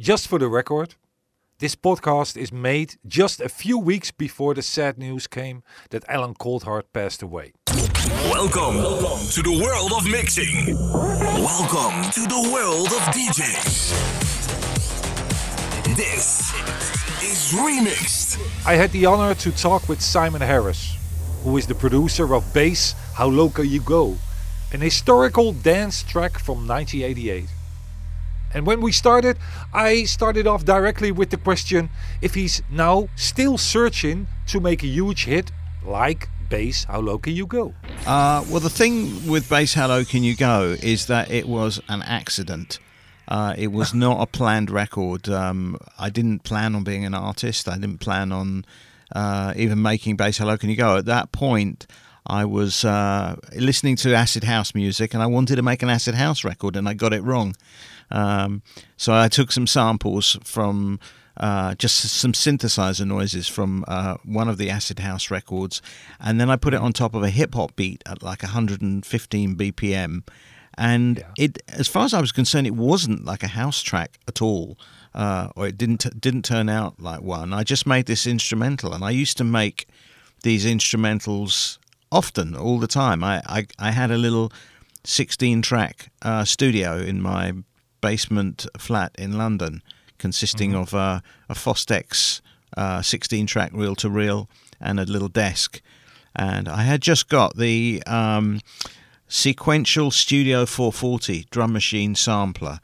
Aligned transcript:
just 0.00 0.26
for 0.26 0.38
the 0.38 0.48
record, 0.48 0.94
this 1.58 1.76
podcast 1.76 2.34
is 2.34 2.50
made 2.50 2.94
just 3.06 3.38
a 3.38 3.50
few 3.50 3.78
weeks 3.78 4.10
before 4.10 4.54
the 4.54 4.62
sad 4.62 4.96
news 4.96 5.26
came 5.26 5.62
that 5.90 6.02
Alan 6.08 6.32
Coulthard 6.32 6.84
passed 6.94 7.22
away. 7.22 7.52
Welcome, 8.32 8.76
to 9.34 9.42
the 9.42 9.60
world 9.62 9.92
of 9.92 10.10
mixing. 10.10 10.74
Welcome 11.44 12.10
to 12.12 12.22
the 12.22 12.50
world 12.50 12.86
of 12.86 13.02
DJs. 13.12 13.92
This 15.94 16.54
is 17.22 17.52
Remixed. 17.52 18.40
I 18.66 18.76
had 18.76 18.92
the 18.92 19.04
honor 19.04 19.34
to 19.34 19.52
talk 19.52 19.86
with 19.86 20.00
Simon 20.00 20.40
Harris, 20.40 20.96
who 21.44 21.58
is 21.58 21.66
the 21.66 21.74
producer 21.74 22.34
of 22.34 22.54
Bass 22.54 22.94
How 23.16 23.26
Low 23.26 23.50
Can 23.50 23.68
You 23.68 23.82
Go, 23.82 24.16
an 24.72 24.80
historical 24.80 25.52
dance 25.52 26.02
track 26.02 26.38
from 26.38 26.66
1988. 26.66 27.50
And 28.52 28.66
when 28.66 28.80
we 28.80 28.92
started, 28.92 29.38
I 29.72 30.04
started 30.04 30.46
off 30.46 30.64
directly 30.64 31.12
with 31.12 31.30
the 31.30 31.36
question 31.36 31.90
if 32.20 32.34
he's 32.34 32.62
now 32.70 33.08
still 33.16 33.58
searching 33.58 34.26
to 34.48 34.60
make 34.60 34.82
a 34.82 34.86
huge 34.86 35.24
hit 35.24 35.52
like 35.84 36.28
Bass 36.48 36.84
How 36.84 37.00
Low 37.00 37.18
Can 37.18 37.34
You 37.34 37.46
Go? 37.46 37.74
Uh, 38.06 38.44
well, 38.50 38.60
the 38.60 38.68
thing 38.70 39.26
with 39.28 39.48
Bass 39.48 39.74
How 39.74 39.88
Low 39.88 40.04
Can 40.04 40.24
You 40.24 40.36
Go 40.36 40.76
is 40.82 41.06
that 41.06 41.30
it 41.30 41.48
was 41.48 41.80
an 41.88 42.02
accident. 42.02 42.78
Uh, 43.28 43.54
it 43.56 43.68
was 43.68 43.94
not 44.06 44.20
a 44.20 44.26
planned 44.26 44.70
record. 44.70 45.28
Um, 45.28 45.78
I 45.98 46.10
didn't 46.10 46.40
plan 46.40 46.74
on 46.74 46.82
being 46.82 47.04
an 47.04 47.14
artist. 47.14 47.68
I 47.68 47.76
didn't 47.76 47.98
plan 47.98 48.32
on 48.32 48.64
uh, 49.14 49.54
even 49.56 49.80
making 49.80 50.16
Bass 50.16 50.38
How 50.38 50.46
Low 50.46 50.58
Can 50.58 50.70
You 50.70 50.76
Go. 50.76 50.96
At 50.96 51.06
that 51.06 51.30
point, 51.30 51.86
I 52.26 52.44
was 52.44 52.84
uh, 52.84 53.36
listening 53.56 53.96
to 53.96 54.14
acid 54.14 54.44
house 54.44 54.74
music 54.74 55.14
and 55.14 55.22
I 55.22 55.26
wanted 55.26 55.56
to 55.56 55.62
make 55.62 55.82
an 55.82 55.88
acid 55.88 56.14
house 56.14 56.44
record 56.44 56.76
and 56.76 56.88
I 56.88 56.94
got 56.94 57.12
it 57.12 57.22
wrong. 57.22 57.54
Um, 58.10 58.62
so 58.96 59.12
I 59.14 59.28
took 59.28 59.52
some 59.52 59.66
samples 59.66 60.36
from 60.44 60.98
uh, 61.36 61.74
just 61.76 61.96
some 61.96 62.32
synthesizer 62.32 63.06
noises 63.06 63.48
from 63.48 63.84
uh, 63.88 64.16
one 64.24 64.48
of 64.48 64.58
the 64.58 64.68
acid 64.68 64.98
house 64.98 65.30
records, 65.30 65.80
and 66.18 66.38
then 66.40 66.50
I 66.50 66.56
put 66.56 66.74
it 66.74 66.80
on 66.80 66.92
top 66.92 67.14
of 67.14 67.22
a 67.22 67.30
hip 67.30 67.54
hop 67.54 67.76
beat 67.76 68.02
at 68.06 68.22
like 68.22 68.42
115 68.42 69.54
BPM. 69.56 70.22
And 70.76 71.18
Yeah. 71.18 71.24
it, 71.44 71.62
as 71.68 71.88
far 71.88 72.04
as 72.04 72.14
I 72.14 72.20
was 72.20 72.32
concerned, 72.32 72.66
it 72.66 72.74
wasn't 72.74 73.24
like 73.24 73.42
a 73.42 73.48
house 73.48 73.82
track 73.82 74.18
at 74.28 74.40
all, 74.42 74.78
uh, 75.14 75.48
or 75.56 75.66
it 75.66 75.76
didn't 75.78 76.20
didn't 76.20 76.44
turn 76.44 76.68
out 76.68 77.00
like 77.00 77.22
one. 77.22 77.52
I 77.52 77.64
just 77.64 77.86
made 77.86 78.06
this 78.06 78.26
instrumental, 78.26 78.92
and 78.92 79.02
I 79.04 79.10
used 79.10 79.36
to 79.38 79.44
make 79.44 79.88
these 80.42 80.64
instrumentals 80.66 81.78
often, 82.10 82.54
all 82.56 82.78
the 82.78 82.86
time. 82.86 83.24
I 83.24 83.42
I, 83.46 83.66
I 83.78 83.90
had 83.92 84.10
a 84.10 84.18
little 84.18 84.52
16 85.04 85.62
track 85.62 86.10
uh, 86.22 86.44
studio 86.44 86.98
in 86.98 87.20
my 87.22 87.52
basement 88.00 88.66
flat 88.78 89.14
in 89.18 89.36
London, 89.38 89.82
consisting 90.18 90.74
of 90.74 90.94
uh, 90.94 91.20
a 91.48 91.54
Fostex 91.54 92.40
uh, 92.76 93.02
16 93.02 93.46
track 93.46 93.70
reel 93.72 93.94
to 93.96 94.08
reel 94.08 94.48
and 94.80 95.00
a 95.00 95.04
little 95.04 95.28
desk. 95.28 95.80
And 96.34 96.68
I 96.68 96.82
had 96.82 97.00
just 97.00 97.28
got 97.28 97.56
the 97.56 98.02
um, 98.06 98.60
sequential 99.28 100.10
Studio 100.10 100.66
440 100.66 101.46
drum 101.50 101.72
machine 101.72 102.14
sampler 102.14 102.80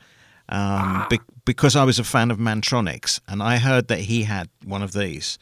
um, 0.49 1.07
be- 1.09 1.21
because 1.45 1.77
I 1.77 1.85
was 1.85 1.99
a 1.99 2.05
fan 2.05 2.31
of 2.31 2.39
Mantronix 2.39 3.21
and 3.29 3.43
I 3.43 3.59
heard 3.59 3.89
that 3.89 4.01
he 4.01 4.25
had 4.25 4.49
one 4.65 4.83
of 4.83 4.93
these. 4.93 5.39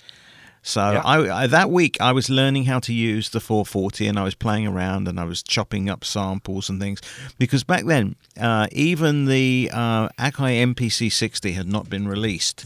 So 0.66 0.80
Yeah. 0.92 1.02
I, 1.04 1.42
I 1.42 1.46
that 1.46 1.70
week 1.70 2.00
I 2.00 2.12
was 2.12 2.30
learning 2.30 2.64
how 2.64 2.80
to 2.80 2.92
use 2.92 3.28
the 3.28 3.38
440 3.38 4.06
and 4.08 4.18
I 4.18 4.24
was 4.24 4.34
playing 4.34 4.66
around 4.66 5.06
and 5.06 5.20
I 5.20 5.24
was 5.24 5.42
chopping 5.42 5.90
up 5.90 6.04
samples 6.04 6.70
and 6.70 6.80
things 6.80 7.00
because 7.38 7.62
back 7.64 7.84
then 7.84 8.16
uh, 8.40 8.66
even 8.72 9.26
the 9.26 9.70
uh, 9.72 10.08
Akai 10.18 10.74
MPC 10.74 11.12
60 11.12 11.52
had 11.52 11.68
not 11.68 11.90
been 11.90 12.08
released. 12.08 12.64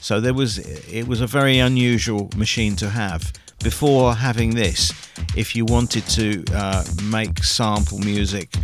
So 0.00 0.20
there 0.20 0.34
was 0.34 0.58
it 0.58 1.08
was 1.08 1.20
a 1.22 1.26
very 1.26 1.58
unusual 1.58 2.30
machine 2.36 2.76
to 2.76 2.90
have. 2.90 3.32
Before 3.64 4.14
having 4.14 4.54
this, 4.54 4.92
if 5.36 5.56
you 5.56 5.64
wanted 5.64 6.06
to 6.10 6.44
uh, 6.54 6.84
make 7.02 7.42
sample 7.42 7.98
music, 7.98 8.54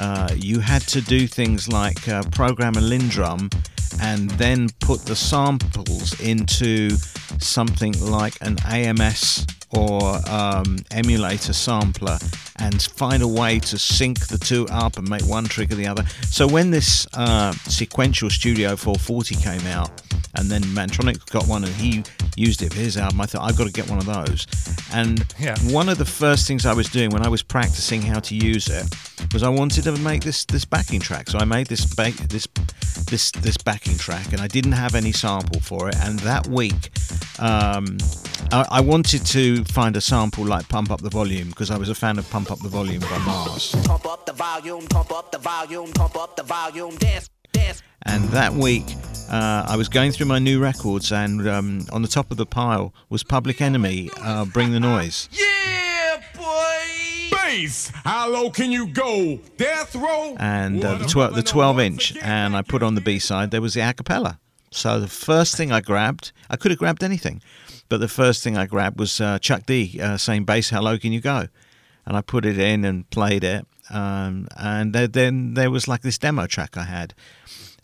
uh, 0.00 0.30
you 0.34 0.58
had 0.58 0.82
to 0.88 1.00
do 1.00 1.28
things 1.28 1.68
like 1.68 2.08
uh, 2.08 2.22
program 2.32 2.74
a 2.76 2.80
LinnDrum 2.80 3.52
and 4.00 4.30
then 4.32 4.68
put 4.80 5.04
the 5.04 5.16
samples 5.16 6.18
into 6.20 6.90
something 7.38 7.92
like 8.00 8.34
an 8.40 8.56
AMS 8.66 9.46
or 9.74 10.18
um, 10.28 10.76
emulator 10.90 11.52
sampler 11.52 12.18
and 12.58 12.82
find 12.82 13.22
a 13.22 13.28
way 13.28 13.58
to 13.58 13.78
sync 13.78 14.26
the 14.26 14.36
two 14.38 14.66
up 14.70 14.98
and 14.98 15.08
make 15.08 15.24
one 15.24 15.44
trigger 15.44 15.74
the 15.74 15.86
other. 15.86 16.04
So 16.26 16.46
when 16.46 16.70
this 16.70 17.06
uh, 17.14 17.52
sequential 17.52 18.28
Studio 18.30 18.76
440 18.76 19.34
came 19.36 19.66
out, 19.68 20.02
and 20.36 20.50
then 20.50 20.62
Mantronik 20.62 21.28
got 21.30 21.46
one 21.46 21.64
and 21.64 21.72
he 21.74 22.02
used 22.36 22.62
it 22.62 22.72
for 22.72 22.80
his 22.80 22.96
album, 22.96 23.20
I 23.20 23.26
thought 23.26 23.42
I've 23.48 23.56
got 23.56 23.66
to 23.66 23.72
get 23.72 23.88
one 23.88 23.98
of 23.98 24.06
those. 24.06 24.46
And 24.92 25.24
Yeah. 25.38 25.56
one 25.70 25.88
of 25.88 25.98
the 25.98 26.04
first 26.06 26.46
things 26.46 26.64
I 26.66 26.72
was 26.74 26.88
doing 26.88 27.10
when 27.10 27.24
I 27.24 27.28
was 27.28 27.42
practicing 27.42 28.02
how 28.02 28.20
to 28.20 28.34
use 28.34 28.68
it 28.68 28.86
was 29.32 29.42
I 29.42 29.48
wanted 29.48 29.84
to 29.84 29.92
make 29.98 30.22
this 30.22 30.44
this 30.44 30.64
backing 30.64 31.00
track. 31.00 31.30
So 31.30 31.38
I 31.38 31.44
made 31.44 31.66
this 31.66 31.86
ba- 31.94 32.12
this 32.28 32.46
this 33.06 33.30
this 33.30 33.56
backing 33.56 33.96
track, 33.96 34.32
and 34.32 34.40
I 34.40 34.46
didn't 34.46 34.72
have 34.72 34.94
any 34.94 35.12
sample 35.12 35.60
for 35.60 35.88
it. 35.88 35.96
And 36.02 36.18
that 36.20 36.46
week, 36.46 36.90
um, 37.38 37.96
I, 38.50 38.66
I 38.70 38.80
wanted 38.80 39.24
to 39.26 39.64
find 39.64 39.96
a 39.96 40.00
sample 40.00 40.44
like 40.44 40.68
"Pump 40.68 40.90
Up 40.90 41.00
the 41.00 41.10
Volume" 41.10 41.48
because 41.48 41.70
I 41.70 41.78
was 41.78 41.88
a 41.88 41.94
fan 41.94 42.18
of 42.18 42.28
"Pump 42.30 42.50
Up 42.50 42.58
the 42.60 42.68
Volume" 42.68 43.00
by 43.00 43.18
MARRS. 43.18 43.86
Pump 43.86 44.06
up 44.06 44.26
the 44.26 44.32
volume, 44.32 44.86
pump 44.88 45.12
up 45.12 45.32
the 45.32 45.38
volume, 45.38 45.92
pump 45.92 46.16
up 46.16 46.36
the 46.36 46.42
volume, 46.42 46.96
dance, 46.96 47.30
dance. 47.52 47.82
And 48.04 48.24
that 48.30 48.52
week, 48.52 48.84
uh, 49.30 49.64
I 49.66 49.76
was 49.76 49.88
going 49.88 50.12
through 50.12 50.26
my 50.26 50.38
new 50.38 50.60
records, 50.60 51.12
and 51.12 51.48
um, 51.48 51.86
on 51.92 52.02
the 52.02 52.08
top 52.08 52.30
of 52.30 52.36
the 52.36 52.46
pile 52.46 52.92
was 53.08 53.22
Public 53.22 53.60
Enemy, 53.60 54.10
uh, 54.20 54.44
"Bring 54.44 54.72
the 54.72 54.80
Noise." 54.80 55.28
Yeah. 55.32 55.91
How 57.52 58.28
low 58.30 58.50
can 58.50 58.72
you 58.72 58.86
go? 58.86 59.38
Death 59.58 59.94
row. 59.94 60.36
and 60.38 60.82
uh, 60.82 60.94
the, 60.94 61.04
tw- 61.04 61.34
the 61.34 61.42
12 61.42 61.80
inch. 61.80 62.16
and 62.22 62.56
I 62.56 62.62
put 62.62 62.82
on 62.82 62.94
the 62.94 63.00
B 63.02 63.18
side. 63.18 63.50
There 63.50 63.60
was 63.60 63.74
the 63.74 63.80
a 63.80 63.92
cappella. 63.92 64.38
So 64.70 64.98
the 64.98 65.08
first 65.08 65.54
thing 65.56 65.70
I 65.70 65.82
grabbed, 65.82 66.32
I 66.48 66.56
could 66.56 66.70
have 66.70 66.78
grabbed 66.78 67.04
anything, 67.04 67.42
but 67.90 68.00
the 68.00 68.08
first 68.08 68.42
thing 68.42 68.56
I 68.56 68.64
grabbed 68.66 68.98
was 68.98 69.20
uh, 69.20 69.38
Chuck 69.38 69.66
D 69.66 70.00
uh, 70.00 70.16
saying 70.16 70.44
"Bass, 70.46 70.70
how 70.70 70.80
low 70.80 70.96
can 70.98 71.12
you 71.12 71.20
go?" 71.20 71.48
And 72.06 72.16
I 72.16 72.22
put 72.22 72.46
it 72.46 72.58
in 72.58 72.84
and 72.86 73.08
played 73.10 73.44
it, 73.44 73.66
um, 73.90 74.48
and 74.56 74.94
then 74.94 75.52
there 75.54 75.70
was 75.70 75.86
like 75.88 76.00
this 76.00 76.16
demo 76.16 76.46
track 76.46 76.78
I 76.78 76.84
had. 76.84 77.12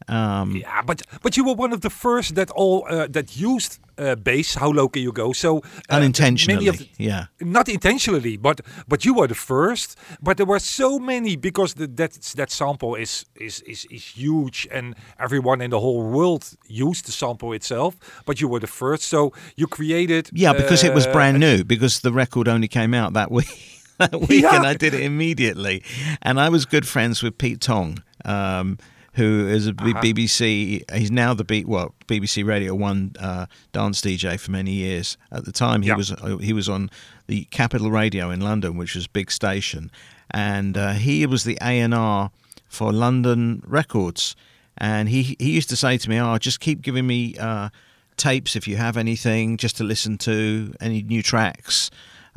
Um, 0.09 0.57
Yeah, 0.57 0.83
but 0.87 1.03
but 1.23 1.37
you 1.37 1.45
were 1.45 1.55
one 1.57 1.75
of 1.75 1.81
the 1.81 1.91
first 1.91 2.35
that 2.35 2.51
all 2.57 2.85
uh, 2.91 3.07
that 3.13 3.37
used 3.37 3.79
uh, 3.99 4.15
bass. 4.15 4.55
How 4.57 4.71
low 4.73 4.89
can 4.89 5.03
you 5.03 5.13
go? 5.13 5.33
So 5.33 5.59
uh, 5.59 5.97
unintentionally, 5.97 6.71
the- 6.71 6.89
yeah. 6.99 7.25
not 7.41 7.69
intentionally, 7.69 8.37
but 8.39 8.61
but 8.89 9.05
you 9.05 9.15
were 9.15 9.29
the 9.29 9.35
first. 9.35 9.97
But 10.21 10.37
there 10.37 10.47
were 10.47 10.61
so 10.61 10.99
many 10.99 11.37
because 11.37 11.75
the, 11.75 11.87
that 11.97 12.13
that 12.37 12.51
sample 12.51 12.95
is 13.01 13.27
is 13.35 13.61
is 13.67 13.85
is 13.91 14.05
huge, 14.17 14.69
and 14.73 14.95
everyone 15.19 15.65
in 15.65 15.71
the 15.71 15.79
whole 15.81 16.03
world 16.03 16.45
used 16.69 17.05
the 17.05 17.13
sample 17.13 17.53
itself. 17.57 17.95
But 18.25 18.41
you 18.41 18.49
were 18.51 18.61
the 18.61 18.67
first, 18.73 19.03
so 19.03 19.33
you 19.57 19.67
created. 19.69 20.31
Yeah, 20.33 20.57
because 20.57 20.87
it 20.87 20.95
was 20.95 21.07
uh, 21.07 21.13
brand 21.13 21.39
new. 21.39 21.65
Because 21.65 22.01
the 22.01 22.13
record 22.13 22.49
only 22.49 22.69
came 22.69 22.95
out 22.95 23.13
that 23.15 23.31
week, 23.39 23.83
that 23.99 24.13
week, 24.29 24.43
Yeah. 24.43 24.57
and 24.57 24.67
I 24.67 24.75
did 24.77 24.95
it 24.95 25.01
immediately. 25.01 25.83
And 26.23 26.39
I 26.41 26.49
was 26.51 26.67
good 26.67 26.87
friends 26.87 27.23
with 27.23 27.37
Pete 27.37 27.61
Tong, 27.61 27.99
um, 28.25 28.79
who 29.19 29.47
is 29.49 29.67
a 29.67 29.73
B- 29.75 29.91
Uh-huh. 29.91 30.01
BBC. 30.03 30.83
He's 30.95 31.11
now 31.11 31.35
the 31.35 31.45
beat 31.45 31.67
well 31.69 31.95
BBC 32.07 32.45
Radio 32.45 32.75
One 32.75 33.13
uh, 33.21 33.45
dance 33.73 34.01
DJ 34.01 34.39
for 34.41 34.51
many 34.51 34.73
years. 34.73 35.17
At 35.31 35.45
the 35.45 35.53
time, 35.53 35.83
he 35.83 35.89
Yeah. 35.89 35.97
was 35.97 36.11
uh, 36.13 36.39
he 36.39 36.53
was 36.53 36.69
on 36.69 36.91
the 37.27 37.45
Capital 37.51 37.91
Radio 37.91 38.31
in 38.31 38.41
London, 38.41 38.77
which 38.79 38.95
was 38.95 39.05
a 39.05 39.11
big 39.11 39.31
station, 39.31 39.91
and 40.31 40.77
uh, 40.79 40.93
he 40.93 41.27
was 41.27 41.45
the 41.45 41.59
A 41.61 41.79
and 41.81 41.95
R 41.95 42.31
for 42.69 42.93
London 42.93 43.63
Records. 43.67 44.35
And 44.79 45.09
he 45.09 45.37
he 45.39 45.51
used 45.51 45.69
to 45.71 45.77
say 45.77 45.99
to 45.99 46.09
me, 46.09 46.19
"Oh, 46.21 46.39
just 46.39 46.61
keep 46.61 46.81
giving 46.83 47.07
me." 47.07 47.37
Uh, 47.39 47.69
tapes 48.17 48.57
if 48.57 48.67
you 48.67 48.77
have 48.77 48.97
anything 48.97 49.57
just 49.57 49.77
to 49.77 49.85
listen 49.85 50.19
to 50.19 50.75
any 50.81 51.03
new 51.05 51.23
tracks. 51.23 51.89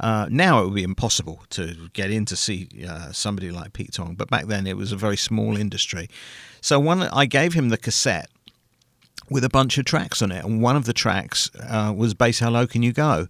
Uh, 0.02 0.26
now 0.32 0.62
it 0.62 0.66
would 0.66 0.74
be 0.74 0.84
impossible 0.84 1.44
to 1.52 1.90
get 1.94 2.10
in 2.10 2.26
to 2.26 2.36
see 2.36 2.68
uh, 2.90 3.12
somebody 3.12 3.52
like 3.52 3.72
Pete 3.74 3.94
Tong, 3.94 4.16
but 4.16 4.30
back 4.30 4.48
then 4.48 4.66
it 4.66 4.76
was 4.76 4.92
a 4.92 4.96
very 4.96 5.16
small 5.16 5.56
industry. 5.56 6.10
So 6.60 6.80
one, 6.80 7.04
I 7.04 7.26
gave 7.28 7.54
him 7.54 7.70
the 7.70 7.78
cassette 7.78 8.30
with 9.30 9.44
a 9.44 9.50
bunch 9.50 9.78
of 9.78 9.86
tracks 9.86 10.24
on 10.24 10.32
it, 10.32 10.44
and 10.44 10.60
one 10.60 10.76
of 10.76 10.86
the 10.86 10.94
tracks 10.94 11.52
uh, 11.56 11.94
was 11.96 12.16
"Bass 12.16 12.40
How 12.40 12.50
Low 12.50 12.66
Can 12.66 12.82
You 12.82 12.92
Go," 12.92 13.28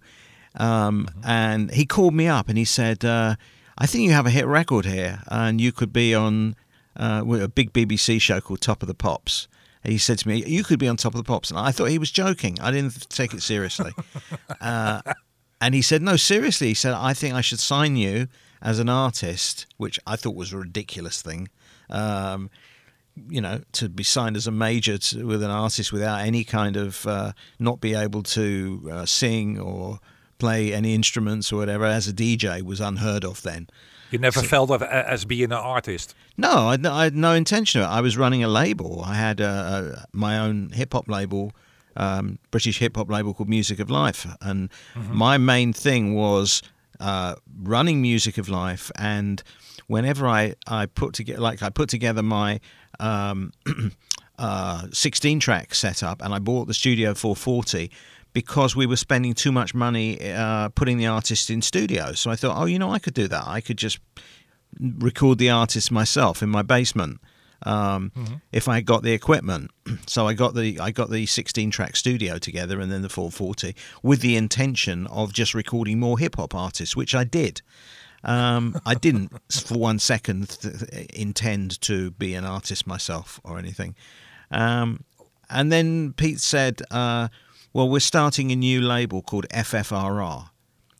um, 0.56 1.10
and 1.26 1.72
he 1.72 1.86
called 1.86 2.14
me 2.14 2.28
up 2.28 2.48
and 2.48 2.58
he 2.58 2.66
said, 2.66 3.04
uh, 3.04 3.36
"I 3.78 3.86
think 3.86 4.06
you 4.06 4.12
have 4.12 4.26
a 4.26 4.32
hit 4.32 4.48
record 4.48 4.86
here, 4.86 5.24
and 5.28 5.60
you 5.60 5.74
could 5.74 5.92
be 5.92 6.16
on 6.16 6.56
uh, 6.96 7.22
a 7.28 7.50
big 7.50 7.74
BBC 7.74 8.22
show 8.22 8.40
called 8.40 8.62
Top 8.62 8.82
of 8.82 8.88
the 8.88 8.96
Pops." 8.96 9.50
He 9.84 9.98
said 9.98 10.20
to 10.20 10.28
me, 10.30 10.46
"You 10.46 10.64
could 10.64 10.80
be 10.80 10.88
on 10.88 10.96
Top 10.96 11.16
of 11.16 11.18
the 11.18 11.28
Pops," 11.28 11.50
and 11.50 11.60
I 11.60 11.74
thought 11.74 11.90
he 11.90 12.00
was 12.00 12.12
joking. 12.12 12.58
I 12.62 12.72
didn't 12.72 13.10
take 13.10 13.34
it 13.34 13.42
seriously. 13.42 13.92
uh, 14.62 15.02
and 15.62 15.74
he 15.76 15.82
said, 15.82 16.02
"No, 16.02 16.18
seriously." 16.18 16.68
He 16.68 16.74
said, 16.74 16.94
"I 16.94 17.14
think 17.14 17.34
I 17.36 17.42
should 17.42 17.60
sign 17.60 17.96
you 17.96 18.28
as 18.62 18.80
an 18.80 18.90
artist," 18.90 19.68
which 19.78 20.00
I 20.06 20.16
thought 20.18 20.36
was 20.36 20.52
a 20.52 20.58
ridiculous 20.58 21.22
thing. 21.22 21.48
Um, 21.90 22.50
you 23.30 23.42
know, 23.42 23.62
to 23.74 23.90
be 23.90 24.04
signed 24.04 24.36
as 24.36 24.48
a 24.48 24.52
major 24.52 24.98
to, 24.98 25.26
with 25.26 25.44
an 25.44 25.52
artist 25.52 25.92
without 25.94 26.22
any 26.22 26.44
kind 26.44 26.76
of 26.76 27.06
uh, 27.06 27.34
not 27.60 27.80
be 27.80 27.94
able 27.94 28.24
to 28.24 28.90
uh, 28.92 29.06
sing 29.06 29.60
or 29.60 30.00
play 30.40 30.74
any 30.74 30.96
instruments 30.96 31.52
or 31.52 31.58
whatever 31.58 31.86
as 31.86 32.08
a 32.08 32.14
DJ 32.14 32.62
was 32.64 32.80
unheard 32.80 33.24
of 33.24 33.42
then. 33.44 33.68
You 34.10 34.20
never 34.20 34.42
felt 34.42 34.72
of 34.72 34.82
as 34.82 35.24
being 35.24 35.46
an 35.46 35.52
artist. 35.54 36.16
No, 36.36 36.50
I, 36.50 36.78
I 36.84 37.04
had 37.06 37.16
no 37.16 37.34
intention 37.34 37.82
of 37.82 37.88
it. 37.88 37.92
I 37.92 38.02
was 38.02 38.18
running 38.18 38.44
a 38.44 38.48
label. 38.48 39.04
I 39.06 39.16
had 39.16 39.40
uh, 39.40 39.46
a, 39.46 40.06
my 40.12 40.40
own 40.40 40.72
hip 40.72 40.94
hop 40.94 41.08
label, 41.08 41.54
um, 41.96 42.40
British 42.52 42.80
hip 42.80 42.96
hop 42.96 43.10
label 43.10 43.34
called 43.34 43.50
Music 43.50 43.80
of 43.80 43.90
Life, 43.90 44.28
and 44.42 44.70
my 44.96 45.38
main 45.38 45.74
thing 45.74 46.14
was 46.14 46.62
uh, 47.00 47.36
running 47.62 48.02
Music 48.02 48.38
of 48.38 48.48
Life. 48.50 48.92
And 48.98 49.42
whenever 49.88 50.28
I 50.28 50.56
I 50.68 50.86
put 50.86 51.14
together 51.14 51.42
like 51.42 51.62
I 51.62 51.70
put 51.70 51.90
together 51.90 52.24
my 52.24 52.60
um, 53.00 53.52
uh, 54.40 54.88
16 54.92 55.40
track 55.40 55.76
setup, 55.76 56.22
and 56.22 56.34
I 56.34 56.40
bought 56.40 56.68
the 56.68 56.74
Studio 56.74 57.14
440 57.14 57.92
because 58.34 58.76
we 58.76 58.86
were 58.86 58.96
spending 58.96 59.34
too 59.34 59.52
much 59.52 59.74
money 59.74 60.20
uh, 60.32 60.70
putting 60.70 60.98
the 60.98 61.08
artist 61.08 61.50
in 61.50 61.62
studios. 61.62 62.20
So 62.20 62.32
I 62.32 62.36
thought, 62.36 62.58
oh, 62.58 62.66
you 62.66 62.80
know, 62.80 62.92
I 62.92 63.00
could 63.00 63.14
do 63.14 63.28
that. 63.28 63.46
I 63.46 63.60
could 63.60 63.78
just 63.78 64.00
record 64.80 65.38
the 65.38 65.50
artist 65.50 65.92
myself 65.92 66.42
in 66.42 66.50
my 66.50 66.62
basement 66.62 67.20
um, 67.64 68.12
if 68.52 68.68
I 68.68 68.82
got 68.82 69.04
the 69.04 69.14
equipment. 69.14 69.72
So 70.08 70.28
I 70.28 70.34
got 70.34 70.56
the 70.56 70.80
I 70.80 70.92
got 70.92 71.10
the 71.10 71.26
16 71.26 71.70
track 71.72 71.96
studio 71.96 72.38
together 72.38 72.80
and 72.82 72.92
then 72.92 73.02
the 73.02 73.10
440 73.10 73.76
with 74.04 74.22
the 74.22 74.36
intention 74.36 75.08
of 75.08 75.34
just 75.34 75.54
recording 75.54 76.00
more 76.00 76.18
hip 76.20 76.36
hop 76.38 76.54
artists, 76.56 76.96
which 76.96 77.14
I 77.16 77.24
did. 77.24 77.62
Um, 78.24 78.80
I 78.86 78.94
didn't 78.94 79.32
for 79.52 79.78
one 79.78 80.00
second 80.00 80.50
th- 80.62 81.10
intend 81.14 81.82
to 81.82 82.12
be 82.12 82.36
an 82.36 82.46
artist 82.46 82.86
myself 82.88 83.40
or 83.44 83.58
anything. 83.58 83.96
Um, 84.52 85.04
and 85.50 85.72
then 85.72 86.14
Pete 86.14 86.40
said, 86.40 86.82
uh, 86.92 87.28
"Well, 87.74 87.90
we're 87.90 88.00
starting 88.00 88.52
a 88.52 88.56
new 88.56 88.80
label 88.82 89.22
called 89.22 89.46
FFRR, 89.50 90.50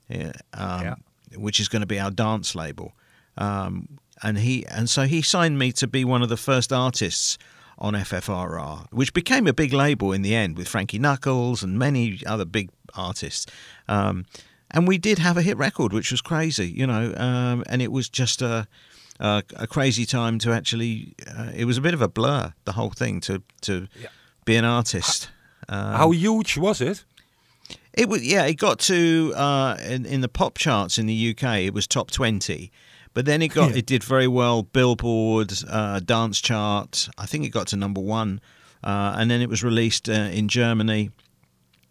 yeah, 0.10 0.32
um, 0.54 0.82
Yeah. 0.82 0.96
which 1.36 1.60
is 1.60 1.68
going 1.68 1.82
to 1.82 1.86
be 1.88 2.00
our 2.00 2.12
dance 2.12 2.56
label." 2.56 2.94
Um, 3.38 3.88
and 4.24 4.38
he 4.40 4.66
and 4.68 4.90
so 4.90 5.04
he 5.04 5.22
signed 5.22 5.58
me 5.58 5.72
to 5.74 5.88
be 5.88 6.04
one 6.06 6.22
of 6.22 6.30
the 6.30 6.38
first 6.38 6.72
artists 6.72 7.38
on 7.78 7.94
FFRR, 7.94 8.86
which 8.92 9.14
became 9.14 9.48
a 9.48 9.54
big 9.54 9.74
label 9.74 10.14
in 10.14 10.22
the 10.22 10.36
end 10.36 10.56
with 10.58 10.68
Frankie 10.68 11.00
Knuckles 11.00 11.64
and 11.64 11.80
many 11.80 12.22
other 12.28 12.46
big 12.46 12.70
artists. 12.94 13.48
Um, 13.88 14.26
and 14.70 14.88
we 14.88 14.98
did 14.98 15.18
have 15.20 15.36
a 15.36 15.42
hit 15.42 15.58
record, 15.58 15.92
which 15.92 16.12
was 16.12 16.22
crazy, 16.22 16.68
you 16.68 16.86
know, 16.86 17.14
um, 17.18 17.64
and 17.68 17.82
it 17.82 17.92
was 17.92 18.08
just 18.08 18.42
a, 18.42 18.68
a, 19.20 19.44
a 19.56 19.68
crazy 19.68 20.06
time 20.06 20.38
to 20.40 20.52
actually. 20.52 21.14
Uh, 21.28 21.52
it 21.56 21.66
was 21.66 21.78
a 21.78 21.82
bit 21.82 21.94
of 21.94 22.02
a 22.02 22.08
blur, 22.08 22.54
the 22.66 22.74
whole 22.74 22.92
thing, 22.92 23.20
to 23.22 23.42
to 23.62 23.88
be 24.46 24.56
an 24.56 24.66
artist. 24.66 25.30
Um, 25.68 25.96
How 25.96 26.12
huge 26.12 26.58
was 26.58 26.82
it? 26.82 27.04
it 27.94 28.08
was 28.08 28.26
yeah. 28.26 28.46
It 28.46 28.56
got 28.56 28.80
to 28.82 29.34
uh, 29.36 29.78
in, 29.86 30.06
in 30.06 30.22
the 30.22 30.30
pop 30.30 30.58
charts 30.58 30.98
in 30.98 31.08
the 31.08 31.32
UK. 31.32 31.60
It 31.60 31.74
was 31.74 31.88
top 31.88 32.12
twenty, 32.12 32.72
but 33.14 33.26
then 33.26 33.42
it 33.42 33.50
got 33.50 33.72
Yeah. 33.72 33.78
it 33.78 33.86
did 33.86 34.04
very 34.04 34.28
well. 34.28 34.64
Billboard 34.64 35.54
uh, 35.70 36.00
dance 36.00 36.40
chart. 36.42 37.10
I 37.18 37.26
think 37.26 37.46
it 37.46 37.50
got 37.50 37.68
to 37.68 37.76
number 37.78 38.02
one, 38.02 38.42
uh, 38.84 39.16
and 39.18 39.30
then 39.30 39.42
it 39.42 39.50
was 39.50 39.64
released 39.64 40.10
uh, 40.10 40.14
in 40.14 40.48
Germany 40.48 41.12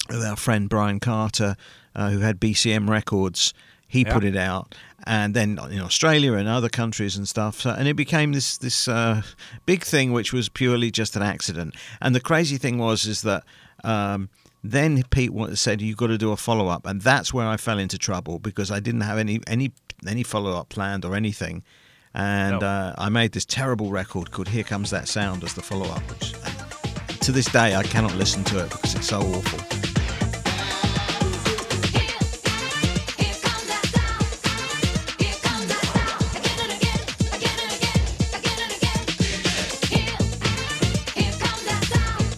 with 0.08 0.22
our 0.24 0.36
friend 0.36 0.68
Brian 0.68 1.00
Carter, 1.00 1.56
uh, 1.94 2.10
who 2.10 2.20
had 2.20 2.40
BCM 2.40 2.88
Records. 2.88 3.52
He 3.86 4.02
Yeah. 4.02 4.12
put 4.14 4.22
it 4.24 4.36
out, 4.36 4.74
and 5.04 5.34
then 5.34 5.58
in 5.70 5.80
Australia 5.80 6.34
and 6.34 6.48
other 6.48 6.68
countries 6.68 7.16
and 7.16 7.26
stuff. 7.28 7.60
So, 7.60 7.70
and 7.70 7.88
it 7.88 7.94
became 7.94 8.32
this 8.32 8.56
this 8.58 8.86
uh, 8.88 9.22
big 9.66 9.82
thing, 9.84 10.12
which 10.12 10.32
was 10.32 10.48
purely 10.48 10.90
just 10.92 11.16
an 11.16 11.22
accident. 11.22 11.74
And 12.00 12.14
the 12.14 12.20
crazy 12.20 12.56
thing 12.58 12.78
was 12.78 13.04
is 13.06 13.22
that. 13.22 13.42
Um, 13.82 14.28
then 14.62 15.02
Pete 15.08 15.32
said 15.54 15.80
you've 15.80 15.96
got 15.96 16.08
to 16.08 16.18
do 16.18 16.32
a 16.32 16.36
follow 16.36 16.68
up, 16.68 16.84
and 16.86 17.00
that's 17.00 17.32
where 17.32 17.46
I 17.46 17.56
fell 17.56 17.78
into 17.78 17.96
trouble 17.96 18.38
because 18.38 18.70
I 18.70 18.78
didn't 18.78 19.00
have 19.00 19.16
any 19.16 19.40
any 19.46 19.72
any 20.06 20.22
follow 20.22 20.52
up 20.56 20.68
planned 20.68 21.04
or 21.04 21.14
anything, 21.14 21.62
and 22.14 22.60
No. 22.60 22.66
uh, 22.66 22.94
I 22.98 23.08
made 23.08 23.32
this 23.32 23.44
terrible 23.44 23.90
record 23.90 24.30
called 24.30 24.48
"Here 24.48 24.64
Comes 24.64 24.90
That 24.90 25.08
Sound" 25.08 25.44
as 25.44 25.54
the 25.54 25.62
follow 25.62 25.86
up, 25.88 26.02
which 26.10 26.32
to 27.20 27.32
this 27.32 27.46
day 27.46 27.74
I 27.76 27.82
cannot 27.82 28.14
listen 28.16 28.44
to 28.44 28.64
it 28.64 28.70
because 28.70 28.94
it's 28.94 29.08
so 29.08 29.20
awful. 29.20 29.60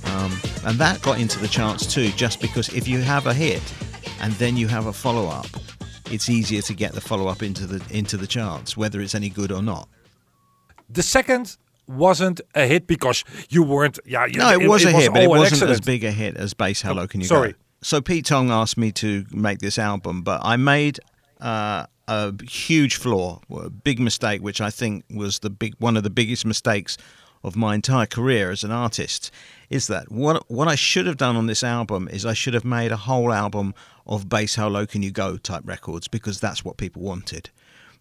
Um, 0.04 0.40
and 0.64 0.78
that 0.78 1.00
got 1.02 1.18
into 1.18 1.38
the 1.38 1.48
charts 1.48 1.86
too, 1.86 2.10
just 2.12 2.40
because 2.40 2.68
if 2.70 2.86
you 2.86 3.00
have 3.00 3.26
a 3.26 3.34
hit 3.34 3.62
and 4.20 4.32
then 4.34 4.56
you 4.56 4.68
have 4.68 4.86
a 4.86 4.92
follow 4.92 5.26
up, 5.28 5.46
it's 6.12 6.28
easier 6.28 6.62
to 6.62 6.74
get 6.74 6.92
the 6.92 7.00
follow 7.00 7.28
up 7.28 7.42
into 7.42 7.66
the 7.66 7.82
into 7.96 8.16
the 8.16 8.26
charts, 8.26 8.76
whether 8.76 9.00
it's 9.00 9.14
any 9.14 9.28
good 9.28 9.50
or 9.50 9.62
not. 9.62 9.88
The 10.88 11.02
second 11.02 11.56
wasn't 11.88 12.40
a 12.54 12.66
hit 12.66 12.86
because 12.86 13.24
you 13.48 13.62
weren't. 13.62 13.98
Yeah, 14.04 14.26
No, 14.32 14.50
it, 14.50 14.68
was 14.68 14.84
a 14.84 14.92
hit, 14.92 15.12
but 15.12 15.22
it 15.22 15.28
wasn't 15.28 15.70
as 15.70 15.80
big 15.80 16.04
a 16.04 16.10
hit 16.10 16.36
as 16.36 16.54
Bass 16.54 16.82
Hello 16.82 17.06
Can 17.06 17.20
You 17.20 17.26
sorry. 17.26 17.52
Go. 17.52 17.58
So 17.82 18.00
Pete 18.00 18.26
Tong 18.26 18.50
asked 18.50 18.76
me 18.76 18.92
to 18.92 19.24
make 19.32 19.58
this 19.58 19.78
album, 19.78 20.22
but 20.22 20.40
I 20.44 20.56
made 20.56 21.00
uh, 21.40 21.86
a 22.06 22.44
huge 22.44 22.96
flaw, 22.96 23.40
a 23.50 23.70
big 23.70 23.98
mistake, 23.98 24.40
which 24.40 24.60
I 24.60 24.70
think 24.70 25.04
was 25.10 25.40
the 25.40 25.50
big 25.50 25.74
one 25.78 25.96
of 25.96 26.04
the 26.04 26.10
biggest 26.10 26.46
mistakes 26.46 26.96
of 27.42 27.56
my 27.56 27.74
entire 27.74 28.06
career 28.06 28.50
as 28.50 28.62
an 28.62 28.70
artist. 28.70 29.32
Is 29.72 29.86
that 29.86 30.12
what 30.12 30.50
what 30.50 30.68
I 30.68 30.74
should 30.74 31.06
have 31.06 31.16
done 31.16 31.34
on 31.34 31.46
this 31.46 31.64
album 31.64 32.06
is 32.12 32.26
I 32.26 32.34
should 32.34 32.52
have 32.52 32.64
made 32.64 32.92
a 32.92 32.96
whole 32.96 33.32
album 33.32 33.74
of 34.06 34.28
Bass 34.28 34.56
How 34.56 34.68
Low 34.68 34.86
Can 34.86 35.02
You 35.02 35.10
Go 35.10 35.38
type 35.38 35.62
records 35.64 36.08
because 36.08 36.40
that's 36.40 36.62
what 36.62 36.76
people 36.76 37.00
wanted. 37.00 37.48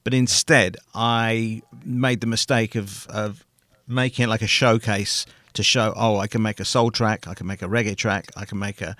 But 0.03 0.13
instead, 0.13 0.75
I 0.93 1.61
made 1.85 2.19
the 2.19 2.27
mistake 2.27 2.75
of, 2.75 3.07
of 3.07 3.45
making 3.87 4.25
it 4.25 4.27
like 4.27 4.41
a 4.41 4.47
showcase 4.47 5.25
to 5.53 5.63
show, 5.63 5.93
oh, 5.95 6.17
I 6.17 6.27
can 6.27 6.41
make 6.41 6.59
a 6.59 6.65
soul 6.65 6.91
track, 6.91 7.27
I 7.27 7.35
can 7.35 7.47
make 7.47 7.61
a 7.61 7.67
reggae 7.67 7.95
track, 7.95 8.31
I 8.35 8.43
can 8.43 8.59
make 8.59 8.81
a, 8.81 8.95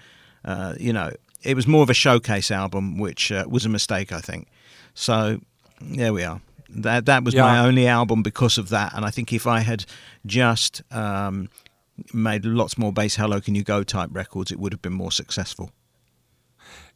uh, 0.45 0.75
you 0.79 0.94
know, 0.94 1.12
it 1.44 1.56
was 1.56 1.68
more 1.68 1.83
of 1.83 1.89
a 1.89 1.94
showcase 1.94 2.51
album, 2.51 3.00
which 3.00 3.33
uh, 3.33 3.45
was 3.50 3.65
a 3.65 3.69
mistake, 3.69 4.13
I 4.13 4.21
think. 4.21 4.47
So 4.94 5.41
there 5.81 6.13
we 6.13 6.23
are. 6.23 6.39
That 6.69 7.06
that 7.07 7.25
was 7.25 7.35
my 7.35 7.59
only 7.59 7.85
album 7.85 8.23
because 8.23 8.57
of 8.57 8.69
that, 8.69 8.94
and 8.94 9.03
I 9.03 9.09
think 9.09 9.33
if 9.33 9.45
I 9.45 9.59
had 9.59 9.83
just 10.25 10.81
um, 10.89 11.50
made 12.13 12.45
lots 12.45 12.77
more 12.77 12.94
bass 12.94 13.15
"Hello 13.15 13.42
Can 13.42 13.56
You 13.56 13.63
Go" 13.63 13.83
type 13.83 14.09
records, 14.12 14.51
it 14.51 14.59
would 14.59 14.74
have 14.74 14.81
been 14.81 14.94
more 14.94 15.11
successful. 15.11 15.71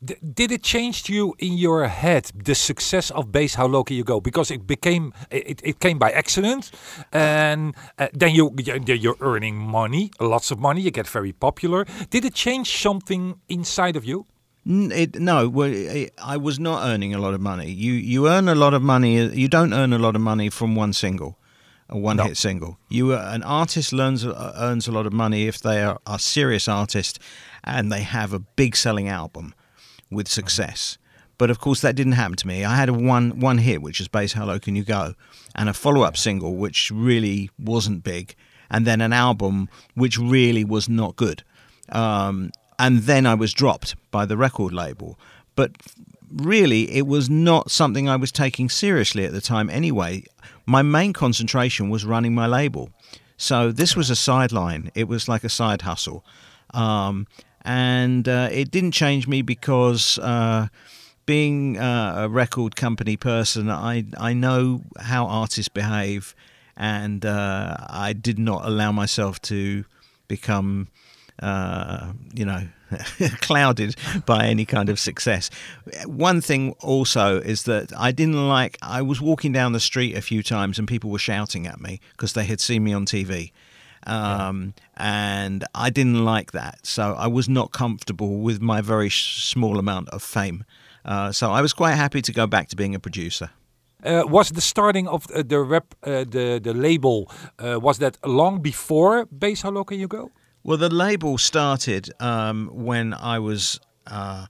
D- 0.04 0.16
did 0.34 0.52
it 0.52 0.64
change 0.64 1.04
to 1.04 1.14
you 1.14 1.36
in 1.40 1.54
your 1.54 1.88
head 1.88 2.32
the 2.36 2.56
success 2.56 3.12
of 3.12 3.32
Bass 3.32 3.56
How 3.56 3.66
Low 3.68 3.84
Can 3.84 3.98
You 3.98 4.04
Go? 4.04 4.20
Because 4.20 4.52
it 4.52 4.68
became 4.68 5.14
it, 5.32 5.62
it 5.64 5.80
came 5.80 5.98
by 5.98 6.12
accident, 6.12 6.72
and 7.12 7.76
uh, 7.98 8.08
then 8.14 8.36
you 8.36 8.54
you're 8.86 9.18
earning 9.22 9.56
money, 9.58 10.12
lots 10.20 10.52
of 10.52 10.60
money. 10.60 10.82
You 10.82 10.92
get 10.92 11.08
very 11.08 11.34
popular. 11.34 11.86
Did 12.10 12.26
it 12.26 12.34
change 12.34 12.82
something 12.82 13.40
inside 13.48 13.96
of 13.96 14.06
you? 14.06 14.26
It, 14.68 15.20
no, 15.20 15.48
well, 15.48 15.72
it, 15.72 16.14
I 16.18 16.38
was 16.38 16.60
not 16.60 16.88
earning 16.88 17.14
a 17.14 17.20
lot 17.20 17.34
of 17.34 17.42
money. 17.42 17.70
You 17.70 17.94
you 17.94 18.28
earn 18.28 18.50
a 18.50 18.56
lot 18.56 18.74
of 18.74 18.82
money. 18.82 19.24
You 19.24 19.48
don't 19.48 19.74
earn 19.74 19.94
a 19.94 20.00
lot 20.00 20.16
of 20.16 20.22
money 20.22 20.50
from 20.50 20.76
one 20.76 20.92
single, 20.94 21.38
a 21.90 21.98
one 21.98 22.18
hit 22.18 22.38
single. 22.38 22.78
You 22.90 23.14
uh, 23.14 23.30
an 23.32 23.44
artist 23.44 23.94
learns 23.94 24.26
uh, 24.26 24.54
earns 24.58 24.88
a 24.88 24.92
lot 24.92 25.06
of 25.06 25.14
money 25.14 25.48
if 25.48 25.60
they 25.62 25.84
are 25.84 26.00
a 26.08 26.20
serious 26.20 26.68
artist 26.68 27.20
and 27.64 27.92
they 27.92 28.02
have 28.02 28.34
a 28.34 28.40
big 28.40 28.76
selling 28.76 29.08
album 29.08 29.54
with 30.10 30.28
success. 30.28 30.98
But 31.38 31.50
of 31.50 31.60
course, 31.60 31.82
that 31.82 31.96
didn't 31.96 32.14
happen 32.14 32.38
to 32.38 32.48
me. 32.48 32.64
I 32.64 32.76
had 32.76 32.90
a 32.90 32.94
one 32.94 33.40
one 33.40 33.58
hit, 33.60 33.82
which 33.82 34.00
was 34.00 34.08
"Bass 34.08 34.34
Hello 34.34 34.60
Can 34.60 34.76
You 34.76 34.84
Go," 34.84 35.14
and 35.54 35.70
a 35.70 35.74
follow 35.74 36.02
up 36.02 36.18
single, 36.18 36.56
which 36.56 36.92
really 36.92 37.50
wasn't 37.60 38.04
big, 38.04 38.36
and 38.70 38.88
then 38.88 39.02
an 39.02 39.14
album 39.14 39.70
which 39.96 40.18
really 40.18 40.64
was 40.64 40.88
not 40.88 41.16
good. 41.16 41.44
Um, 41.90 42.52
and 42.80 43.00
then 43.00 43.26
I 43.26 43.36
was 43.36 43.54
dropped 43.54 43.96
by 44.12 44.26
the 44.26 44.38
record 44.38 44.74
label. 44.74 45.20
But 45.56 45.72
really, 46.32 46.92
it 46.92 47.08
was 47.08 47.30
not 47.30 47.72
something 47.72 48.10
I 48.10 48.16
was 48.16 48.32
taking 48.32 48.70
seriously 48.70 49.26
at 49.26 49.32
the 49.32 49.42
time 49.42 49.70
anyway. 49.70 50.24
My 50.66 50.82
main 50.82 51.14
concentration 51.14 51.90
was 51.90 52.06
running 52.06 52.34
my 52.34 52.48
label. 52.48 52.90
So 53.38 53.72
this 53.72 53.96
was 53.96 54.10
a 54.10 54.16
sideline, 54.16 54.92
it 54.96 55.08
was 55.08 55.28
like 55.28 55.44
a 55.44 55.50
side 55.50 55.82
hustle. 55.82 56.24
Um, 56.74 57.28
and 57.64 58.28
uh, 58.28 58.50
it 58.52 58.72
didn't 58.72 58.92
change 58.92 59.28
me 59.28 59.42
because. 59.42 60.20
Uh, 60.20 60.68
being 61.26 61.78
uh, 61.78 62.14
a 62.18 62.30
record 62.30 62.76
company 62.76 63.18
person, 63.18 63.70
I 63.70 64.06
I 64.18 64.34
know 64.34 64.82
how 65.00 65.26
artists 65.26 65.70
behave, 65.70 66.36
and 66.78 67.26
uh, 67.26 67.78
I 67.90 68.14
did 68.14 68.38
not 68.38 68.66
allow 68.66 68.92
myself 68.92 69.42
to 69.44 69.86
become, 70.28 70.88
uh, 71.42 72.14
you 72.34 72.46
know, 72.46 72.68
clouded 73.42 73.96
by 74.26 74.46
any 74.48 74.66
kind 74.66 74.90
of 74.90 75.00
success. 75.00 75.50
One 76.06 76.42
thing 76.42 76.74
also 76.82 77.40
is 77.40 77.64
that 77.64 77.92
I 77.98 78.12
didn't 78.12 78.48
like. 78.48 78.78
I 78.82 79.02
was 79.02 79.22
walking 79.22 79.52
down 79.52 79.74
the 79.74 79.80
street 79.80 80.16
a 80.16 80.22
few 80.22 80.44
times, 80.44 80.80
and 80.80 80.88
people 80.88 81.10
were 81.10 81.20
shouting 81.20 81.68
at 81.68 81.80
me 81.80 82.00
because 82.12 82.34
they 82.34 82.46
had 82.46 82.60
seen 82.60 82.84
me 82.84 82.94
on 82.94 83.06
TV. 83.06 83.52
Um, 84.08 84.74
and 84.98 85.64
I 85.74 85.90
didn't 85.90 86.24
like 86.24 86.52
that. 86.52 86.86
So 86.86 87.16
I 87.18 87.28
was 87.28 87.50
not 87.50 87.72
comfortable 87.72 88.38
with 88.38 88.62
my 88.62 88.82
very 88.82 89.10
small 89.10 89.80
amount 89.80 90.10
of 90.10 90.22
fame. 90.22 90.64
Uh, 91.04 91.32
so 91.32 91.52
I 91.52 91.62
was 91.62 91.74
quite 91.74 91.94
happy 91.96 92.22
to 92.22 92.32
go 92.32 92.48
back 92.48 92.68
to 92.70 92.76
being 92.76 92.96
a 92.96 93.00
producer. 93.00 93.50
Uh, 94.04 94.24
was 94.28 94.52
the 94.52 94.62
starting 94.62 95.08
of 95.08 95.26
uh, 95.32 95.42
the 95.42 95.60
rep, 95.60 95.96
uh, 96.04 96.24
the 96.30 96.60
the 96.62 96.74
label, 96.74 97.28
uh, 97.58 97.80
was 97.80 97.98
that 97.98 98.18
long 98.24 98.62
before 98.62 99.28
Low 99.64 99.84
Can 99.84 100.00
You 100.00 100.08
Go? 100.08 100.32
Well, 100.66 100.80
the 100.80 100.90
label 100.90 101.38
started 101.38 102.12
um, 102.20 102.72
when 102.74 103.14
I 103.14 103.38
was 103.38 103.80
uh, 104.08 104.48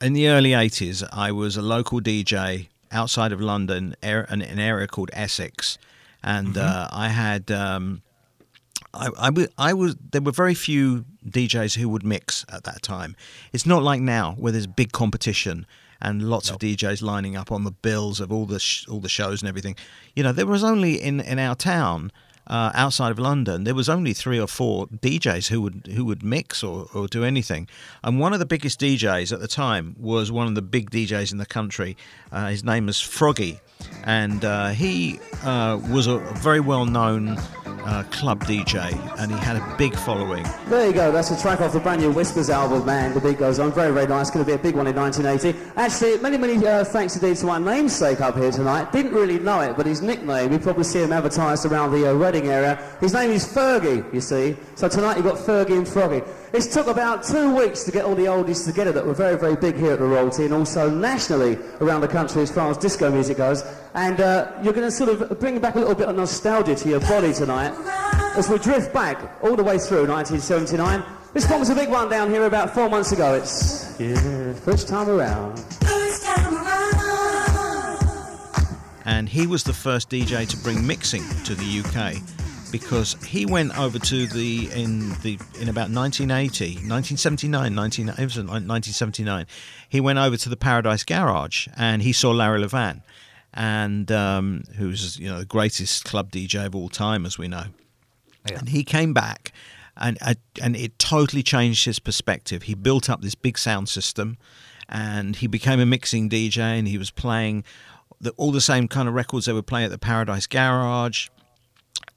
in 0.00 0.12
the 0.12 0.28
early 0.28 0.50
80s. 0.50 1.02
I 1.12 1.32
was 1.32 1.56
a 1.56 1.62
local 1.62 2.00
DJ 2.00 2.68
outside 2.92 3.32
of 3.32 3.40
London, 3.40 3.96
an, 4.00 4.40
an 4.40 4.60
area 4.60 4.86
called 4.86 5.10
Essex. 5.12 5.76
And 6.22 6.56
uh, 6.56 6.86
I 6.92 7.08
had. 7.08 7.50
Um, 7.50 8.02
I, 8.94 9.08
I, 9.18 9.26
w- 9.26 9.48
I 9.58 9.74
was 9.74 9.96
there 10.12 10.22
were 10.22 10.30
very 10.30 10.54
few 10.54 11.04
DJs 11.28 11.76
who 11.76 11.88
would 11.88 12.04
mix 12.04 12.46
at 12.48 12.62
that 12.62 12.80
time. 12.80 13.16
It's 13.52 13.66
not 13.66 13.82
like 13.82 14.00
now 14.00 14.36
where 14.38 14.52
there's 14.52 14.68
big 14.68 14.92
competition 14.92 15.66
and 16.00 16.30
lots 16.30 16.50
of 16.50 16.58
DJs 16.58 17.02
lining 17.02 17.36
up 17.36 17.50
on 17.50 17.64
the 17.64 17.72
bills 17.72 18.20
of 18.20 18.32
all 18.32 18.46
the 18.46 18.60
sh- 18.60 18.86
all 18.88 19.00
the 19.00 19.08
shows 19.08 19.42
and 19.42 19.48
everything. 19.48 19.74
You 20.14 20.22
know, 20.22 20.32
there 20.32 20.46
was 20.46 20.62
only 20.62 21.02
in 21.02 21.20
in 21.20 21.38
our 21.40 21.56
town 21.56 22.12
uh, 22.48 22.70
outside 22.74 23.10
of 23.10 23.18
London, 23.18 23.64
there 23.64 23.74
was 23.74 23.88
only 23.88 24.12
three 24.12 24.40
or 24.40 24.46
four 24.46 24.86
DJs 24.86 25.48
who 25.48 25.60
would 25.60 25.90
who 25.94 26.04
would 26.04 26.22
mix 26.22 26.64
or, 26.64 26.88
or 26.94 27.06
do 27.06 27.22
anything. 27.22 27.68
And 28.02 28.18
one 28.18 28.32
of 28.32 28.38
the 28.38 28.46
biggest 28.46 28.80
DJs 28.80 29.32
at 29.32 29.40
the 29.40 29.48
time 29.48 29.94
was 29.98 30.32
one 30.32 30.46
of 30.46 30.54
the 30.54 30.62
big 30.62 30.90
DJs 30.90 31.32
in 31.32 31.38
the 31.38 31.46
country. 31.46 31.96
Uh, 32.32 32.48
his 32.48 32.64
name 32.64 32.86
was 32.86 33.00
Froggy, 33.00 33.60
and 34.04 34.44
uh, 34.44 34.68
he 34.68 35.20
uh, 35.44 35.80
was 35.90 36.06
a 36.06 36.18
very 36.18 36.60
well 36.60 36.86
known 36.86 37.38
uh, 37.88 38.02
club 38.10 38.44
DJ, 38.44 38.92
and 39.18 39.32
he 39.32 39.38
had 39.38 39.56
a 39.56 39.74
big 39.76 39.94
following. 39.96 40.44
There 40.66 40.86
you 40.86 40.92
go, 40.92 41.10
that's 41.10 41.30
a 41.30 41.40
track 41.40 41.60
off 41.60 41.72
the 41.72 41.80
brand 41.80 42.02
new 42.02 42.10
Whispers 42.10 42.50
album, 42.50 42.84
man. 42.84 43.14
The 43.14 43.20
beat 43.20 43.38
goes 43.38 43.58
on. 43.58 43.72
Very, 43.72 43.92
very 43.92 44.06
nice. 44.06 44.30
Going 44.30 44.44
to 44.44 44.50
be 44.50 44.54
a 44.54 44.58
big 44.58 44.74
one 44.74 44.86
in 44.86 44.94
1980. 44.94 45.72
Actually, 45.76 46.18
many, 46.18 46.36
many 46.36 46.66
uh, 46.66 46.84
thanks 46.84 47.16
indeed 47.16 47.36
to 47.38 47.46
my 47.46 47.58
namesake 47.58 48.20
up 48.20 48.36
here 48.36 48.50
tonight. 48.50 48.92
Didn't 48.92 49.12
really 49.12 49.38
know 49.38 49.60
it, 49.60 49.76
but 49.76 49.86
his 49.86 50.02
nickname, 50.02 50.52
you 50.52 50.58
probably 50.58 50.84
see 50.84 51.02
him 51.02 51.12
advertised 51.12 51.64
around 51.66 51.92
the 51.92 52.10
uh, 52.10 52.12
Reading 52.12 52.48
area. 52.48 52.76
His 53.00 53.14
name 53.14 53.30
is 53.30 53.46
Fergie, 53.46 54.12
you 54.12 54.20
see. 54.20 54.56
So 54.74 54.88
tonight 54.88 55.16
you've 55.16 55.26
got 55.26 55.36
Fergie 55.36 55.78
and 55.78 55.88
Froggy. 55.88 56.22
It 56.52 56.62
took 56.72 56.86
about 56.86 57.24
two 57.24 57.54
weeks 57.54 57.84
to 57.84 57.92
get 57.92 58.06
all 58.06 58.14
the 58.14 58.24
oldies 58.24 58.64
together 58.64 58.90
that 58.92 59.04
were 59.04 59.12
very, 59.12 59.36
very 59.36 59.54
big 59.54 59.76
here 59.76 59.92
at 59.92 59.98
the 59.98 60.06
Royalty 60.06 60.46
and 60.46 60.54
also 60.54 60.88
nationally 60.88 61.58
around 61.80 62.00
the 62.00 62.08
country 62.08 62.42
as 62.42 62.50
far 62.50 62.70
as 62.70 62.78
disco 62.78 63.10
music 63.10 63.36
goes. 63.36 63.62
And 63.94 64.20
uh, 64.20 64.52
you're 64.62 64.72
going 64.72 64.86
to 64.86 64.90
sort 64.90 65.10
of 65.10 65.38
bring 65.38 65.60
back 65.60 65.74
a 65.74 65.78
little 65.78 65.94
bit 65.94 66.08
of 66.08 66.16
nostalgia 66.16 66.74
to 66.74 66.88
your 66.88 67.00
body 67.00 67.34
tonight 67.34 67.74
as 68.34 68.48
we 68.48 68.58
drift 68.58 68.94
back 68.94 69.18
all 69.42 69.56
the 69.56 69.64
way 69.64 69.78
through 69.78 70.06
1979. 70.06 71.04
This 71.34 71.48
one 71.50 71.60
was 71.60 71.68
a 71.68 71.74
big 71.74 71.90
one 71.90 72.08
down 72.08 72.30
here 72.30 72.46
about 72.46 72.72
four 72.72 72.88
months 72.88 73.12
ago. 73.12 73.34
It's 73.34 73.94
yeah, 74.00 74.54
first 74.54 74.88
time 74.88 75.10
around. 75.10 75.62
and 79.04 79.28
he 79.28 79.46
was 79.46 79.64
the 79.64 79.72
first 79.72 80.10
DJ 80.10 80.48
to 80.48 80.56
bring 80.58 80.86
mixing 80.86 81.22
to 81.44 81.54
the 81.54 81.80
UK 81.80 82.22
because 82.70 83.14
he 83.24 83.46
went 83.46 83.76
over 83.78 83.98
to 83.98 84.26
the 84.26 84.70
in 84.72 85.10
the 85.22 85.38
in 85.60 85.68
about 85.68 85.90
1980 85.90 86.74
1979 86.86 87.74
19, 87.74 88.08
it 88.08 88.18
was 88.18 88.36
1979 88.36 89.46
he 89.88 90.00
went 90.00 90.18
over 90.18 90.36
to 90.36 90.48
the 90.48 90.56
Paradise 90.56 91.04
Garage 91.04 91.68
and 91.76 92.02
he 92.02 92.12
saw 92.12 92.30
Larry 92.30 92.60
Levan 92.60 93.02
and 93.54 94.10
um, 94.12 94.64
who's 94.76 95.18
you 95.18 95.28
know 95.28 95.38
the 95.38 95.46
greatest 95.46 96.04
club 96.04 96.30
DJ 96.30 96.66
of 96.66 96.74
all 96.74 96.88
time 96.88 97.24
as 97.24 97.38
we 97.38 97.48
know. 97.48 97.64
And 98.44 98.70
he 98.70 98.82
came 98.82 99.12
back 99.12 99.52
and 99.96 100.18
and 100.62 100.76
it 100.76 100.98
totally 100.98 101.42
changed 101.42 101.84
his 101.84 101.98
perspective. 101.98 102.64
He 102.64 102.74
built 102.74 103.10
up 103.10 103.20
this 103.20 103.34
big 103.34 103.58
sound 103.58 103.88
system 103.88 104.38
and 104.88 105.36
he 105.36 105.46
became 105.46 105.80
a 105.80 105.86
mixing 105.86 106.30
DJ 106.30 106.58
and 106.58 106.88
he 106.88 106.98
was 106.98 107.10
playing 107.10 107.64
the, 108.20 108.30
all 108.32 108.52
the 108.52 108.60
same 108.60 108.88
kind 108.88 109.08
of 109.08 109.14
records 109.14 109.46
they 109.46 109.52
would 109.52 109.66
play 109.66 109.84
at 109.84 109.90
the 109.90 109.98
Paradise 109.98 110.46
Garage. 110.46 111.28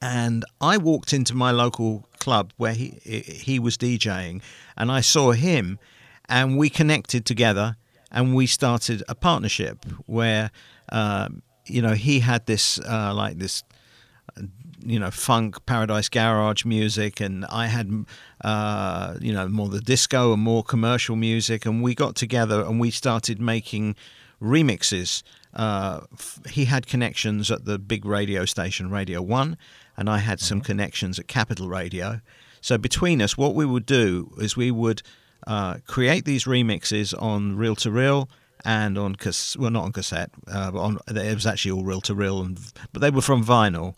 And 0.02 0.46
I 0.60 0.78
walked 0.78 1.14
into 1.14 1.36
my 1.36 1.52
local 1.52 2.08
club 2.20 2.54
where 2.58 2.74
he 2.74 3.00
he 3.04 3.60
was 3.60 3.78
DJing, 3.78 4.42
and 4.76 4.92
I 4.92 5.02
saw 5.02 5.32
him, 5.32 5.78
and 6.28 6.58
we 6.58 6.70
connected 6.70 7.26
together, 7.26 7.78
and 8.12 8.36
we 8.36 8.48
started 8.48 9.04
a 9.08 9.16
partnership 9.16 9.86
where, 10.08 10.50
um, 10.92 11.44
you 11.68 11.82
know, 11.82 11.94
he 11.94 12.20
had 12.20 12.46
this 12.48 12.80
uh, 12.80 13.14
like 13.14 13.38
this 13.38 13.64
you 14.84 15.00
know 15.00 15.12
funk 15.12 15.64
paradise 15.68 16.10
garage 16.10 16.66
music 16.66 17.20
and 17.20 17.46
i 17.46 17.68
had 17.68 18.04
uh, 18.44 19.14
you 19.22 19.32
know 19.32 19.48
more 19.48 19.70
the 19.70 19.80
disco 19.80 20.34
and 20.34 20.42
more 20.42 20.64
commercial 20.64 21.16
music 21.16 21.68
and 21.68 21.84
we 21.84 21.94
got 21.94 22.16
together 22.16 22.62
and 22.62 22.80
we 22.80 22.90
started 22.90 23.40
making 23.40 23.96
remixes. 24.42 25.24
Uh, 25.54 26.02
he 26.50 26.66
had 26.66 26.88
connections 26.88 27.52
at 27.52 27.66
the 27.66 27.78
big 27.78 28.06
radio 28.06 28.46
station 28.46 28.90
radio 28.90 29.22
1 29.22 29.58
and 29.98 30.10
i 30.10 30.18
had 30.18 30.40
some 30.40 30.62
connections 30.62 31.20
at 31.20 31.28
capital 31.28 31.68
radio 31.68 32.20
so 32.62 32.78
between 32.78 33.22
us 33.22 33.38
what 33.38 33.56
we 33.56 33.66
would 33.66 33.86
do 33.86 34.32
is 34.38 34.56
we 34.56 34.72
would 34.72 35.02
uh, 35.48 35.78
create 35.88 36.26
these 36.26 36.46
remixes 36.46 37.20
on 37.20 37.58
reel 37.58 37.76
to 37.76 37.90
reel 37.90 38.30
and 38.64 38.98
on 38.98 39.16
cas- 39.16 39.58
well 39.58 39.72
not 39.72 39.84
on 39.84 39.92
cassette 39.92 40.30
uh, 40.48 40.70
but 40.70 40.80
on 40.80 41.00
it 41.08 41.34
was 41.34 41.48
actually 41.48 41.72
all 41.72 41.84
reel 41.84 42.02
to 42.02 42.14
reel 42.14 42.42
and 42.42 42.60
but 42.94 43.02
they 43.02 43.10
were 43.10 43.22
from 43.22 43.44
vinyl 43.44 43.96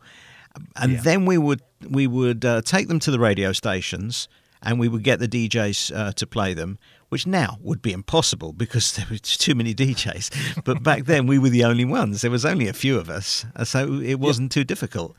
and 0.75 0.99
then 0.99 1.25
we 1.25 1.37
would 1.37 1.61
we 1.89 2.07
would 2.07 2.45
uh, 2.45 2.61
take 2.61 2.87
them 2.87 2.99
to 2.99 3.11
the 3.11 3.19
radio 3.19 3.51
stations 3.51 4.27
and 4.63 4.79
we 4.79 4.87
would 4.87 5.03
get 5.03 5.19
the 5.19 5.27
DJs 5.27 5.95
uh, 5.95 6.11
to 6.13 6.25
play 6.25 6.53
them, 6.53 6.79
which 7.09 7.27
now 7.27 7.57
would 7.61 7.81
be 7.81 7.91
impossible 7.91 8.53
because 8.53 8.93
there 8.95 9.05
were 9.11 9.17
too 9.21 9.53
many 9.53 9.75
DJs. 9.75 10.63
But 10.63 10.81
back 10.81 11.05
then 11.05 11.27
we 11.27 11.37
were 11.37 11.49
the 11.49 11.65
only 11.65 11.85
ones. 11.85 12.21
There 12.21 12.31
was 12.31 12.45
only 12.45 12.67
a 12.67 12.73
few 12.73 12.97
of 12.97 13.09
us, 13.09 13.45
so 13.65 14.01
it 14.01 14.19
wasn't 14.19 14.51
too 14.51 14.63
difficult. 14.63 15.15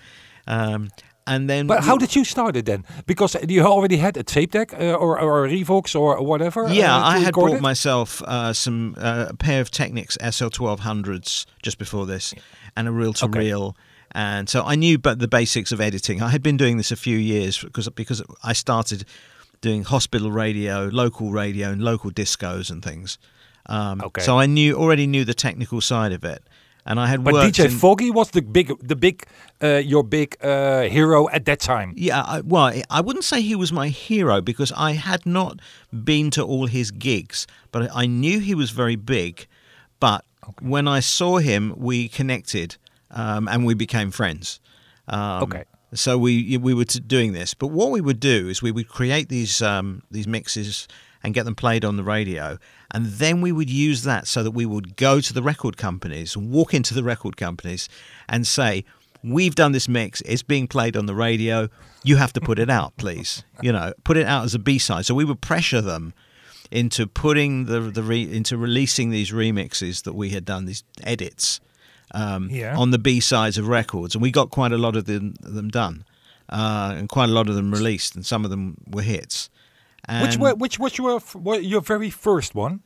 Um, 0.46 0.90
and 1.26 1.48
then, 1.48 1.66
But 1.66 1.84
how 1.84 1.96
did 1.96 2.14
you 2.14 2.24
start 2.24 2.54
it 2.54 2.66
then? 2.66 2.84
Because 3.06 3.34
you 3.48 3.62
already 3.62 3.96
had 3.96 4.16
a 4.18 4.22
tape 4.22 4.52
deck 4.52 4.74
uh, 4.74 4.92
or, 4.92 5.18
or 5.18 5.46
a 5.46 5.48
Revox 5.48 5.98
or 5.98 6.22
whatever. 6.22 6.68
Yeah, 6.68 6.94
uh, 6.94 7.00
I 7.00 7.18
had 7.18 7.32
bought 7.34 7.54
it? 7.54 7.62
myself 7.62 8.20
uh, 8.22 8.52
some 8.52 8.94
uh, 8.98 9.26
a 9.30 9.34
pair 9.34 9.62
of 9.62 9.70
Technics 9.70 10.18
SL1200s 10.18 11.46
just 11.62 11.78
before 11.78 12.06
this, 12.06 12.34
and 12.76 12.88
a 12.88 12.90
reel 12.90 13.12
to 13.14 13.28
reel. 13.28 13.76
And 14.12 14.48
so 14.48 14.62
I 14.64 14.76
knew 14.76 14.98
but 14.98 15.18
the 15.18 15.26
basics 15.28 15.72
of 15.72 15.80
editing. 15.80 16.22
I 16.22 16.28
had 16.28 16.42
been 16.42 16.56
doing 16.56 16.76
this 16.76 16.92
a 16.92 16.96
few 16.96 17.16
years 17.16 17.58
because 17.58 17.88
because 17.88 18.22
I 18.42 18.52
started 18.52 19.04
doing 19.60 19.82
hospital 19.84 20.30
radio, 20.30 20.88
local 20.92 21.30
radio, 21.30 21.70
and 21.70 21.82
local 21.82 22.10
discos 22.10 22.70
and 22.70 22.82
things. 22.82 23.18
Um, 23.66 24.00
Okay. 24.02 24.20
So 24.20 24.38
I 24.38 24.46
knew 24.46 24.76
already 24.76 25.06
knew 25.06 25.24
the 25.24 25.34
technical 25.34 25.80
side 25.80 26.12
of 26.12 26.22
it, 26.22 26.42
and 26.86 27.00
I 27.00 27.06
had 27.06 27.24
But 27.24 27.34
worked 27.34 27.56
DJ 27.56 27.70
Froggy 27.80 28.10
was 28.10 28.30
the 28.30 28.42
big, 28.42 28.68
the 28.88 28.96
big, 28.96 29.24
uh, 29.62 29.80
your 29.84 30.04
big 30.04 30.36
uh, 30.42 30.82
hero 30.82 31.28
at 31.30 31.44
that 31.46 31.60
time. 31.60 31.92
Yeah, 31.96 32.22
I, 32.22 32.40
well, 32.40 32.72
I- 32.90 33.00
wouldn't 33.00 33.24
say 33.24 33.40
he 33.42 33.56
was 33.56 33.72
my 33.72 33.88
hero 33.88 34.40
because 34.40 34.72
I 34.76 34.92
had 34.92 35.24
not 35.26 35.60
been 36.04 36.30
to 36.32 36.42
all 36.42 36.66
his 36.66 36.90
gigs, 36.90 37.46
but 37.72 37.88
I 37.94 38.06
knew 38.06 38.38
he 38.40 38.54
was 38.54 38.70
very 38.70 38.96
big. 38.96 39.46
But 40.00 40.24
when 40.60 40.86
I 40.88 41.00
saw 41.00 41.38
him, 41.38 41.72
we 41.76 42.08
connected 42.08 42.76
um, 43.10 43.48
and 43.48 43.64
we 43.64 43.74
became 43.74 44.10
friends. 44.10 44.60
Um, 45.08 45.42
Okay. 45.44 45.64
So 45.94 46.18
we 46.18 46.58
we 46.58 46.74
were 46.74 46.84
t- 46.86 46.98
doing 46.98 47.34
this, 47.34 47.54
but 47.54 47.68
what 47.68 47.92
we 47.92 48.00
would 48.00 48.18
do 48.18 48.48
is 48.48 48.60
we 48.62 48.72
would 48.72 48.88
create 48.88 49.28
these 49.28 49.62
um, 49.62 50.02
these 50.10 50.26
mixes 50.26 50.88
and 51.24 51.34
get 51.34 51.44
them 51.44 51.54
played 51.54 51.84
on 51.84 51.96
the 51.96 52.04
radio, 52.04 52.58
and 52.92 53.06
then 53.06 53.40
we 53.40 53.50
would 53.50 53.70
use 53.70 54.02
that 54.02 54.26
so 54.28 54.42
that 54.42 54.50
we 54.52 54.66
would 54.66 54.94
go 54.96 55.20
to 55.20 55.32
the 55.32 55.42
record 55.42 55.76
companies, 55.76 56.36
walk 56.36 56.74
into 56.74 56.92
the 56.94 57.02
record 57.02 57.36
companies, 57.36 57.88
and 58.28 58.46
say, 58.46 58.84
"We've 59.22 59.54
done 59.54 59.72
this 59.72 59.88
mix. 59.88 60.20
It's 60.26 60.42
being 60.42 60.68
played 60.68 60.96
on 60.96 61.06
the 61.06 61.14
radio. 61.14 61.68
You 62.04 62.16
have 62.16 62.32
to 62.34 62.40
put 62.40 62.58
it 62.58 62.68
out, 62.68 62.94
please. 62.98 63.42
You 63.62 63.72
know, 63.72 63.94
put 64.04 64.16
it 64.18 64.26
out 64.26 64.44
as 64.44 64.54
a 64.54 64.58
B 64.58 64.78
side." 64.78 65.06
So 65.06 65.14
we 65.14 65.24
would 65.24 65.40
pressure 65.40 65.80
them 65.80 66.12
into 66.70 67.06
putting 67.06 67.64
the 67.64 67.80
the 67.80 68.02
re, 68.02 68.22
into 68.30 68.56
releasing 68.58 69.10
these 69.10 69.30
remixes 69.32 70.02
that 70.02 70.14
we 70.14 70.30
had 70.30 70.44
done, 70.44 70.66
these 70.66 70.84
edits 71.02 71.60
um, 72.12 72.48
Yeah. 72.50 72.76
on 72.76 72.90
the 72.90 72.98
B 72.98 73.18
sides 73.20 73.56
of 73.58 73.66
records, 73.66 74.14
and 74.14 74.22
we 74.22 74.30
got 74.30 74.50
quite 74.50 74.72
a 74.72 74.78
lot 74.78 74.94
of 74.94 75.06
them, 75.06 75.34
them 75.40 75.68
done, 75.68 76.04
uh, 76.50 76.92
and 76.96 77.08
quite 77.08 77.28
a 77.30 77.32
lot 77.32 77.48
of 77.48 77.54
them 77.54 77.72
released, 77.72 78.14
and 78.14 78.24
some 78.26 78.44
of 78.44 78.50
them 78.50 78.76
were 78.86 79.02
hits. 79.02 79.48
And, 80.08 80.22
Which 80.28 80.36
were, 80.38 80.54
which 80.54 80.78
was 80.78 80.98
your 80.98 81.20
your 81.60 81.80
very 81.80 82.10
first 82.10 82.54
one? 82.54 82.80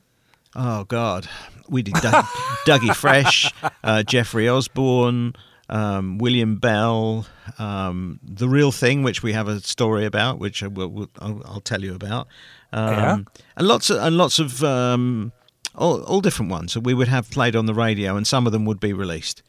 Oh 0.55 0.83
God, 0.85 1.27
we 1.67 1.81
did 1.83 1.93
Doug, 1.95 2.25
Dougie 2.65 2.95
Fresh, 2.95 3.53
uh, 3.83 4.03
Jeffrey 4.03 4.47
Osborne, 4.49 5.33
um, 5.69 6.17
William 6.17 6.55
Bell, 6.55 7.25
um, 7.59 8.19
the 8.23 8.47
real 8.49 8.71
thing, 8.71 9.03
which 9.03 9.21
we 9.21 9.33
have 9.33 9.47
a 9.47 9.59
story 9.59 10.05
about, 10.05 10.39
which 10.39 10.63
I 10.63 10.67
will, 10.67 10.87
will, 10.87 11.09
I'll, 11.19 11.41
I'll 11.45 11.61
tell 11.61 11.81
you 11.83 11.93
about, 11.93 12.27
um, 12.73 12.93
Yeah. 12.93 13.17
and 13.57 13.67
lots 13.67 13.89
of 13.89 13.97
and 14.01 14.17
lots 14.17 14.39
of 14.39 14.63
um, 14.63 15.31
all, 15.75 16.01
all 16.03 16.21
different 16.21 16.51
ones 16.51 16.73
that 16.73 16.81
we 16.81 16.93
would 16.93 17.07
have 17.09 17.29
played 17.29 17.55
on 17.55 17.65
the 17.67 17.73
radio, 17.75 18.15
and 18.17 18.25
some 18.25 18.47
of 18.47 18.51
them 18.53 18.65
would 18.65 18.79
be 18.79 18.93
released. 18.93 19.43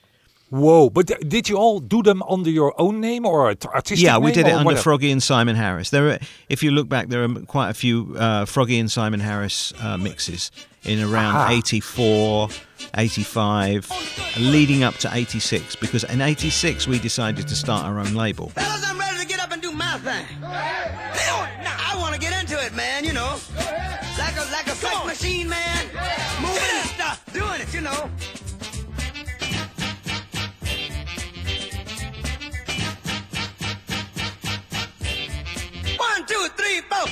Whoa! 0.51 0.91
But 0.91 1.07
th- 1.07 1.21
did 1.21 1.49
you 1.49 1.57
all 1.57 1.79
do 1.79 2.03
them 2.03 2.23
under 2.25 2.51
your 2.51 2.75
own 2.77 3.01
name 3.01 3.25
or 3.25 3.51
a 3.51 3.55
t- 3.55 3.69
artistic 3.69 4.05
Yeah, 4.05 4.19
we 4.19 4.27
name 4.27 4.35
did 4.35 4.47
it 4.49 4.53
under 4.53 4.65
whatever? 4.65 4.83
Froggy 4.83 5.11
and 5.13 5.23
Simon 5.23 5.55
Harris. 5.55 5.91
There, 5.91 6.09
are, 6.09 6.19
if 6.49 6.63
you 6.65 6.73
look 6.73 6.89
back, 6.89 7.09
there 7.09 7.23
are 7.23 7.29
quite 7.47 7.71
a 7.71 7.75
few 7.75 8.17
uh, 8.19 8.45
Froggy 8.47 8.79
and 8.81 8.91
Simon 8.91 9.21
Harris 9.21 9.73
uh, 9.81 9.97
mixes 9.97 10.51
in 10.83 11.01
around 11.01 11.37
Aha. 11.37 11.53
84, 11.53 12.49
85, 12.97 13.91
leading 14.41 14.83
up 14.83 14.95
to 14.97 15.11
86. 15.13 15.77
Because 15.77 16.03
in 16.05 16.21
86 16.21 16.89
we 16.89 16.99
decided 16.99 17.47
to 17.47 17.55
start 17.55 17.85
our 17.85 18.01
own 18.01 18.15
label. 18.15 18.49
Fellas, 18.49 18.85
I'm 18.85 18.99
ready 18.99 19.21
to 19.21 19.27
get 19.27 19.39
up 19.41 19.53
and 19.53 19.63
do 19.63 19.71
my 19.73 19.99
thing. 19.99 20.27
I 20.43 21.95
want 21.97 22.15
to 22.15 22.21
get 22.21 22.41
into 22.41 22.61
it, 22.65 22.75
man, 22.75 23.05
you 23.05 23.13
know. 23.13 23.37
Like 24.19 24.37
a 24.37 24.51
like 24.53 24.67
a 24.67 24.71
sex 24.71 25.05
machine, 25.07 25.49
man. 25.49 25.87
Moving 26.41 26.63
and 26.73 26.89
stuff, 26.89 27.25
doing 27.33 27.61
it, 27.61 27.73
you 27.73 27.81
know. 27.83 28.11
Two, 36.41 36.49
three, 36.57 36.81
four. 36.81 37.07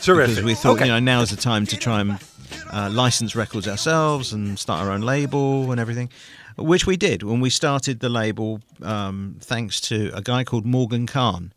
Terrific. 0.00 0.36
Because 0.36 0.44
we 0.44 0.54
thought, 0.54 0.76
okay. 0.76 0.86
you 0.86 0.92
know, 0.92 1.00
now's 1.00 1.30
the 1.30 1.36
time 1.36 1.66
to 1.66 1.76
try 1.76 2.00
and 2.00 2.18
uh, 2.72 2.88
license 2.88 3.34
records 3.34 3.66
ourselves 3.66 4.32
and 4.32 4.56
start 4.56 4.80
our 4.86 4.92
own 4.92 5.00
label 5.00 5.72
and 5.72 5.80
everything, 5.80 6.08
which 6.56 6.86
we 6.86 6.96
did 6.96 7.24
when 7.24 7.40
we 7.40 7.50
started 7.50 7.98
the 7.98 8.08
label. 8.08 8.60
Um, 8.80 9.38
thanks 9.40 9.80
to 9.82 10.12
a 10.14 10.22
guy 10.22 10.44
called 10.44 10.64
Morgan 10.64 11.08
Khan, 11.08 11.52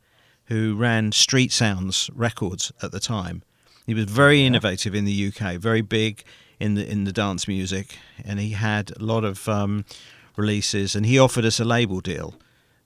who 0.46 0.76
ran 0.76 1.12
Street 1.12 1.52
Sounds 1.52 2.10
Records 2.16 2.72
at 2.82 2.92
the 2.92 3.00
time. 3.00 3.44
He 3.86 3.94
was 3.94 4.06
very 4.06 4.44
innovative 4.44 4.96
in 4.96 5.06
the 5.06 5.28
UK, 5.28 5.58
very 5.58 5.82
big 5.82 6.24
in 6.60 6.74
the 6.74 6.90
in 6.90 7.04
the 7.04 7.14
dance 7.14 7.48
music, 7.48 8.00
and 8.24 8.40
he 8.40 8.52
had 8.52 8.90
a 8.98 9.04
lot 9.04 9.24
of 9.24 9.48
um, 9.48 9.86
releases. 10.36 10.96
And 10.96 11.06
he 11.06 11.20
offered 11.20 11.46
us 11.46 11.60
a 11.60 11.66
label 11.66 12.00
deal, 12.00 12.34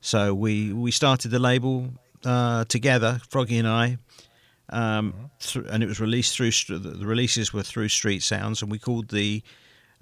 so 0.02 0.34
we 0.34 0.74
we 0.74 0.92
started 0.92 1.32
the 1.32 1.40
label 1.40 1.94
uh, 2.26 2.66
together, 2.66 3.20
Froggy 3.30 3.58
and 3.58 3.68
I, 3.68 3.98
um, 4.70 5.14
thr- 5.40 5.62
and 5.70 5.84
it 5.84 5.88
was 5.88 6.00
released 6.00 6.36
through 6.36 6.52
st- 6.52 6.84
the 6.84 7.06
releases 7.06 7.54
were 7.54 7.64
through 7.64 7.90
Street 7.90 8.22
Sounds, 8.24 8.62
and 8.62 8.72
we 8.72 8.80
called 8.80 9.10
the 9.10 9.42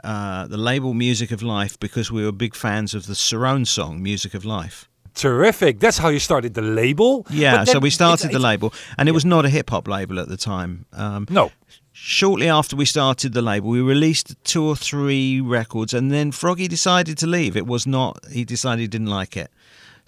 uh, 0.03 0.45
the 0.47 0.57
label 0.57 0.93
Music 0.93 1.31
of 1.31 1.41
Life 1.41 1.79
because 1.79 2.11
we 2.11 2.23
were 2.23 2.31
big 2.31 2.53
fans 2.55 2.93
of 2.93 3.07
the 3.07 3.13
Cerrone 3.15 3.65
song 3.65 4.01
Music 4.03 4.33
of 4.33 4.45
Life. 4.45 4.87
Terrific. 5.15 5.79
That's 5.79 5.97
how 5.97 6.09
you 6.09 6.19
started 6.19 6.53
the 6.53 6.61
label. 6.61 7.25
Yeah, 7.31 7.63
so 7.63 7.79
we 7.79 7.87
it's- 7.87 7.95
started 7.95 8.31
the 8.31 8.37
label, 8.39 8.71
and 8.97 9.09
it 9.09 9.13
was 9.13 9.25
not 9.25 9.45
a 9.45 9.49
hip 9.49 9.69
hop 9.71 9.87
label 9.87 10.19
at 10.19 10.27
the 10.27 10.37
time. 10.37 10.85
Um, 10.93 11.25
No. 11.31 11.51
shortly 11.91 12.47
after 12.47 12.75
we 12.75 12.85
started 12.85 13.33
the 13.33 13.41
label, 13.41 13.69
we 13.69 13.81
released 13.81 14.35
two 14.43 14.63
or 14.63 14.75
three 14.75 15.41
records, 15.41 15.93
and 15.95 16.11
then 16.11 16.31
Froggy 16.31 16.67
decided 16.67 17.17
to 17.17 17.25
leave. 17.27 17.57
It 17.57 17.65
was 17.65 17.87
not. 17.87 18.19
He 18.31 18.45
decided 18.45 18.81
he 18.81 18.87
didn't 18.87 19.07
like 19.07 19.35
it. 19.35 19.49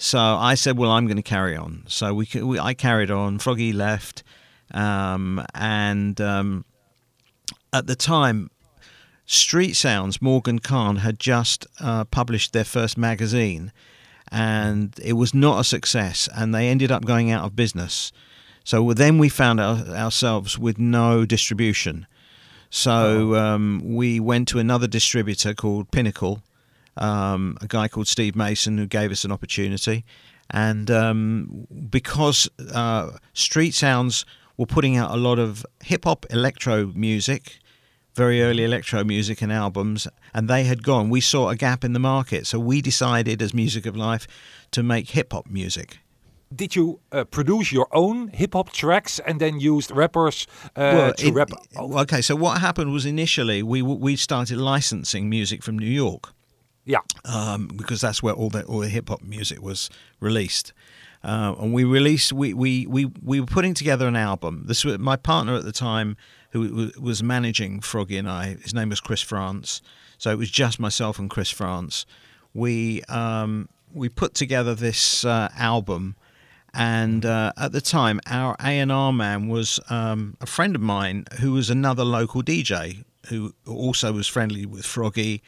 So 0.02 0.18
I 0.18 0.56
said, 0.56 0.78
"Well, 0.78 0.92
I'm 0.92 1.06
going 1.08 1.18
to 1.18 1.22
carry 1.22 1.58
on." 1.58 1.84
So 1.88 2.14
we, 2.14 2.28
we 2.42 2.58
I 2.58 2.74
carried 2.74 3.12
on. 3.12 3.38
Froggy 3.38 3.74
left, 3.74 4.24
um, 4.72 5.46
and 5.54 6.20
um, 6.22 6.64
at 7.74 7.86
the 7.86 7.98
time, 7.98 8.50
Street 9.26 9.76
Sounds, 9.76 10.22
Morgan 10.22 10.60
Khan 10.60 10.98
had 10.98 11.20
just 11.20 11.68
uh, 11.82 12.06
published 12.06 12.54
their 12.54 12.64
first 12.64 12.98
magazine, 12.98 13.74
and 14.32 14.98
it 15.04 15.14
was 15.14 15.34
not 15.34 15.60
a 15.60 15.64
success, 15.66 16.30
and 16.34 16.56
they 16.56 16.70
ended 16.70 16.94
up 16.94 17.04
going 17.04 17.30
out 17.30 17.44
of 17.44 17.58
business. 17.58 18.14
So 18.64 18.94
then 18.94 19.18
we 19.18 19.28
found 19.28 19.60
our, 19.60 19.80
ourselves 19.90 20.58
with 20.58 20.80
no 20.80 21.26
distribution. 21.26 22.08
So 22.70 23.36
um, 23.36 23.82
we 23.84 24.20
went 24.22 24.48
to 24.50 24.60
another 24.60 24.88
distributor 24.88 25.54
called 25.54 25.92
Pinnacle, 25.92 26.42
um, 26.98 27.58
a 27.62 27.68
guy 27.68 27.88
called 27.88 28.08
Steve 28.08 28.36
Mason 28.36 28.78
who 28.78 28.86
gave 28.86 29.12
us 29.12 29.24
an 29.24 29.32
opportunity. 29.32 30.06
And 30.52 30.90
um, 30.90 31.68
because 31.90 32.50
uh, 32.74 33.12
Street 33.34 33.74
Sounds 33.74 34.26
were 34.58 34.66
putting 34.66 34.98
out 34.98 35.12
a 35.12 35.18
lot 35.18 35.40
of 35.40 35.66
hip 35.84 36.06
hop 36.06 36.26
electro 36.32 36.88
music, 36.96 37.60
very 38.16 38.42
early 38.42 38.64
electro 38.64 39.04
music 39.04 39.42
and 39.42 39.52
albums, 39.54 40.08
and 40.34 40.50
they 40.50 40.64
had 40.64 40.84
gone, 40.84 41.10
we 41.10 41.22
saw 41.22 41.50
a 41.50 41.56
gap 41.56 41.84
in 41.84 41.94
the 41.94 42.00
market. 42.00 42.48
So 42.48 42.60
we 42.60 42.82
decided, 42.82 43.42
as 43.42 43.54
Music 43.54 43.86
of 43.86 43.96
Life, 43.96 44.28
to 44.72 44.84
make 44.84 45.12
hip 45.12 45.34
hop 45.34 45.48
music. 45.48 46.00
Did 46.54 46.76
you 46.76 47.00
uh, 47.12 47.26
produce 47.26 47.72
your 47.72 47.88
own 47.92 48.30
hip 48.30 48.54
hop 48.54 48.72
tracks 48.72 49.20
and 49.20 49.40
then 49.40 49.60
used 49.60 49.92
rappers 49.92 50.48
uh, 50.76 51.12
to 51.12 51.28
it- 51.28 51.34
rap? 51.34 51.52
okay, 51.78 52.22
so 52.22 52.36
what 52.36 52.60
happened 52.60 52.92
was 52.92 53.06
initially 53.06 53.62
we 53.62 53.84
we 53.84 54.16
started 54.16 54.58
licensing 54.58 55.30
music 55.30 55.64
from 55.64 55.78
New 55.78 55.86
York. 55.86 56.34
Yeah. 56.90 57.02
um, 57.26 57.68
because 57.76 58.02
that's 58.02 58.24
where 58.24 58.34
all 58.34 58.50
the 58.50 58.64
all 58.64 58.80
the 58.80 58.90
hip 58.90 59.10
hop 59.10 59.22
music 59.22 59.62
was 59.62 59.92
released. 60.20 60.74
Uh, 61.24 61.54
and 61.60 61.72
we 61.72 61.84
released 61.84 62.34
we, 62.34 62.54
we 62.54 62.88
we 62.88 63.06
we 63.24 63.40
were 63.40 63.46
putting 63.46 63.76
together 63.76 64.08
an 64.08 64.16
album. 64.16 64.64
This 64.66 64.84
was 64.84 64.98
my 64.98 65.16
partner 65.16 65.54
at 65.54 65.64
the 65.64 65.72
time 65.72 66.18
who 66.52 66.92
was 67.00 67.22
managing 67.22 67.82
Froggy 67.82 68.18
and 68.18 68.28
I. 68.28 68.56
His 68.56 68.74
name 68.74 68.90
was 68.90 69.00
Chris 69.00 69.22
France. 69.22 69.84
So 70.18 70.32
it 70.32 70.38
was 70.38 70.50
just 70.50 70.80
myself 70.80 71.20
and 71.20 71.30
Chris 71.30 71.52
France. 71.52 72.08
We 72.56 73.04
um, 73.04 73.70
we 73.94 74.10
put 74.10 74.34
together 74.34 74.74
this 74.74 75.24
uh, 75.24 75.50
album. 75.56 76.16
And 76.74 77.26
uh, 77.26 77.52
at 77.58 77.72
the 77.72 77.82
time, 77.82 78.20
our 78.28 78.56
A 78.60 78.80
and 78.80 78.92
R 78.92 79.14
man 79.14 79.48
was 79.48 79.80
um, 79.90 80.38
a 80.42 80.46
friend 80.46 80.76
of 80.76 80.82
mine 80.82 81.26
who 81.40 81.52
was 81.54 81.70
another 81.70 82.04
local 82.04 82.42
DJ 82.44 83.04
who 83.28 83.54
also 83.68 84.12
was 84.14 84.28
friendly 84.28 84.66
with 84.66 84.86
Froggy, 84.86 85.42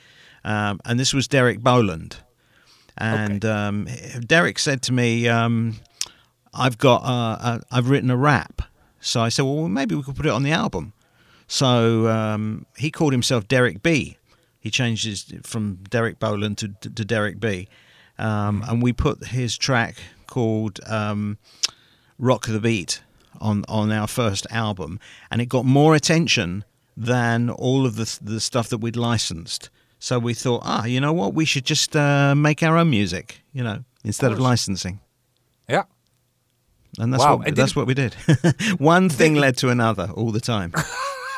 um, 0.44 0.80
and 0.86 1.00
this 1.00 1.14
was 1.14 1.28
Derek 1.28 1.62
Boland. 1.62 2.18
And 2.98 3.44
um, 3.46 3.88
Derek 4.26 4.60
said 4.60 4.82
to 4.84 4.94
me, 4.94 5.28
um, 5.28 5.78
"I've 6.54 6.78
got, 6.78 7.04
uh, 7.04 7.38
uh, 7.42 7.60
I've 7.72 7.90
written 7.90 8.12
a 8.12 8.18
rap." 8.18 8.62
So 9.00 9.22
I 9.22 9.30
said, 9.30 9.44
"Well, 9.44 9.68
maybe 9.68 9.96
we 9.96 10.04
could 10.04 10.16
put 10.16 10.26
it 10.26 10.32
on 10.32 10.44
the 10.44 10.52
album." 10.52 10.94
So 11.48 12.08
um, 12.08 12.66
he 12.78 12.92
called 12.92 13.14
himself 13.14 13.48
Derek 13.48 13.82
B. 13.82 14.18
He 14.60 14.70
changed 14.70 15.06
his 15.06 15.34
from 15.44 15.80
Derek 15.90 16.20
Boland 16.20 16.58
to, 16.60 16.70
to, 16.82 16.90
to 16.90 17.06
Derek 17.06 17.40
B. 17.40 17.68
Um, 18.20 18.64
and 18.68 18.82
we 18.82 18.94
put 18.94 19.28
his 19.28 19.58
track 19.58 19.96
called 20.28 20.80
um, 20.86 21.38
"Rock 22.20 22.46
the 22.46 22.60
Beat" 22.60 23.02
on 23.40 23.66
on 23.68 23.92
our 23.92 24.08
first 24.08 24.46
album, 24.52 25.00
and 25.32 25.42
it 25.42 25.48
got 25.48 25.66
more 25.66 25.96
attention 25.96 26.64
than 26.96 27.50
all 27.50 27.86
of 27.86 27.96
the 27.96 28.20
the 28.22 28.40
stuff 28.40 28.70
that 28.70 28.78
we'd 28.78 28.96
licensed. 28.96 29.70
So 30.04 30.18
we 30.18 30.34
thought, 30.34 30.62
ah, 30.66 30.86
you 30.86 31.00
know 31.00 31.14
what, 31.14 31.36
we 31.36 31.46
should 31.46 31.64
just 31.70 31.96
uh, 31.96 32.34
make 32.36 32.64
our 32.64 32.76
own 32.76 32.90
music, 32.90 33.44
you 33.54 33.64
know, 33.64 33.84
instead 34.04 34.32
of 34.32 34.40
licensing. 34.40 35.00
Yeah. 35.70 35.84
And 37.00 37.14
that's 37.14 37.24
Wow, 37.24 37.38
what 37.38 37.56
that's 37.56 37.76
what 37.76 37.86
we 37.88 37.94
did. 37.94 38.14
One 38.80 39.10
thing 39.10 39.36
led 39.36 39.58
to 39.58 39.70
another 39.70 40.10
all 40.16 40.32
the 40.32 40.40
time. 40.42 40.74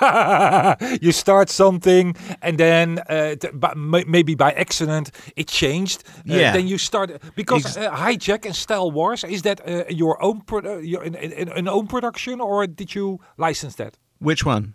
you 1.02 1.12
start 1.12 1.50
something 1.50 2.16
and 2.42 2.58
then 2.58 3.00
uh, 3.10 3.36
t- 3.36 3.50
but 3.54 3.76
may- 3.78 4.06
maybe 4.08 4.34
by 4.36 4.52
accident 4.54 5.12
it 5.36 5.48
changed. 5.48 6.04
Uh, 6.30 6.38
Yeah. 6.40 6.54
Then 6.54 6.68
you 6.68 6.78
start 6.78 7.12
because 7.36 7.66
Ex- 7.66 7.78
uh, 7.78 7.92
hijack 7.92 8.46
and 8.46 8.56
Style 8.56 8.92
Wars 8.92 9.24
is 9.24 9.42
that 9.42 9.60
uh, 9.68 9.84
your 9.90 10.16
own 10.22 10.42
pro- 10.42 10.66
uh, 10.78 10.78
your 10.82 11.04
an, 11.04 11.16
an, 11.16 11.50
an 11.50 11.68
own 11.68 11.88
production 11.88 12.42
or 12.42 12.66
did 12.68 12.96
you 12.96 13.20
license 13.38 13.76
that? 13.76 13.98
Which 14.20 14.46
one? 14.46 14.74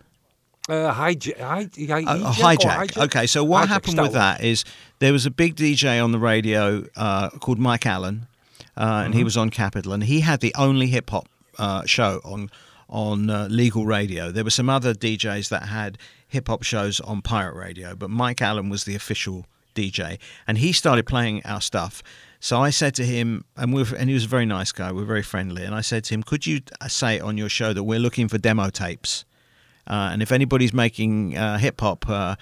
Uh, 0.69 0.93
hijack, 0.93 1.39
hi, 1.39 1.69
hi, 1.87 2.03
Uh, 2.07 2.33
hijack, 2.33 2.59
hijack. 2.89 3.05
Okay, 3.05 3.27
so 3.27 3.43
what 3.43 3.65
Hijack, 3.65 3.69
happened 3.69 3.93
Style 3.95 4.05
with 4.05 4.13
that 4.13 4.45
is 4.45 4.65
there 4.99 5.13
was 5.13 5.25
a 5.25 5.31
big 5.31 5.57
DJ 5.57 6.03
on 6.03 6.13
the 6.13 6.19
radio 6.19 6.85
uh, 6.97 7.31
called 7.31 7.59
Mike 7.59 7.87
Allen, 7.87 8.27
uh, 8.77 8.81
and 8.81 9.11
Mm-hmm. 9.11 9.19
he 9.19 9.25
was 9.25 9.37
on 9.37 9.49
Capital, 9.51 9.93
and 9.95 10.05
he 10.05 10.21
had 10.21 10.41
the 10.41 10.55
only 10.57 10.89
hip 10.89 11.09
hop 11.11 11.27
uh, 11.59 11.85
show 11.87 12.21
on 12.25 12.51
on 12.91 13.29
uh, 13.31 13.47
legal 13.51 13.85
radio. 13.87 14.31
There 14.31 14.45
were 14.45 14.51
some 14.51 14.69
other 14.71 14.95
DJs 14.95 15.49
that 15.51 15.65
had 15.65 15.99
hip 16.27 16.49
hop 16.49 16.63
shows 16.63 17.01
on 17.01 17.23
pirate 17.23 17.55
radio, 17.55 17.95
but 17.95 18.11
Mike 18.11 18.41
Allen 18.43 18.69
was 18.69 18.85
the 18.85 18.95
official 18.95 19.47
DJ, 19.75 20.19
and 20.47 20.59
he 20.59 20.73
started 20.73 21.07
playing 21.07 21.43
our 21.47 21.61
stuff. 21.63 22.03
So 22.41 22.61
I 22.61 22.71
said 22.71 22.95
to 22.97 23.05
him, 23.05 23.45
and 23.57 23.73
we 23.73 23.85
and 23.99 24.09
he 24.09 24.15
was 24.15 24.25
a 24.25 24.29
very 24.29 24.47
nice 24.47 24.71
guy. 24.73 24.93
We 24.93 25.03
are 25.03 25.07
very 25.07 25.23
friendly, 25.23 25.65
and 25.65 25.75
I 25.75 25.81
said 25.81 26.05
to 26.05 26.15
him, 26.15 26.23
"Could 26.23 26.47
you 26.47 26.61
uh, 26.81 26.89
say 26.89 27.19
on 27.21 27.39
your 27.39 27.49
show 27.49 27.73
that 27.73 27.85
we're 27.85 27.99
looking 27.99 28.29
for 28.29 28.37
demo 28.39 28.69
tapes?" 28.69 29.25
Uh, 29.89 30.11
and 30.13 30.23
if 30.23 30.31
anybody's 30.31 30.73
making 30.73 31.37
uh, 31.37 31.59
hip 31.59 31.81
hop 31.81 32.09
uh, 32.09 32.37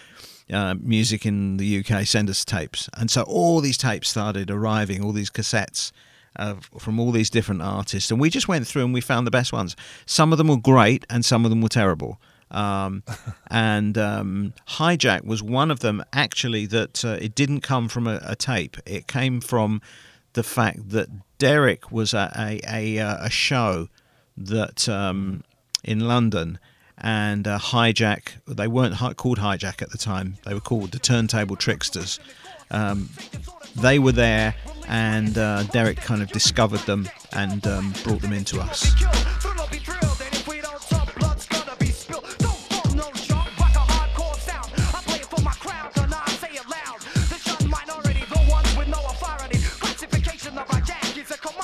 uh, 0.52 0.74
music 0.80 1.24
in 1.24 1.56
the 1.56 1.78
UK, 1.84 2.06
send 2.06 2.28
us 2.28 2.44
tapes. 2.44 2.88
And 2.94 3.10
so 3.10 3.22
all 3.22 3.60
these 3.60 3.78
tapes 3.78 4.08
started 4.08 4.50
arriving, 4.50 5.02
all 5.02 5.12
these 5.12 5.30
cassettes 5.30 5.92
uh, 6.36 6.56
from 6.78 6.98
all 7.00 7.12
these 7.12 7.30
different 7.30 7.62
artists. 7.62 8.10
And 8.10 8.20
we 8.20 8.30
just 8.30 8.48
went 8.48 8.66
through 8.66 8.84
and 8.84 8.94
we 8.94 9.00
found 9.00 9.26
the 9.26 9.30
best 9.30 9.52
ones. 9.52 9.76
Some 10.06 10.32
of 10.32 10.38
them 10.38 10.48
were 10.48 10.56
great 10.56 11.06
and 11.08 11.24
some 11.24 11.44
of 11.44 11.50
them 11.50 11.60
were 11.60 11.68
terrible. 11.68 12.20
Um, 12.50 13.02
and 13.50 13.96
um, 13.96 14.54
Hijack 14.68 15.24
was 15.24 15.42
one 15.42 15.70
of 15.70 15.80
them, 15.80 16.04
actually, 16.12 16.66
that 16.66 17.04
uh, 17.04 17.18
it 17.20 17.34
didn't 17.34 17.60
come 17.60 17.88
from 17.88 18.06
a, 18.06 18.20
a 18.22 18.36
tape. 18.36 18.76
It 18.86 19.06
came 19.06 19.40
from 19.40 19.80
the 20.34 20.42
fact 20.42 20.90
that 20.90 21.08
Derek 21.38 21.90
was 21.90 22.12
at 22.12 22.36
a, 22.36 22.60
a, 22.68 22.98
a 22.98 23.30
show 23.30 23.88
that 24.36 24.88
um, 24.88 25.42
in 25.82 26.00
London 26.00 26.58
and 26.98 27.46
uh, 27.46 27.58
Hijack. 27.58 28.28
They 28.46 28.68
weren't 28.68 28.94
hi- 28.94 29.14
called 29.14 29.38
Hijack 29.38 29.82
at 29.82 29.90
the 29.90 29.98
time. 29.98 30.38
They 30.44 30.54
were 30.54 30.60
called 30.60 30.92
the 30.92 30.98
Turntable 30.98 31.56
Tricksters. 31.56 32.18
Um, 32.70 33.10
they 33.76 33.98
were 33.98 34.12
there, 34.12 34.54
and 34.88 35.36
uh, 35.36 35.64
Derek 35.64 35.98
kind 35.98 36.22
of 36.22 36.30
discovered 36.32 36.80
them 36.80 37.08
and 37.32 37.66
um, 37.66 37.92
brought 38.02 38.22
them 38.22 38.32
into 38.32 38.60
us. 38.60 38.92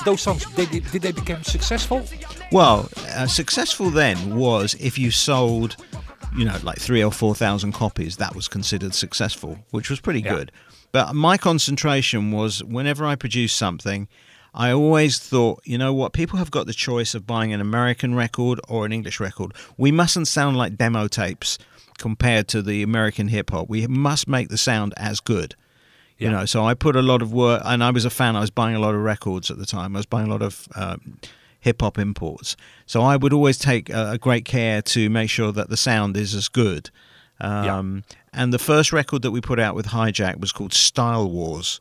Those 0.05 0.21
songs, 0.21 0.45
they, 0.55 0.65
did 0.65 0.91
did 0.91 1.01
they 1.01 1.13
become 1.13 1.43
successful? 1.43 2.05
Well, 2.53 2.87
uh, 3.15 3.25
successful 3.25 3.89
then 3.89 4.35
was 4.35 4.75
if 4.75 4.99
you 4.99 5.09
sold, 5.09 5.75
you 6.37 6.45
know, 6.45 6.55
like 6.61 6.77
three 6.77 7.03
or 7.03 7.11
four 7.11 7.33
thousand 7.33 7.71
copies, 7.71 8.17
that 8.17 8.35
was 8.35 8.47
considered 8.47 8.93
successful, 8.93 9.57
which 9.71 9.89
was 9.89 9.99
pretty 9.99 10.21
Yeah. 10.21 10.35
good. 10.35 10.51
But 10.91 11.15
my 11.15 11.37
concentration 11.37 12.31
was 12.31 12.63
whenever 12.63 13.07
I 13.07 13.15
produced 13.15 13.57
something, 13.57 14.07
I 14.53 14.69
always 14.71 15.17
thought, 15.17 15.61
you 15.65 15.79
know 15.79 15.95
what, 15.95 16.13
people 16.13 16.37
have 16.37 16.51
got 16.51 16.67
the 16.67 16.73
choice 16.73 17.15
of 17.15 17.25
buying 17.25 17.51
an 17.53 17.59
American 17.59 18.13
record 18.13 18.61
or 18.67 18.85
an 18.85 18.91
English 18.91 19.19
record. 19.19 19.53
We 19.75 19.91
mustn't 19.91 20.27
sound 20.27 20.55
like 20.55 20.77
demo 20.77 21.07
tapes 21.07 21.57
compared 21.97 22.47
to 22.49 22.61
the 22.61 22.83
American 22.83 23.29
hip 23.29 23.49
hop. 23.49 23.67
We 23.67 23.87
must 23.87 24.27
make 24.27 24.49
the 24.49 24.59
sound 24.59 24.93
as 24.95 25.19
good. 25.19 25.55
You 26.19 26.29
know, 26.29 26.45
so 26.45 26.63
I 26.63 26.75
put 26.75 26.95
a 26.95 27.01
lot 27.01 27.23
of 27.23 27.33
work, 27.33 27.63
and 27.65 27.83
I 27.83 27.89
was 27.89 28.05
a 28.05 28.11
fan. 28.11 28.35
I 28.35 28.41
was 28.41 28.51
buying 28.51 28.75
a 28.75 28.79
lot 28.79 28.93
of 28.93 29.01
records 29.01 29.49
at 29.49 29.57
the 29.57 29.65
time. 29.65 29.95
I 29.95 29.99
was 29.99 30.05
buying 30.05 30.27
a 30.27 30.31
lot 30.31 30.43
of 30.43 30.67
um, 30.75 31.17
hip 31.63 31.81
hop 31.81 31.97
imports. 31.97 32.57
So 32.85 33.01
I 33.01 33.15
would 33.15 33.31
always 33.31 33.57
take 33.57 33.89
a, 33.89 34.17
great 34.17 34.43
care 34.43 34.81
to 34.81 35.09
make 35.09 35.29
sure 35.29 35.53
that 35.53 35.69
the 35.69 35.77
sound 35.77 36.17
is 36.17 36.35
as 36.35 36.49
good. 36.49 36.89
Um, 37.39 38.03
And 38.33 38.51
the 38.51 38.59
first 38.59 38.91
record 38.91 39.21
that 39.21 39.31
we 39.31 39.41
put 39.41 39.59
out 39.59 39.73
with 39.73 39.87
Hijack 39.87 40.39
was 40.39 40.51
called 40.51 40.73
Style 40.73 41.29
Wars, 41.29 41.79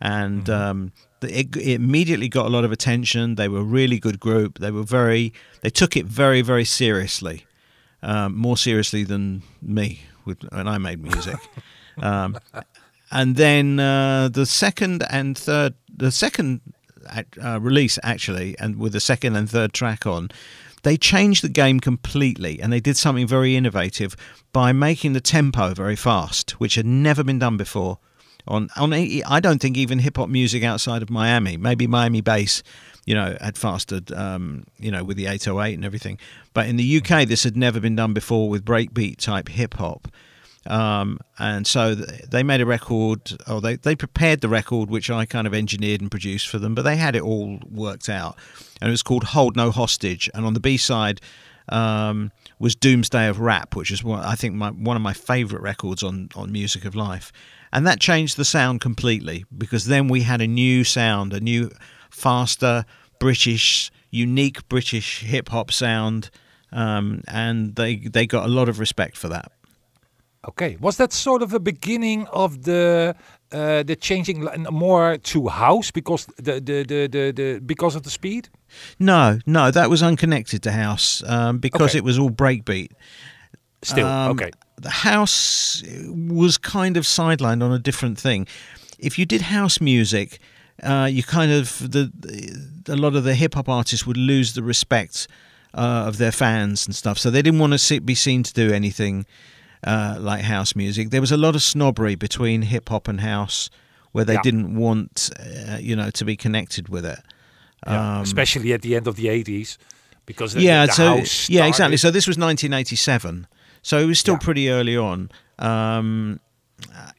and 0.00 0.48
um, 0.50 0.92
it, 1.22 1.56
it 1.56 1.80
immediately 1.80 2.28
got 2.28 2.46
a 2.46 2.48
lot 2.48 2.64
of 2.64 2.72
attention. 2.72 3.34
They 3.34 3.48
were 3.48 3.60
a 3.60 3.70
really 3.80 3.98
good 3.98 4.20
group. 4.20 4.58
They 4.58 4.70
were 4.70 4.82
very. 4.82 5.32
They 5.62 5.70
took 5.70 5.96
it 5.96 6.06
very, 6.06 6.42
very 6.42 6.64
seriously, 6.64 7.46
um, 8.02 8.36
more 8.36 8.56
seriously 8.56 9.02
than 9.04 9.42
me 9.62 10.00
with, 10.24 10.42
when 10.52 10.68
I 10.68 10.78
made 10.78 11.02
music. 11.02 11.38
um, 11.98 12.38
and 13.10 13.36
then 13.36 13.80
uh, 13.80 14.28
the 14.28 14.46
second 14.46 15.04
and 15.10 15.38
third, 15.38 15.74
the 15.88 16.10
second 16.10 16.60
uh, 17.42 17.60
release 17.60 17.98
actually, 18.02 18.56
and 18.58 18.76
with 18.76 18.92
the 18.92 19.00
second 19.00 19.36
and 19.36 19.48
third 19.48 19.72
track 19.72 20.06
on, 20.06 20.30
they 20.82 20.96
changed 20.96 21.42
the 21.42 21.48
game 21.48 21.80
completely, 21.80 22.60
and 22.60 22.72
they 22.72 22.80
did 22.80 22.96
something 22.96 23.26
very 23.26 23.56
innovative 23.56 24.16
by 24.52 24.72
making 24.72 25.14
the 25.14 25.20
tempo 25.20 25.74
very 25.74 25.96
fast, 25.96 26.52
which 26.60 26.76
had 26.76 26.86
never 26.86 27.24
been 27.24 27.38
done 27.38 27.56
before. 27.56 27.98
On 28.46 28.68
on, 28.76 28.92
I 28.92 29.40
don't 29.40 29.60
think 29.60 29.76
even 29.76 30.00
hip 30.00 30.18
hop 30.18 30.28
music 30.28 30.62
outside 30.62 31.02
of 31.02 31.08
Miami, 31.08 31.56
maybe 31.56 31.86
Miami 31.86 32.20
bass, 32.20 32.62
you 33.06 33.14
know, 33.14 33.36
had 33.40 33.56
fastered, 33.56 34.12
um, 34.12 34.64
you 34.78 34.90
know, 34.90 35.02
with 35.02 35.16
the 35.16 35.26
808 35.26 35.74
and 35.74 35.84
everything. 35.84 36.18
But 36.52 36.66
in 36.66 36.76
the 36.76 36.98
UK, 36.98 37.26
this 37.26 37.44
had 37.44 37.56
never 37.56 37.80
been 37.80 37.96
done 37.96 38.12
before 38.12 38.50
with 38.50 38.64
breakbeat 38.64 39.16
type 39.16 39.48
hip 39.48 39.74
hop. 39.74 40.08
Um, 40.66 41.18
and 41.38 41.66
so 41.66 41.94
they 41.94 42.42
made 42.42 42.60
a 42.60 42.66
record, 42.66 43.36
or 43.48 43.60
they, 43.60 43.76
they 43.76 43.94
prepared 43.94 44.40
the 44.40 44.48
record, 44.48 44.88
which 44.90 45.10
I 45.10 45.26
kind 45.26 45.46
of 45.46 45.54
engineered 45.54 46.00
and 46.00 46.10
produced 46.10 46.48
for 46.48 46.58
them, 46.58 46.74
but 46.74 46.82
they 46.82 46.96
had 46.96 47.14
it 47.14 47.22
all 47.22 47.58
worked 47.70 48.08
out. 48.08 48.36
And 48.80 48.88
it 48.88 48.90
was 48.90 49.02
called 49.02 49.24
Hold 49.24 49.56
No 49.56 49.70
Hostage. 49.70 50.30
And 50.34 50.46
on 50.46 50.54
the 50.54 50.60
B 50.60 50.76
side 50.76 51.20
um, 51.68 52.32
was 52.58 52.74
Doomsday 52.74 53.28
of 53.28 53.40
Rap, 53.40 53.76
which 53.76 53.90
is 53.90 54.02
one, 54.02 54.24
I 54.24 54.34
think 54.34 54.54
my, 54.54 54.70
one 54.70 54.96
of 54.96 55.02
my 55.02 55.12
favorite 55.12 55.62
records 55.62 56.02
on, 56.02 56.28
on 56.34 56.50
Music 56.52 56.84
of 56.84 56.94
Life. 56.94 57.32
And 57.72 57.86
that 57.86 58.00
changed 58.00 58.36
the 58.36 58.44
sound 58.44 58.80
completely 58.80 59.44
because 59.56 59.86
then 59.86 60.08
we 60.08 60.22
had 60.22 60.40
a 60.40 60.46
new 60.46 60.84
sound, 60.84 61.32
a 61.32 61.40
new, 61.40 61.70
faster, 62.08 62.84
British, 63.18 63.90
unique 64.10 64.68
British 64.68 65.20
hip 65.20 65.48
hop 65.48 65.72
sound. 65.72 66.30
Um, 66.70 67.22
and 67.28 67.74
they, 67.74 67.96
they 67.96 68.26
got 68.26 68.46
a 68.46 68.48
lot 68.48 68.68
of 68.68 68.78
respect 68.78 69.16
for 69.16 69.28
that. 69.28 69.50
Okay, 70.48 70.76
was 70.80 70.96
that 70.96 71.12
sort 71.12 71.42
of 71.42 71.52
a 71.54 71.58
beginning 71.60 72.26
of 72.32 72.64
the 72.64 73.14
uh, 73.52 73.82
the 73.82 73.96
changing 73.96 74.46
more 74.70 75.16
to 75.18 75.48
house 75.48 75.90
because 75.90 76.26
the, 76.36 76.60
the, 76.60 76.82
the, 76.84 77.08
the, 77.08 77.32
the 77.32 77.60
because 77.64 77.96
of 77.96 78.02
the 78.02 78.10
speed? 78.10 78.48
No, 78.98 79.38
no, 79.46 79.70
that 79.70 79.88
was 79.88 80.02
unconnected 80.02 80.62
to 80.62 80.72
house 80.72 81.22
um, 81.26 81.58
because 81.58 81.90
Okay. 81.90 81.98
it 81.98 82.04
was 82.04 82.18
all 82.18 82.30
breakbeat. 82.30 82.90
Still, 83.82 84.06
Um, 84.06 84.32
okay. 84.32 84.50
The 84.76 84.90
house 84.90 85.82
was 86.08 86.58
kind 86.58 86.96
of 86.96 87.04
sidelined 87.04 87.62
on 87.62 87.72
a 87.72 87.78
different 87.78 88.18
thing. 88.18 88.46
If 88.98 89.18
you 89.18 89.26
did 89.26 89.42
house 89.42 89.80
music, 89.80 90.38
uh, 90.82 91.08
you 91.10 91.22
kind 91.22 91.52
of 91.52 91.78
the, 91.78 92.10
the 92.18 92.92
a 92.94 92.96
lot 92.96 93.14
of 93.14 93.24
the 93.24 93.34
hip 93.34 93.54
hop 93.54 93.68
artists 93.68 94.04
would 94.06 94.16
lose 94.16 94.52
the 94.54 94.62
respect 94.62 95.28
uh, 95.74 96.04
of 96.08 96.16
their 96.16 96.32
fans 96.32 96.86
and 96.86 96.94
stuff. 96.94 97.18
So 97.18 97.30
they 97.30 97.42
didn't 97.42 97.60
want 97.60 97.72
to 97.72 97.78
see, 97.78 97.98
be 98.00 98.14
seen 98.14 98.42
to 98.42 98.52
do 98.52 98.72
anything 98.74 99.26
uh, 99.84 100.16
like 100.18 100.42
house 100.42 100.74
music. 100.74 101.10
There 101.10 101.20
was 101.20 101.32
a 101.32 101.36
lot 101.36 101.54
of 101.54 101.62
snobbery 101.62 102.14
between 102.14 102.62
hip 102.62 102.88
hop 102.88 103.08
and 103.08 103.20
house, 103.20 103.70
where 104.12 104.24
they 104.24 104.34
Yeah. 104.34 104.42
didn't 104.42 104.76
want 104.76 105.30
uh, 105.38 105.78
you 105.80 105.94
know 105.96 106.10
to 106.10 106.24
be 106.24 106.36
connected 106.36 106.88
with 106.88 107.04
it. 107.04 107.20
Yeah, 107.86 108.16
Um, 108.18 108.22
especially 108.22 108.72
at 108.72 108.80
the 108.82 108.96
end 108.96 109.06
of 109.06 109.16
the 109.16 109.26
80s 109.26 109.76
because 110.26 110.54
the, 110.54 110.62
yeah, 110.62 110.86
the 110.86 110.92
so 110.92 111.16
house 111.18 111.50
yeah, 111.50 111.66
exactly. 111.66 111.98
So 111.98 112.10
this 112.10 112.26
was 112.26 112.38
1987, 112.38 113.46
so 113.82 113.98
it 113.98 114.06
was 114.06 114.18
still 114.18 114.34
Yeah. 114.34 114.38
pretty 114.46 114.70
early 114.70 114.96
on. 114.96 115.30
Um, 115.58 116.40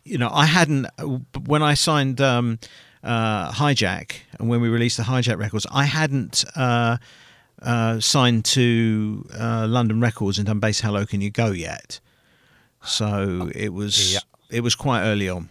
you 0.04 0.18
know, 0.18 0.30
I 0.32 0.46
hadn't 0.46 0.88
when 1.46 1.62
I 1.64 1.76
signed 1.76 2.20
um, 2.20 2.60
uh, 3.04 3.52
Hijack 3.52 4.18
and 4.40 4.50
when 4.50 4.60
we 4.62 4.70
released 4.70 4.98
the 4.98 5.04
Hijack 5.04 5.38
records, 5.38 5.66
I 5.72 5.86
hadn't 5.86 6.44
uh, 6.56 6.98
uh, 7.62 8.00
signed 8.00 8.46
to 8.46 9.26
uh, 9.40 9.68
London 9.70 10.00
Records 10.02 10.38
and 10.40 10.48
done 10.48 10.60
Bass 10.60 10.80
How 10.82 10.92
Low 10.92 11.06
Can 11.06 11.22
You 11.22 11.30
Go 11.30 11.52
yet. 11.52 12.00
So 12.86 13.50
it 13.56 13.74
was 13.74 14.14
Yeah. 14.14 14.20
it 14.50 14.62
was 14.64 14.76
quite 14.76 15.02
early 15.04 15.30
on. 15.30 15.50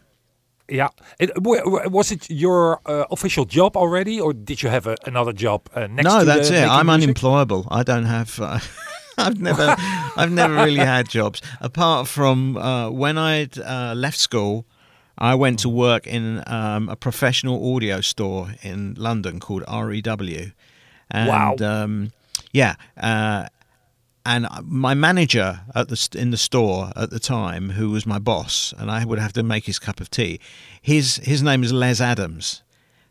Yeah, 0.70 0.88
it, 1.18 1.34
w- 1.34 1.62
w- 1.62 1.90
was 1.90 2.10
it 2.10 2.30
your 2.30 2.80
uh, 2.86 3.04
official 3.10 3.44
job 3.44 3.76
already, 3.76 4.18
or 4.20 4.32
did 4.32 4.62
you 4.62 4.70
have 4.70 4.86
a, 4.86 4.96
another 5.06 5.32
job 5.34 5.60
uh, 5.74 5.86
next 5.86 6.04
no, 6.08 6.24
that's 6.24 6.48
the 6.48 6.62
it. 6.62 6.68
I'm 6.68 6.86
music? 6.86 7.02
unemployable. 7.02 7.66
I 7.70 7.82
don't 7.82 8.06
have. 8.06 8.40
Uh, 8.40 8.58
I've 9.18 9.38
never, 9.40 9.76
I've 10.16 10.32
never 10.32 10.54
really 10.54 10.84
had 10.96 11.08
jobs 11.08 11.42
apart 11.60 12.08
from 12.08 12.56
uh, 12.56 12.88
when 12.90 13.18
I'd 13.18 13.58
uh, 13.58 13.92
left 13.94 14.16
school. 14.18 14.64
I 15.18 15.34
went 15.34 15.58
to 15.60 15.68
work 15.68 16.06
in 16.06 16.42
um, 16.46 16.88
a 16.88 16.96
professional 16.96 17.74
audio 17.76 18.00
store 18.00 18.54
in 18.62 18.94
London 18.96 19.40
called 19.40 19.62
REW, 19.68 20.50
and 21.10 21.28
Wow. 21.28 21.56
um, 21.60 22.12
yeah, 22.52 22.74
uh, 22.96 23.46
and 24.26 24.46
my 24.62 24.94
manager 24.94 25.60
at 25.74 25.88
the 25.88 26.08
in 26.18 26.30
the 26.30 26.36
store 26.36 26.92
at 26.96 27.10
the 27.10 27.20
time, 27.20 27.70
who 27.70 27.90
was 27.90 28.06
my 28.06 28.18
boss, 28.18 28.72
and 28.78 28.90
I 28.90 29.04
would 29.04 29.18
have 29.18 29.32
to 29.34 29.42
make 29.42 29.66
his 29.66 29.78
cup 29.78 30.00
of 30.00 30.10
tea. 30.10 30.40
His 30.80 31.16
his 31.16 31.42
name 31.42 31.62
is 31.62 31.72
Les 31.72 32.00
Adams, 32.00 32.62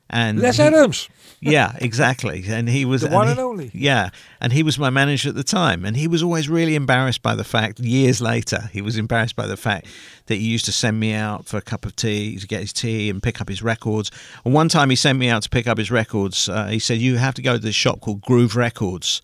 and 0.10 0.39
Les 0.39 0.58
he- 0.58 0.63
Adams. 0.63 1.10
yeah, 1.39 1.76
exactly. 1.82 2.43
And 2.47 2.69
he 2.69 2.86
was 2.86 3.02
The 3.02 3.08
and 3.08 3.15
one 3.15 3.28
he- 3.28 3.32
and 3.32 3.39
only. 3.39 3.71
Yeah, 3.73 4.10
and 4.41 4.54
he 4.54 4.63
was 4.63 4.80
my 4.80 4.89
manager 4.89 5.30
at 5.30 5.36
the 5.36 5.43
time, 5.43 5.86
and 5.86 5.95
he 5.97 6.08
was 6.08 6.23
always 6.23 6.49
really 6.49 6.73
embarrassed 6.76 7.21
by 7.21 7.36
the 7.36 7.43
fact. 7.43 7.80
Years 7.80 8.19
later, 8.21 8.69
he 8.71 8.82
was 8.82 8.97
embarrassed 8.97 9.36
by 9.36 9.45
the 9.45 9.58
fact 9.58 9.88
that 10.28 10.36
he 10.36 10.45
used 10.45 10.65
to 10.65 10.71
send 10.71 10.99
me 10.99 11.13
out 11.13 11.45
for 11.45 11.58
a 11.58 11.62
cup 11.62 11.86
of 11.86 11.95
tea 11.95 12.38
to 12.38 12.47
get 12.47 12.62
his 12.62 12.73
tea 12.73 13.10
and 13.10 13.21
pick 13.21 13.39
up 13.41 13.49
his 13.49 13.62
records. 13.62 14.10
And 14.45 14.54
one 14.54 14.69
time, 14.69 14.89
he 14.89 14.95
sent 14.95 15.19
me 15.19 15.30
out 15.30 15.43
to 15.43 15.49
pick 15.49 15.67
up 15.67 15.78
his 15.78 15.91
records. 15.91 16.49
Uh, 16.49 16.67
he 16.67 16.80
said, 16.80 16.97
"You 16.99 17.17
have 17.17 17.34
to 17.36 17.41
go 17.41 17.54
to 17.54 17.60
this 17.60 17.76
shop 17.76 17.99
called 18.02 18.21
Groove 18.21 18.56
Records." 18.56 19.21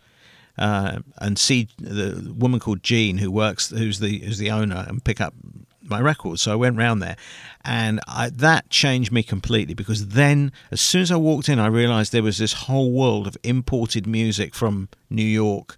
Uh, 0.59 0.99
and 1.19 1.39
see 1.39 1.69
the 1.77 2.33
woman 2.37 2.59
called 2.59 2.83
Jean 2.83 3.17
who 3.17 3.31
works, 3.31 3.69
who's 3.69 3.99
the 3.99 4.19
who's 4.19 4.39
the 4.39 4.51
owner, 4.51 4.85
and 4.89 5.01
pick 5.01 5.21
up 5.21 5.33
my 5.81 6.01
records. 6.01 6.41
So 6.41 6.51
I 6.51 6.55
went 6.55 6.77
round 6.77 7.01
there, 7.01 7.15
and 7.63 8.01
I, 8.09 8.29
that 8.29 8.69
changed 8.69 9.09
me 9.09 9.23
completely 9.23 9.73
because 9.73 10.09
then, 10.09 10.51
as 10.69 10.81
soon 10.81 11.01
as 11.01 11.11
I 11.11 11.15
walked 11.15 11.47
in, 11.47 11.59
I 11.59 11.67
realised 11.67 12.11
there 12.11 12.21
was 12.21 12.39
this 12.39 12.51
whole 12.51 12.91
world 12.91 13.25
of 13.25 13.37
imported 13.41 14.05
music 14.05 14.53
from 14.53 14.89
New 15.09 15.23
York, 15.23 15.77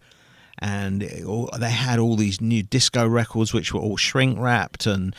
and 0.58 1.08
all, 1.28 1.52
they 1.60 1.70
had 1.70 2.00
all 2.00 2.16
these 2.16 2.42
new 2.42 2.64
disco 2.64 3.08
records 3.08 3.54
which 3.54 3.76
were 3.76 3.80
all 3.80 3.98
shrink 3.98 4.40
wrapped 4.40 4.86
and. 4.86 5.16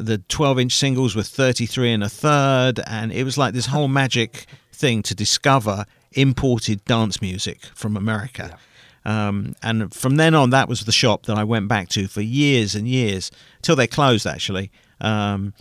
The 0.00 0.18
12 0.18 0.60
inch 0.60 0.76
singles 0.76 1.16
were 1.16 1.24
33 1.24 1.90
and 1.90 2.04
a 2.04 2.08
third, 2.08 2.78
and 2.86 3.10
it 3.10 3.24
was 3.24 3.36
like 3.36 3.52
this 3.52 3.66
whole 3.66 3.88
magic 3.88 4.46
thing 4.72 5.02
to 5.02 5.12
discover 5.12 5.86
imported 6.12 6.84
dance 6.84 7.20
music 7.20 7.64
from 7.74 7.96
America. 7.96 8.56
Um, 9.04 9.54
and 9.62 9.92
from 9.94 10.16
then 10.16 10.34
on, 10.34 10.50
that 10.50 10.68
was 10.68 10.84
the 10.84 10.92
shop 10.92 11.26
that 11.26 11.38
I 11.38 11.44
went 11.44 11.68
back 11.68 11.88
to 11.90 12.08
for 12.08 12.20
years 12.20 12.74
and 12.74 12.86
years 12.88 13.30
till 13.62 13.76
they 13.76 13.86
closed, 13.86 14.26
actually. 14.26 14.70
Um, 15.00 15.54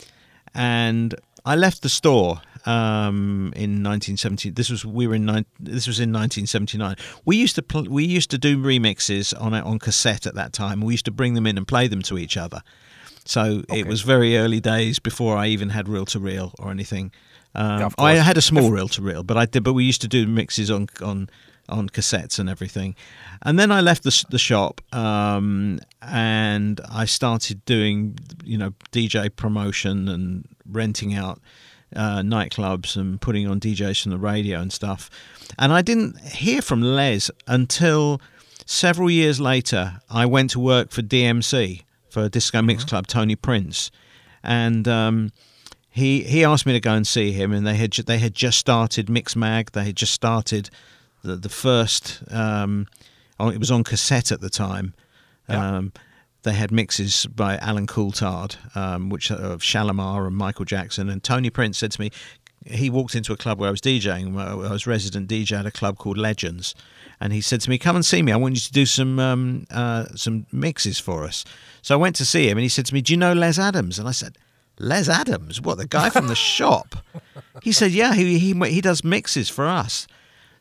and 0.54 1.16
I 1.46 1.56
left 1.56 1.82
the 1.82 1.90
store 1.90 2.42
um, 2.66 3.54
in 3.56 3.84
1970. 3.84 4.50
This 4.52 4.70
was 4.70 4.86
we 4.86 5.08
were 5.08 5.16
in 5.16 5.26
nine, 5.26 5.46
this 5.60 5.88
was 5.88 6.00
in 6.00 6.12
1979. 6.12 6.96
We 7.26 7.38
used 7.38 7.56
to 7.56 7.62
pl- 7.62 7.86
we 7.90 8.04
used 8.06 8.30
to 8.32 8.38
do 8.38 8.58
remixes 8.58 9.34
on 9.40 9.54
on 9.54 9.80
cassette 9.80 10.26
at 10.26 10.36
that 10.36 10.52
time. 10.54 10.82
We 10.82 10.94
used 10.94 11.06
to 11.06 11.12
bring 11.12 11.34
them 11.36 11.46
in 11.48 11.58
and 11.58 11.68
play 11.68 11.88
them 11.88 12.02
to 12.04 12.18
each 12.18 12.36
other. 12.38 12.62
So 13.26 13.64
Okay. 13.70 13.80
it 13.82 13.88
was 13.88 14.02
very 14.02 14.38
early 14.38 14.60
days 14.60 15.00
before 15.00 15.38
I 15.38 15.48
even 15.48 15.70
had 15.70 15.88
reel 15.88 16.06
to 16.08 16.20
reel 16.20 16.54
or 16.60 16.72
anything. 16.72 17.12
Um, 17.56 17.80
Yeah, 17.80 17.90
I 17.98 18.14
had 18.16 18.38
a 18.38 18.42
small 18.42 18.72
reel 18.72 18.88
to 18.90 19.02
reel, 19.02 19.24
but 19.24 19.38
I 19.38 19.46
did. 19.46 19.64
But 19.64 19.74
we 19.74 19.84
used 19.84 20.02
to 20.02 20.08
do 20.08 20.28
mixes 20.28 20.70
on 20.72 20.88
on 21.02 21.30
on 21.70 21.90
cassettes 21.90 22.40
and 22.40 22.50
everything. 22.50 22.96
And 23.42 23.58
then 23.60 23.72
I 23.72 23.82
left 23.82 24.04
the 24.04 24.26
the 24.30 24.40
shop, 24.40 24.82
um, 24.94 25.80
and 26.02 26.82
I 26.90 27.06
started 27.06 27.64
doing 27.66 28.18
you 28.44 28.58
know 28.58 28.74
DJ 28.92 29.34
promotion 29.36 30.08
and 30.08 30.48
renting 30.70 31.14
out 31.14 31.40
uh, 31.96 32.20
nightclubs 32.20 32.96
and 32.96 33.20
putting 33.22 33.48
on 33.48 33.60
DJs 33.60 34.04
from 34.04 34.12
the 34.12 34.18
radio 34.18 34.60
and 34.60 34.72
stuff. 34.72 35.10
And 35.58 35.72
I 35.72 35.82
didn't 35.82 36.20
hear 36.22 36.62
from 36.62 36.82
Les 36.82 37.32
until 37.48 38.22
several 38.66 39.10
years 39.10 39.40
later. 39.40 40.00
I 40.10 40.26
went 40.26 40.52
to 40.52 40.60
work 40.60 40.92
for 40.92 41.02
DMC 41.02 41.84
for 42.10 42.30
Disco 42.30 42.62
Mix 42.62 42.84
Club, 42.84 43.08
Tony 43.08 43.36
Prince, 43.36 43.92
and. 44.44 44.88
Um, 44.88 45.32
he 45.90 46.22
he 46.22 46.44
asked 46.44 46.68
me 46.68 46.74
to 46.74 46.80
go 46.80 46.94
and 46.94 47.08
see 47.08 47.32
him, 47.32 47.52
and 47.52 47.66
they 47.66 47.74
had 47.74 47.92
they 47.92 48.20
had 48.20 48.36
just 48.36 48.60
started 48.60 49.08
Mixmag. 49.08 49.72
They 49.72 49.86
had 49.86 49.96
just 49.96 50.14
started 50.14 50.70
the 51.24 51.36
the 51.36 51.50
first. 51.50 52.22
Um, 52.32 52.88
it 53.40 53.60
was 53.60 53.70
on 53.70 53.84
cassette 53.84 54.32
at 54.32 54.42
the 54.42 54.50
time. 54.50 54.94
Yeah. 55.48 55.78
Um, 55.78 55.94
they 56.44 56.54
had 56.54 56.72
mixes 56.72 57.26
by 57.26 57.58
Alan 57.58 57.88
Coulthard, 57.88 58.56
um, 58.76 59.10
which 59.10 59.32
of 59.32 59.62
Shalimar 59.62 60.26
and 60.26 60.36
Michael 60.36 60.66
Jackson. 60.66 61.10
And 61.10 61.22
Tony 61.22 61.50
Prince 61.50 61.78
said 61.78 61.92
to 61.92 62.02
me, 62.02 62.10
he 62.66 62.90
walked 62.90 63.16
into 63.16 63.34
a 63.34 63.38
club 63.38 63.60
where 63.60 63.68
I 63.68 63.72
was 63.72 63.82
DJing. 63.82 64.38
I 64.40 64.54
was 64.54 64.88
resident 64.88 65.30
DJ 65.30 65.60
at 65.60 65.66
a 65.66 65.72
club 65.72 65.98
called 65.98 66.18
Legends, 66.18 66.76
and 67.20 67.32
he 67.32 67.42
said 67.42 67.62
to 67.62 67.70
me, 67.70 67.78
"Come 67.78 67.96
and 67.96 68.06
see 68.06 68.22
me. 68.22 68.32
I 68.32 68.36
want 68.36 68.56
you 68.56 68.62
to 68.62 68.72
do 68.72 68.86
some 68.86 69.20
um, 69.20 69.68
uh, 69.72 70.06
some 70.16 70.46
mixes 70.52 71.00
for 71.00 71.24
us." 71.24 71.46
So 71.82 71.96
I 71.96 71.98
went 71.98 72.16
to 72.18 72.26
see 72.26 72.50
him, 72.50 72.58
and 72.58 72.64
he 72.64 72.70
said 72.70 72.86
to 72.88 72.94
me, 72.94 73.02
"Do 73.02 73.14
you 73.14 73.18
know 73.18 73.34
Les 73.34 73.58
Adams?" 73.60 74.00
And 74.00 74.08
I 74.08 74.12
said. 74.12 74.38
Les 74.80 75.10
Adams, 75.10 75.60
what 75.60 75.80
the 75.80 75.88
guy 75.88 76.12
from 76.12 76.28
the 76.28 76.36
shop? 76.54 76.98
He 77.64 77.72
said, 77.72 77.92
"Yeah, 77.92 78.14
he 78.14 78.38
he 78.38 78.54
he 78.70 78.80
does 78.80 79.04
mixes 79.04 79.50
for 79.50 79.66
us." 79.66 80.06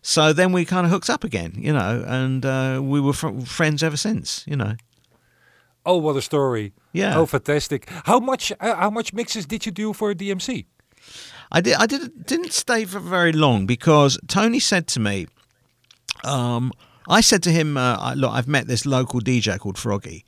So 0.08 0.32
then 0.32 0.52
we 0.52 0.64
kind 0.64 0.86
of 0.86 0.92
hooked 0.92 1.10
up 1.10 1.24
again, 1.24 1.54
you 1.58 1.72
know, 1.72 2.04
and 2.06 2.46
uh, 2.46 2.80
we 2.80 3.00
were 3.00 3.12
fr- 3.12 3.40
friends 3.40 3.82
ever 3.82 3.96
since, 3.96 4.44
you 4.46 4.54
know. 4.54 4.76
Oh, 5.84 5.96
what 5.96 6.14
a 6.16 6.22
story! 6.22 6.72
Yeah. 6.92 7.18
Oh, 7.18 7.26
fantastic! 7.26 7.90
How 8.04 8.20
much? 8.20 8.52
Uh, 8.60 8.76
how 8.76 8.88
much 8.90 9.12
mixes 9.12 9.46
did 9.46 9.66
you 9.66 9.72
do 9.72 9.92
for 9.92 10.14
DMC? 10.14 10.66
I 11.50 11.60
did. 11.60 11.74
I 11.74 11.86
did, 11.86 12.24
didn't 12.24 12.52
stay 12.52 12.84
for 12.84 13.00
very 13.00 13.32
long 13.32 13.66
because 13.66 14.16
Tony 14.28 14.60
said 14.60 14.86
to 14.94 15.00
me, 15.00 15.26
um, 16.22 16.70
I 17.08 17.20
said 17.20 17.42
to 17.42 17.50
him, 17.50 17.76
uh, 17.76 17.96
I- 17.98 18.14
"Look, 18.14 18.30
I've 18.30 18.46
met 18.48 18.68
this 18.68 18.86
local 18.86 19.18
DJ 19.20 19.58
called 19.58 19.76
Froggy," 19.76 20.24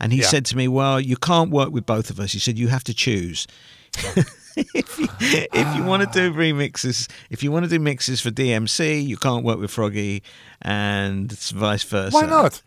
and 0.00 0.10
he 0.10 0.20
Yeah. 0.20 0.28
said 0.28 0.46
to 0.46 0.56
me, 0.56 0.68
"Well, 0.68 0.98
you 1.00 1.18
can't 1.18 1.50
work 1.50 1.70
with 1.70 1.84
both 1.84 2.08
of 2.08 2.18
us." 2.18 2.32
He 2.32 2.38
said, 2.38 2.58
"You 2.58 2.68
have 2.68 2.84
to 2.84 2.94
choose." 2.94 3.46
if 4.74 4.98
you, 4.98 5.08
if 5.20 5.76
you 5.76 5.84
want 5.84 6.02
to 6.02 6.08
do 6.18 6.34
remixes, 6.34 7.08
if 7.30 7.42
you 7.42 7.52
want 7.52 7.64
to 7.64 7.70
do 7.70 7.78
mixes 7.78 8.20
for 8.20 8.30
DMC, 8.30 9.04
you 9.04 9.16
can't 9.16 9.44
work 9.44 9.58
with 9.58 9.70
Froggy, 9.70 10.22
and 10.62 11.32
vice 11.32 11.84
versa. 11.84 12.14
Why 12.14 12.26
not? 12.26 12.62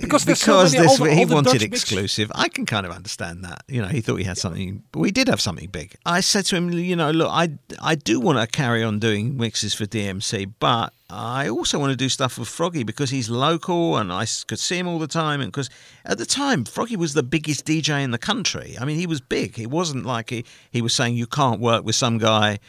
Because 0.00 0.24
there's 0.24 0.40
so 0.40 0.62
many- 0.64 0.70
this 0.78 0.86
all 1.00 1.04
the- 1.06 1.12
he 1.14 1.20
all 1.20 1.26
the 1.26 1.34
wanted 1.34 1.52
Dutch 1.52 1.60
mix- 1.70 1.82
exclusive. 1.82 2.32
I 2.34 2.48
can 2.48 2.64
kind 2.64 2.86
of 2.86 2.92
understand 2.92 3.44
that. 3.44 3.62
You 3.68 3.82
know, 3.82 3.88
he 3.88 4.00
thought 4.00 4.16
he 4.16 4.24
had 4.24 4.38
something, 4.38 4.82
but 4.90 5.00
we 5.00 5.10
did 5.10 5.28
have 5.28 5.40
something 5.40 5.68
big. 5.70 5.94
I 6.06 6.20
said 6.20 6.46
to 6.46 6.56
him, 6.56 6.72
you 6.72 6.96
know, 6.96 7.10
look, 7.10 7.28
I 7.30 7.50
I 7.80 7.94
do 7.94 8.18
want 8.18 8.38
to 8.38 8.46
carry 8.46 8.82
on 8.82 8.98
doing 8.98 9.36
mixes 9.36 9.74
for 9.74 9.84
DMC, 9.84 10.46
but 10.60 10.94
I 11.10 11.48
also 11.48 11.78
want 11.78 11.90
to 11.90 11.96
do 11.96 12.08
stuff 12.08 12.38
with 12.38 12.48
Froggy 12.48 12.84
because 12.84 13.10
he's 13.10 13.28
local 13.28 13.98
and 13.98 14.10
I 14.10 14.26
could 14.46 14.58
see 14.58 14.78
him 14.78 14.88
all 14.88 14.98
the 14.98 15.06
time. 15.06 15.42
And 15.42 15.52
because 15.52 15.68
at 16.06 16.16
the 16.16 16.24
time, 16.26 16.64
Froggy 16.64 16.96
was 16.96 17.12
the 17.12 17.22
biggest 17.22 17.66
DJ 17.66 18.02
in 18.02 18.12
the 18.12 18.18
country. 18.18 18.76
I 18.80 18.86
mean, 18.86 18.96
he 18.98 19.06
was 19.06 19.20
big. 19.20 19.58
It 19.58 19.68
wasn't 19.70 20.06
like 20.06 20.30
he, 20.30 20.44
he 20.70 20.80
was 20.80 20.94
saying 20.94 21.16
you 21.16 21.26
can't 21.26 21.60
work 21.60 21.84
with 21.84 21.96
some 21.96 22.16
guy 22.16 22.60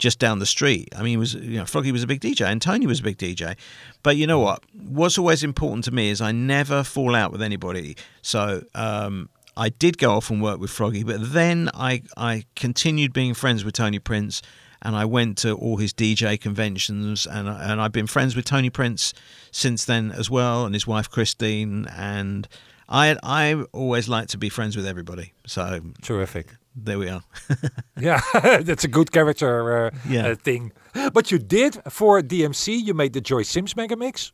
just 0.00 0.18
down 0.18 0.40
the 0.40 0.46
street. 0.46 0.88
I 0.96 1.02
mean, 1.02 1.18
was 1.18 1.34
you 1.34 1.58
know 1.58 1.64
Froggy 1.64 1.92
was 1.92 2.02
a 2.02 2.06
big 2.06 2.20
DJ 2.20 2.46
and 2.46 2.60
Tony 2.60 2.86
was 2.86 2.98
a 3.00 3.02
big 3.02 3.18
DJ. 3.18 3.56
But 4.02 4.16
you 4.16 4.26
know 4.26 4.40
what? 4.40 4.64
What's 4.72 5.18
always 5.18 5.44
important 5.44 5.84
to 5.84 5.92
me 5.92 6.08
is 6.10 6.20
I 6.20 6.32
never 6.32 6.82
fall 6.82 7.14
out 7.14 7.30
with 7.30 7.42
anybody. 7.42 7.96
So 8.22 8.64
um, 8.74 9.28
I 9.56 9.68
did 9.68 9.98
go 9.98 10.12
off 10.12 10.30
and 10.30 10.42
work 10.42 10.58
with 10.58 10.70
Froggy, 10.70 11.04
but 11.04 11.32
then 11.32 11.70
I 11.74 12.02
I 12.16 12.44
continued 12.56 13.12
being 13.12 13.34
friends 13.34 13.64
with 13.64 13.74
Tony 13.74 14.00
Prince. 14.00 14.42
And 14.82 14.96
I 14.96 15.04
went 15.04 15.36
to 15.38 15.52
all 15.52 15.76
his 15.76 15.92
DJ 15.92 16.40
conventions, 16.40 17.26
and 17.26 17.46
and 17.46 17.82
I've 17.82 17.92
been 17.92 18.06
friends 18.06 18.34
with 18.34 18.46
Tony 18.46 18.70
Prince 18.70 19.12
since 19.52 19.84
then 19.84 20.10
as 20.10 20.30
well, 20.30 20.64
and 20.64 20.74
his 20.74 20.86
wife 20.86 21.10
Christine. 21.10 21.86
And 21.94 22.48
I 22.88 23.14
I 23.22 23.62
always 23.74 24.08
like 24.08 24.28
to 24.28 24.38
be 24.38 24.48
friends 24.48 24.76
with 24.76 24.86
everybody. 24.86 25.34
So 25.46 25.82
Terrific. 26.00 26.54
There 26.74 26.98
we 26.98 27.08
are. 27.08 27.22
Yeah, 28.00 28.20
that's 28.62 28.84
a 28.84 28.88
good 28.88 29.10
character 29.12 29.86
uh, 29.86 29.90
Yeah. 30.08 30.28
uh, 30.28 30.34
thing. 30.34 30.72
But 31.12 31.30
you 31.30 31.38
did 31.38 31.76
for 31.90 32.22
DMC. 32.22 32.82
You 32.86 32.94
made 32.94 33.12
the 33.12 33.20
Joyce 33.20 33.48
Sims 33.50 33.76
mega 33.76 33.96
mix. 33.96 34.32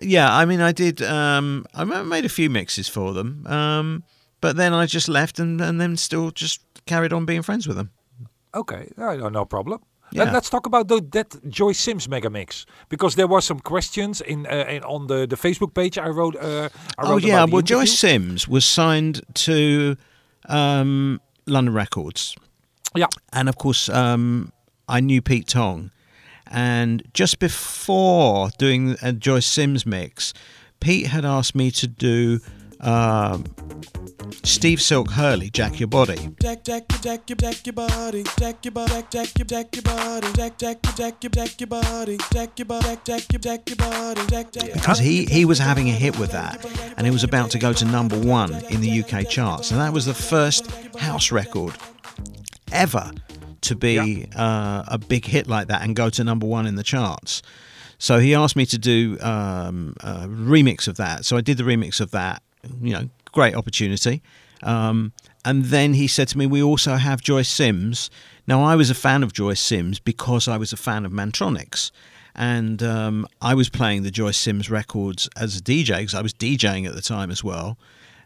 Yeah, 0.00 0.32
I 0.32 0.44
mean, 0.44 0.60
I 0.60 0.72
did. 0.72 1.00
Um, 1.02 1.64
I 1.74 1.84
made 1.84 2.24
a 2.24 2.28
few 2.28 2.50
mixes 2.50 2.88
for 2.88 3.12
them, 3.14 3.46
um, 3.46 4.02
but 4.40 4.56
then 4.56 4.72
I 4.72 4.86
just 4.86 5.08
left 5.08 5.38
and, 5.40 5.60
and 5.60 5.80
then 5.80 5.96
still 5.96 6.30
just 6.30 6.60
carried 6.86 7.12
on 7.12 7.24
being 7.24 7.42
friends 7.42 7.66
with 7.66 7.76
them. 7.76 7.90
Okay, 8.52 8.90
no, 8.96 9.16
no, 9.16 9.28
no 9.28 9.44
problem. 9.44 9.80
Yeah. 10.12 10.24
Let, 10.24 10.34
let's 10.34 10.50
talk 10.50 10.66
about 10.66 10.86
the, 10.88 11.00
that 11.12 11.48
Joyce 11.48 11.78
Sims 11.80 12.08
mega 12.08 12.30
mix 12.30 12.66
because 12.88 13.14
there 13.16 13.26
was 13.26 13.44
some 13.44 13.58
questions 13.60 14.20
in, 14.20 14.46
uh, 14.46 14.66
in 14.68 14.82
on 14.84 15.06
the, 15.08 15.26
the 15.26 15.36
Facebook 15.36 15.74
page 15.74 15.98
I 15.98 16.08
wrote. 16.08 16.36
Uh, 16.36 16.68
I 16.98 17.02
Oh 17.12 17.16
yeah, 17.16 17.42
about 17.44 17.52
well, 17.52 17.62
Joy. 17.62 17.84
Sims 17.86 18.46
was 18.46 18.64
signed 18.64 19.22
to 19.34 19.96
um, 20.48 21.20
London 21.46 21.74
Records, 21.74 22.36
Yeah, 22.94 23.06
and 23.32 23.48
of 23.48 23.56
course, 23.56 23.88
um, 23.88 24.52
I 24.88 25.00
knew 25.00 25.20
Pete 25.22 25.48
Tong, 25.48 25.90
and 26.46 27.02
just 27.14 27.38
before 27.38 28.50
doing 28.58 28.96
a 29.02 29.12
Joyce 29.12 29.46
Sims 29.46 29.84
mix, 29.86 30.32
Pete 30.80 31.06
had 31.08 31.24
asked 31.24 31.54
me 31.54 31.70
to 31.72 31.86
do. 31.86 32.40
Um, 32.80 33.44
Steve 34.42 34.80
Silk 34.80 35.10
Hurley, 35.10 35.50
Jack 35.50 35.80
Your 35.80 35.88
Body. 35.88 36.30
Jack, 36.40 36.64
jack, 36.64 36.84
jack, 37.00 37.26
jack 37.26 37.66
your 37.66 37.72
body, 37.72 38.24
jack 38.38 38.64
your 38.64 38.72
body, 38.72 39.04
jack, 39.10 39.28
jack 39.34 39.38
your, 39.38 39.46
jack 39.46 39.74
your 39.74 39.82
body, 39.82 40.26
jack, 40.34 40.58
jack, 40.58 40.82
jack 40.96 41.20
jack 41.20 41.60
your 41.60 41.66
body, 41.66 42.18
jack 42.32 42.58
your 42.58 42.66
body, 42.66 42.98
jack, 43.04 43.22
jack 43.28 43.40
jack 43.40 43.68
your 43.68 43.76
body, 43.76 44.20
jack, 44.28 44.52
jack. 44.52 44.72
because 44.72 44.98
he, 44.98 45.24
he 45.26 45.44
was 45.44 45.58
having 45.58 45.88
a 45.88 45.92
hit 45.92 46.18
with 46.18 46.32
that 46.32 46.64
and 46.96 47.06
it 47.06 47.10
was 47.10 47.24
about 47.24 47.50
to 47.50 47.58
go 47.58 47.72
to 47.72 47.84
number 47.84 48.18
one 48.18 48.52
in 48.66 48.80
the 48.80 49.02
UK 49.02 49.28
charts. 49.28 49.70
And 49.70 49.80
that 49.80 49.92
was 49.92 50.06
the 50.06 50.14
first 50.14 50.70
house 50.96 51.32
record 51.32 51.74
ever 52.72 53.10
to 53.62 53.76
be 53.76 54.26
uh, 54.36 54.84
a 54.86 54.98
big 54.98 55.24
hit 55.24 55.46
like 55.46 55.68
that 55.68 55.82
and 55.82 55.96
go 55.96 56.10
to 56.10 56.24
number 56.24 56.46
one 56.46 56.66
in 56.66 56.76
the 56.76 56.82
charts. 56.82 57.42
So 57.98 58.18
he 58.18 58.34
asked 58.34 58.56
me 58.56 58.66
to 58.66 58.78
do 58.78 59.18
um, 59.20 59.94
a 60.00 60.26
remix 60.26 60.88
of 60.88 60.96
that. 60.96 61.24
So 61.24 61.36
I 61.36 61.40
did 61.40 61.56
the 61.56 61.64
remix 61.64 62.00
of 62.00 62.10
that. 62.10 62.42
You 62.80 62.92
know, 62.92 63.08
great 63.34 63.54
opportunity. 63.54 64.22
Um, 64.62 65.12
and 65.44 65.66
then 65.66 65.94
he 65.94 66.06
said 66.06 66.28
to 66.28 66.38
me, 66.38 66.46
"We 66.46 66.62
also 66.62 66.94
have 66.94 67.20
Joyce 67.20 67.50
Sims." 67.50 68.08
Now 68.46 68.62
I 68.62 68.76
was 68.76 68.88
a 68.88 68.94
fan 68.94 69.22
of 69.22 69.32
Joyce 69.32 69.60
Sims 69.60 69.98
because 69.98 70.48
I 70.48 70.56
was 70.56 70.72
a 70.72 70.76
fan 70.76 71.04
of 71.04 71.12
Mantronix, 71.12 71.90
and 72.34 72.82
um, 72.82 73.26
I 73.42 73.54
was 73.54 73.68
playing 73.68 74.02
the 74.02 74.10
Joyce 74.10 74.38
Sims 74.38 74.70
records 74.70 75.28
as 75.36 75.58
a 75.58 75.60
DJ 75.60 75.98
because 75.98 76.14
I 76.14 76.22
was 76.22 76.32
DJing 76.32 76.86
at 76.86 76.94
the 76.94 77.02
time 77.02 77.30
as 77.30 77.44
well. 77.44 77.76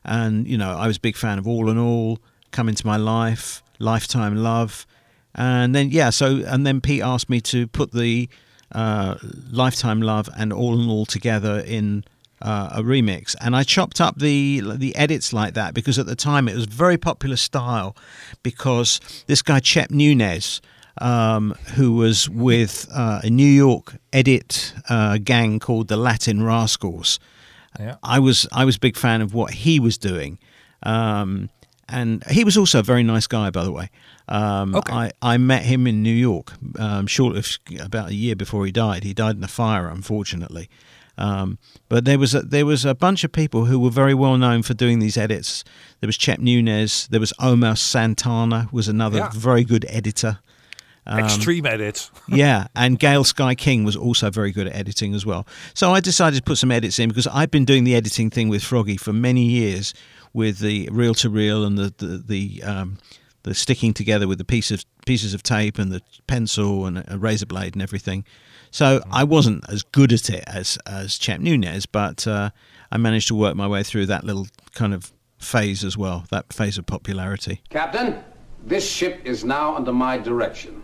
And 0.05 0.47
you 0.47 0.57
know, 0.57 0.71
I 0.77 0.87
was 0.87 0.99
a 0.99 1.01
big 1.01 1.17
fan 1.17 1.39
of 1.39 1.49
All 1.49 1.69
in 1.69 1.79
All, 1.79 2.21
Come 2.53 2.69
into 2.69 2.87
My 2.87 2.97
Life, 2.97 3.63
Lifetime 3.81 4.37
Love, 4.37 4.87
and 5.35 5.75
then 5.75 5.91
yeah, 5.91 6.11
so 6.11 6.45
and 6.47 6.65
then 6.65 6.81
Pete 6.81 7.03
asked 7.03 7.29
me 7.29 7.41
to 7.41 7.67
put 7.67 7.93
the 7.93 8.29
uh, 8.73 9.17
Lifetime 9.51 10.03
Love 10.03 10.29
and 10.37 10.53
All 10.53 10.81
in 10.81 10.89
All 10.89 11.07
together 11.07 11.59
in 11.61 12.05
uh, 12.43 12.71
a 12.73 12.83
remix, 12.83 13.35
and 13.41 13.55
I 13.57 13.63
chopped 13.65 14.01
up 14.01 14.19
the 14.19 14.63
the 14.77 14.95
edits 14.97 15.33
like 15.33 15.55
that 15.55 15.75
because 15.75 15.99
at 15.99 16.07
the 16.07 16.17
time 16.17 16.49
it 16.49 16.55
was 16.55 16.67
very 16.67 16.97
popular 16.99 17.37
style 17.37 17.97
because 18.43 19.01
this 19.27 19.43
guy 19.43 19.61
Chep 19.61 19.91
Nunez. 19.91 20.61
Um, 21.01 21.55
who 21.77 21.93
was 21.93 22.29
with 22.29 22.89
uh, 22.93 23.21
a 23.23 23.31
New 23.31 23.47
York 23.47 23.95
edit 24.13 24.75
uh, 24.89 25.19
gang 25.19 25.61
called 25.61 25.87
the 25.87 25.97
Latin 25.97 26.43
Rascals? 26.43 27.21
Yeah. 27.79 27.99
I 28.03 28.19
was 28.19 28.49
I 28.51 28.65
was 28.65 28.75
a 28.75 28.81
big 28.81 28.97
fan 28.97 29.21
of 29.23 29.33
what 29.33 29.53
he 29.55 29.79
was 29.79 29.97
doing, 29.97 30.41
um, 30.83 31.51
and 31.89 32.25
he 32.29 32.43
was 32.43 32.57
also 32.57 32.81
a 32.81 32.83
very 32.83 33.05
nice 33.05 33.29
guy, 33.29 33.51
by 33.51 33.63
the 33.63 33.71
way. 33.71 33.91
Um, 34.27 34.75
Okay. 34.75 34.93
I, 34.93 35.11
I 35.23 35.37
met 35.39 35.63
him 35.63 35.87
in 35.87 36.03
New 36.03 36.11
York, 36.11 36.53
um, 36.81 37.07
short 37.07 37.37
of 37.37 37.47
about 37.81 38.09
a 38.11 38.15
year 38.15 38.35
before 38.35 38.67
he 38.67 38.73
died. 38.73 39.05
He 39.05 39.15
died 39.15 39.37
in 39.37 39.45
a 39.45 39.49
fire, 39.49 39.87
unfortunately. 39.89 40.69
Um, 41.19 41.59
but 41.89 42.05
there 42.05 42.19
was 42.19 42.35
a, 42.35 42.41
there 42.43 42.65
was 42.65 42.85
a 42.85 42.95
bunch 42.95 43.25
of 43.25 43.33
people 43.33 43.65
who 43.67 43.79
were 43.81 43.91
very 43.91 44.15
well 44.15 44.39
known 44.39 44.63
for 44.63 44.73
doing 44.75 45.01
these 45.01 45.17
edits. 45.19 45.65
There 46.01 46.07
was 46.07 46.17
Chep 46.17 46.39
Nunez. 46.39 47.09
There 47.11 47.21
was 47.21 47.33
Omar 47.41 47.77
Santana, 47.77 48.69
was 48.73 48.89
another 48.89 49.19
Yeah. 49.19 49.31
very 49.35 49.65
good 49.65 49.85
editor. 49.89 50.39
Um, 51.07 51.21
Extreme 51.21 51.65
edit. 51.67 52.11
yeah, 52.29 52.67
and 52.77 52.99
Gail 52.99 53.25
Sky 53.25 53.55
King 53.55 53.83
was 53.85 53.97
also 53.97 54.31
very 54.31 54.53
good 54.53 54.67
at 54.67 54.75
editing 54.75 55.15
as 55.15 55.25
well. 55.25 55.47
So 55.75 55.93
I 55.93 56.01
decided 56.01 56.37
to 56.37 56.43
put 56.43 56.59
some 56.59 56.71
edits 56.71 56.99
in 56.99 57.09
because 57.09 57.27
I've 57.27 57.51
been 57.51 57.65
doing 57.65 57.85
the 57.85 57.95
editing 57.95 58.29
thing 58.31 58.49
with 58.51 58.63
Froggy 58.63 58.97
for 58.99 59.13
many 59.15 59.43
years 59.45 59.95
with 60.35 60.59
the 60.59 60.89
reel 60.93 61.15
to 61.15 61.31
reel 61.31 61.65
and 61.65 61.79
the 61.79 61.95
the 61.97 62.23
the, 62.27 62.63
um, 62.63 62.99
the 63.45 63.55
sticking 63.55 63.95
together 63.95 64.29
with 64.29 64.37
the 64.37 64.45
piece 64.45 64.71
of 64.71 64.85
pieces 65.07 65.33
of 65.33 65.43
tape 65.43 65.79
and 65.79 65.91
the 65.91 66.03
pencil 66.27 66.85
and 66.85 67.03
a 67.09 67.17
razor 67.19 67.47
blade 67.47 67.75
and 67.75 67.83
everything. 67.83 68.25
So 68.71 69.03
I 69.11 69.25
wasn't 69.25 69.65
as 69.69 69.83
good 69.83 70.13
at 70.13 70.31
it 70.31 70.45
as 70.47 70.79
as 70.87 71.19
Chep 71.19 71.41
Nunez, 71.41 71.87
but 71.87 72.27
uh, 72.27 72.51
I 72.91 72.97
managed 72.97 73.29
to 73.29 73.35
work 73.35 73.57
my 73.57 73.67
way 73.67 73.83
through 73.83 74.07
that 74.07 74.25
little 74.25 74.47
kind 74.75 74.95
of 74.95 75.13
phase 75.39 75.85
as 75.85 75.97
well, 75.97 76.25
that 76.31 76.53
phase 76.53 76.79
of 76.79 76.87
popularity. 76.87 77.63
Captain, 77.71 78.23
this 78.65 78.89
ship 78.89 79.21
is 79.25 79.45
now 79.45 79.77
under 79.77 79.93
my 79.93 80.19
direction. 80.19 80.83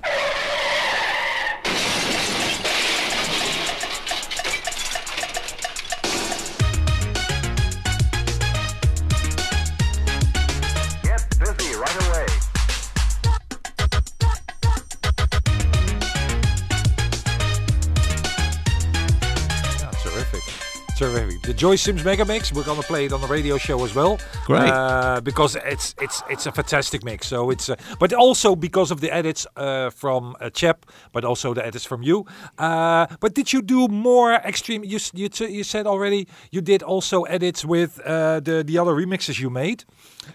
The 21.47 21.53
Joyce 21.53 21.83
Sims 21.83 22.03
Mega 22.03 22.25
Mix. 22.25 22.53
We're 22.55 22.65
gonna 22.65 22.83
play 22.83 23.05
it 23.05 23.13
on 23.13 23.21
the 23.21 23.27
radio 23.27 23.59
show 23.59 23.85
as 23.85 23.95
well. 23.95 24.19
Great. 24.47 24.71
Uh, 24.71 25.21
because 25.21 25.57
it's 25.57 25.95
it's 26.01 26.23
it's 26.31 26.47
a 26.47 26.53
fantastic 26.53 27.05
mix. 27.05 27.27
So 27.27 27.51
it's 27.51 27.69
uh, 27.69 27.77
but 27.99 28.15
also 28.15 28.57
because 28.57 28.91
of 28.91 29.01
the 29.01 29.13
edits 29.13 29.47
uh, 29.57 29.91
from 29.91 30.37
uh, 30.41 30.49
Chep, 30.49 30.87
but 31.13 31.23
also 31.23 31.53
the 31.53 31.65
edits 31.65 31.85
from 31.85 32.03
you. 32.03 32.25
Uh, 32.59 33.07
but 33.21 33.35
did 33.35 33.53
you 33.53 33.61
do 33.61 33.89
more 33.89 34.33
extreme? 34.33 34.85
You 34.85 34.99
you, 35.13 35.29
you 35.39 35.65
said 35.65 35.87
already 35.87 36.29
you 36.51 36.63
did 36.63 36.83
also 36.83 37.25
edits 37.25 37.63
with 37.63 38.01
uh, 38.07 38.41
the 38.41 38.65
the 38.65 38.79
other 38.79 38.95
remixes 38.95 39.39
you 39.39 39.51
made, 39.51 39.85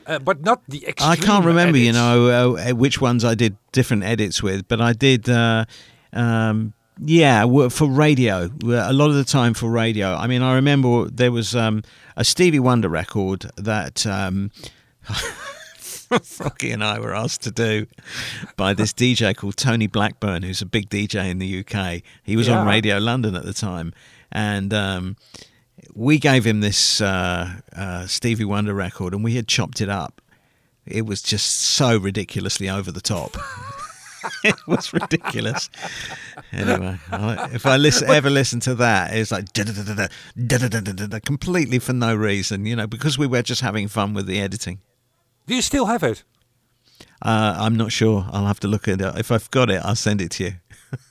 uh, 0.06 0.20
but 0.20 0.42
not 0.42 0.62
the 0.68 0.86
extreme. 0.88 1.12
I 1.12 1.16
can't 1.16 1.46
remember, 1.46 1.80
you 1.80 1.92
know, 1.92 2.28
uh, 2.28 2.72
which 2.76 3.02
ones 3.02 3.24
I 3.24 3.34
did 3.34 3.58
different 3.72 4.04
edits 4.04 4.44
with, 4.44 4.68
but 4.68 4.80
I 4.80 4.94
did, 4.94 5.28
uh, 5.28 5.66
um, 6.14 6.74
yeah, 7.04 7.46
for 7.70 7.88
radio. 7.88 8.50
A 8.64 8.94
lot 8.94 9.10
of 9.10 9.16
the 9.16 9.24
time 9.24 9.54
for 9.54 9.70
radio. 9.70 10.16
I 10.16 10.28
mean, 10.28 10.42
I 10.42 10.56
remember 10.56 11.06
there 11.06 11.32
was 11.32 11.56
um, 11.56 11.84
a 12.16 12.24
Stevie 12.24 12.60
Wonder 12.60 12.90
record 12.90 13.46
that. 13.58 14.06
Um, 14.06 14.52
Froggy 16.24 16.72
and 16.72 16.84
I 16.84 16.98
were 16.98 17.14
asked 17.14 17.44
to 17.44 17.52
do 17.52 17.86
by 18.58 18.74
this 18.74 18.94
DJ 18.94 19.36
called 19.36 19.58
Tony 19.58 19.86
Blackburn, 19.86 20.42
who's 20.42 20.60
a 20.60 20.66
big 20.66 20.90
DJ 20.90 21.30
in 21.30 21.38
the 21.38 21.60
UK. 21.60 22.02
He 22.24 22.36
was 22.36 22.50
on 22.50 22.66
Radio 22.66 22.98
London 22.98 23.36
at 23.36 23.46
the 23.46 23.54
time, 23.54 23.94
and 24.32 24.74
um, 24.74 25.18
we 25.94 26.18
gave 26.18 26.46
him 26.46 26.62
this 26.62 27.00
uh, 27.00 27.60
uh, 27.76 28.08
Stevie 28.08 28.46
Wonder 28.46 28.74
record, 28.74 29.14
and 29.14 29.24
we 29.24 29.36
had 29.36 29.48
chopped 29.48 29.82
it 29.82 29.90
up. 29.90 30.20
It 30.86 31.06
was 31.06 31.22
just 31.22 31.60
so 31.60 31.98
ridiculously 31.98 32.70
over 32.70 32.92
the 32.92 33.02
top. 33.02 33.38
it 34.44 34.56
was 34.68 34.94
ridiculous. 34.94 35.70
Anyway, 36.52 36.98
I- 37.12 37.50
if 37.54 37.66
I 37.66 37.78
listen, 37.78 38.10
ever 38.10 38.30
listen 38.30 38.60
to 38.62 38.76
that, 38.76 39.14
it's 39.16 39.32
like 39.32 39.52
da-da-da-da-da, 39.54 40.08
da-da-da-da-da, 40.48 41.20
completely 41.26 41.80
for 41.80 41.94
no 41.94 42.16
reason, 42.16 42.66
you 42.66 42.76
know, 42.76 42.88
because 42.88 43.18
we 43.18 43.28
were 43.28 43.42
just 43.42 43.62
having 43.62 43.88
fun 43.88 44.14
with 44.14 44.26
the 44.26 44.40
editing. 44.40 44.80
Do 45.48 45.56
you 45.56 45.62
still 45.62 45.86
have 45.88 46.04
it? 46.04 46.24
Uh, 47.22 47.56
I'm 47.58 47.76
not 47.76 47.92
sure. 47.92 48.28
I'll 48.32 48.46
have 48.46 48.60
to 48.62 48.68
look 48.68 48.88
at 48.88 49.02
it. 49.02 49.16
If 49.18 49.32
I've 49.32 49.50
got 49.52 49.70
it, 49.70 49.82
I'll 49.84 49.96
send 49.96 50.22
it 50.22 50.32
to 50.32 50.44
you. 50.46 50.54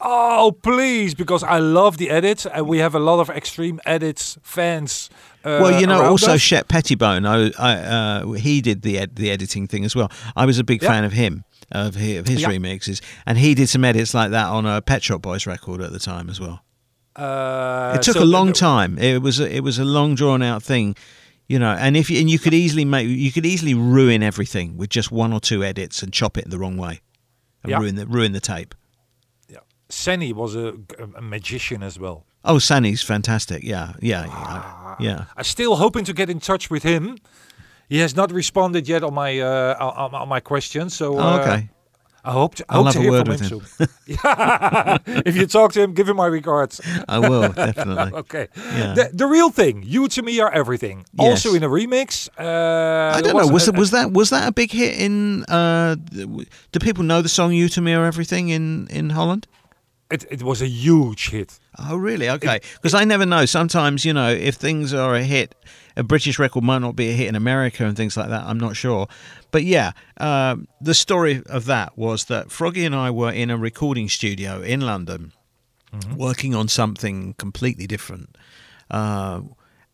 Oh, 0.00 0.56
please, 0.62 1.14
because 1.14 1.44
I 1.44 1.58
love 1.60 1.98
the 1.98 2.10
edits, 2.10 2.46
and 2.46 2.66
we 2.66 2.78
have 2.78 2.96
a 2.96 2.98
lot 2.98 3.20
of 3.20 3.30
extreme 3.30 3.78
edits 3.86 4.36
fans. 4.42 5.08
Uh, 5.44 5.60
well, 5.62 5.80
you 5.80 5.86
know, 5.86 6.02
also 6.04 6.32
us. 6.32 6.40
Shep 6.40 6.66
Pettibone. 6.66 7.24
I, 7.24 7.52
I, 7.58 7.74
uh, 7.76 8.32
he 8.32 8.60
did 8.60 8.82
the 8.82 8.98
ed- 8.98 9.14
the 9.14 9.30
editing 9.30 9.68
thing 9.68 9.84
as 9.84 9.94
well. 9.94 10.10
I 10.34 10.46
was 10.46 10.58
a 10.58 10.64
big 10.64 10.82
Yeah. 10.82 10.88
fan 10.90 11.04
of 11.04 11.12
him, 11.12 11.44
of 11.72 11.94
his, 11.94 12.18
of 12.20 12.26
his 12.26 12.42
Yeah. 12.42 12.48
remixes, 12.48 13.00
and 13.26 13.38
he 13.38 13.54
did 13.54 13.68
some 13.68 13.84
edits 13.84 14.14
like 14.14 14.30
that 14.30 14.46
on 14.48 14.66
a 14.66 14.80
Pet 14.82 15.02
Shop 15.02 15.20
Boys 15.22 15.46
record 15.46 15.80
at 15.80 15.92
the 15.92 15.98
time 15.98 16.28
as 16.30 16.40
well. 16.40 16.62
Uh, 17.16 17.94
it 17.96 18.02
took 18.02 18.14
so 18.14 18.22
a 18.22 18.24
long 18.24 18.52
time. 18.52 18.96
It 18.98 19.20
was 19.22 19.40
a, 19.40 19.52
it 19.54 19.60
was 19.60 19.78
a 19.78 19.84
long 19.84 20.14
drawn 20.14 20.40
out 20.42 20.62
thing, 20.62 20.94
you 21.48 21.58
know. 21.58 21.72
And 21.72 21.96
if 21.96 22.08
you, 22.10 22.20
and 22.20 22.30
you 22.30 22.38
could 22.38 22.54
easily 22.54 22.84
make 22.84 23.08
you 23.08 23.32
could 23.32 23.44
easily 23.44 23.74
ruin 23.74 24.22
everything 24.22 24.76
with 24.76 24.88
just 24.90 25.10
one 25.10 25.32
or 25.32 25.40
two 25.40 25.64
edits 25.64 26.02
and 26.02 26.12
chop 26.12 26.38
it 26.38 26.48
the 26.48 26.58
wrong 26.58 26.76
way, 26.76 27.00
and 27.64 27.70
Yeah. 27.70 27.78
ruin 27.80 27.96
the 27.96 28.06
ruin 28.06 28.32
the 28.32 28.40
tape. 28.40 28.74
Yeah, 29.48 29.58
Senny 29.88 30.32
was 30.32 30.54
a, 30.54 30.74
a 31.16 31.20
magician 31.22 31.82
as 31.82 31.98
well. 31.98 32.24
Oh, 32.44 32.60
Sunny's 32.60 33.02
fantastic. 33.02 33.64
Yeah, 33.64 33.94
yeah, 34.00 34.26
yeah. 34.26 34.94
yeah. 35.00 35.24
I'm 35.36 35.42
still 35.44 35.74
hoping 35.76 36.04
to 36.04 36.12
get 36.12 36.30
in 36.30 36.38
touch 36.38 36.70
with 36.70 36.84
him. 36.84 37.18
He 37.88 37.98
has 38.00 38.14
not 38.14 38.32
responded 38.32 38.88
yet 38.88 39.02
on 39.02 39.14
my 39.14 39.40
uh, 39.40 39.76
on, 40.04 40.14
on 40.14 40.28
my 40.28 40.40
questions. 40.40 40.94
So 40.94 41.16
Oh, 41.16 41.20
uh, 41.20 41.40
okay. 41.40 41.68
I 42.24 42.32
hope 42.32 42.56
to, 42.56 42.64
I 42.68 42.74
I'll 42.74 42.84
hope 42.84 42.92
have 42.94 42.94
to 42.94 42.98
a 42.98 43.02
hear 43.02 43.10
word 43.12 43.26
from 43.26 43.36
him, 43.40 43.58
with 43.58 43.68
soon. 43.78 43.88
If 45.26 45.36
you 45.36 45.46
talk 45.46 45.72
to 45.72 45.80
him, 45.80 45.94
give 45.94 46.08
him 46.10 46.16
my 46.16 46.26
regards. 46.26 46.80
I 47.08 47.18
will 47.20 47.48
definitely. 47.66 48.12
okay. 48.18 48.48
Yeah. 48.56 48.94
The, 48.94 49.10
the 49.14 49.26
real 49.26 49.50
thing, 49.50 49.82
you 49.86 50.08
to 50.08 50.22
me 50.22 50.40
are 50.40 50.52
everything. 50.52 51.04
Also 51.18 51.54
in 51.54 51.62
a 51.62 51.68
remix. 51.68 52.28
Uh, 52.38 53.16
I 53.16 53.20
don't 53.22 53.36
know. 53.36 53.46
Was 53.52 53.68
a- 53.68 53.72
that 53.72 53.78
was 53.78 53.90
that 53.92 54.12
was 54.12 54.28
that 54.30 54.48
a 54.48 54.52
big 54.52 54.70
hit 54.72 54.98
in? 55.00 55.44
Uh, 55.44 55.96
do 56.72 56.78
people 56.80 57.04
know 57.04 57.22
the 57.22 57.28
song 57.28 57.52
"You 57.52 57.68
to 57.70 57.80
Me 57.80 57.94
Are 57.94 58.04
Everything" 58.04 58.50
in 58.50 58.88
in 58.90 59.10
Holland? 59.10 59.46
It, 60.10 60.24
it 60.30 60.42
was 60.42 60.62
a 60.62 60.66
huge 60.68 61.30
hit. 61.30 61.58
Oh, 61.78 61.96
really? 61.96 62.30
Okay. 62.30 62.60
Because 62.74 62.94
I 62.94 63.04
never 63.04 63.26
know. 63.26 63.44
Sometimes, 63.44 64.04
you 64.04 64.14
know, 64.14 64.30
if 64.30 64.54
things 64.54 64.94
are 64.94 65.14
a 65.14 65.22
hit, 65.22 65.54
a 65.96 66.02
British 66.02 66.38
record 66.38 66.64
might 66.64 66.78
not 66.78 66.96
be 66.96 67.10
a 67.10 67.12
hit 67.12 67.28
in 67.28 67.34
America 67.34 67.84
and 67.84 67.96
things 67.96 68.16
like 68.16 68.30
that. 68.30 68.44
I'm 68.44 68.58
not 68.58 68.74
sure. 68.74 69.06
But 69.50 69.64
yeah, 69.64 69.92
um, 70.16 70.66
the 70.80 70.94
story 70.94 71.42
of 71.46 71.66
that 71.66 71.98
was 71.98 72.24
that 72.26 72.50
Froggy 72.50 72.86
and 72.86 72.94
I 72.94 73.10
were 73.10 73.30
in 73.30 73.50
a 73.50 73.58
recording 73.58 74.08
studio 74.08 74.62
in 74.62 74.80
London 74.80 75.32
working 76.14 76.54
on 76.54 76.68
something 76.68 77.34
completely 77.34 77.86
different. 77.86 78.36
Uh, 78.90 79.42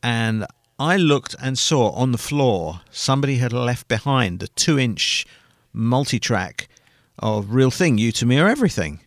and 0.02 0.46
I 0.78 0.96
looked 0.96 1.34
and 1.40 1.58
saw 1.58 1.90
on 1.90 2.12
the 2.12 2.18
floor 2.18 2.80
somebody 2.90 3.36
had 3.36 3.52
left 3.52 3.88
behind 3.88 4.42
a 4.42 4.48
two 4.48 4.78
inch 4.78 5.26
multi 5.72 6.18
track 6.18 6.68
of 7.18 7.54
Real 7.54 7.70
Thing, 7.70 7.98
You 7.98 8.12
to 8.12 8.26
Me 8.26 8.38
Are 8.38 8.48
Everything. 8.48 9.00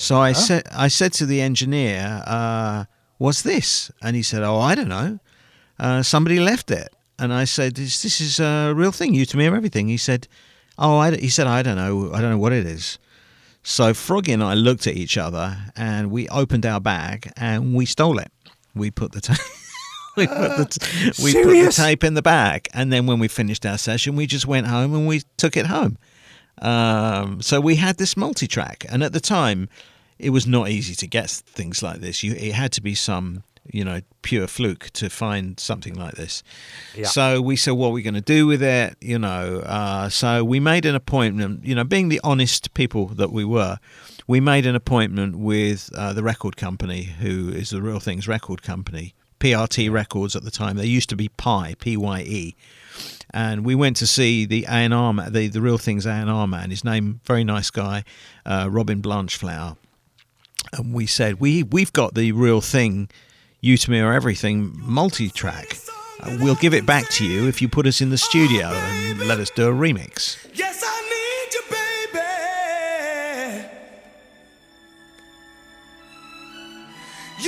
So 0.00 0.18
I 0.18 0.32
said, 0.32 0.66
I 0.72 0.88
said 0.88 1.12
to 1.14 1.26
the 1.26 1.42
engineer, 1.42 2.22
uh, 2.26 2.86
"What's 3.18 3.42
this?" 3.42 3.90
And 4.00 4.16
he 4.16 4.22
said, 4.22 4.42
"Oh, 4.42 4.58
I 4.58 4.74
don't 4.74 4.88
know. 4.88 5.18
Uh, 5.78 6.02
somebody 6.02 6.40
left 6.40 6.70
it." 6.70 6.88
And 7.18 7.34
I 7.34 7.44
said, 7.44 7.74
"This, 7.74 8.00
this 8.00 8.18
is 8.18 8.40
a 8.40 8.72
real 8.74 8.92
thing. 8.92 9.12
You 9.12 9.26
to 9.26 9.36
me 9.36 9.46
or 9.46 9.54
everything." 9.54 9.88
He 9.88 9.98
said, 9.98 10.26
"Oh, 10.78 10.96
I, 10.96 11.16
he 11.16 11.28
said 11.28 11.46
I 11.46 11.62
don't 11.62 11.76
know. 11.76 12.14
I 12.14 12.22
don't 12.22 12.30
know 12.30 12.38
what 12.38 12.54
it 12.54 12.64
is." 12.64 12.98
So 13.62 13.92
Froggy 13.92 14.32
and 14.32 14.42
I 14.42 14.54
looked 14.54 14.86
at 14.86 14.94
each 14.94 15.18
other 15.18 15.54
and 15.76 16.10
we 16.10 16.26
opened 16.30 16.64
our 16.64 16.80
bag 16.80 17.30
and 17.36 17.74
we 17.74 17.84
stole 17.84 18.18
it. 18.18 18.32
We 18.74 18.90
put 18.90 19.12
the 19.12 19.20
tape. 19.20 19.36
we 20.16 20.26
put 20.26 20.56
the 20.56 20.64
t- 20.64 21.22
we 21.22 21.34
put 21.34 21.52
the 21.52 21.72
tape 21.72 22.04
in 22.04 22.14
the 22.14 22.22
bag, 22.22 22.68
and 22.72 22.90
then 22.90 23.06
when 23.06 23.18
we 23.18 23.28
finished 23.28 23.66
our 23.66 23.76
session, 23.76 24.16
we 24.16 24.26
just 24.26 24.46
went 24.46 24.66
home 24.66 24.94
and 24.94 25.06
we 25.06 25.20
took 25.36 25.58
it 25.58 25.66
home. 25.66 25.98
Um, 26.62 27.40
so 27.40 27.60
we 27.60 27.76
had 27.76 27.96
this 27.98 28.16
multi-track, 28.16 28.84
and 28.88 29.02
at 29.02 29.12
the 29.12 29.20
time, 29.20 29.68
it 30.20 30.30
was 30.30 30.46
not 30.46 30.68
easy 30.68 30.94
to 30.94 31.06
get 31.06 31.30
things 31.30 31.82
like 31.82 32.00
this. 32.00 32.22
You, 32.22 32.32
it 32.34 32.52
had 32.52 32.72
to 32.72 32.80
be 32.80 32.94
some, 32.94 33.42
you 33.64 33.84
know, 33.84 34.00
pure 34.22 34.46
fluke 34.46 34.90
to 34.90 35.08
find 35.08 35.58
something 35.58 35.94
like 35.94 36.14
this. 36.14 36.42
Yeah. 36.94 37.06
So 37.06 37.40
we 37.40 37.56
said, 37.56 37.72
what 37.72 37.88
are 37.88 37.92
we 37.92 38.02
going 38.02 38.14
to 38.14 38.20
do 38.20 38.46
with 38.46 38.62
it? 38.62 38.96
You 39.00 39.18
know, 39.18 39.62
uh, 39.64 40.08
so 40.08 40.44
we 40.44 40.60
made 40.60 40.84
an 40.84 40.94
appointment. 40.94 41.64
You 41.64 41.74
know, 41.74 41.84
being 41.84 42.08
the 42.08 42.20
honest 42.22 42.74
people 42.74 43.06
that 43.06 43.32
we 43.32 43.44
were, 43.44 43.78
we 44.26 44.40
made 44.40 44.66
an 44.66 44.76
appointment 44.76 45.36
with 45.36 45.90
uh, 45.96 46.12
the 46.12 46.22
record 46.22 46.56
company, 46.56 47.02
who 47.02 47.48
is 47.48 47.70
the 47.70 47.82
Real 47.82 48.00
Things 48.00 48.28
Record 48.28 48.62
Company, 48.62 49.14
PRT 49.40 49.90
Records 49.90 50.36
at 50.36 50.44
the 50.44 50.50
time. 50.50 50.76
They 50.76 50.86
used 50.86 51.08
to 51.08 51.16
be 51.16 51.28
Pye, 51.28 51.74
P 51.78 51.96
Y 51.96 52.20
E 52.20 52.56
and 53.32 53.64
we 53.64 53.74
went 53.74 53.96
to 53.96 54.06
see 54.06 54.44
the 54.44 54.64
A 54.64 54.72
and 54.72 54.92
R 54.92 55.12
man, 55.12 55.32
the 55.32 55.48
the 55.48 55.60
Real 55.60 55.78
Things 55.78 56.06
A 56.06 56.10
and 56.10 56.28
R 56.30 56.46
man. 56.46 56.70
His 56.70 56.84
name, 56.84 57.20
very 57.24 57.44
nice 57.44 57.70
guy, 57.70 58.04
uh, 58.44 58.68
Robin 58.70 59.00
Blanchflower. 59.00 59.76
And 60.72 60.94
we 60.94 61.06
said, 61.06 61.40
we 61.40 61.62
we've 61.62 61.92
got 61.92 62.14
the 62.14 62.32
Real 62.32 62.60
Thing, 62.60 63.08
You 63.60 63.76
to 63.78 63.90
Me 63.90 64.00
Are 64.00 64.12
Everything 64.12 64.72
multi-track. 64.76 65.76
Uh, 66.22 66.36
we'll 66.40 66.54
give 66.56 66.74
it 66.74 66.84
back 66.86 67.08
to 67.10 67.24
you 67.26 67.48
if 67.48 67.62
you 67.62 67.68
put 67.68 67.86
us 67.86 68.00
in 68.00 68.10
the 68.10 68.18
studio 68.18 68.66
and 68.68 69.18
let 69.20 69.38
us 69.40 69.50
do 69.50 69.68
a 69.68 69.72
remix. 69.72 70.36
Yes, 70.54 70.82
I 70.86 71.00
need 71.14 71.54
you, 71.54 71.62
baby. 71.70 73.68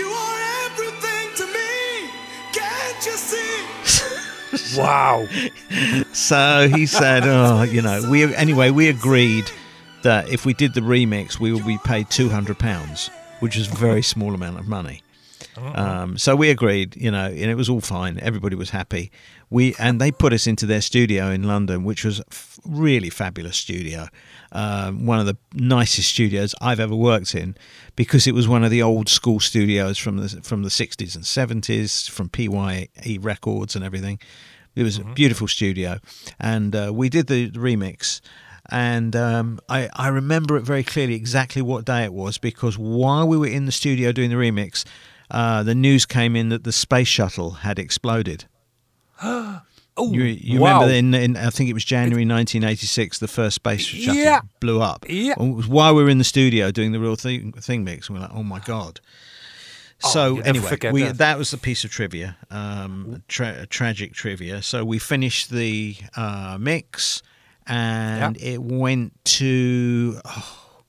You 0.01 0.07
are 0.09 0.41
everything 0.67 1.35
to 1.37 1.47
me. 1.47 2.11
Can't 2.53 3.07
you 3.07 3.13
see? 3.13 4.79
Wow. 4.81 5.27
So 6.15 6.69
he 6.73 6.87
said, 6.87 7.25
"Oh, 7.25 7.63
you 7.63 7.83
know, 7.83 8.09
we 8.09 8.33
anyway 8.35 8.71
we 8.71 8.89
agreed 8.89 9.51
that 10.03 10.29
if 10.29 10.45
we 10.45 10.55
did 10.55 10.75
the 10.75 10.81
remix, 10.81 11.39
we 11.39 11.53
would 11.53 11.67
be 11.67 11.79
paid 11.79 12.11
two 12.11 12.29
hundred 12.29 12.59
pounds, 12.59 13.11
which 13.41 13.57
is 13.57 13.69
a 13.69 13.75
very 13.75 14.03
small 14.13 14.35
amount 14.35 14.59
of 14.59 14.67
money. 14.69 15.03
Um, 15.57 16.19
so 16.19 16.35
we 16.35 16.51
agreed, 16.51 16.97
you 16.97 17.11
know, 17.11 17.27
and 17.27 17.51
it 17.51 17.57
was 17.57 17.69
all 17.69 17.81
fine. 17.81 18.19
Everybody 18.21 18.57
was 18.57 18.71
happy. 18.71 19.11
We 19.51 19.75
and 19.79 20.01
they 20.01 20.11
put 20.11 20.33
us 20.33 20.47
into 20.47 20.65
their 20.65 20.81
studio 20.81 21.31
in 21.31 21.43
London, 21.43 21.85
which 21.85 22.05
was 22.05 22.21
a 22.21 22.25
f- 22.31 22.59
really 22.65 23.11
fabulous 23.11 23.59
studio, 23.59 24.09
um, 24.53 25.05
one 25.05 25.21
of 25.21 25.27
the 25.27 25.37
nicest 25.53 26.09
studios 26.09 26.55
I've 26.61 26.81
ever 26.81 26.95
worked 26.97 27.35
in, 27.35 27.55
because 27.95 28.27
it 28.27 28.33
was 28.33 28.49
one 28.49 28.65
of 28.65 28.71
the 28.71 28.83
old 28.83 29.11
school 29.11 29.41
studios 29.41 29.99
from 29.99 30.17
the 30.17 30.29
from 30.43 30.63
the 30.63 30.71
sixties 30.71 31.15
and 31.15 31.27
seventies, 31.27 32.09
from 32.09 32.31
PYE 32.31 32.89
Records 33.21 33.77
and 33.77 33.85
everything. 33.85 34.19
It 34.75 34.85
was 34.85 34.97
a 34.97 35.05
beautiful 35.05 35.49
studio, 35.49 35.99
and 36.41 36.75
uh, 36.75 36.93
we 36.95 37.11
did 37.11 37.27
the 37.27 37.51
remix. 37.51 38.23
And 38.73 39.15
um, 39.15 39.61
I, 39.69 39.91
I 39.95 40.09
remember 40.09 40.57
it 40.57 40.63
very 40.63 40.83
clearly 40.83 41.15
exactly 41.15 41.61
what 41.61 41.85
day 41.85 42.05
it 42.05 42.13
was 42.15 42.39
because 42.39 42.79
while 42.79 43.29
we 43.29 43.37
were 43.37 43.47
in 43.47 43.67
the 43.67 43.73
studio 43.73 44.13
doing 44.13 44.31
the 44.31 44.37
remix, 44.37 44.85
uh, 45.31 45.63
the 45.63 45.75
news 45.75 46.07
came 46.07 46.35
in 46.35 46.49
that 46.49 46.65
the 46.65 46.73
space 46.73 47.07
shuttle 47.09 47.51
had 47.51 47.79
exploded. 47.79 48.47
oh, 49.23 49.61
You, 49.99 50.23
you 50.23 50.59
wow. 50.59 50.81
remember 50.81 50.95
in, 50.95 51.13
in 51.15 51.37
I 51.37 51.51
think 51.51 51.69
it 51.69 51.75
was 51.75 51.85
January 51.85 52.25
1986 52.25 53.19
the 53.19 53.29
first 53.29 53.57
space 53.57 53.83
shuttle 53.85 54.15
Yeah. 54.15 54.41
blew 54.61 54.81
up. 54.81 55.05
Yeah. 55.07 55.35
And 55.39 55.53
it 55.53 55.57
was 55.57 55.69
while 55.69 55.95
we 55.95 56.03
were 56.03 56.09
in 56.09 56.17
the 56.19 56.25
studio 56.25 56.71
doing 56.71 56.93
the 56.93 56.99
real 57.01 57.17
thing, 57.17 57.53
thing 57.53 57.85
mix, 57.85 58.09
we're 58.09 58.21
like, 58.21 58.31
oh 58.33 58.43
my 58.43 58.61
god. 58.61 59.01
So 59.99 60.37
you 60.37 60.43
anyway, 60.43 60.77
we, 60.93 61.03
that. 61.03 61.19
that 61.19 61.39
was 61.39 61.53
a 61.53 61.59
piece 61.59 61.85
of 61.85 61.91
trivia, 61.91 62.37
um, 62.51 63.23
tra- 63.29 63.67
tragic 63.67 64.15
trivia. 64.15 64.61
So 64.63 64.85
we 64.85 64.99
finished 64.99 65.51
the 65.51 65.95
uh, 66.17 66.57
mix, 66.59 67.23
and 67.67 68.37
it 68.39 68.63
went 68.63 69.13
to 69.25 70.21
oh, 70.25 70.83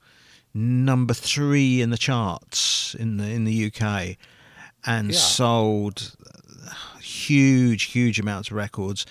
number 0.53 1.13
three 1.13 1.81
in 1.81 1.89
the 1.89 1.97
charts 1.97 2.95
in 2.99 3.17
the 3.17 3.25
in 3.25 3.43
the 3.45 3.65
UK, 3.71 4.17
and 4.85 5.11
Yeah. 5.11 5.17
sold 5.17 6.15
uh, 6.65 6.99
huge, 6.99 7.83
huge 7.83 8.19
amounts 8.19 8.49
of 8.49 8.57
records. 8.57 9.05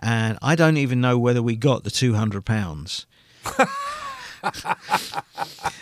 And 0.00 0.38
I 0.42 0.54
don't 0.54 0.76
even 0.76 1.00
know 1.00 1.18
whether 1.18 1.42
we 1.42 1.56
got 1.56 1.84
the 1.84 1.90
two 1.90 2.14
hundred 2.14 2.44
pounds. 2.44 3.06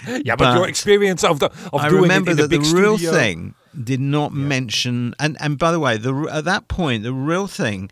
yeah, 0.07 0.37
but, 0.37 0.55
your 0.57 0.69
experience 0.69 1.25
of 1.25 1.41
the 1.41 1.47
of 1.73 1.81
I 1.81 1.89
doing 1.89 2.03
remember 2.03 2.31
it 2.31 2.33
in 2.33 2.37
that 2.39 2.49
the 2.49 2.61
real 2.75 2.97
thing 2.97 3.55
did 3.83 4.01
not 4.01 4.33
mention, 4.33 5.15
and 5.19 5.37
and 5.41 5.59
by 5.59 5.73
the 5.73 5.81
way, 5.81 5.97
the 5.97 6.15
at 6.33 6.45
that 6.45 6.69
point, 6.69 7.03
the 7.03 7.13
real 7.13 7.47
thing 7.47 7.91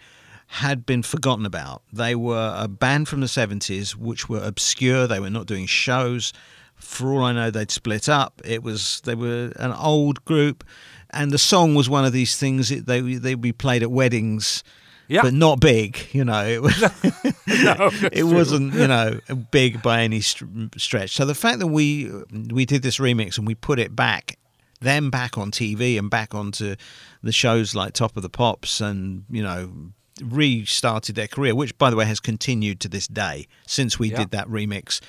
had 0.55 0.87
been 0.87 1.03
forgotten 1.03 1.45
about. 1.45 1.83
They 1.93 2.15
were 2.15 2.55
a 2.57 2.69
band 2.69 3.09
from 3.09 3.21
the 3.21 3.27
seventies, 3.27 3.97
which 3.97 4.29
were 4.29 4.41
obscure. 4.41 5.09
They 5.09 5.19
were 5.19 5.29
not 5.31 5.47
doing 5.47 5.67
shows. 5.67 6.33
For 6.77 7.11
all 7.13 7.25
I 7.25 7.33
know, 7.33 7.51
they'd 7.51 7.73
split 7.73 8.09
up. 8.09 8.41
It 8.45 8.63
was 8.63 9.01
they 9.05 9.17
were 9.17 9.53
an 9.57 9.73
old 9.73 10.25
group, 10.25 10.63
and 11.11 11.33
the 11.33 11.39
song 11.39 11.75
was 11.75 11.91
one 11.91 12.05
of 12.05 12.13
these 12.13 12.39
things. 12.39 12.69
That 12.69 12.87
they 12.87 13.01
they'd 13.01 13.41
be 13.41 13.51
played 13.51 13.83
at 13.83 13.91
weddings. 13.91 14.63
Yeah. 15.09 15.23
But 15.23 15.35
not 15.35 15.61
big, 15.61 15.99
you 16.13 16.25
know. 16.25 16.47
It 16.57 16.63
was, 16.63 17.65
no, 17.65 17.91
it 18.13 18.25
wasn't 18.25 18.75
you 18.75 18.87
know, 18.87 19.21
big 19.51 19.83
by 19.83 20.01
any 20.03 20.21
st- 20.23 20.81
stretch. 20.81 21.11
So 21.15 21.27
the 21.27 21.35
fact 21.35 21.59
that 21.59 21.67
we 21.67 22.11
we 22.51 22.65
did 22.65 22.83
this 22.83 22.99
remix 22.99 23.39
and 23.39 23.47
we 23.47 23.57
put 23.57 23.79
it 23.81 23.95
back, 23.95 24.39
them 24.81 25.11
back 25.11 25.37
on 25.37 25.51
TV 25.51 25.99
and 25.99 26.09
back 26.09 26.33
onto 26.33 26.77
the 27.23 27.33
shows 27.33 27.75
like 27.75 27.93
Top 27.93 28.17
of 28.17 28.23
the 28.23 28.31
Pops 28.31 28.81
and 28.81 29.25
you 29.29 29.43
know 29.43 29.93
restarted 30.23 31.15
their 31.15 31.27
career, 31.29 31.55
which 31.55 31.77
by 31.79 31.91
the 31.91 31.97
way 31.97 32.05
has 32.05 32.21
continued 32.21 32.81
to 32.81 32.89
this 32.89 33.07
day 33.09 33.47
since 33.67 33.99
we 33.99 34.11
Yeah. 34.11 34.19
did 34.19 34.31
that 34.31 34.49
remix. 34.49 35.01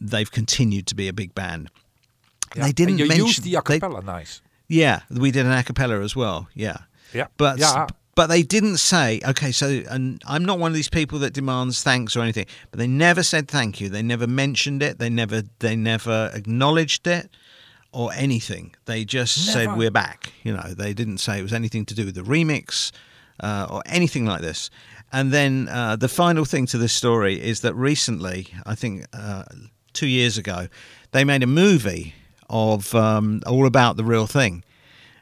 They've 0.00 0.30
continued 0.30 0.86
to 0.88 0.94
be 0.94 1.08
a 1.08 1.12
big 1.12 1.34
band. 1.34 1.70
Yeah. 2.56 2.64
They 2.64 2.72
didn't 2.72 2.90
and 2.92 3.00
you 3.00 3.06
mention 3.08 3.26
used 3.26 3.42
the 3.44 3.50
they- 3.52 3.56
acapella 3.56 4.04
nice. 4.04 4.40
yeah, 4.68 5.00
we 5.10 5.30
did 5.30 5.46
an 5.46 5.52
a 5.52 5.62
cappella 5.62 6.00
as 6.02 6.16
well. 6.16 6.48
Yeah. 6.54 6.78
Yeah. 7.12 7.26
But 7.36 7.58
Yeah. 7.58 7.86
but 8.16 8.26
they 8.26 8.42
didn't 8.42 8.78
say 8.78 9.20
okay. 9.24 9.52
So 9.52 9.82
and 9.88 10.20
I'm 10.26 10.44
not 10.44 10.58
one 10.58 10.70
of 10.70 10.74
these 10.74 10.88
people 10.88 11.18
that 11.20 11.32
demands 11.32 11.82
thanks 11.82 12.16
or 12.16 12.22
anything. 12.22 12.46
But 12.70 12.78
they 12.78 12.86
never 12.88 13.22
said 13.22 13.48
thank 13.48 13.80
you. 13.80 13.88
They 13.88 14.02
never 14.02 14.26
mentioned 14.26 14.82
it. 14.82 14.98
They 14.98 15.10
never 15.10 15.44
they 15.60 15.76
never 15.76 16.30
acknowledged 16.34 17.06
it 17.06 17.30
or 17.92 18.12
anything. 18.14 18.74
They 18.86 19.04
just 19.04 19.52
said 19.52 19.76
we're 19.76 19.90
back. 19.90 20.32
You 20.44 20.54
know, 20.56 20.74
they 20.76 20.92
didn't 20.92 21.18
say 21.18 21.38
it 21.38 21.42
was 21.42 21.52
anything 21.52 21.84
to 21.86 21.94
do 21.94 22.04
with 22.04 22.14
the 22.16 22.22
remix 22.22 22.90
uh, 23.40 23.66
or 23.70 23.82
anything 23.86 24.24
like 24.26 24.40
this. 24.40 24.70
And 25.12 25.32
then 25.32 25.68
uh, 25.68 25.96
the 25.96 26.08
final 26.08 26.44
thing 26.44 26.66
to 26.66 26.78
this 26.78 26.92
story 26.92 27.40
is 27.40 27.60
that 27.60 27.74
recently, 27.74 28.48
I 28.64 28.74
think 28.74 29.04
uh, 29.12 29.44
two 29.92 30.06
years 30.06 30.38
ago, 30.38 30.68
they 31.10 31.24
made 31.24 31.42
a 31.42 31.48
movie 31.48 32.14
of 32.48 32.94
um, 32.94 33.42
all 33.46 33.66
about 33.66 33.96
the 33.96 34.04
real 34.04 34.26
thing 34.26 34.62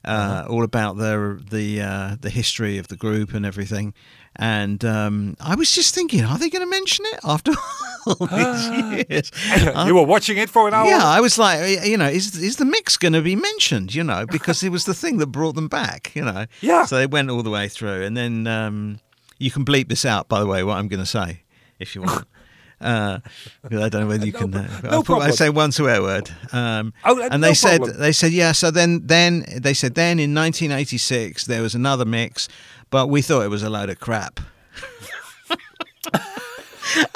uh, 0.04 0.44
all 0.48 0.64
about 0.64 0.96
the 0.96 1.40
the 1.50 1.80
uh, 1.80 2.16
the 2.20 2.30
history 2.30 2.78
of 2.78 2.88
the 2.88 2.96
group 2.96 3.34
and 3.34 3.44
everything. 3.44 3.94
And 4.36 4.84
um, 4.84 5.36
I 5.40 5.54
was 5.56 5.72
just 5.72 5.94
thinking, 5.94 6.24
are 6.24 6.38
they 6.38 6.48
going 6.48 6.62
to 6.64 6.70
mention 6.70 7.04
it 7.12 7.20
after 7.24 7.52
all 8.06 8.26
these 8.26 8.68
years? 9.10 9.32
you 9.86 9.94
were 9.94 10.04
watching 10.04 10.36
it 10.38 10.48
for 10.48 10.68
an 10.68 10.74
hour. 10.74 10.86
Yeah, 10.88 11.04
I 11.04 11.20
was 11.20 11.38
like, 11.38 11.58
uh, 11.60 11.84
you 11.84 11.96
know, 11.96 12.06
is 12.08 12.36
is 12.36 12.56
the 12.56 12.64
mix 12.64 12.96
going 12.96 13.14
to 13.14 13.22
be 13.22 13.34
mentioned? 13.36 13.94
You 13.94 14.04
know, 14.04 14.26
because 14.26 14.62
it 14.62 14.70
was 14.70 14.84
the 14.84 14.94
thing 14.94 15.18
that 15.18 15.26
brought 15.28 15.54
them 15.56 15.68
back. 15.68 16.14
You 16.14 16.24
know, 16.24 16.46
Yeah. 16.60 16.84
So 16.84 16.96
they 16.96 17.06
went 17.06 17.30
all 17.30 17.42
the 17.42 17.50
way 17.50 17.68
through, 17.68 18.02
and 18.04 18.16
then 18.16 18.46
um, 18.46 19.00
you 19.38 19.50
can 19.50 19.64
bleep 19.64 19.88
this 19.88 20.04
out, 20.04 20.28
by 20.28 20.38
the 20.40 20.46
way, 20.46 20.62
what 20.62 20.76
I'm 20.76 20.86
going 20.88 21.00
to 21.00 21.06
say, 21.06 21.42
if 21.80 21.94
you 21.94 22.02
want. 22.02 22.26
Uh, 22.80 23.18
I 23.64 23.88
don't 23.88 23.92
know 24.02 24.06
whether 24.06 24.24
you 24.24 24.32
can. 24.32 24.54
Uh, 24.54 24.80
no 24.84 24.88
I'll 24.90 25.02
put- 25.02 25.20
I 25.20 25.30
say 25.32 25.50
one 25.50 25.72
swear 25.72 26.00
word. 26.00 26.30
Um, 26.52 26.94
Oh, 27.04 27.20
uh, 27.20 27.28
and 27.32 27.40
no 27.40 27.48
they 27.48 27.54
said 27.54 27.78
problem. 27.78 27.98
they 27.98 28.12
said 28.12 28.30
yeah. 28.30 28.52
So 28.52 28.70
then 28.70 29.04
then 29.04 29.44
they 29.60 29.74
said 29.74 29.96
then 29.96 30.20
in 30.20 30.32
1986 30.32 31.46
there 31.46 31.60
was 31.60 31.74
another 31.74 32.04
mix, 32.04 32.46
but 32.90 33.08
we 33.08 33.22
thought 33.22 33.42
it 33.42 33.48
was 33.50 33.62
a 33.62 33.70
load 33.70 33.90
of 33.90 33.98
crap. 34.00 34.40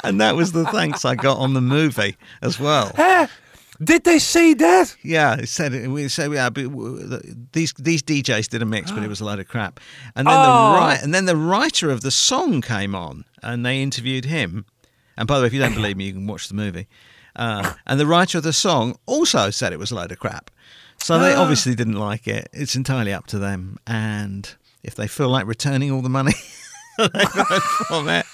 and 0.03 0.19
that 0.21 0.35
was 0.35 0.51
the 0.51 0.65
thanks 0.65 1.05
I 1.05 1.15
got 1.15 1.37
on 1.37 1.53
the 1.53 1.61
movie 1.61 2.15
as 2.41 2.59
well. 2.59 2.91
Did 3.83 4.03
they 4.03 4.19
say 4.19 4.53
that? 4.53 4.95
Yeah, 5.03 5.35
it 5.35 5.49
said 5.49 5.73
it. 5.73 5.87
We 5.89 6.07
said 6.07 6.31
yeah, 6.31 6.49
but 6.49 6.63
these 7.53 7.73
these 7.73 8.03
DJs 8.03 8.47
did 8.47 8.61
a 8.61 8.65
mix, 8.65 8.91
but 8.91 9.03
it 9.03 9.09
was 9.09 9.19
a 9.19 9.25
load 9.25 9.39
of 9.39 9.47
crap. 9.47 9.79
And 10.15 10.27
then 10.27 10.35
Oh. 10.37 10.73
the 10.73 10.77
right, 10.79 11.01
and 11.03 11.13
then 11.13 11.25
the 11.25 11.35
writer 11.35 11.89
of 11.89 12.01
the 12.01 12.11
song 12.11 12.61
came 12.61 12.93
on, 12.95 13.25
and 13.41 13.65
they 13.65 13.81
interviewed 13.81 14.25
him. 14.25 14.65
And 15.17 15.27
by 15.27 15.37
the 15.37 15.41
way, 15.41 15.47
if 15.47 15.53
you 15.53 15.59
don't 15.59 15.73
believe 15.73 15.97
me, 15.97 16.05
you 16.05 16.13
can 16.13 16.27
watch 16.27 16.47
the 16.47 16.53
movie. 16.53 16.87
Uh, 17.35 17.73
and 17.87 17.99
the 17.99 18.05
writer 18.05 18.37
of 18.37 18.43
the 18.43 18.53
song 18.53 18.95
also 19.07 19.49
said 19.49 19.73
it 19.73 19.79
was 19.79 19.91
a 19.91 19.95
load 19.95 20.11
of 20.11 20.19
crap. 20.19 20.51
So 20.99 21.17
they 21.19 21.33
obviously 21.33 21.73
didn't 21.75 21.95
like 21.97 22.27
it. 22.27 22.47
It's 22.53 22.75
entirely 22.75 23.11
up 23.11 23.25
to 23.27 23.39
them. 23.39 23.77
And 23.87 24.53
if 24.83 24.95
they 24.95 25.07
feel 25.07 25.29
like 25.29 25.45
returning 25.47 25.91
all 25.91 26.01
the 26.01 26.09
money 26.09 26.33
from 27.87 28.07
it, 28.09 28.25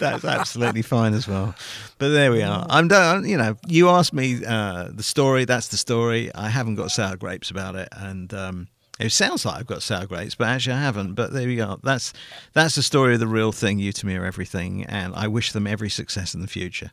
that's 0.00 0.24
absolutely 0.24 0.82
fine 0.82 1.14
as 1.14 1.28
well. 1.28 1.54
But 1.98 2.08
there 2.08 2.32
we 2.32 2.42
are. 2.42 2.66
I'm 2.68 2.88
done. 2.88 3.24
You 3.28 3.36
know, 3.36 3.56
you 3.66 3.88
asked 3.88 4.12
me 4.12 4.44
uh, 4.44 4.88
the 4.92 5.02
story. 5.02 5.44
That's 5.44 5.68
the 5.68 5.76
story. 5.76 6.34
I 6.34 6.48
haven't 6.48 6.76
got 6.76 6.90
sour 6.90 7.16
grapes 7.16 7.50
about 7.50 7.76
it, 7.76 7.88
and 7.92 8.32
um, 8.34 8.68
it 8.98 9.10
sounds 9.10 9.44
like 9.44 9.56
I've 9.56 9.66
got 9.66 9.82
sour 9.82 10.06
grapes, 10.06 10.34
but 10.34 10.48
actually 10.48 10.74
I 10.74 10.80
haven't. 10.82 11.14
But 11.14 11.32
there 11.32 11.46
we 11.46 11.56
go. 11.56 11.78
That's 11.82 12.12
that's 12.52 12.74
the 12.74 12.82
story 12.82 13.14
of 13.14 13.20
the 13.20 13.26
real 13.26 13.52
thing. 13.52 13.78
You 13.78 13.92
to 13.92 14.06
me 14.06 14.16
are 14.16 14.24
everything, 14.24 14.84
and 14.84 15.14
I 15.14 15.28
wish 15.28 15.52
them 15.52 15.66
every 15.66 15.90
success 15.90 16.34
in 16.34 16.40
the 16.40 16.48
future. 16.48 16.90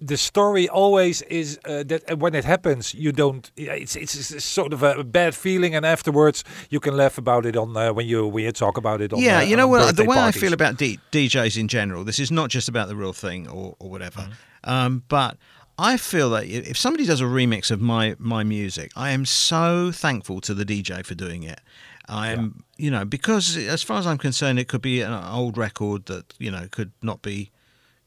The 0.00 0.16
story 0.16 0.68
always 0.68 1.22
is 1.22 1.58
uh, 1.64 1.82
that 1.84 2.10
uh, 2.10 2.16
when 2.16 2.34
it 2.34 2.44
happens, 2.44 2.94
you 2.94 3.12
don't. 3.12 3.50
It's, 3.56 3.96
it's 3.96 4.30
it's 4.30 4.44
sort 4.44 4.72
of 4.72 4.82
a 4.82 5.04
bad 5.04 5.34
feeling, 5.34 5.74
and 5.74 5.84
afterwards 5.84 6.44
you 6.70 6.80
can 6.80 6.96
laugh 6.96 7.18
about 7.18 7.46
it 7.46 7.56
on 7.56 7.76
uh, 7.76 7.92
when 7.92 8.06
you 8.06 8.26
when 8.26 8.44
you 8.44 8.52
talk 8.52 8.76
about 8.76 9.00
it. 9.00 9.12
On, 9.12 9.20
yeah, 9.20 9.38
uh, 9.38 9.42
you 9.42 9.56
know 9.56 9.68
what? 9.68 9.96
The 9.96 10.04
way 10.04 10.18
I 10.18 10.32
feel 10.32 10.52
about 10.52 10.76
D- 10.76 10.98
DJs 11.12 11.58
in 11.58 11.68
general, 11.68 12.04
this 12.04 12.18
is 12.18 12.30
not 12.30 12.50
just 12.50 12.68
about 12.68 12.88
the 12.88 12.96
real 12.96 13.12
thing 13.12 13.48
or, 13.48 13.76
or 13.78 13.90
whatever. 13.90 14.28
Um, 14.64 15.02
but 15.08 15.36
I 15.78 15.96
feel 15.96 16.30
that 16.30 16.44
if 16.46 16.76
somebody 16.76 17.06
does 17.06 17.20
a 17.20 17.24
remix 17.24 17.70
of 17.70 17.80
my 17.80 18.16
my 18.18 18.44
music, 18.44 18.90
I 18.96 19.10
am 19.10 19.24
so 19.24 19.90
thankful 19.92 20.40
to 20.42 20.54
the 20.54 20.64
DJ 20.64 21.04
for 21.04 21.14
doing 21.14 21.42
it. 21.42 21.60
I 22.08 22.30
am, 22.30 22.64
you 22.76 22.90
know, 22.90 23.04
because 23.04 23.56
as 23.56 23.82
far 23.82 23.98
as 23.98 24.06
I'm 24.06 24.18
concerned, 24.18 24.58
it 24.58 24.66
could 24.66 24.82
be 24.82 25.00
an 25.00 25.12
old 25.12 25.56
record 25.56 26.06
that 26.06 26.34
you 26.38 26.50
know 26.50 26.66
could 26.70 26.92
not 27.02 27.22
be. 27.22 27.50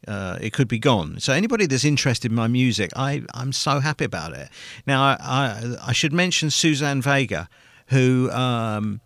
Uh, 0.07 0.37
it 0.41 0.51
could 0.53 0.67
be 0.67 0.79
gone. 0.79 1.19
So 1.19 1.33
anybody 1.33 1.65
that's 1.65 1.85
interested 1.85 2.31
in 2.31 2.35
my 2.35 2.47
music, 2.47 2.91
I 2.95 3.23
I'm 3.33 3.51
so 3.53 3.79
happy 3.79 4.05
about 4.05 4.33
it. 4.33 4.49
Now 4.85 5.01
I 5.03 5.17
I, 5.19 5.75
I 5.87 5.93
should 5.93 6.13
mention 6.13 6.49
Suzanne 6.51 7.01
Vega, 7.01 7.47
who 7.87 8.29
um, 8.31 8.99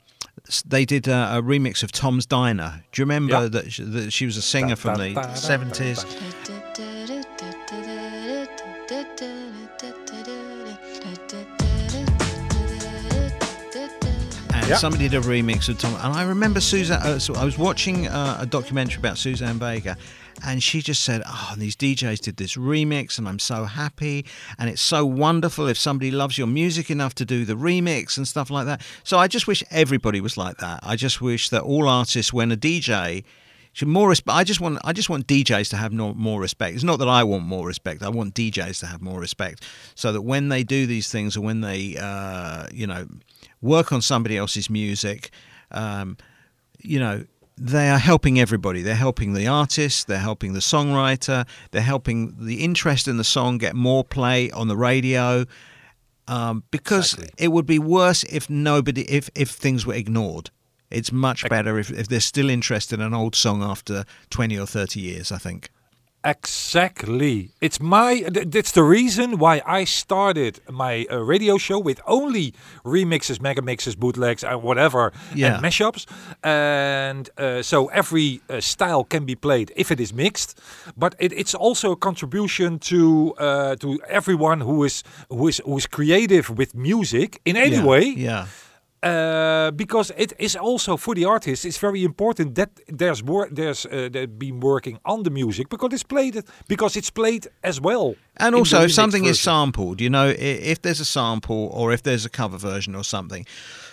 they 0.66 0.86
did 0.86 1.08
a, 1.08 1.38
a 1.38 1.42
remix 1.42 1.84
of 1.84 1.92
Tom's 1.92 2.26
Diner. 2.26 2.84
Do 2.92 3.02
you 3.02 3.06
remember 3.06 3.34
Yeah. 3.44 3.48
that, 3.50 3.72
she, 3.74 3.84
that 3.84 4.14
she 4.14 4.26
was 4.26 4.38
a 4.38 4.42
singer 4.42 4.70
Da, 4.70 4.76
from 4.76 4.94
da, 4.98 5.04
the 5.04 5.14
da, 5.14 5.22
da, 5.22 5.28
da, 5.28 5.34
seventies? 5.34 6.06
Yeah. 14.68 14.76
Somebody 14.76 15.08
did 15.08 15.24
a 15.24 15.26
remix 15.26 15.70
of 15.70 15.78
Tom, 15.78 15.94
and 15.96 16.14
I 16.14 16.24
remember 16.24 16.60
Suzanne. 16.60 17.02
Uh, 17.02 17.20
so 17.20 17.34
I 17.36 17.46
was 17.46 17.58
watching 17.58 18.08
uh, 18.08 18.40
a 18.42 18.46
documentary 18.46 19.00
about 19.00 19.18
Suzanne 19.18 19.58
Vega, 19.58 19.96
and 20.44 20.62
she 20.62 20.82
just 20.82 21.04
said, 21.04 21.22
"Oh, 21.26 21.54
these 21.58 21.76
DJs 21.76 22.20
did 22.20 22.38
this 22.38 22.56
remix, 22.56 23.18
and 23.18 23.28
I'm 23.28 23.40
so 23.40 23.66
happy, 23.66 24.26
and 24.58 24.70
it's 24.70 24.82
so 24.82 25.06
wonderful 25.06 25.68
if 25.68 25.78
somebody 25.78 26.12
loves 26.12 26.38
your 26.38 26.48
music 26.48 26.90
enough 26.90 27.16
to 27.16 27.26
do 27.26 27.46
the 27.46 27.56
remix 27.56 28.18
and 28.18 28.28
stuff 28.28 28.50
like 28.50 28.66
that." 28.66 28.82
So 29.04 29.18
I 29.18 29.28
just 29.28 29.48
wish 29.48 29.64
everybody 29.72 30.22
was 30.22 30.38
like 30.38 30.58
that. 30.58 30.80
I 30.84 30.96
just 30.96 31.22
wish 31.22 31.50
that 31.50 31.62
all 31.62 31.88
artists, 31.88 32.32
when 32.34 32.52
a 32.52 32.58
DJ 32.58 33.24
should 33.78 33.88
more 33.88 34.10
respect. 34.10 34.36
I 34.36 34.44
just 34.44 34.60
want 34.60 34.80
I 34.84 34.92
just 34.92 35.08
want 35.08 35.28
DJs 35.28 35.70
to 35.70 35.78
have 35.78 35.94
no, 35.94 36.12
more 36.16 36.42
respect. 36.42 36.74
It's 36.74 36.84
not 36.84 36.98
that 36.98 37.08
I 37.08 37.24
want 37.24 37.44
more 37.44 37.68
respect. 37.68 38.02
I 38.02 38.10
want 38.10 38.34
DJs 38.34 38.80
to 38.80 38.88
have 38.88 39.04
more 39.04 39.20
respect, 39.20 39.64
so 39.94 40.12
that 40.12 40.24
when 40.24 40.50
they 40.50 40.64
do 40.64 40.88
these 40.88 41.12
things 41.12 41.38
or 41.38 41.42
when 41.42 41.62
they 41.62 41.96
uh, 41.96 42.66
you 42.74 42.88
know 42.88 43.08
work 43.62 43.92
on 43.92 44.02
somebody 44.02 44.36
else's 44.36 44.68
music, 44.68 45.30
um, 45.70 46.18
you 46.80 47.00
know 47.00 47.26
they 47.58 47.90
are 47.90 47.98
helping 47.98 48.40
everybody. 48.40 48.82
They're 48.82 48.96
helping 48.96 49.34
the 49.34 49.48
artist. 49.48 50.08
They're 50.08 50.20
helping 50.20 50.54
the 50.54 50.60
songwriter. 50.60 51.48
They're 51.72 51.82
helping 51.82 52.36
the 52.46 52.64
interest 52.64 53.08
in 53.08 53.18
the 53.18 53.24
song 53.24 53.58
get 53.58 53.76
more 53.76 54.04
play 54.04 54.52
on 54.52 54.68
the 54.68 54.78
radio. 54.78 55.46
Um, 56.28 56.64
because 56.72 57.14
Exactly. 57.14 57.46
it 57.46 57.48
would 57.50 57.66
be 57.66 57.80
worse 57.80 58.24
if 58.26 58.50
nobody 58.50 59.04
if 59.04 59.30
if 59.34 59.50
things 59.50 59.86
were 59.86 59.94
ignored. 59.94 60.50
It's 60.92 61.12
much 61.12 61.48
better 61.50 61.78
if, 61.80 61.90
if 61.90 62.08
they're 62.08 62.20
still 62.20 62.50
interested 62.50 63.00
in 63.00 63.06
an 63.06 63.14
old 63.14 63.36
song 63.36 63.62
after 63.64 64.06
20 64.30 64.58
or 64.58 64.66
30 64.66 65.00
years, 65.02 65.32
I 65.32 65.38
think. 65.38 65.70
Exactly. 66.28 67.52
It's 67.62 67.80
my. 67.80 68.20
th- 68.34 68.48
That's 68.50 68.74
the 68.74 68.84
reason 68.84 69.38
why 69.38 69.62
I 69.66 69.86
started 69.86 70.60
my 70.70 71.06
uh, 71.10 71.20
radio 71.34 71.58
show 71.58 71.80
with 71.80 72.00
only 72.06 72.54
remixes, 72.84 73.40
mega 73.42 73.62
mixes, 73.62 73.96
bootlegs, 73.96 74.44
and 74.44 74.62
whatever, 74.62 75.14
Yeah. 75.34 75.54
and 75.56 75.64
mashups. 75.64 76.06
And 76.44 77.30
uh, 77.38 77.62
so 77.62 77.88
every 77.88 78.42
uh, 78.50 78.60
style 78.60 79.04
can 79.06 79.24
be 79.26 79.36
played 79.36 79.72
if 79.76 79.90
it 79.92 80.00
is 80.00 80.12
mixed. 80.14 80.60
But 80.98 81.16
it, 81.20 81.32
it's 81.32 81.56
also 81.56 81.92
a 81.92 81.96
contribution 81.96 82.80
to 82.92 83.34
uh, 83.40 83.76
to 83.78 83.88
everyone 84.10 84.60
who 84.62 84.84
is 84.84 85.04
who 85.30 85.48
is 85.48 85.62
who 85.66 85.78
is 85.78 85.88
creative 85.88 86.50
with 86.58 86.76
music 86.76 87.40
in 87.46 87.56
any 87.56 87.78
yeah. 87.78 87.86
way. 87.86 88.04
Yeah. 88.18 88.46
Uh, 89.04 89.70
because 89.76 90.12
it 90.18 90.34
is 90.40 90.56
also 90.56 90.98
for 90.98 91.14
the 91.16 91.24
artist, 91.24 91.66
it's 91.66 91.78
very 91.78 92.04
important 92.04 92.56
that 92.56 92.70
there's 92.88 93.22
wor- 93.22 93.48
there's 93.52 93.86
uh, 93.86 94.10
they've 94.12 94.40
been 94.40 94.60
working 94.60 94.98
on 95.06 95.22
the 95.24 95.30
music 95.30 95.70
because 95.70 95.94
it's 95.94 96.04
played 96.04 96.44
because 96.68 96.98
it's 96.98 97.12
played 97.12 97.48
as 97.64 97.80
well. 97.80 98.16
And 98.38 98.56
also, 98.56 98.82
if 98.82 98.92
something 98.92 99.26
is 99.26 99.40
sampled, 99.40 100.02
you 100.02 100.10
know, 100.10 100.34
if 100.38 100.82
there's 100.82 101.00
a 101.00 101.06
sample 101.06 101.70
or 101.74 101.94
if 101.94 102.02
there's 102.02 102.26
a 102.26 102.30
cover 102.30 102.58
version 102.58 102.96
or 102.96 103.04
something, 103.04 103.46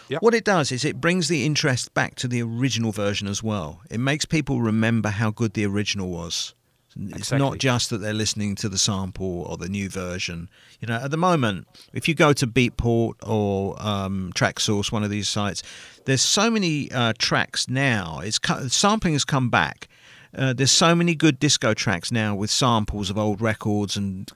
Yep. 0.08 0.22
what 0.22 0.34
it 0.34 0.44
does 0.44 0.72
is 0.72 0.84
it 0.84 1.00
brings 1.00 1.28
the 1.28 1.44
interest 1.44 1.92
back 1.94 2.14
to 2.16 2.28
the 2.28 2.42
original 2.42 2.92
version 2.92 3.28
as 3.28 3.42
well. 3.42 3.80
It 3.90 4.00
makes 4.00 4.24
people 4.24 4.60
remember 4.62 5.10
how 5.10 5.30
good 5.30 5.52
the 5.52 5.66
original 5.66 6.08
was. 6.08 6.54
It's 6.96 7.16
Exactly. 7.18 7.38
not 7.48 7.58
just 7.58 7.90
that 7.90 7.98
they're 7.98 8.12
listening 8.14 8.54
to 8.56 8.68
the 8.68 8.78
sample 8.78 9.42
or 9.42 9.56
the 9.56 9.68
new 9.68 9.88
version. 9.88 10.48
You 10.80 10.88
know, 10.88 10.96
at 10.96 11.10
the 11.10 11.16
moment, 11.16 11.66
if 11.92 12.06
you 12.08 12.14
go 12.14 12.32
to 12.32 12.46
Beatport 12.46 13.14
or 13.26 13.74
um, 13.82 14.32
Traxsource, 14.34 14.92
one 14.92 15.02
of 15.02 15.10
these 15.10 15.28
sites, 15.28 15.62
there's 16.04 16.22
so 16.22 16.50
many 16.50 16.90
uh, 16.92 17.12
tracks 17.18 17.68
now. 17.68 18.20
It's 18.22 18.38
sampling 18.68 19.14
has 19.14 19.24
come 19.24 19.50
back. 19.50 19.88
Uh, 20.36 20.52
there's 20.52 20.72
so 20.72 20.94
many 20.94 21.14
good 21.14 21.38
disco 21.38 21.74
tracks 21.74 22.10
now 22.10 22.34
with 22.34 22.50
samples 22.50 23.08
of 23.10 23.16
old 23.18 23.40
records 23.40 23.96
and 23.96 24.30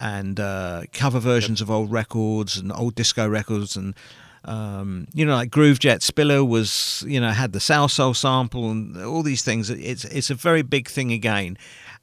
and 0.00 0.38
uh, 0.38 0.82
cover 0.92 1.18
versions 1.18 1.60
of 1.60 1.70
old 1.70 1.90
records 1.90 2.56
and 2.56 2.70
old 2.72 2.94
disco 2.94 3.28
records 3.28 3.76
and 3.76 3.94
um, 4.44 5.06
you 5.14 5.24
know 5.26 5.34
like 5.36 5.50
Groovejet 5.50 6.02
Spiller 6.02 6.44
was 6.44 7.04
you 7.06 7.20
know 7.20 7.30
had 7.30 7.52
the 7.52 7.60
South 7.60 7.90
Soul 7.92 8.14
sample 8.14 8.70
and 8.70 8.96
all 9.02 9.22
these 9.22 9.42
things. 9.42 9.70
It's 9.70 10.04
it's 10.04 10.30
a 10.30 10.34
very 10.34 10.62
big 10.62 10.88
thing 10.88 11.12
again. 11.12 11.56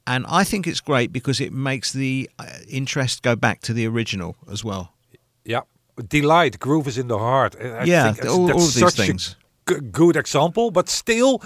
And 0.08 0.24
I 0.28 0.44
think 0.44 0.66
it's 0.66 0.80
great 0.80 1.12
because 1.12 1.40
it 1.40 1.52
makes 1.52 1.92
the 1.92 2.30
uh, 2.38 2.44
interest 2.68 3.22
go 3.22 3.34
back 3.34 3.60
to 3.62 3.72
the 3.72 3.86
original 3.88 4.36
as 4.52 4.62
well. 4.62 4.92
Yeah, 5.44 5.62
Deee-Lite, 6.08 6.60
groove 6.60 6.86
is 6.86 6.96
in 6.96 7.08
the 7.08 7.18
heart. 7.18 7.56
I- 7.60 7.84
Yeah, 7.84 8.14
all- 8.28 8.46
all 8.52 8.58
these 8.60 8.94
things. 8.94 9.36
Good 9.74 10.16
example, 10.16 10.70
but 10.70 10.88
still, 10.88 11.42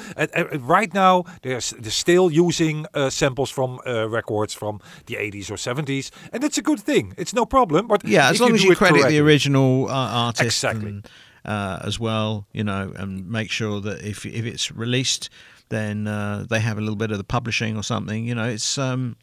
right 0.61 0.93
now 0.95 1.25
they're 1.43 1.61
still 1.61 2.31
using 2.31 2.87
uh, 2.95 3.11
samples 3.11 3.51
from 3.51 3.81
uh, 3.87 4.09
records 4.09 4.55
from 4.55 4.81
the 5.07 5.15
80s 5.15 5.51
or 5.51 5.55
70s, 5.57 6.11
and 6.33 6.45
it's 6.45 6.59
a 6.59 6.63
good 6.63 6.81
thing. 6.81 7.15
It's 7.17 7.33
no 7.35 7.45
problem. 7.47 7.87
But 7.89 8.05
Yeah, 8.07 8.31
as 8.31 8.41
long 8.41 8.55
as 8.55 8.63
you 8.63 8.75
credit 8.77 9.01
correctly- 9.01 9.19
the 9.19 9.25
original 9.25 9.89
uh, 9.89 9.93
artist 10.27 10.43
Exactly. 10.65 10.89
and, 10.91 11.09
uh, 11.45 11.79
as 11.85 11.99
well, 11.99 12.47
you 12.53 12.63
know, 12.65 12.93
and 12.97 13.29
make 13.29 13.51
sure 13.51 13.81
that 13.81 14.03
if 14.03 14.25
if 14.27 14.45
it's 14.45 14.71
released, 14.71 15.31
then 15.71 16.07
uh, 16.07 16.45
they 16.49 16.61
have 16.61 16.77
a 16.79 16.81
little 16.81 16.97
bit 16.97 17.11
of 17.11 17.19
the 17.19 17.25
publishing 17.25 17.77
or 17.77 17.83
something. 17.83 18.25
You 18.27 18.35
know, 18.35 18.45
it's 18.49 18.77
um, 18.79 19.17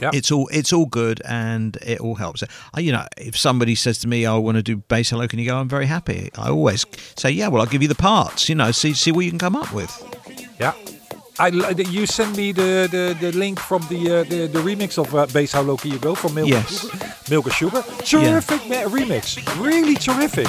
Yeah. 0.00 0.10
it's 0.12 0.30
all 0.30 0.48
it's 0.52 0.72
all 0.72 0.86
good 0.86 1.20
and 1.24 1.76
it 1.82 2.00
all 2.00 2.14
helps. 2.16 2.42
You 2.76 2.92
know, 2.92 3.06
if 3.16 3.36
somebody 3.36 3.74
says 3.74 3.98
to 3.98 4.08
me, 4.08 4.26
"I 4.26 4.36
want 4.36 4.56
to 4.56 4.62
do 4.62 4.76
Bass, 4.76 5.10
How 5.10 5.18
Low 5.18 5.28
Can 5.28 5.38
You 5.38 5.46
Go?" 5.46 5.56
I'm 5.58 5.68
very 5.68 5.86
happy. 5.86 6.30
I 6.36 6.48
always 6.50 6.84
say, 7.16 7.30
"Yeah, 7.30 7.48
well, 7.48 7.60
I'll 7.62 7.68
give 7.68 7.82
you 7.82 7.88
the 7.88 7.94
parts." 7.94 8.48
You 8.48 8.54
know, 8.54 8.70
see 8.72 8.92
see 8.94 9.12
what 9.12 9.24
you 9.24 9.30
can 9.30 9.38
come 9.38 9.56
up 9.56 9.72
with. 9.72 9.90
Yeah. 10.60 10.72
I 11.38 11.48
you 11.48 12.06
send 12.06 12.34
me 12.34 12.52
the, 12.52 12.88
the, 12.90 13.14
the 13.20 13.30
link 13.38 13.60
from 13.60 13.82
the, 13.90 14.20
uh, 14.20 14.24
the 14.24 14.46
the 14.46 14.58
remix 14.60 14.96
of 14.96 15.14
uh, 15.14 15.26
Bass 15.26 15.52
How 15.52 15.60
Low 15.60 15.76
Can 15.76 15.90
You 15.90 15.98
Go 15.98 16.14
from 16.14 16.34
Milk 16.34 16.48
Yes. 16.48 16.82
and 16.84 16.92
Sugar. 16.92 17.14
Milk 17.30 17.44
and 17.46 17.54
Sugar. 17.54 17.82
Terrific 18.04 18.66
ma- 18.68 18.88
remix. 18.88 19.36
Really 19.62 19.96
terrific. 19.96 20.46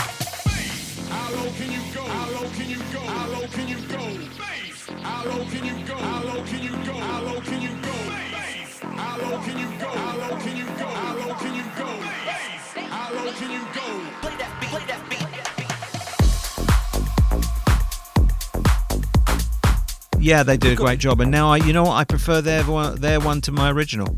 Yeah, 20.28 20.44
they 20.44 20.58
did 20.58 20.74
a 20.74 20.76
great 20.76 21.00
job, 21.00 21.22
and 21.22 21.32
now 21.32 21.54
I, 21.54 21.56
you 21.56 21.72
know 21.72 21.84
what, 21.84 21.94
I 21.94 22.04
prefer 22.04 22.42
their 22.42 22.62
one, 22.66 23.00
their 23.00 23.22
one 23.22 23.40
to 23.40 23.52
my 23.54 23.72
original. 23.72 24.18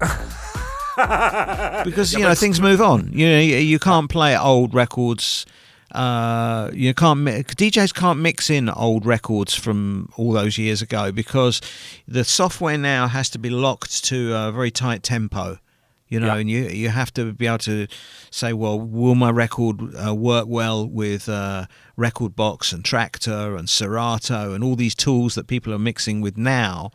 because 1.84 2.14
you 2.14 2.20
know 2.20 2.34
things 2.34 2.62
move 2.62 2.80
on. 2.80 3.10
You 3.12 3.28
know, 3.28 3.38
you, 3.38 3.56
you 3.56 3.78
can't 3.78 4.08
play 4.08 4.34
old 4.38 4.72
records. 4.72 5.44
Uh, 5.92 6.70
you 6.72 6.94
can't 6.94 7.20
DJs 7.26 7.92
can't 7.92 8.20
mix 8.20 8.48
in 8.48 8.70
old 8.70 9.04
records 9.04 9.54
from 9.54 10.10
all 10.16 10.32
those 10.32 10.56
years 10.56 10.80
ago 10.80 11.12
because 11.12 11.60
the 12.06 12.24
software 12.24 12.78
now 12.78 13.06
has 13.06 13.28
to 13.28 13.38
be 13.38 13.50
locked 13.50 14.02
to 14.06 14.34
a 14.34 14.50
very 14.50 14.70
tight 14.70 15.02
tempo. 15.02 15.58
You 16.08 16.20
know, 16.20 16.26
Yeah. 16.28 16.36
and 16.40 16.48
you 16.50 16.62
you 16.68 16.88
have 16.88 17.12
to 17.14 17.32
be 17.32 17.46
able 17.46 17.58
to 17.58 17.86
say, 18.30 18.52
well, 18.52 18.80
will 18.80 19.14
my 19.14 19.30
record 19.30 19.76
uh, 19.94 20.14
work 20.14 20.46
well 20.48 20.86
with 20.88 21.28
uh, 21.28 21.66
Rekordbox 21.98 22.72
and 22.72 22.82
Traktor 22.82 23.58
and 23.58 23.68
Serato 23.68 24.54
and 24.54 24.64
all 24.64 24.76
these 24.76 24.94
tools 24.94 25.34
that 25.34 25.46
people 25.46 25.72
are 25.74 25.78
mixing 25.78 26.20
with 26.20 26.36
now? 26.38 26.90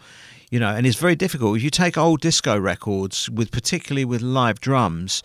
You 0.50 0.60
know, 0.60 0.70
and 0.70 0.86
it's 0.86 0.98
very 0.98 1.16
difficult. 1.16 1.58
If 1.58 1.64
you 1.64 1.72
take 1.72 1.98
old 1.98 2.22
disco 2.22 2.60
records, 2.60 3.28
with 3.30 3.50
particularly 3.52 4.06
with 4.06 4.22
live 4.22 4.60
drums, 4.60 5.24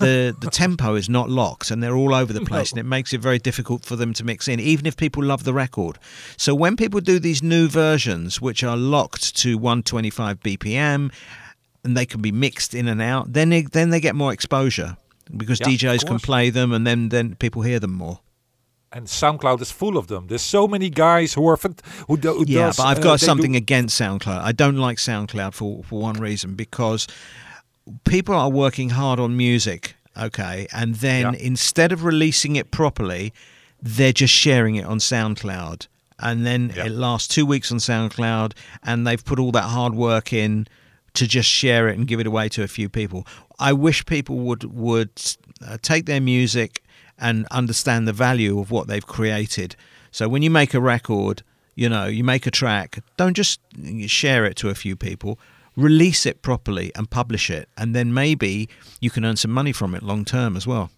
the 0.00 0.34
the 0.40 0.50
tempo 0.50 0.94
is 0.96 1.08
not 1.08 1.28
locked 1.30 1.70
and 1.70 1.80
they're 1.82 1.94
all 1.96 2.12
over 2.14 2.32
the 2.32 2.40
place, 2.52 2.70
and 2.72 2.78
it 2.80 2.84
makes 2.84 3.12
it 3.12 3.20
very 3.20 3.38
difficult 3.38 3.84
for 3.84 3.96
them 3.96 4.12
to 4.14 4.24
mix 4.24 4.48
in, 4.48 4.58
even 4.60 4.86
if 4.86 4.96
people 4.96 5.22
love 5.22 5.44
the 5.44 5.52
record. 5.54 5.98
So 6.36 6.54
when 6.56 6.76
people 6.76 7.00
do 7.00 7.18
these 7.20 7.40
new 7.42 7.68
versions, 7.68 8.40
which 8.40 8.64
are 8.64 8.76
locked 8.76 9.36
to 9.42 9.56
125 9.58 10.40
BPM, 10.40 11.12
and 11.84 11.96
they 11.96 12.06
can 12.06 12.20
be 12.22 12.32
mixed 12.32 12.74
in 12.74 12.88
and 12.88 13.00
out, 13.02 13.32
then 13.32 13.50
they, 13.50 13.62
then 13.62 13.90
they 13.90 14.00
get 14.00 14.14
more 14.14 14.32
exposure 14.32 14.96
because 15.36 15.60
Yeah, 15.60 15.68
DJs 15.68 16.06
can 16.06 16.18
play 16.18 16.50
them, 16.50 16.72
and 16.72 16.86
then 16.86 17.08
then 17.10 17.34
people 17.36 17.62
hear 17.62 17.78
them 17.80 17.92
more. 17.92 18.20
And 18.92 19.06
SoundCloud 19.06 19.60
is 19.60 19.72
full 19.72 19.96
of 19.98 20.06
them. 20.06 20.28
There's 20.28 20.42
so 20.42 20.68
many 20.68 20.88
guys 20.88 21.34
who 21.34 21.48
are 21.48 21.56
fant- 21.56 21.80
who, 22.06 22.16
do, 22.16 22.32
who 22.32 22.44
Yeah, 22.46 22.66
does, 22.66 22.76
but 22.76 22.84
I've 22.84 22.98
uh, 22.98 23.02
got 23.02 23.20
they 23.20 23.26
something 23.26 23.52
do- 23.52 23.58
against 23.58 24.00
SoundCloud. 24.00 24.40
I 24.40 24.52
don't 24.52 24.76
like 24.76 24.98
SoundCloud 24.98 25.52
for 25.54 25.82
for 25.84 26.00
one 26.00 26.20
reason 26.20 26.54
because 26.54 27.06
people 28.04 28.34
are 28.34 28.50
working 28.50 28.90
hard 28.90 29.18
on 29.20 29.36
music, 29.36 29.96
okay, 30.16 30.66
and 30.72 30.94
then 30.96 31.34
Yeah. 31.34 31.40
instead 31.40 31.92
of 31.92 32.04
releasing 32.04 32.56
it 32.56 32.70
properly, 32.70 33.32
they're 33.82 34.12
just 34.12 34.32
sharing 34.32 34.76
it 34.76 34.84
on 34.86 34.98
SoundCloud, 34.98 35.86
and 36.18 36.46
then 36.46 36.72
Yeah. 36.76 36.86
it 36.86 36.92
lasts 36.92 37.28
two 37.28 37.44
weeks 37.46 37.70
on 37.72 37.78
SoundCloud, 37.78 38.52
and 38.82 39.06
they've 39.06 39.24
put 39.24 39.38
all 39.38 39.52
that 39.52 39.64
hard 39.64 39.94
work 39.94 40.32
in 40.32 40.66
to 41.14 41.26
just 41.26 41.48
share 41.48 41.88
it 41.88 41.96
and 41.96 42.06
give 42.06 42.20
it 42.20 42.26
away 42.26 42.48
to 42.50 42.62
a 42.62 42.68
few 42.68 42.88
people. 42.88 43.26
I 43.58 43.72
wish 43.72 44.04
people 44.04 44.36
would 44.38 44.64
would 44.64 45.10
uh, 45.66 45.78
take 45.80 46.06
their 46.06 46.20
music 46.20 46.82
and 47.18 47.46
understand 47.50 48.06
the 48.06 48.12
value 48.12 48.58
of 48.58 48.70
what 48.70 48.88
they've 48.88 49.06
created. 49.06 49.76
So 50.10 50.28
when 50.28 50.42
you 50.42 50.50
make 50.50 50.74
a 50.74 50.80
record, 50.80 51.42
you 51.74 51.88
know, 51.88 52.06
you 52.06 52.24
make 52.24 52.46
a 52.46 52.50
track, 52.50 52.98
don't 53.16 53.34
just 53.34 53.60
share 54.06 54.44
it 54.44 54.56
to 54.56 54.68
a 54.68 54.74
few 54.74 54.96
people. 54.96 55.38
Release 55.76 56.24
it 56.24 56.42
properly 56.42 56.92
and 56.94 57.10
publish 57.10 57.50
it, 57.50 57.68
and 57.76 57.96
then 57.96 58.14
maybe 58.14 58.68
you 59.00 59.10
can 59.10 59.24
earn 59.24 59.36
some 59.36 59.50
money 59.50 59.72
from 59.72 59.94
it 59.94 60.02
long 60.02 60.24
term 60.24 60.56
as 60.56 60.66
well. 60.66 60.90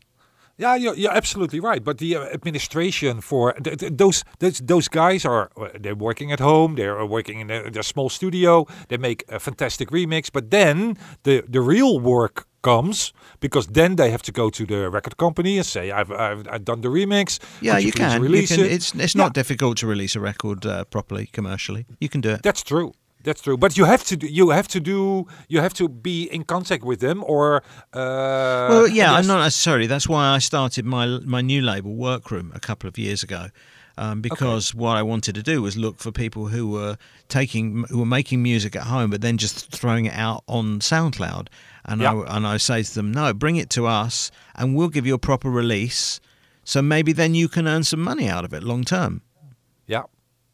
Yeah, 0.59 0.75
you're, 0.75 0.95
you're 0.97 1.13
absolutely 1.17 1.61
right. 1.61 1.85
But 1.85 1.99
the 1.99 2.17
uh, 2.17 2.25
administration 2.33 3.21
for 3.21 3.53
th- 3.53 3.79
th- 3.79 3.93
those 3.97 4.25
those 4.39 4.59
those 4.67 4.89
guys 4.89 5.25
are 5.27 5.51
uh, 5.57 5.69
they're 5.83 5.95
working 5.99 6.33
at 6.33 6.41
home. 6.41 6.77
They're 6.77 6.99
uh, 6.99 7.05
working 7.07 7.41
in 7.41 7.47
their, 7.49 7.71
their 7.71 7.83
small 7.83 8.09
studio. 8.09 8.67
They 8.89 8.97
make 8.97 9.25
a 9.29 9.39
fantastic 9.39 9.91
remix. 9.91 10.31
But 10.33 10.51
then 10.51 10.97
the 11.25 11.43
the 11.53 11.61
real 11.61 12.01
work 12.01 12.47
comes 12.63 13.13
because 13.41 13.67
then 13.73 13.97
they 13.97 14.11
have 14.11 14.23
to 14.23 14.33
go 14.33 14.51
to 14.51 14.65
the 14.67 14.89
record 14.91 15.17
company 15.17 15.59
and 15.59 15.67
say, 15.67 15.91
"I've 15.91 16.11
I've, 16.11 16.47
I've 16.49 16.65
done 16.65 16.81
the 16.81 16.89
remix. 16.91 17.39
Yeah, 17.61 17.79
you, 17.79 17.93
please 17.93 17.99
can. 17.99 18.23
You 18.23 18.29
Release 18.29 18.57
can. 18.57 18.65
it?" 18.65 18.73
It's 18.73 18.95
it's 18.95 19.15
Yeah. 19.15 19.25
not 19.25 19.35
difficult 19.35 19.77
to 19.79 19.87
release 19.87 20.17
a 20.19 20.21
record 20.21 20.65
uh, 20.65 20.85
properly 20.85 21.27
commercially. 21.33 21.85
You 22.01 22.09
can 22.09 22.21
do 22.23 22.31
it. 22.31 22.43
That's 22.43 22.63
true. 22.63 22.93
That's 23.27 23.43
true. 23.43 23.57
But 23.57 23.77
you 23.77 23.87
have 23.87 24.05
to 24.05 24.17
do, 24.17 24.29
you 24.29 24.51
have 24.51 24.69
to 24.69 24.79
do 24.79 25.27
you 25.49 25.61
have 25.61 25.75
to 25.75 25.89
be 25.89 26.27
in 26.31 26.45
contact 26.45 26.85
with 26.85 27.01
them 27.01 27.25
or 27.27 27.57
uh, 27.93 28.69
Well, 28.71 28.87
yeah. 28.87 29.15
I'm 29.15 29.27
not 29.27 29.43
necessarily. 29.43 29.89
That's 29.89 30.09
why 30.09 30.29
I 30.29 30.39
started 30.39 30.85
my 30.85 31.19
my 31.25 31.41
new 31.41 31.61
label, 31.61 31.93
Workroom, 31.97 32.53
a 32.55 32.61
couple 32.61 32.89
of 32.89 32.97
years 32.97 33.25
ago, 33.25 33.49
um, 33.99 34.21
because 34.21 34.77
what 34.77 34.97
I 34.97 35.03
wanted 35.03 35.35
to 35.35 35.43
do 35.43 35.61
was 35.61 35.77
look 35.77 35.99
for 35.99 36.13
people 36.13 36.47
who 36.47 36.69
were 36.69 36.99
taking 37.29 37.85
who 37.91 37.99
were 37.99 38.07
making 38.07 38.45
music 38.45 38.77
at 38.77 38.85
home, 38.85 39.11
but 39.11 39.23
then 39.23 39.39
just 39.39 39.73
throwing 39.73 40.07
it 40.07 40.15
out 40.15 40.45
on 40.47 40.79
SoundCloud. 40.79 41.49
And. 41.85 42.07
I 42.07 42.13
and 42.37 42.47
I 42.47 42.59
say 42.59 42.85
to 42.85 42.95
them, 42.95 43.11
no, 43.11 43.35
bring 43.35 43.57
it 43.57 43.71
to 43.71 43.87
us, 43.87 44.31
and 44.55 44.77
we'll 44.77 44.89
give 44.89 45.05
you 45.05 45.15
a 45.15 45.19
proper 45.19 45.51
release. 45.51 46.21
So 46.63 46.81
maybe 46.81 47.13
then 47.13 47.35
you 47.35 47.49
can 47.49 47.67
earn 47.67 47.83
some 47.83 48.03
money 48.03 48.29
out 48.29 48.45
of 48.45 48.53
it 48.53 48.63
long 48.63 48.85
term. 48.85 49.23
Yeah, 49.87 50.05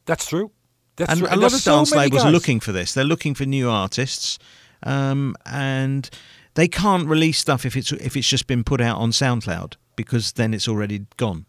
that's 0.07 0.27
true. 0.27 0.51
That's 0.97 1.11
and 1.13 1.21
true. 1.21 1.29
a 1.29 1.37
lot 1.37 1.51
there's 1.51 1.55
of 1.67 1.73
dance 1.73 1.91
many 1.91 2.03
labels 2.05 2.25
are 2.25 2.31
looking 2.33 2.61
for 2.61 2.73
this. 2.73 2.93
They're 2.95 3.05
looking 3.05 3.35
for 3.35 3.47
new 3.47 3.69
artists, 3.71 4.39
um, 4.83 5.35
and 5.47 6.09
they 6.55 6.69
can't 6.69 7.09
release 7.09 7.39
stuff 7.39 7.65
if 7.65 7.77
it's 7.77 7.93
if 7.93 8.17
it's 8.17 8.29
just 8.29 8.47
been 8.47 8.63
put 8.65 8.81
out 8.81 8.99
on 8.99 9.11
SoundCloud 9.11 9.77
because 9.97 10.33
then 10.33 10.53
it's 10.55 10.69
already 10.69 11.07
gone. 11.17 11.47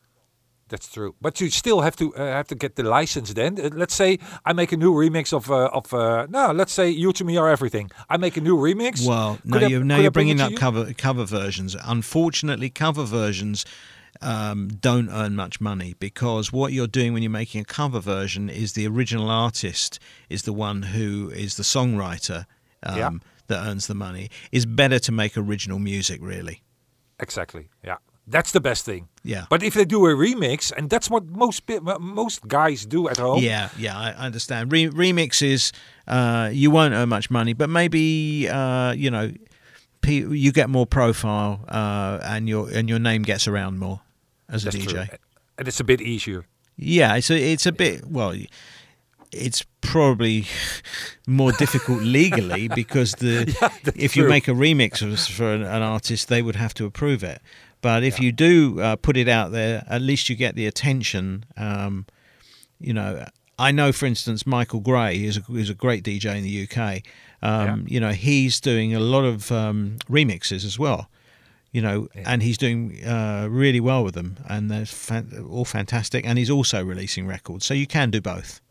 That's 0.69 0.89
true. 0.91 1.13
But 1.21 1.39
you 1.39 1.49
still 1.51 1.81
have 1.81 1.95
to 1.97 2.15
uh, 2.15 2.19
have 2.31 2.47
to 2.47 2.55
get 2.55 2.75
the 2.75 2.83
license. 2.83 3.33
Then 3.33 3.59
Uh, 3.59 3.69
let's 3.73 3.93
say 3.93 4.17
I 4.45 4.53
make 4.53 4.71
a 4.71 4.77
new 4.77 4.93
remix 4.93 5.33
of 5.33 5.49
uh, 5.51 5.69
of 5.73 5.93
uh, 5.93 6.25
no, 6.29 6.51
let's 6.53 6.71
say 6.73 6.89
you 6.89 7.11
to 7.13 7.23
me 7.25 7.37
are 7.37 7.49
everything. 7.51 7.91
I 8.09 8.17
make 8.17 8.37
a 8.37 8.41
new 8.41 8.57
remix. 8.57 9.05
Well, 9.05 9.37
Could 9.51 9.61
now 9.61 9.67
I- 9.67 9.69
you're 9.69 9.83
now 9.83 9.99
you're 9.99 10.11
bringing 10.11 10.41
up 10.41 10.51
you? 10.51 10.57
cover 10.57 10.93
cover 10.93 11.25
versions. 11.25 11.75
Unfortunately, 11.83 12.69
cover 12.69 13.03
versions 13.05 13.65
um, 14.23 14.67
don't 14.81 15.09
earn 15.09 15.35
much 15.35 15.59
money 15.61 15.95
because 15.99 16.51
what 16.51 16.73
you're 16.73 16.87
doing 16.87 17.13
when 17.13 17.21
you're 17.23 17.29
making 17.29 17.61
a 17.61 17.65
cover 17.65 17.99
version 17.99 18.49
is 18.49 18.73
the 18.73 18.87
original 18.87 19.29
artist 19.29 19.99
is 20.29 20.43
the 20.43 20.53
one 20.53 20.81
who 20.83 21.29
is 21.35 21.55
the 21.57 21.63
songwriter 21.63 22.45
um, 22.83 22.97
Yeah. 22.97 23.09
that 23.47 23.65
earns 23.67 23.87
the 23.87 23.95
money. 23.95 24.29
It's 24.51 24.65
better 24.65 24.99
to 24.99 25.11
make 25.11 25.37
original 25.37 25.79
music, 25.79 26.19
really. 26.21 26.61
Exactly. 27.19 27.69
Yeah. 27.83 27.97
That's 28.25 28.51
the 28.51 28.61
best 28.61 28.85
thing. 28.85 29.09
Yeah. 29.23 29.45
But 29.49 29.63
if 29.63 29.73
they 29.73 29.83
do 29.85 30.05
a 30.05 30.13
remix, 30.15 30.71
and 30.77 30.89
that's 30.89 31.09
what 31.09 31.25
most 31.25 31.63
most 31.99 32.47
guys 32.47 32.85
do 32.85 33.09
at 33.09 33.17
home. 33.17 33.43
Yeah, 33.43 33.67
yeah, 33.77 33.97
I 33.99 34.11
I 34.11 34.25
understand. 34.27 34.71
Re- 34.71 34.87
remixes, 34.89 35.73
uh, 36.07 36.49
you 36.53 36.71
won't 36.71 36.93
earn 36.93 37.09
much 37.09 37.29
money, 37.29 37.51
but 37.53 37.69
maybe 37.69 38.47
uh, 38.49 38.93
you 38.93 39.11
know, 39.11 39.33
pe- 40.01 40.25
you 40.37 40.53
get 40.53 40.69
more 40.69 40.85
profile, 40.85 41.65
uh, 41.67 42.19
and 42.23 42.47
your 42.47 42.69
and 42.69 42.87
your 42.87 42.99
name 42.99 43.23
gets 43.23 43.45
around 43.45 43.77
more 43.79 43.99
as 44.53 44.63
a 44.63 44.69
That's 44.69 44.77
DJ. 44.85 44.89
true. 45.07 45.17
And 45.57 45.67
it's 45.67 45.79
a 45.79 45.83
bit 45.83 46.01
easier. 46.01 46.45
Yeah, 46.77 47.15
it's 47.15 47.29
a, 47.29 47.35
it's 47.53 47.65
a 47.65 47.71
bit 47.71 48.05
well. 48.07 48.33
It's 49.31 49.65
probably 49.81 50.45
more 51.27 51.51
difficult 51.51 52.01
legally 52.19 52.67
because 52.67 53.13
the 53.13 53.47
if 53.95 54.15
you 54.15 54.23
true. 54.23 54.29
make 54.29 54.47
a 54.47 54.51
remix 54.51 55.29
for 55.29 55.51
an, 55.53 55.61
an 55.63 55.81
artist, 55.81 56.27
they 56.29 56.41
would 56.41 56.55
have 56.55 56.73
to 56.75 56.85
approve 56.85 57.23
it. 57.23 57.41
But 57.81 58.03
if 58.03 58.19
you 58.19 58.31
do 58.31 58.79
uh, 58.79 58.95
put 58.95 59.17
it 59.17 59.27
out 59.27 59.51
there, 59.51 59.83
at 59.89 60.01
least 60.01 60.29
you 60.29 60.35
get 60.35 60.55
the 60.55 60.65
attention. 60.65 61.45
Um, 61.57 62.05
you 62.79 62.93
know, 62.93 63.25
I 63.59 63.71
know, 63.71 63.91
for 63.91 64.05
instance, 64.05 64.47
Michael 64.47 64.79
Gray 64.79 65.23
is 65.23 65.37
a, 65.37 65.43
is 65.55 65.69
a 65.69 65.73
great 65.73 66.03
DJ 66.03 66.37
in 66.37 66.43
the 66.43 66.67
UK. 66.67 67.01
Um, 67.41 67.85
You 67.87 67.99
know, 67.99 68.11
he's 68.11 68.61
doing 68.61 68.95
a 68.95 68.99
lot 68.99 69.25
of 69.25 69.51
um, 69.51 69.97
remixes 70.09 70.63
as 70.65 70.79
well. 70.79 71.09
You 71.73 71.81
know, 71.81 72.07
and 72.25 72.43
he's 72.43 72.57
doing 72.57 73.03
uh, 73.03 73.47
really 73.49 73.79
well 73.81 74.03
with 74.05 74.13
them, 74.13 74.35
and 74.47 74.69
they're 74.69 74.85
fan- 74.85 75.45
all 75.49 75.65
fantastic. 75.65 76.23
And 76.25 76.37
he's 76.37 76.51
also 76.51 76.83
releasing 76.85 77.27
records, 77.27 77.65
so 77.65 77.73
you 77.73 77.87
can 77.87 78.11
do 78.11 78.21
both. 78.21 78.61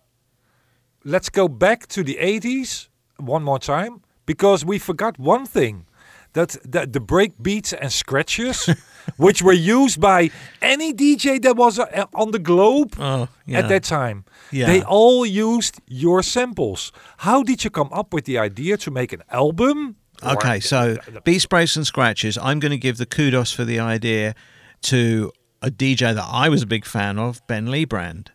Let's 1.04 1.28
go 1.28 1.48
back 1.48 1.86
to 1.88 2.04
the 2.04 2.16
80s 2.20 2.88
one 3.18 3.42
more 3.42 3.58
time 3.58 4.02
because 4.24 4.64
we 4.64 4.78
forgot 4.78 5.18
one 5.18 5.46
thing. 5.46 5.86
That, 6.34 6.56
that 6.72 6.94
the 6.94 7.00
break 7.00 7.32
beats 7.42 7.74
and 7.74 7.92
scratches, 7.92 8.66
which 9.18 9.42
were 9.42 9.52
used 9.52 10.00
by 10.00 10.30
any 10.62 10.94
DJ 10.94 11.42
that 11.42 11.56
was 11.56 11.78
uh, 11.78 12.06
on 12.14 12.30
the 12.30 12.38
globe 12.38 12.94
Oh, 12.98 13.28
yeah. 13.44 13.58
at 13.58 13.68
that 13.68 13.82
time, 13.82 14.24
Yeah. 14.50 14.64
they 14.66 14.82
all 14.82 15.26
used 15.26 15.80
your 15.86 16.22
samples. 16.22 16.90
How 17.18 17.42
did 17.42 17.64
you 17.64 17.70
come 17.70 17.90
up 17.92 18.14
with 18.14 18.24
the 18.24 18.38
idea 18.38 18.78
to 18.78 18.90
make 18.90 19.12
an 19.12 19.22
album? 19.28 19.96
Okay, 20.24 20.60
so 20.60 20.96
beats, 21.24 21.46
breaks, 21.46 21.76
and 21.76 21.86
scratches. 21.86 22.38
I'm 22.38 22.60
going 22.60 22.70
to 22.70 22.78
give 22.78 22.96
the 22.96 23.06
kudos 23.06 23.52
for 23.52 23.64
the 23.64 23.80
idea 23.80 24.34
to 24.82 25.32
a 25.60 25.70
DJ 25.70 26.14
that 26.14 26.28
I 26.28 26.48
was 26.48 26.62
a 26.62 26.66
big 26.66 26.84
fan 26.84 27.18
of, 27.18 27.44
Ben 27.46 27.66
Liebrand. 27.66 28.28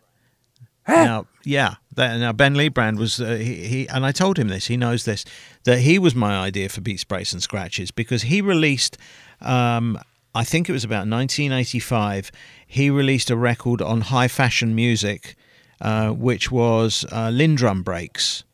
Now, 0.88 1.26
yeah, 1.44 1.74
that, 1.96 2.18
now 2.18 2.32
Ben 2.32 2.54
Liebrand 2.54 2.96
was 2.98 3.20
uh, 3.20 3.34
he, 3.34 3.54
he, 3.66 3.88
and 3.88 4.06
I 4.06 4.12
told 4.12 4.38
him 4.38 4.48
this. 4.48 4.66
He 4.66 4.76
knows 4.76 5.04
this 5.04 5.24
that 5.64 5.80
he 5.80 5.98
was 5.98 6.14
my 6.14 6.38
idea 6.38 6.70
for 6.70 6.80
beats, 6.80 7.04
breaks, 7.04 7.32
and 7.32 7.42
scratches 7.42 7.90
because 7.90 8.22
he 8.22 8.40
released. 8.40 8.96
Um, 9.40 9.98
I 10.34 10.44
think 10.44 10.68
it 10.68 10.72
was 10.72 10.84
about 10.84 11.06
1985. 11.08 12.30
He 12.66 12.90
released 12.90 13.30
a 13.30 13.36
record 13.36 13.82
on 13.82 14.02
high 14.02 14.28
fashion 14.28 14.74
music, 14.74 15.36
uh, 15.80 16.10
which 16.10 16.50
was 16.50 17.04
uh, 17.10 17.28
LinnDrum 17.28 17.84
breaks. 17.84 18.44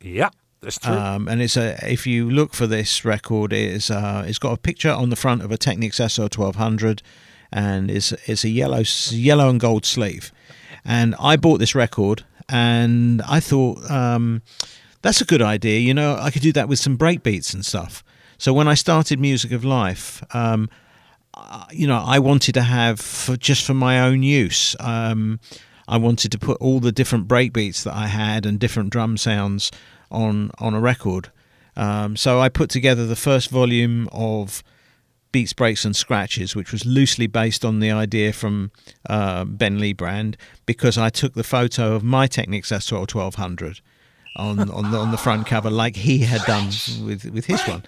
Yeah, 0.00 0.30
that's 0.64 0.78
true. 0.78 0.94
Um, 0.94 1.28
and 1.28 1.42
it's 1.42 1.56
a 1.56 1.78
if 1.90 2.06
you 2.06 2.30
look 2.30 2.54
for 2.54 2.66
this 2.66 3.04
record, 3.04 3.52
it's 3.52 3.90
uh, 3.90 4.24
it's 4.26 4.38
got 4.38 4.52
a 4.52 4.56
picture 4.56 4.90
on 4.90 5.10
the 5.10 5.16
front 5.16 5.42
of 5.42 5.52
a 5.52 5.58
Technics 5.58 5.98
SL 5.98 6.26
twelve 6.26 6.56
hundred, 6.56 7.02
and 7.52 7.90
it's 7.90 8.12
it's 8.26 8.44
a 8.44 8.48
yellow 8.48 8.82
yellow 9.10 9.48
and 9.48 9.60
gold 9.60 9.84
sleeve. 9.84 10.32
And 10.84 11.14
I 11.20 11.36
bought 11.36 11.58
this 11.58 11.74
record, 11.74 12.24
and 12.48 13.22
I 13.22 13.40
thought 13.40 13.90
um, 13.90 14.42
that's 15.02 15.20
a 15.20 15.24
good 15.24 15.42
idea. 15.42 15.80
You 15.80 15.94
know, 15.94 16.16
I 16.18 16.30
could 16.30 16.42
do 16.42 16.52
that 16.52 16.68
with 16.68 16.78
some 16.78 16.96
breakbeats 16.96 17.54
and 17.54 17.64
stuff. 17.64 18.02
So 18.38 18.52
when 18.52 18.68
I 18.68 18.74
started 18.74 19.20
Music 19.20 19.52
of 19.52 19.64
Life, 19.64 20.22
um, 20.34 20.68
you 21.70 21.86
know, 21.86 22.02
I 22.04 22.18
wanted 22.18 22.52
to 22.54 22.62
have 22.62 23.00
for, 23.00 23.36
just 23.36 23.64
for 23.64 23.74
my 23.74 24.00
own 24.00 24.22
use. 24.22 24.76
Um, 24.80 25.40
I 25.86 25.98
wanted 25.98 26.32
to 26.32 26.38
put 26.38 26.56
all 26.60 26.80
the 26.80 26.92
different 26.92 27.28
breakbeats 27.28 27.84
that 27.84 27.94
I 27.94 28.06
had 28.06 28.46
and 28.46 28.58
different 28.58 28.90
drum 28.90 29.16
sounds 29.16 29.70
on 30.10 30.50
on 30.58 30.74
a 30.74 30.80
record. 30.80 31.30
Um, 31.76 32.16
so 32.16 32.40
I 32.40 32.48
put 32.48 32.70
together 32.70 33.06
the 33.06 33.16
first 33.16 33.50
volume 33.50 34.08
of 34.12 34.62
Beats, 35.32 35.52
Breaks, 35.52 35.84
and 35.84 35.96
Scratches, 35.96 36.54
which 36.54 36.70
was 36.70 36.86
loosely 36.86 37.26
based 37.26 37.64
on 37.64 37.80
the 37.80 37.90
idea 37.90 38.32
from 38.32 38.70
uh, 39.10 39.44
Ben 39.44 39.78
Liebrand, 39.80 40.36
because 40.66 40.96
I 40.96 41.10
took 41.10 41.34
the 41.34 41.42
photo 41.42 41.94
of 41.94 42.04
my 42.04 42.28
Technics 42.28 42.70
S12 42.70 43.12
1200 43.14 43.80
on 44.36 44.58
on 44.70 44.90
the, 44.92 44.98
on 44.98 45.10
the 45.10 45.16
front 45.18 45.46
cover, 45.46 45.70
like 45.70 45.96
he 45.96 46.18
had 46.18 46.42
done 46.42 46.66
with 47.04 47.24
with 47.24 47.46
his 47.46 47.60
one. 47.62 47.82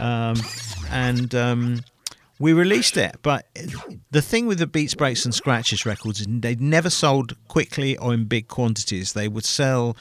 um, 0.00 0.36
and 0.90 1.34
um, 1.34 1.80
we 2.38 2.52
released 2.52 2.96
it. 2.96 3.16
But 3.22 3.46
the 4.10 4.22
thing 4.22 4.46
with 4.46 4.58
the 4.58 4.66
Beats, 4.66 4.94
Breaks, 4.94 5.24
and 5.24 5.34
Scratches 5.34 5.86
records 5.86 6.20
is 6.20 6.26
they 6.28 6.54
never 6.56 6.90
sold 6.90 7.36
quickly 7.48 7.96
or 7.96 8.12
in 8.14 8.24
big 8.24 8.48
quantities. 8.48 9.12
They 9.12 9.28
would 9.28 9.44
sell 9.44 9.96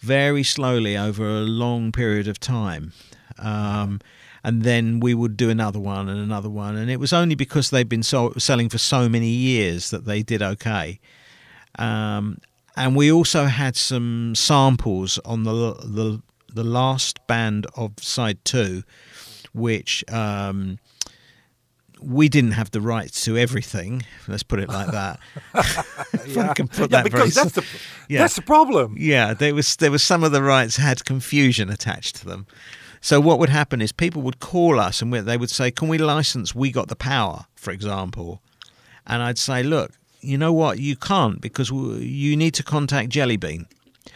very 0.00 0.42
slowly 0.42 0.96
over 0.96 1.26
a 1.26 1.40
long 1.40 1.92
period 1.92 2.28
of 2.28 2.38
time. 2.38 2.92
Um, 3.38 4.00
and 4.44 4.62
then 4.62 5.00
we 5.00 5.14
would 5.14 5.36
do 5.36 5.50
another 5.50 5.80
one 5.80 6.08
and 6.08 6.20
another 6.20 6.48
one. 6.48 6.76
And 6.76 6.90
it 6.90 7.00
was 7.00 7.12
only 7.12 7.34
because 7.34 7.70
they'd 7.70 7.88
been 7.88 8.02
selling 8.02 8.68
for 8.68 8.78
so 8.78 9.08
many 9.08 9.28
years 9.28 9.90
that 9.90 10.04
they 10.04 10.22
did 10.22 10.42
okay. 10.42 11.00
Um, 11.78 12.38
and 12.76 12.94
we 12.94 13.10
also 13.10 13.46
had 13.46 13.76
some 13.76 14.34
samples 14.34 15.18
on 15.24 15.42
the 15.42 15.74
the 15.84 16.22
the 16.54 16.64
last 16.64 17.24
band 17.26 17.66
of 17.74 17.92
side 18.00 18.38
two, 18.44 18.84
which 19.52 20.04
um, 20.10 20.78
we 22.00 22.28
didn't 22.28 22.52
have 22.52 22.70
the 22.70 22.80
rights 22.80 23.24
to 23.24 23.36
everything. 23.36 24.02
Let's 24.26 24.42
put 24.42 24.60
it 24.60 24.68
like 24.68 24.90
that. 24.90 25.18
If 26.28 26.36
I 26.36 26.52
can 26.54 26.68
put 26.68 26.90
yeah, 26.90 27.02
that 27.02 27.10
very 27.10 27.24
because 27.24 27.34
that's 27.34 27.52
the 27.52 27.64
yeah. 28.08 28.20
that's 28.20 28.36
the 28.36 28.42
problem. 28.42 28.96
Yeah, 28.98 29.34
there 29.34 29.54
was 29.54 29.76
there 29.76 29.90
was 29.90 30.02
some 30.02 30.24
of 30.24 30.32
the 30.32 30.42
rights 30.42 30.76
had 30.76 31.04
confusion 31.04 31.70
attached 31.70 32.16
to 32.16 32.24
them. 32.26 32.46
So 33.00 33.20
what 33.20 33.38
would 33.38 33.48
happen 33.48 33.80
is 33.80 33.92
people 33.92 34.22
would 34.22 34.40
call 34.40 34.78
us 34.80 35.00
and 35.00 35.12
they 35.12 35.36
would 35.36 35.50
say, 35.50 35.70
"Can 35.70 35.88
we 35.88 35.98
license? 35.98 36.54
We 36.54 36.70
got 36.70 36.88
the 36.88 36.96
power," 36.96 37.46
for 37.54 37.70
example, 37.70 38.42
and 39.06 39.22
I'd 39.22 39.38
say, 39.38 39.62
"Look, 39.62 39.92
you 40.20 40.36
know 40.36 40.52
what? 40.52 40.78
You 40.80 40.96
can't 40.96 41.40
because 41.40 41.70
you 41.70 42.36
need 42.36 42.54
to 42.54 42.62
contact 42.62 43.08
Jellybean." 43.10 43.66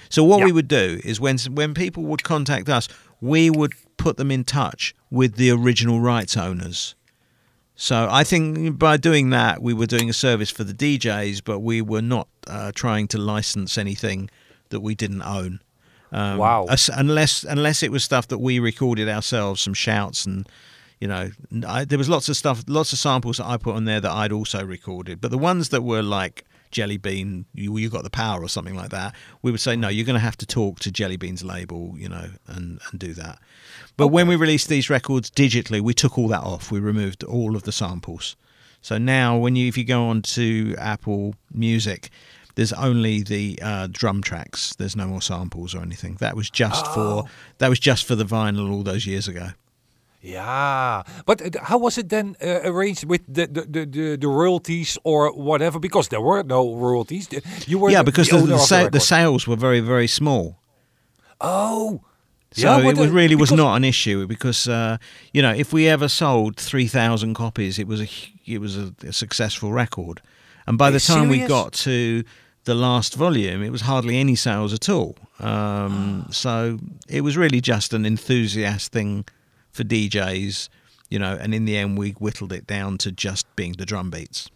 So 0.09 0.23
what 0.25 0.41
Yeah. 0.41 0.47
we 0.47 0.53
would 0.53 0.69
do 0.69 1.01
is 1.05 1.21
when 1.21 1.39
when 1.51 1.73
people 1.75 2.03
would 2.05 2.23
contact 2.25 2.69
us, 2.69 2.89
we 3.21 3.49
would 3.49 3.73
put 3.97 4.17
them 4.17 4.31
in 4.31 4.45
touch 4.45 4.95
with 5.11 5.37
the 5.37 5.51
original 5.51 6.01
rights 6.01 6.37
owners. 6.37 6.95
So 7.75 8.09
I 8.11 8.23
think 8.25 8.79
by 8.79 8.97
doing 8.97 9.31
that, 9.31 9.63
we 9.63 9.75
were 9.75 9.87
doing 9.87 10.11
a 10.11 10.13
service 10.13 10.51
for 10.51 10.65
the 10.65 10.75
DJs, 10.75 11.43
but 11.45 11.61
we 11.61 11.81
were 11.81 12.03
not 12.03 12.29
uh, 12.47 12.73
trying 12.75 13.09
to 13.09 13.19
license 13.19 13.79
anything 13.79 14.31
that 14.69 14.81
we 14.81 14.95
didn't 14.95 15.23
own. 15.23 15.61
Um, 16.13 16.39
Wow. 16.39 16.67
Unless 16.95 17.45
unless 17.45 17.83
it 17.83 17.91
was 17.91 18.05
stuff 18.05 18.29
that 18.29 18.39
we 18.39 18.59
recorded 18.59 19.09
ourselves, 19.09 19.63
some 19.63 19.75
shouts 19.75 20.27
and 20.27 20.47
you 21.01 21.09
know, 21.09 21.31
I, 21.67 21.85
there 21.85 21.99
was 21.99 22.09
lots 22.09 22.29
of 22.29 22.37
stuff, 22.37 22.63
lots 22.69 22.93
of 22.93 22.99
samples 23.01 23.39
that 23.39 23.47
I 23.47 23.57
put 23.57 23.75
on 23.75 23.87
there 23.87 24.01
that 24.01 24.11
I'd 24.13 24.31
also 24.31 24.65
recorded. 24.65 25.21
But 25.21 25.33
the 25.33 25.39
ones 25.39 25.71
that 25.71 25.83
were 25.83 26.03
like 26.03 26.45
Jellybean, 26.73 27.45
you, 27.55 27.77
you 27.77 27.89
got 27.89 28.03
the 28.03 28.11
power 28.11 28.43
or 28.43 28.49
something 28.49 28.75
like 28.75 28.91
that, 28.91 29.15
we 29.43 29.51
would 29.51 29.61
say 29.61 29.77
no, 29.77 29.89
you're 29.89 30.07
going 30.07 30.15
to 30.15 30.21
have 30.21 30.37
to 30.39 30.47
talk 30.47 30.81
to 30.81 30.91
Jellybean's 30.91 31.45
label, 31.45 31.95
you 31.97 32.09
know, 32.09 32.31
and 32.47 32.81
and 32.91 32.99
do 32.99 33.15
that. 33.15 33.39
But 33.97 34.09
when 34.09 34.27
we 34.27 34.37
released 34.37 34.69
these 34.69 34.91
records 34.91 35.31
digitally, 35.31 35.81
we 35.81 35.95
took 35.95 36.19
all 36.19 36.29
that 36.29 36.43
off. 36.43 36.71
We 36.71 36.81
removed 36.81 37.23
all 37.25 37.55
of 37.55 37.63
the 37.63 37.73
samples. 37.73 38.37
So 38.81 38.99
now, 38.99 39.37
when 39.37 39.55
you 39.55 39.69
if 39.69 39.79
you 39.79 39.85
go 39.85 40.09
on 40.09 40.23
to 40.23 40.75
Apple 40.79 41.37
Music, 41.53 42.11
there's 42.55 42.73
only 42.73 43.23
the 43.23 43.59
uh, 43.63 43.89
drum 43.91 44.23
tracks. 44.23 44.75
There's 44.75 44.97
no 44.97 45.07
more 45.07 45.23
samples 45.23 45.75
or 45.75 45.83
anything. 45.83 46.17
That 46.17 46.37
was 46.37 46.51
just 46.51 46.87
for 46.89 47.25
that 47.59 47.69
was 47.69 47.79
just 47.79 48.05
for 48.05 48.15
the 48.17 48.25
vinyl 48.25 48.73
all 48.73 48.83
those 48.83 49.07
years 49.07 49.29
ago. 49.29 49.51
Yeah, 50.25 51.03
but 51.27 51.43
uh, 51.43 51.51
how 51.65 51.79
was 51.79 51.99
it 51.99 52.09
then 52.09 52.37
uh, 52.41 52.61
arranged 52.65 53.05
with 53.09 53.23
the 53.27 53.47
the, 53.47 53.63
the 53.63 53.87
the 53.87 54.17
the 54.17 54.29
royalties 54.29 54.97
or 55.03 55.33
whatever? 55.33 55.81
Because 55.81 56.09
there 56.09 56.21
were 56.21 56.45
no 56.45 56.77
royalties. 56.77 57.29
You 57.67 57.81
were 57.81 57.91
yeah, 57.91 58.05
because 58.05 58.29
the, 58.29 58.39
the, 58.39 58.47
the, 58.47 58.59
sa- 58.59 58.89
the 58.89 59.01
sales 59.01 59.49
were 59.49 59.57
very 59.57 59.81
very 59.81 60.07
small. 60.07 60.57
Oh, 61.41 62.01
So 62.53 62.79
yeah, 62.79 62.91
it 62.91 62.97
was 62.97 63.11
really 63.11 63.35
was 63.35 63.51
not 63.51 63.77
an 63.77 63.85
issue 63.85 64.27
because 64.27 64.69
uh, 64.69 64.99
you 65.33 65.43
know 65.43 65.53
if 65.53 65.73
we 65.73 65.89
ever 65.89 66.09
sold 66.09 66.57
three 66.57 66.87
thousand 66.87 67.35
copies, 67.35 67.79
it 67.79 67.87
was 67.89 68.01
a 68.01 68.09
it 68.47 68.61
was 68.61 68.77
a, 68.77 68.93
a 69.09 69.13
successful 69.13 69.73
record. 69.73 70.21
And 70.67 70.79
by 70.79 70.89
Are 70.89 70.93
the 70.93 71.01
time 71.01 71.29
we 71.29 71.47
got 71.47 71.73
to 71.85 72.23
the 72.65 72.75
last 72.75 73.17
volume, 73.17 73.65
it 73.65 73.71
was 73.71 73.81
hardly 73.81 74.19
any 74.19 74.37
sales 74.37 74.73
at 74.73 74.89
all. 74.89 75.17
Ah. 75.41 75.85
Um, 75.85 76.27
so 76.31 76.79
it 77.09 77.23
was 77.23 77.37
really 77.37 77.61
just 77.61 77.93
an 77.93 78.07
enthusiast 78.07 78.93
thing 78.93 79.25
for 79.73 79.85
DJs, 79.85 80.69
you 81.11 81.19
know. 81.19 81.37
And 81.41 81.55
in 81.55 81.65
the 81.65 81.77
end, 81.77 81.99
we 81.99 82.11
whittled 82.13 82.53
it 82.53 82.67
down 82.67 82.99
to 82.99 83.11
just 83.11 83.45
being 83.57 83.73
the 83.73 83.87
drum 83.87 84.11
beats. 84.11 84.51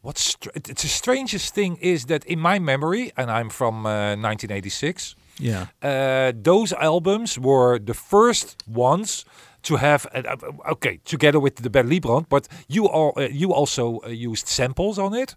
What's 0.00 0.22
str- 0.22 0.50
it's 0.54 0.82
the 0.82 0.88
strangest 0.88 1.54
thing 1.54 1.76
is 1.80 2.06
that 2.06 2.24
in 2.24 2.40
my 2.40 2.58
memory, 2.58 3.12
and 3.16 3.30
I'm 3.30 3.50
from 3.50 3.86
uh, 3.86 4.16
1986. 4.16 5.14
Yeah. 5.38 5.66
Uh, 5.80 6.32
those 6.34 6.72
albums 6.74 7.38
were 7.38 7.78
the 7.78 7.94
first 7.94 8.62
ones 8.66 9.24
to 9.62 9.76
have. 9.76 10.06
Uh, 10.14 10.22
uh, 10.28 10.72
okay, 10.72 10.98
together 11.04 11.40
with 11.40 11.56
the 11.56 11.70
Ben 11.70 11.88
Liebrand, 11.88 12.26
but 12.28 12.48
you 12.68 12.86
all 12.88 13.12
uh, 13.16 13.28
you 13.30 13.52
also 13.52 14.00
uh, 14.04 14.08
used 14.08 14.48
samples 14.48 14.98
on 14.98 15.14
it. 15.14 15.34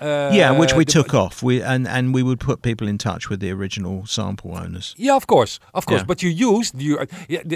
Uh, 0.00 0.30
yeah, 0.32 0.50
which 0.58 0.72
we 0.74 0.84
the- 0.84 0.92
took 0.92 1.14
off. 1.14 1.42
We 1.42 1.62
and 1.62 1.86
and 1.86 2.14
we 2.14 2.22
would 2.22 2.38
put 2.40 2.62
people 2.62 2.88
in 2.88 2.98
touch 2.98 3.28
with 3.30 3.40
the 3.40 3.50
original 3.52 4.06
sample 4.06 4.56
owners. 4.56 4.94
Yeah, 4.98 5.16
of 5.16 5.26
course, 5.26 5.60
of 5.74 5.84
course. 5.86 6.00
Yeah. 6.00 6.06
But 6.06 6.22
you 6.22 6.30
used 6.30 6.80
you. 6.80 6.98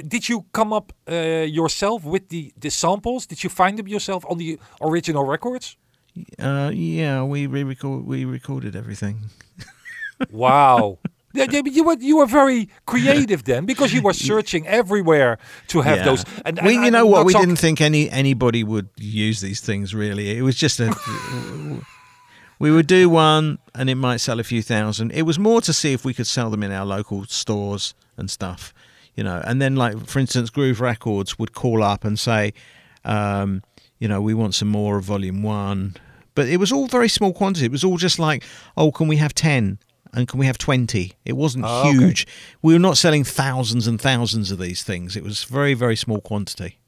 Did 0.09 0.29
you 0.29 0.45
come 0.53 0.73
up 0.77 0.93
uh, 1.11 1.47
yourself 1.49 2.05
with 2.05 2.29
the 2.29 2.53
the 2.61 2.71
samples? 2.71 3.27
Did 3.27 3.43
you 3.43 3.51
find 3.51 3.79
them 3.79 3.89
yourself 3.89 4.25
on 4.29 4.39
the 4.39 4.59
original 4.81 5.25
records? 5.25 5.77
Uh, 6.39 6.71
yeah, 6.73 7.25
we 7.25 7.47
re-record 7.47 8.05
we 8.07 8.25
recorded 8.25 8.75
everything. 8.77 9.17
Wow. 10.31 10.99
Yeah, 11.35 11.47
yeah, 11.51 11.63
you 11.65 11.83
were 11.85 11.97
you 12.01 12.17
were 12.19 12.27
very 12.27 12.69
creative 12.87 13.43
then 13.45 13.67
because 13.67 13.93
you 13.93 14.03
were 14.03 14.13
searching 14.15 14.67
everywhere 14.69 15.39
to 15.69 15.81
have 15.83 15.99
Yeah. 15.99 16.05
those. 16.05 16.25
And, 16.45 16.61
we, 16.65 16.75
you 16.75 16.91
know 16.91 17.07
what? 17.07 17.27
We 17.27 17.33
didn't 17.35 17.57
think 17.57 17.81
any 17.81 18.09
anybody 18.11 18.63
would 18.63 18.89
use 18.97 19.41
these 19.41 19.61
things. 19.61 19.95
Really, 19.95 20.37
it 20.39 20.43
was 20.43 20.55
just 20.57 20.79
a. 20.81 20.95
we 22.59 22.71
would 22.71 22.87
do 22.87 23.09
one, 23.11 23.59
and 23.75 23.91
it 23.91 23.97
might 23.97 24.19
sell 24.19 24.39
a 24.41 24.45
few 24.45 24.63
thousand. 24.63 25.11
It 25.13 25.23
was 25.23 25.39
more 25.39 25.61
to 25.63 25.73
see 25.73 25.93
if 25.93 26.05
we 26.05 26.15
could 26.15 26.27
sell 26.27 26.51
them 26.51 26.63
in 26.63 26.71
our 26.73 26.87
local 26.87 27.25
stores 27.25 27.95
and 28.17 28.31
stuff, 28.31 28.73
you 29.17 29.25
know. 29.25 29.43
And 29.45 29.61
then, 29.61 29.75
like 29.77 30.07
for 30.07 30.19
instance, 30.21 30.51
Groove 30.51 30.81
Records 30.81 31.39
would 31.39 31.53
call 31.53 31.83
up 31.83 32.05
and 32.05 32.19
say, 32.19 32.53
um, 33.05 33.63
you 33.99 34.07
know, 34.09 34.21
we 34.23 34.35
want 34.35 34.55
some 34.55 34.69
more 34.69 34.99
of 34.99 35.05
Volume 35.05 35.43
One. 35.43 35.97
But 36.37 36.49
it 36.49 36.59
was 36.59 36.73
all 36.73 36.87
very 36.89 37.09
small 37.09 37.33
quantity. 37.33 37.67
It 37.67 37.73
was 37.73 37.85
all 37.85 37.97
just 37.97 38.19
like, 38.19 38.43
oh, 38.77 38.91
can 38.91 39.07
we 39.09 39.17
have 39.19 39.35
ten? 39.35 39.79
And 40.15 40.29
can 40.29 40.39
we 40.39 40.47
have 40.47 40.59
20? 40.59 41.13
It 41.25 41.33
wasn't 41.33 41.65
Oh, 41.67 41.81
okay. 41.89 41.93
huge. 41.99 42.27
We 42.63 42.73
were 42.73 42.79
not 42.79 42.97
selling 42.97 43.25
thousands 43.25 43.87
and 43.87 44.01
thousands 44.01 44.51
of 44.51 44.59
these 44.59 44.83
things. 44.83 45.17
It 45.17 45.23
was 45.25 45.45
very, 45.45 45.75
very 45.75 45.97
small 45.97 46.21
quantity. 46.21 46.79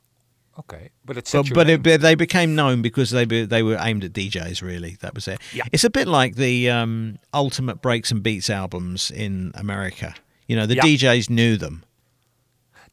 Okay, 0.58 0.88
but 1.04 1.18
it's 1.18 1.32
But, 1.32 1.52
but, 1.52 1.68
it, 1.68 1.82
but 1.82 2.00
they 2.00 2.14
became 2.14 2.54
known 2.54 2.80
because 2.80 3.10
they 3.10 3.26
be, 3.26 3.44
they 3.44 3.62
were 3.62 3.76
aimed 3.78 4.04
at 4.04 4.12
DJs. 4.14 4.62
Really, 4.62 4.96
that 5.02 5.14
was 5.14 5.28
it. 5.28 5.38
Yeah. 5.52 5.64
It's 5.70 5.84
a 5.84 5.90
bit 5.90 6.08
like 6.08 6.36
the 6.36 6.70
um, 6.70 7.18
Ultimate 7.34 7.82
Breaks 7.82 8.10
and 8.10 8.22
Beats 8.22 8.48
albums 8.48 9.10
in 9.10 9.52
America. 9.54 10.14
You 10.46 10.56
know, 10.56 10.64
the 10.64 10.76
Yeah. 10.76 10.82
DJs 10.84 11.28
knew 11.28 11.58
them 11.58 11.84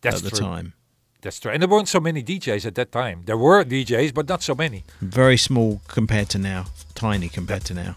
That's 0.02 0.18
at 0.18 0.24
the 0.24 0.30
true. 0.32 0.40
time. 0.40 0.74
That's 1.22 1.40
true. 1.40 1.52
And 1.54 1.62
there 1.62 1.70
weren't 1.70 1.88
so 1.88 2.02
many 2.02 2.22
DJs 2.22 2.66
at 2.66 2.76
that 2.76 2.92
time. 2.92 3.22
There 3.26 3.38
were 3.38 3.64
DJs, 3.64 4.14
but 4.14 4.28
not 4.28 4.44
so 4.44 4.56
many. 4.56 4.84
Very 5.00 5.38
small 5.38 5.80
compared 5.88 6.28
to 6.30 6.38
now. 6.40 6.66
Tiny 6.96 7.30
compared 7.30 7.64
to 7.66 7.74
now. 7.74 7.96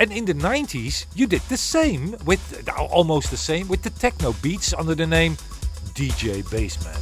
And 0.00 0.10
in 0.12 0.24
the 0.24 0.32
90s, 0.32 1.04
you 1.14 1.26
did 1.26 1.42
the 1.50 1.58
same 1.58 2.16
with 2.24 2.66
almost 2.78 3.30
the 3.30 3.36
same 3.36 3.68
with 3.68 3.82
the 3.82 3.90
techno 3.90 4.32
beats 4.40 4.72
under 4.72 4.94
the 4.94 5.06
name 5.06 5.36
DJ 5.92 6.42
Bassman. 6.42 6.96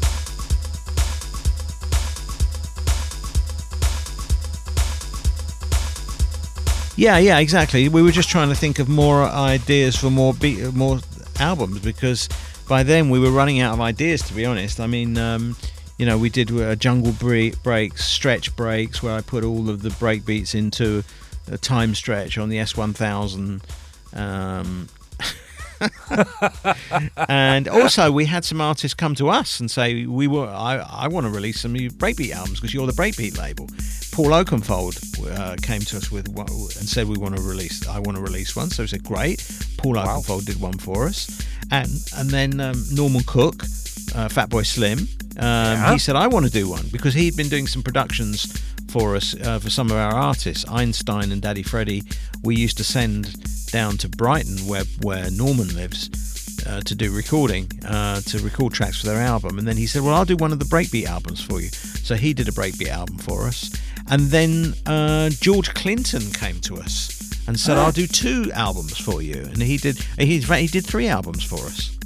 Yeah, 6.96 7.18
yeah, 7.18 7.38
exactly. 7.38 7.88
We 7.88 8.02
were 8.02 8.10
just 8.10 8.28
trying 8.28 8.48
to 8.48 8.56
think 8.56 8.80
of 8.80 8.88
more 8.88 9.22
ideas 9.22 9.94
for 9.94 10.10
more 10.10 10.34
beat, 10.34 10.74
more 10.74 10.98
albums 11.38 11.78
because 11.78 12.28
by 12.68 12.82
then 12.82 13.10
we 13.10 13.20
were 13.20 13.30
running 13.30 13.60
out 13.60 13.74
of 13.74 13.80
ideas. 13.80 14.22
To 14.22 14.34
be 14.34 14.44
honest, 14.44 14.80
I 14.80 14.88
mean, 14.88 15.16
um, 15.16 15.54
you 15.98 16.06
know, 16.06 16.18
we 16.18 16.30
did 16.30 16.50
uh, 16.50 16.74
jungle 16.74 17.12
bre- 17.12 17.56
breaks, 17.62 18.04
stretch 18.04 18.56
breaks, 18.56 19.04
where 19.04 19.14
I 19.14 19.20
put 19.20 19.44
all 19.44 19.70
of 19.70 19.82
the 19.82 19.90
break 19.90 20.26
beats 20.26 20.56
into 20.56 21.04
time 21.56 21.94
stretch 21.94 22.36
on 22.36 22.50
the 22.50 22.58
S1000. 22.58 23.62
Um, 24.14 24.88
and 27.28 27.68
also, 27.68 28.10
we 28.10 28.24
had 28.24 28.44
some 28.44 28.60
artists 28.60 28.94
come 28.94 29.14
to 29.14 29.28
us 29.28 29.60
and 29.60 29.70
say, 29.70 30.06
"We 30.06 30.26
were, 30.26 30.46
I, 30.46 30.76
I 30.76 31.08
want 31.08 31.26
to 31.26 31.30
release 31.30 31.60
some 31.60 31.72
new 31.72 31.90
breakbeat 31.90 32.32
albums 32.32 32.58
because 32.60 32.74
you're 32.74 32.86
the 32.86 32.92
breakbeat 32.92 33.38
label." 33.38 33.68
Paul 34.12 34.32
Oakenfold 34.32 34.98
uh, 35.38 35.56
came 35.62 35.80
to 35.82 35.96
us 35.96 36.10
with 36.10 36.28
one, 36.28 36.48
and 36.48 36.88
said, 36.88 37.06
"We 37.06 37.16
want 37.16 37.36
to 37.36 37.42
release, 37.42 37.86
I 37.86 38.00
want 38.00 38.16
to 38.16 38.22
release 38.22 38.56
one." 38.56 38.70
So 38.70 38.82
we 38.82 38.88
said, 38.88 39.04
"Great." 39.04 39.46
Paul 39.76 39.94
Oakenfold 39.94 40.46
did 40.46 40.60
one 40.60 40.78
for 40.78 41.06
us, 41.06 41.40
and 41.70 41.88
and 42.16 42.30
then 42.30 42.60
um, 42.60 42.82
Norman 42.92 43.22
Cook, 43.26 43.62
uh, 44.14 44.28
Fatboy 44.28 44.66
Slim, 44.66 45.06
um, 45.38 45.92
he 45.92 45.98
said, 45.98 46.16
"I 46.16 46.26
want 46.26 46.46
to 46.46 46.52
do 46.52 46.68
one" 46.68 46.86
because 46.90 47.14
he'd 47.14 47.36
been 47.36 47.48
doing 47.48 47.68
some 47.68 47.82
productions 47.82 48.46
for 48.90 49.16
us 49.16 49.34
uh, 49.40 49.58
for 49.58 49.70
some 49.70 49.90
of 49.90 49.96
our 49.96 50.14
artists, 50.14 50.68
Einstein 50.68 51.32
and 51.32 51.42
Daddy 51.42 51.62
Freddy. 51.62 52.02
We 52.42 52.56
used 52.56 52.76
to 52.78 52.84
send 52.84 53.34
down 53.70 53.96
to 53.98 54.08
Brighton, 54.08 54.66
where 54.66 54.84
where 55.02 55.30
Norman 55.30 55.74
lives, 55.74 56.10
uh, 56.66 56.80
to 56.80 56.94
do 56.94 57.14
recording, 57.14 57.70
uh, 57.86 58.20
to 58.22 58.38
record 58.40 58.72
tracks 58.72 59.00
for 59.00 59.06
their 59.06 59.20
album. 59.20 59.58
And 59.58 59.66
then 59.66 59.76
he 59.76 59.86
said, 59.86 60.02
"Well, 60.02 60.14
I'll 60.14 60.24
do 60.24 60.36
one 60.36 60.52
of 60.52 60.58
the 60.58 60.64
breakbeat 60.64 61.06
albums 61.06 61.42
for 61.42 61.60
you." 61.60 61.68
So 61.68 62.14
he 62.14 62.32
did 62.32 62.48
a 62.48 62.52
breakbeat 62.52 62.88
album 62.88 63.18
for 63.18 63.46
us. 63.46 63.70
And 64.10 64.22
then 64.30 64.74
uh, 64.86 65.30
George 65.30 65.74
Clinton 65.74 66.22
came 66.32 66.60
to 66.60 66.76
us 66.76 67.46
and 67.46 67.58
said, 67.58 67.76
"I'll 67.76 67.92
do 67.92 68.06
two 68.06 68.50
albums 68.54 68.98
for 68.98 69.22
you." 69.22 69.42
And 69.42 69.62
he 69.62 69.76
did. 69.76 69.98
He 70.18 70.40
he 70.40 70.66
did 70.66 70.86
three 70.86 71.08
albums 71.08 71.44
for 71.44 71.60
us. 71.66 71.96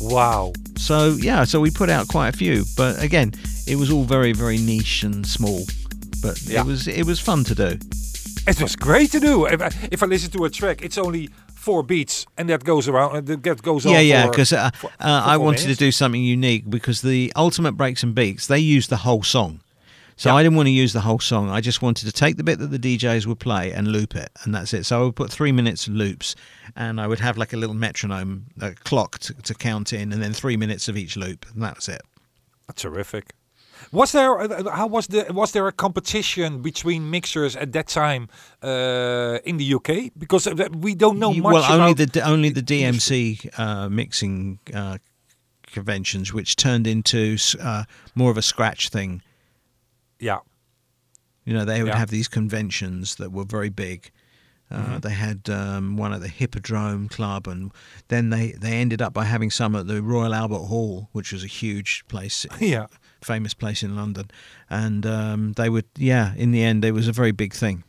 Wow. 0.00 0.52
So 0.76 1.16
yeah, 1.20 1.44
so 1.44 1.60
we 1.60 1.70
put 1.70 1.88
out 1.88 2.08
quite 2.08 2.28
a 2.34 2.36
few, 2.36 2.64
but 2.76 3.00
again, 3.00 3.32
it 3.66 3.76
was 3.76 3.90
all 3.90 4.04
very 4.04 4.32
very 4.32 4.58
niche 4.58 5.02
and 5.02 5.26
small. 5.26 5.64
But 6.22 6.40
Yeah. 6.42 6.60
it 6.60 6.66
was 6.66 6.86
it 6.88 7.04
was 7.06 7.20
fun 7.20 7.44
to 7.44 7.54
do. 7.54 7.78
It 8.46 8.60
was 8.60 8.74
great 8.76 9.12
to 9.12 9.20
do. 9.20 9.46
If 9.46 9.62
I, 9.62 9.70
if 9.92 10.02
I 10.02 10.06
listen 10.06 10.30
to 10.32 10.44
a 10.44 10.50
track, 10.50 10.82
it's 10.82 10.98
only 10.98 11.30
four 11.54 11.84
beats, 11.84 12.26
and 12.36 12.48
that 12.48 12.64
goes 12.64 12.88
around. 12.88 13.16
Uh, 13.30 13.36
that 13.36 13.62
goes 13.62 13.86
on. 13.86 13.92
Yeah, 13.92 14.00
yeah, 14.00 14.28
because 14.28 14.52
uh, 14.52 14.70
uh, 14.84 14.88
I 15.00 15.36
wanted 15.36 15.62
minutes. 15.62 15.78
to 15.78 15.84
do 15.84 15.92
something 15.92 16.22
unique 16.22 16.68
because 16.68 17.02
the 17.02 17.32
Ultimate 17.36 17.72
Breaks 17.72 18.02
and 18.02 18.14
Beats 18.14 18.46
they 18.48 18.58
use 18.58 18.88
the 18.88 18.96
whole 18.98 19.22
song. 19.22 19.60
So 20.16 20.36
I 20.36 20.42
didn't 20.42 20.56
want 20.56 20.66
to 20.66 20.72
use 20.72 20.92
the 20.92 21.00
whole 21.00 21.18
song. 21.18 21.50
I 21.50 21.60
just 21.60 21.82
wanted 21.82 22.04
to 22.06 22.12
take 22.12 22.36
the 22.36 22.44
bit 22.44 22.58
that 22.60 22.70
the 22.70 22.78
DJs 22.78 23.26
would 23.26 23.40
play 23.40 23.72
and 23.72 23.88
loop 23.88 24.14
it, 24.14 24.30
and 24.44 24.54
that's 24.54 24.72
it. 24.74 24.84
So 24.86 25.00
I 25.00 25.04
would 25.04 25.16
put 25.16 25.32
three 25.32 25.52
minutes 25.52 25.88
loops, 25.88 26.36
and 26.76 27.00
I 27.00 27.06
would 27.08 27.18
have 27.20 27.38
like 27.38 27.52
a 27.52 27.56
little 27.56 27.74
metronome, 27.74 28.46
a 28.60 28.72
clock 28.72 29.18
to, 29.20 29.34
to 29.34 29.54
count 29.54 29.92
in, 29.92 30.12
and 30.12 30.22
then 30.22 30.32
three 30.32 30.56
minutes 30.56 30.86
of 30.88 30.96
each 30.96 31.16
loop, 31.16 31.46
and 31.52 31.62
that 31.62 31.76
was 31.76 31.88
it. 31.88 32.02
Terrific. 32.76 33.32
Was 33.90 34.12
there 34.12 34.38
uh, 34.40 34.70
how 34.70 34.86
was 34.86 35.06
the 35.08 35.26
was 35.32 35.52
there 35.52 35.66
a 35.66 35.72
competition 35.72 36.62
between 36.62 37.10
mixers 37.10 37.56
at 37.56 37.72
that 37.72 37.88
time 37.88 38.28
uh, 38.62 39.38
in 39.44 39.56
the 39.56 39.74
UK? 39.74 40.12
Because 40.16 40.46
uh, 40.46 40.68
we 40.80 40.94
don't 40.94 41.18
know 41.18 41.32
much 41.32 41.52
well, 41.54 41.72
only 41.72 41.92
about 41.92 42.12
the 42.12 42.20
only 42.22 42.50
the 42.50 42.62
DMC 42.62 43.58
uh, 43.58 43.88
mixing 43.88 44.58
uh, 44.74 44.98
conventions, 45.66 46.32
which 46.32 46.54
turned 46.56 46.86
into 46.86 47.36
uh, 47.60 47.84
more 48.14 48.30
of 48.30 48.36
a 48.36 48.42
scratch 48.42 48.88
thing. 48.90 49.22
yeah. 50.20 50.38
You 51.44 51.54
know, 51.54 51.64
they 51.64 51.82
would 51.82 51.88
Yeah. 51.92 51.98
have 51.98 52.10
these 52.10 52.28
conventions 52.28 53.16
that 53.16 53.32
were 53.32 53.44
very 53.44 53.68
big. 53.70 54.10
Uh, 54.70 54.76
Mm-hmm. 54.76 54.98
They 55.00 55.10
had 55.12 55.50
um, 55.50 55.96
one 55.96 56.12
at 56.14 56.20
the 56.20 56.28
Hippodrome 56.28 57.08
Club, 57.08 57.48
and 57.48 57.72
then 58.08 58.30
they, 58.30 58.52
they 58.52 58.74
ended 58.80 59.02
up 59.02 59.12
by 59.12 59.24
having 59.24 59.50
some 59.50 59.74
at 59.76 59.86
the 59.88 60.00
Royal 60.02 60.32
Albert 60.34 60.66
Hall, 60.68 61.08
which 61.12 61.32
was 61.32 61.42
a 61.42 61.48
huge 61.48 62.04
place, 62.08 62.46
Yeah. 62.60 62.86
Famous 63.24 63.54
place 63.54 63.82
in 63.82 63.96
London. 63.96 64.30
And 64.70 65.04
um, 65.06 65.52
they 65.52 65.68
would, 65.68 65.84
yeah, 65.96 66.34
in 66.36 66.52
the 66.52 66.62
end, 66.62 66.84
it 66.84 66.92
was 66.92 67.08
a 67.08 67.12
very 67.12 67.32
big 67.32 67.52
thing. 67.54 67.84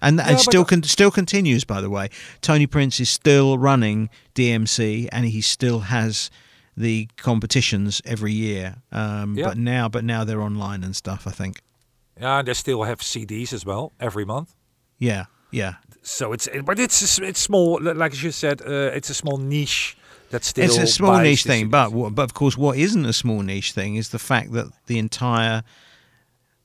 And, 0.00 0.20
and 0.20 0.36
but- 0.36 0.40
still 0.40 0.64
con- 0.64 0.82
still 0.82 1.10
continues, 1.10 1.64
by 1.64 1.80
the 1.80 1.90
way. 1.90 2.08
Tony 2.40 2.66
Prince 2.66 2.98
is 3.00 3.10
still 3.10 3.58
running 3.58 4.08
DMC, 4.34 5.08
and 5.12 5.26
he 5.26 5.40
still 5.40 5.80
has 5.80 6.30
the 6.76 7.08
competitions 7.16 8.00
every 8.04 8.32
year. 8.32 8.76
Um, 8.90 9.34
Yeah. 9.36 9.48
But 9.48 9.56
now, 9.58 9.88
but 9.88 10.04
now 10.04 10.24
they're 10.24 10.42
online 10.42 10.82
and 10.84 10.96
stuff. 10.96 11.26
I 11.26 11.30
think. 11.30 11.60
Yeah, 12.20 12.38
and 12.38 12.48
they 12.48 12.54
still 12.54 12.82
have 12.84 12.98
CDs 13.00 13.52
as 13.52 13.64
well 13.66 13.92
every 14.00 14.24
month. 14.24 14.54
Yeah, 14.98 15.26
yeah. 15.50 15.74
So 16.02 16.32
it's 16.32 16.48
but 16.64 16.78
it's 16.78 17.18
it's 17.18 17.40
small 17.40 17.78
li- 17.80 17.94
like 17.94 18.22
you 18.22 18.32
said 18.32 18.60
uh, 18.62 18.96
it's 18.96 19.10
a 19.10 19.14
small 19.14 19.38
niche 19.38 19.96
that 20.32 20.44
still 20.44 20.64
it's 20.64 20.78
a 20.78 20.86
small 20.86 21.18
niche 21.18 21.44
thing, 21.44 21.68
but 21.68 21.90
but 21.90 22.22
of 22.22 22.34
course, 22.34 22.56
what 22.56 22.76
isn't 22.76 23.04
a 23.04 23.12
small 23.12 23.42
niche 23.42 23.72
thing 23.72 23.96
is 23.96 24.08
the 24.08 24.18
fact 24.18 24.52
that 24.52 24.66
the 24.86 24.98
entire 24.98 25.62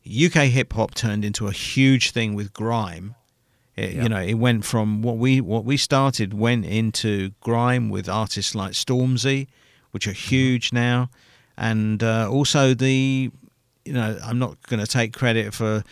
UK 0.05 0.45
hip 0.45 0.74
hop 0.74 0.95
turned 0.95 1.26
into 1.26 1.47
a 1.47 1.51
huge 1.51 2.11
thing 2.11 2.34
with 2.34 2.53
grime. 2.53 3.15
It, 3.76 3.93
Yeah. 3.93 4.03
You 4.03 4.09
know, 4.09 4.22
it 4.22 4.36
went 4.36 4.65
from 4.65 5.01
what 5.01 5.18
we 5.18 5.41
what 5.41 5.65
we 5.65 5.78
started 5.78 6.34
went 6.34 6.65
into 6.65 7.32
grime 7.41 7.89
with 7.89 8.07
artists 8.09 8.55
like 8.55 8.72
Stormzy, 8.72 9.47
which 9.91 10.07
are 10.07 10.11
Mm-hmm. 10.11 10.30
huge 10.36 10.74
now, 10.74 11.09
and 11.57 12.01
uh, 12.01 12.30
also 12.32 12.74
the 12.74 13.32
you 13.86 13.93
know 13.93 14.18
I'm 14.24 14.39
not 14.39 14.61
going 14.63 14.80
to 14.80 14.88
take 14.88 15.11
credit 15.13 15.53
for 15.53 15.84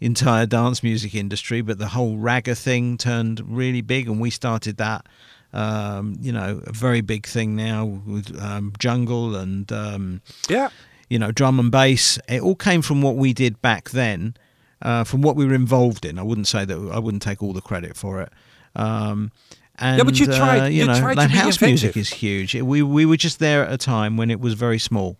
entire 0.00 0.46
dance 0.46 0.82
music 0.82 1.14
industry, 1.14 1.62
but 1.62 1.78
the 1.78 1.88
whole 1.88 2.16
ragga 2.16 2.56
thing 2.56 2.96
turned 2.96 3.40
really 3.44 3.80
big, 3.80 4.06
and 4.08 4.20
we 4.20 4.30
started 4.30 4.76
that. 4.76 5.06
Um, 5.54 6.16
you 6.20 6.32
know, 6.32 6.60
a 6.66 6.72
very 6.72 7.00
big 7.00 7.26
thing 7.26 7.54
now 7.54 7.84
with 7.84 8.36
um, 8.42 8.72
jungle 8.78 9.36
and 9.36 9.70
um, 9.72 10.20
yeah 10.48 10.68
you 11.08 11.18
know 11.18 11.30
drum 11.30 11.60
and 11.60 11.70
bass. 11.70 12.18
It 12.28 12.42
all 12.42 12.56
came 12.56 12.82
from 12.82 13.02
what 13.02 13.16
we 13.16 13.32
did 13.32 13.62
back 13.62 13.90
then, 13.90 14.34
uh, 14.82 15.04
from 15.04 15.22
what 15.22 15.36
we 15.36 15.46
were 15.46 15.54
involved 15.54 16.04
in. 16.04 16.18
I 16.18 16.22
wouldn't 16.22 16.48
say 16.48 16.64
that 16.64 16.90
I 16.92 16.98
wouldn't 16.98 17.22
take 17.22 17.42
all 17.42 17.52
the 17.52 17.60
credit 17.60 17.96
for 17.96 18.20
it. 18.22 18.32
Um, 18.74 19.30
and, 19.76 20.02
but 20.04 20.18
you 20.18 20.26
tried- 20.26 20.60
uh, 20.60 20.64
you, 20.66 20.80
you 20.82 20.86
know, 20.86 20.98
tried 20.98 21.14
to 21.14 21.20
like 21.20 21.30
be 21.30 21.36
house 21.36 21.60
music 21.60 21.96
is 21.96 22.10
huge. 22.10 22.54
We 22.54 22.82
we 22.82 23.06
were 23.06 23.16
just 23.16 23.38
there 23.38 23.64
at 23.64 23.72
a 23.72 23.78
time 23.78 24.16
when 24.16 24.30
it 24.30 24.40
was 24.40 24.54
very 24.54 24.78
small. 24.78 25.16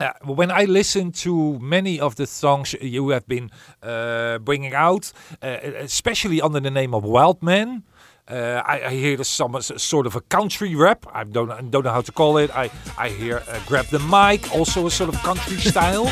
Uh, 0.00 0.12
when 0.24 0.50
I 0.50 0.64
listen 0.64 1.10
to 1.24 1.58
many 1.58 1.98
of 1.98 2.14
the 2.14 2.26
songs 2.26 2.72
you 2.80 3.08
have 3.08 3.26
been 3.26 3.50
uh, 3.82 4.38
bringing 4.38 4.72
out, 4.72 5.12
uh, 5.42 5.58
especially 5.80 6.40
under 6.40 6.60
the 6.60 6.70
name 6.70 6.94
of 6.94 7.02
Wild 7.02 7.42
Man, 7.42 7.82
uh, 8.28 8.62
I, 8.64 8.82
I 8.82 8.90
hear 8.90 9.22
some 9.24 9.60
sort 9.62 10.06
of 10.06 10.14
a 10.14 10.20
country 10.20 10.74
rap. 10.74 11.06
I 11.12 11.24
don't 11.24 11.50
I 11.50 11.62
don't 11.62 11.84
know 11.84 11.92
how 11.92 12.02
to 12.02 12.12
call 12.12 12.36
it. 12.36 12.50
I 12.54 12.70
I 12.96 13.08
hear 13.08 13.42
uh, 13.48 13.60
grab 13.66 13.86
the 13.86 13.98
mic, 14.00 14.54
also 14.54 14.86
a 14.86 14.90
sort 14.90 15.14
of 15.14 15.20
country 15.22 15.56
style. 15.72 16.06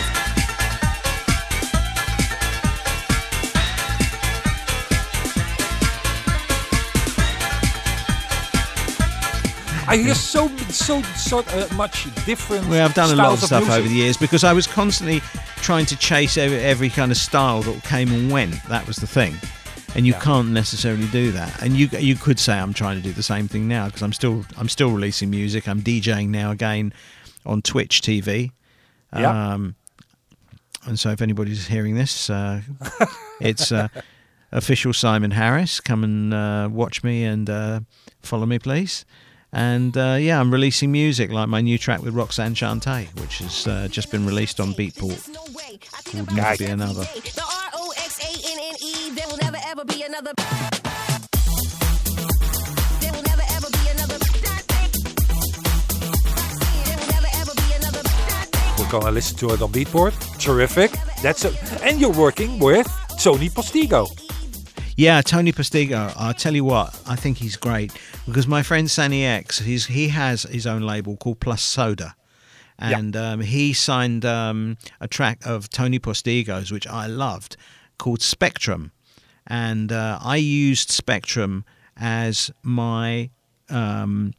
I 9.88 9.98
hear 9.98 10.14
so 10.14 10.48
so 10.68 11.00
so 11.02 11.38
uh, 11.40 11.68
much 11.74 12.08
different. 12.24 12.66
Well, 12.68 12.84
I've 12.84 12.94
done 12.94 13.12
a 13.12 13.16
lot 13.16 13.34
of 13.34 13.40
stuff 13.40 13.70
over 13.70 13.86
the 13.86 13.94
years 13.94 14.16
because 14.16 14.42
I 14.42 14.52
was 14.52 14.66
constantly 14.66 15.20
trying 15.56 15.86
to 15.86 15.96
chase 15.96 16.36
every, 16.36 16.58
every 16.58 16.88
kind 16.88 17.12
of 17.12 17.16
style 17.16 17.62
that 17.62 17.84
came 17.84 18.10
and 18.10 18.30
went. 18.30 18.54
That 18.68 18.86
was 18.86 18.96
the 18.96 19.06
thing, 19.06 19.36
and 19.94 20.06
you 20.06 20.12
Yeah. 20.12 20.20
can't 20.20 20.48
necessarily 20.50 21.06
do 21.08 21.32
that. 21.32 21.62
And 21.62 21.76
you 21.76 21.88
you 21.98 22.16
could 22.16 22.38
say 22.38 22.58
I'm 22.58 22.74
trying 22.74 22.96
to 22.96 23.02
do 23.02 23.12
the 23.12 23.22
same 23.22 23.48
thing 23.48 23.68
now 23.68 23.86
because 23.86 24.02
I'm 24.02 24.12
still 24.12 24.44
I'm 24.56 24.68
still 24.68 24.90
releasing 24.90 25.30
music. 25.30 25.68
I'm 25.68 25.80
DJing 25.82 26.28
now 26.28 26.50
again 26.50 26.92
on 27.44 27.62
Twitch 27.62 28.00
TV. 28.02 28.50
Yeah. 29.16 29.52
Um, 29.54 29.76
and 30.86 30.98
so 30.98 31.10
if 31.10 31.20
anybody's 31.22 31.66
hearing 31.66 31.94
this, 31.94 32.28
uh, 32.30 32.60
it's 33.40 33.72
uh, 33.72 33.88
official 34.52 34.92
Simon 34.92 35.30
Harris. 35.32 35.80
Come 35.80 36.04
and 36.04 36.32
uh, 36.34 36.68
watch 36.70 37.02
me 37.02 37.24
and 37.24 37.48
uh, 37.50 37.80
follow 38.22 38.46
me, 38.46 38.58
please. 38.58 39.04
And 39.52 39.96
uh, 39.96 40.16
yeah, 40.20 40.38
I'm 40.38 40.52
releasing 40.52 40.92
music 40.92 41.30
like 41.32 41.48
my 41.48 41.60
new 41.60 41.78
track 41.78 42.02
with 42.02 42.14
Roxanne 42.14 42.54
Shante, 42.54 43.08
which 43.20 43.38
has 43.38 43.66
uh, 43.66 43.88
just 43.90 44.10
been 44.10 44.26
released 44.26 44.60
on 44.60 44.74
Beatport 44.74 45.32
called 46.12 46.32
Never 46.34 46.56
Be 46.58 46.66
Another. 46.66 47.06
The 48.16 48.22
R 48.22 48.28
O 48.28 48.36
X 48.36 48.44
A 48.46 48.50
N 48.50 48.58
N 48.58 48.74
E. 48.80 49.10
There 49.14 49.26
will 49.28 49.38
never 49.38 49.58
ever 49.66 49.84
be 49.84 50.02
another. 50.02 50.32
There 53.00 53.12
will 53.12 53.22
never 53.22 53.42
ever 53.50 53.68
be 53.70 53.88
another. 53.90 54.18
There 56.84 56.96
will 56.96 57.06
never 57.08 57.28
ever 57.34 57.54
be 57.54 57.74
another. 57.74 58.02
We're 58.78 58.90
gonna 58.90 59.10
listen 59.10 59.36
to 59.38 59.50
it 59.54 59.62
on 59.62 59.72
Beatport. 59.72 60.14
Terrific. 60.38 60.92
That's 61.22 61.44
a, 61.44 61.52
and 61.82 62.00
you're 62.00 62.12
working 62.12 62.58
with 62.58 62.86
Tony 63.20 63.48
Postigo. 63.48 64.08
Yeah, 64.96 65.20
Tony 65.20 65.52
Postigo. 65.52 66.12
I'll 66.16 66.34
tell 66.34 66.54
you 66.54 66.64
what, 66.64 66.98
I 67.06 67.16
think 67.16 67.36
he's 67.38 67.56
great 67.56 67.92
because 68.24 68.46
my 68.46 68.62
friend 68.62 68.90
Sunny 68.90 69.26
X, 69.26 69.58
he's, 69.58 69.86
he 69.86 70.08
has 70.08 70.44
his 70.44 70.66
own 70.66 70.82
label 70.82 71.18
called 71.18 71.38
Plus 71.40 71.60
Soda. 71.60 72.14
And 72.78 73.16
um, 73.16 73.40
he 73.40 73.72
signed 73.74 74.24
um, 74.24 74.76
a 75.00 75.08
track 75.08 75.40
of 75.46 75.68
Tony 75.70 75.98
Postigo's, 75.98 76.70
which 76.70 76.86
I 76.86 77.06
loved, 77.06 77.56
called 77.98 78.22
Spectrum. 78.22 78.92
And 79.46 79.92
uh, 79.92 80.18
I 80.20 80.36
used 80.36 80.90
Spectrum 80.90 81.64
as 81.96 82.50
my. 82.62 83.30
Um, 83.68 84.32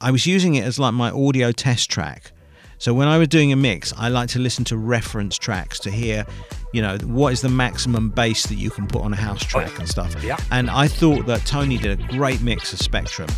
I 0.00 0.10
was 0.10 0.26
using 0.26 0.56
it 0.56 0.64
as 0.64 0.78
like 0.78 0.92
my 0.92 1.10
audio 1.10 1.52
test 1.52 1.88
track. 1.88 2.32
So 2.78 2.92
when 2.92 3.06
I 3.06 3.16
was 3.16 3.28
doing 3.28 3.52
a 3.52 3.56
mix, 3.56 3.92
I 3.96 4.08
like 4.08 4.28
to 4.30 4.40
listen 4.40 4.64
to 4.64 4.76
reference 4.76 5.38
tracks 5.38 5.78
to 5.80 5.90
hear, 5.92 6.26
you 6.72 6.82
know, 6.82 6.98
what 7.04 7.32
is 7.32 7.40
the 7.40 7.48
maximum 7.48 8.10
bass 8.10 8.48
that 8.48 8.56
you 8.56 8.70
can 8.70 8.88
put 8.88 9.02
on 9.02 9.12
a 9.12 9.16
house 9.16 9.44
track 9.44 9.78
and 9.78 9.88
stuff. 9.88 10.20
Yeah. 10.20 10.36
And 10.50 10.68
I 10.68 10.88
thought 10.88 11.26
that 11.26 11.46
Tony 11.46 11.78
did 11.78 12.00
a 12.00 12.06
great 12.08 12.40
mix 12.40 12.72
of 12.72 12.80
Spectrum, 12.80 13.28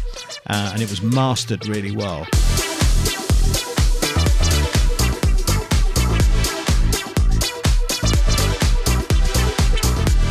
uh, 0.47 0.71
and 0.73 0.81
it 0.81 0.89
was 0.89 1.03
mastered 1.03 1.67
really 1.67 1.95
well. 1.95 2.27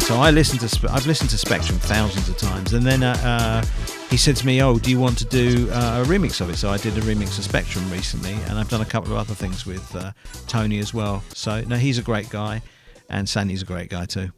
So 0.03 0.19
I 0.19 0.31
listened 0.31 0.59
to 0.59 0.91
I've 0.91 1.07
listened 1.07 1.29
to 1.29 1.37
Spectrum 1.37 1.79
thousands 1.79 2.27
of 2.27 2.37
times, 2.37 2.73
and 2.73 2.85
then 2.85 3.03
uh, 3.03 3.15
uh, 3.23 3.65
he 4.09 4.17
said 4.17 4.35
to 4.35 4.45
me, 4.45 4.61
"Oh, 4.61 4.77
do 4.77 4.89
you 4.89 4.99
want 4.99 5.17
to 5.19 5.25
do 5.25 5.69
uh, 5.71 6.03
a 6.03 6.07
remix 6.07 6.41
of 6.41 6.49
it?" 6.49 6.57
So 6.57 6.69
I 6.69 6.77
did 6.77 6.97
a 6.97 7.01
remix 7.01 7.37
of 7.37 7.45
Spectrum 7.45 7.89
recently, 7.89 8.33
and 8.33 8.59
I've 8.59 8.67
done 8.67 8.81
a 8.81 8.85
couple 8.85 9.13
of 9.13 9.17
other 9.17 9.33
things 9.33 9.65
with 9.65 9.95
uh, 9.95 10.11
Tony 10.45 10.79
as 10.79 10.93
well. 10.93 11.23
So 11.33 11.61
no, 11.61 11.77
he's 11.77 11.97
a 11.97 12.01
great 12.01 12.29
guy, 12.29 12.61
and 13.09 13.29
Sandy's 13.29 13.61
a 13.61 13.65
great 13.65 13.89
guy 13.89 14.05
too. 14.05 14.31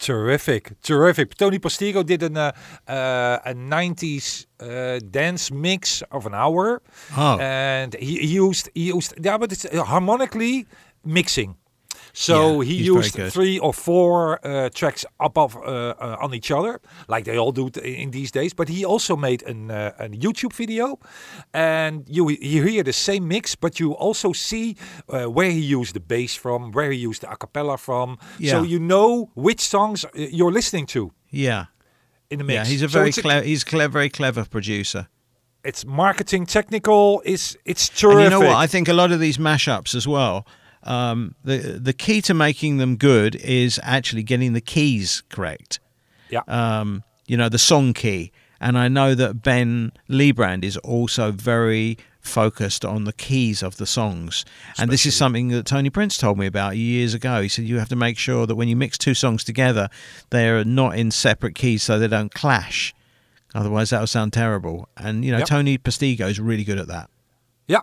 Terrific, 0.00 0.72
terrific. 0.82 1.36
Tony 1.36 1.60
Postigo 1.60 2.04
did 2.04 2.24
an, 2.24 2.36
uh, 2.36 2.50
uh, 2.88 3.38
a 3.44 3.54
90s 3.54 4.46
uh, 4.58 4.98
dance 5.12 5.52
mix 5.52 6.02
of 6.10 6.26
an 6.26 6.34
hour. 6.34 6.82
Oh. 7.16 7.38
And 7.38 7.94
he, 7.94 8.18
he 8.18 8.34
used, 8.34 8.68
he 8.74 8.88
used, 8.88 9.14
yeah, 9.24 9.38
but 9.38 9.52
it's 9.52 9.64
uh, 9.64 9.84
harmonically 9.84 10.66
mixing. 11.04 11.54
So 12.14 12.60
Yeah, 12.60 12.66
he 12.68 12.74
used 12.96 13.14
three 13.32 13.58
or 13.58 13.72
four 13.72 14.38
uh, 14.46 14.68
tracks 14.74 15.04
above 15.18 15.56
uh, 15.56 15.94
uh, 15.98 16.16
on 16.24 16.34
each 16.34 16.50
other, 16.50 16.80
like 17.08 17.24
they 17.24 17.38
all 17.38 17.52
do 17.52 17.70
t- 17.70 18.02
in 18.02 18.10
these 18.10 18.30
days. 18.30 18.54
But 18.54 18.68
he 18.68 18.84
also 18.84 19.16
made 19.16 19.42
an, 19.46 19.70
uh, 19.70 19.92
a 19.98 20.08
YouTube 20.08 20.52
video, 20.52 20.98
and 21.52 22.04
you 22.08 22.28
you 22.30 22.62
hear 22.64 22.82
the 22.82 22.92
same 22.92 23.26
mix, 23.28 23.56
but 23.56 23.78
you 23.80 23.92
also 23.92 24.32
see 24.32 24.76
uh, 25.08 25.24
where 25.24 25.50
he 25.50 25.60
used 25.60 25.94
the 25.94 26.00
bass 26.00 26.34
from, 26.36 26.72
where 26.72 26.90
he 26.90 26.98
used 27.08 27.22
the 27.22 27.30
a 27.30 27.36
cappella 27.36 27.76
from. 27.78 28.18
So 28.50 28.62
you 28.62 28.78
know 28.78 29.30
which 29.34 29.60
songs 29.60 30.04
you're 30.14 30.52
listening 30.52 30.86
to 30.86 31.10
Yeah, 31.30 31.64
in 32.28 32.38
the 32.38 32.44
mix. 32.44 32.54
yeah, 32.54 32.64
he's 32.72 32.82
a 32.82 32.88
very 32.88 33.08
it's 33.08 33.20
clever, 33.20 33.46
he's 33.46 33.64
clever, 33.64 33.92
very 33.92 34.10
clever 34.10 34.44
producer. 34.44 35.06
It's 35.64 35.84
marketing 35.86 36.46
technical. 36.46 37.22
It's 37.24 37.56
it's 37.64 37.88
terrific. 37.88 38.16
And 38.16 38.24
you 38.24 38.30
know 38.30 38.46
what? 38.48 38.64
I 38.64 38.66
think 38.68 38.88
a 38.88 38.92
lot 38.92 39.12
of 39.12 39.18
these 39.20 39.38
mashups 39.38 39.94
as 39.94 40.06
well. 40.06 40.44
Um, 40.84 41.34
the 41.44 41.78
the 41.80 41.92
key 41.92 42.20
to 42.22 42.34
making 42.34 42.78
them 42.78 42.96
good 42.96 43.36
is 43.36 43.78
actually 43.82 44.22
getting 44.22 44.52
the 44.52 44.60
keys 44.60 45.22
correct. 45.28 45.80
yeah. 46.28 46.42
um, 46.48 47.04
you 47.26 47.36
know, 47.36 47.48
the 47.48 47.58
song 47.58 47.92
key. 47.92 48.32
And 48.60 48.78
I 48.78 48.88
know 48.88 49.14
that 49.14 49.42
Ben 49.42 49.92
Liebrand 50.08 50.64
is 50.64 50.76
also 50.78 51.32
very, 51.32 51.98
focused 52.22 52.84
on 52.84 53.04
the 53.04 53.12
keys 53.12 53.62
of 53.62 53.76
the 53.76 53.86
songs. 53.86 54.44
And 54.78 54.90
this 54.90 55.04
is 55.04 55.14
something 55.16 55.48
that 55.48 55.66
Tony 55.66 55.90
Prince 55.90 56.16
told 56.16 56.38
me 56.38 56.46
about 56.46 56.76
years 56.76 57.14
ago. 57.14 57.42
He 57.42 57.48
said 57.48 57.64
you 57.64 57.78
have 57.78 57.88
to 57.88 57.96
make 57.96 58.16
sure 58.16 58.46
that 58.46 58.54
when 58.54 58.68
you 58.68 58.76
mix 58.76 58.96
two 58.96 59.14
songs 59.14 59.44
together, 59.44 59.88
they're 60.30 60.64
not 60.64 60.96
in 60.96 61.10
separate 61.10 61.54
keys 61.56 61.82
so 61.82 61.98
they 61.98 62.08
don't 62.08 62.32
clash. 62.32 62.94
Otherwise, 63.54 63.90
that'll 63.90 64.06
sound 64.06 64.32
terrible. 64.32 64.88
And, 64.96 65.24
you 65.24 65.32
know, 65.32 65.38
Yep. 65.38 65.48
Tony 65.48 65.78
Postigo 65.78 66.30
is 66.30 66.40
really 66.40 66.64
good 66.64 66.78
at 66.78 66.86
that. 66.86 67.10
Yeah. 67.66 67.80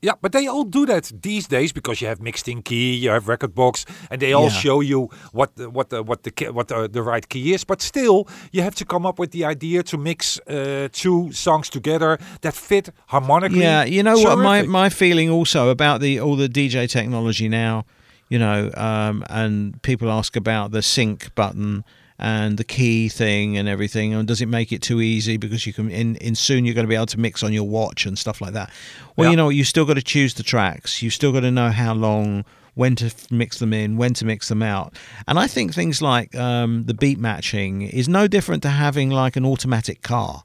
Yeah, 0.00 0.12
but 0.20 0.30
they 0.30 0.46
all 0.46 0.62
do 0.64 0.86
that 0.86 1.10
these 1.22 1.48
days 1.48 1.72
because 1.72 2.00
you 2.00 2.06
have 2.08 2.20
mixed 2.22 2.46
in 2.48 2.62
key, 2.62 2.94
you 2.94 3.10
have 3.10 3.24
Rekordbox, 3.24 3.84
and 4.10 4.20
they 4.20 4.32
all 4.32 4.44
Yeah. 4.44 4.60
show 4.60 4.80
you 4.80 5.08
what 5.32 5.56
the, 5.56 5.68
what 5.68 5.88
the, 5.90 6.02
what 6.04 6.22
the 6.22 6.30
ki- 6.30 6.50
what 6.50 6.68
the, 6.68 6.88
the 6.88 7.02
right 7.02 7.28
key 7.28 7.52
is. 7.52 7.64
But 7.64 7.82
still, 7.82 8.28
you 8.52 8.62
have 8.62 8.74
to 8.76 8.84
come 8.84 9.04
up 9.08 9.18
with 9.18 9.32
the 9.32 9.44
idea 9.44 9.82
to 9.82 9.98
mix 9.98 10.38
uh, 10.46 10.88
two 10.92 11.32
songs 11.32 11.68
together 11.68 12.18
that 12.42 12.54
fit 12.54 12.90
harmonically. 13.08 13.62
Yeah, 13.62 13.84
you 13.84 14.02
know 14.04 14.18
what 14.20 14.38
my, 14.38 14.62
my 14.62 14.88
feeling 14.88 15.30
also 15.30 15.68
about 15.68 16.00
the 16.00 16.20
all 16.20 16.36
the 16.36 16.48
DJ 16.48 16.88
technology 16.88 17.48
now, 17.48 17.84
you 18.28 18.38
know, 18.38 18.70
um, 18.76 19.24
and 19.28 19.82
people 19.82 20.10
ask 20.12 20.36
about 20.36 20.70
the 20.70 20.82
sync 20.82 21.34
button 21.34 21.82
and 22.18 22.58
the 22.58 22.64
key 22.64 23.08
thing 23.08 23.56
and 23.56 23.68
everything, 23.68 24.12
and 24.14 24.26
does 24.26 24.40
it 24.40 24.46
make 24.46 24.72
it 24.72 24.82
too 24.82 25.00
easy 25.00 25.36
because 25.36 25.66
you 25.66 25.72
can 25.72 25.90
in, 25.90 26.16
in 26.16 26.34
soon 26.34 26.64
you're 26.64 26.74
going 26.74 26.86
to 26.86 26.88
be 26.88 26.94
able 26.96 27.06
to 27.06 27.20
mix 27.20 27.42
on 27.42 27.52
your 27.52 27.64
watch 27.68 28.06
and 28.06 28.18
stuff 28.18 28.40
like 28.40 28.52
that. 28.54 28.70
Well, 29.16 29.26
Yeah. 29.26 29.30
you 29.32 29.36
know, 29.36 29.48
you 29.50 29.64
still 29.64 29.84
got 29.84 29.94
to 29.94 30.02
choose 30.02 30.34
the 30.34 30.42
tracks. 30.42 31.02
You 31.02 31.10
still 31.10 31.32
got 31.32 31.40
to 31.40 31.50
know 31.50 31.70
how 31.70 31.94
long. 31.94 32.44
When 32.74 32.94
to 32.96 33.12
mix 33.32 33.58
them 33.58 33.72
in, 33.72 33.96
when 33.96 34.14
to 34.14 34.24
mix 34.24 34.46
them 34.46 34.62
out, 34.62 34.94
and 35.26 35.36
I 35.36 35.48
think 35.48 35.74
things 35.74 36.00
like 36.00 36.32
um, 36.36 36.84
the 36.84 36.94
beat 36.94 37.18
matching 37.18 37.82
is 37.82 38.08
no 38.08 38.28
different 38.28 38.62
to 38.62 38.68
having 38.68 39.10
like 39.10 39.34
an 39.34 39.44
automatic 39.44 40.00
car. 40.02 40.44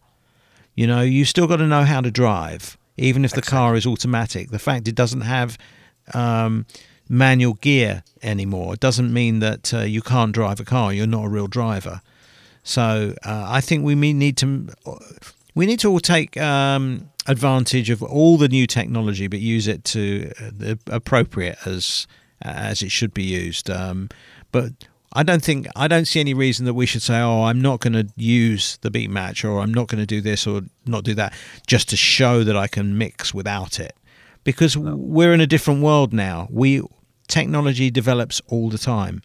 You 0.74 0.88
know, 0.88 1.02
you 1.02 1.26
still 1.26 1.46
got 1.46 1.58
to 1.58 1.68
know 1.68 1.84
how 1.84 2.02
to 2.02 2.10
drive, 2.10 2.76
even 2.98 3.24
if 3.24 3.34
the 3.34 3.44
car 3.44 3.76
is 3.76 3.86
automatic. 3.86 4.50
The 4.50 4.58
fact 4.58 4.88
it 4.88 4.96
doesn't 4.96 5.22
have 5.22 5.60
um, 6.16 6.66
manual 7.14 7.54
gear 7.56 8.04
anymore 8.22 8.76
doesn't 8.76 9.14
mean 9.14 9.40
that 9.40 9.74
uh, 9.74 9.80
you 9.80 10.02
can't 10.02 10.34
drive 10.34 10.60
a 10.60 10.66
car. 10.66 10.92
You're 10.92 11.08
not 11.08 11.26
a 11.26 11.30
real 11.30 11.48
driver. 11.48 12.02
So 12.64 13.14
uh, 13.24 13.46
I 13.48 13.62
think 13.62 13.86
we 13.86 13.96
need 14.14 14.38
to 14.38 14.70
we 15.54 15.66
need 15.66 15.80
to 15.82 15.90
all 15.90 16.00
take 16.00 16.38
um, 16.38 17.10
advantage 17.28 17.90
of 17.90 18.02
all 18.02 18.38
the 18.38 18.48
new 18.48 18.66
technology, 18.66 19.28
but 19.28 19.40
use 19.40 19.68
it 19.68 19.84
to 19.86 20.32
uh, 20.40 20.50
the 20.52 20.80
appropriate 20.88 21.58
as 21.66 22.08
as 22.42 22.82
it 22.82 22.92
should 22.92 23.14
be 23.14 23.24
used. 23.24 23.70
Um, 23.70 24.10
but 24.52 24.72
I 25.14 25.24
don't 25.24 25.44
think 25.44 25.68
I 25.76 25.88
don't 25.88 26.06
see 26.06 26.20
any 26.20 26.34
reason 26.34 26.66
that 26.66 26.74
we 26.74 26.86
should 26.86 27.04
say, 27.04 27.20
"Oh, 27.20 27.44
I'm 27.44 27.62
not 27.62 27.80
going 27.80 27.94
to 27.94 28.08
use 28.16 28.78
the 28.82 28.90
beat 28.90 29.12
match," 29.12 29.44
or 29.46 29.60
"I'm 29.60 29.74
not 29.74 29.88
going 29.88 30.02
to 30.02 30.08
do 30.08 30.22
this 30.22 30.48
or 30.48 30.62
not 30.86 31.04
do 31.04 31.14
that," 31.16 31.34
just 31.68 31.90
to 31.90 31.98
show 31.98 32.44
that 32.44 32.58
I 32.58 32.68
can 32.68 32.98
mix 32.98 33.34
without 33.34 33.80
it. 33.80 33.96
Because 34.44 34.76
we're 34.76 35.34
in 35.34 35.40
a 35.42 35.48
different 35.48 35.82
world 35.82 36.12
now. 36.12 36.48
We 36.50 36.82
technology 37.28 37.90
develops 37.92 38.42
all 38.48 38.70
the 38.70 38.78
time. 38.78 39.22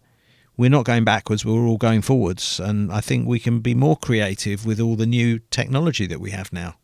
We're 0.56 0.70
not 0.70 0.84
going 0.84 1.04
backwards. 1.04 1.44
We're 1.44 1.66
all 1.66 1.76
going 1.78 2.02
forwards, 2.02 2.58
and 2.60 2.90
I 2.92 3.00
think 3.00 3.28
we 3.28 3.38
can 3.38 3.60
be 3.60 3.74
more 3.74 3.96
creative 3.96 4.66
with 4.66 4.80
all 4.80 4.96
the 4.96 5.06
new 5.06 5.38
technology 5.50 6.06
that 6.08 6.20
we 6.20 6.30
have 6.32 6.52
now. 6.52 6.74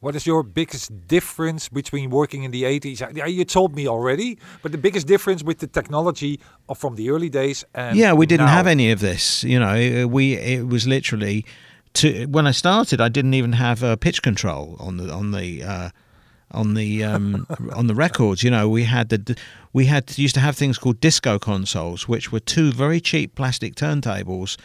What 0.00 0.16
is 0.16 0.26
your 0.26 0.42
biggest 0.42 1.06
difference 1.06 1.68
between 1.68 2.08
working 2.08 2.44
in 2.44 2.50
the 2.52 2.62
80s? 2.62 3.28
You 3.30 3.44
told 3.44 3.76
me 3.76 3.86
already, 3.86 4.38
but 4.62 4.72
the 4.72 4.78
biggest 4.78 5.06
difference 5.06 5.42
with 5.44 5.58
the 5.58 5.66
technology 5.66 6.40
from 6.74 6.96
the 6.96 7.10
early 7.10 7.28
days 7.28 7.66
and 7.74 7.98
yeah, 7.98 8.14
we 8.14 8.24
didn't 8.24 8.46
now. 8.46 8.52
have 8.54 8.66
any 8.66 8.90
of 8.92 9.00
this. 9.00 9.44
You 9.44 9.60
know, 9.60 9.74
it- 9.76 10.06
we 10.08 10.38
it 10.38 10.66
was 10.66 10.86
literally 10.86 11.44
to 11.92 12.24
when 12.26 12.46
I 12.46 12.52
started, 12.52 12.98
I 13.02 13.10
didn't 13.10 13.34
even 13.34 13.52
have 13.52 13.84
uh, 13.84 13.96
pitch 13.96 14.22
control 14.22 14.76
on 14.80 14.96
the 14.96 15.12
on 15.12 15.32
the 15.32 15.62
uh, 15.62 15.90
on 16.52 16.74
the 16.74 17.04
um, 17.04 17.46
on 17.72 17.86
the 17.86 17.94
records. 17.94 18.42
You 18.42 18.50
know, 18.50 18.68
we 18.68 18.84
had 18.84 19.08
the 19.08 19.36
we 19.72 19.86
had 19.86 20.16
used 20.18 20.34
to 20.34 20.40
have 20.40 20.56
things 20.56 20.78
called 20.78 21.00
disco 21.00 21.38
consoles, 21.38 22.08
which 22.08 22.32
were 22.32 22.40
two 22.40 22.72
very 22.72 23.00
cheap 23.00 23.34
plastic 23.34 23.74
turntables 23.74 24.56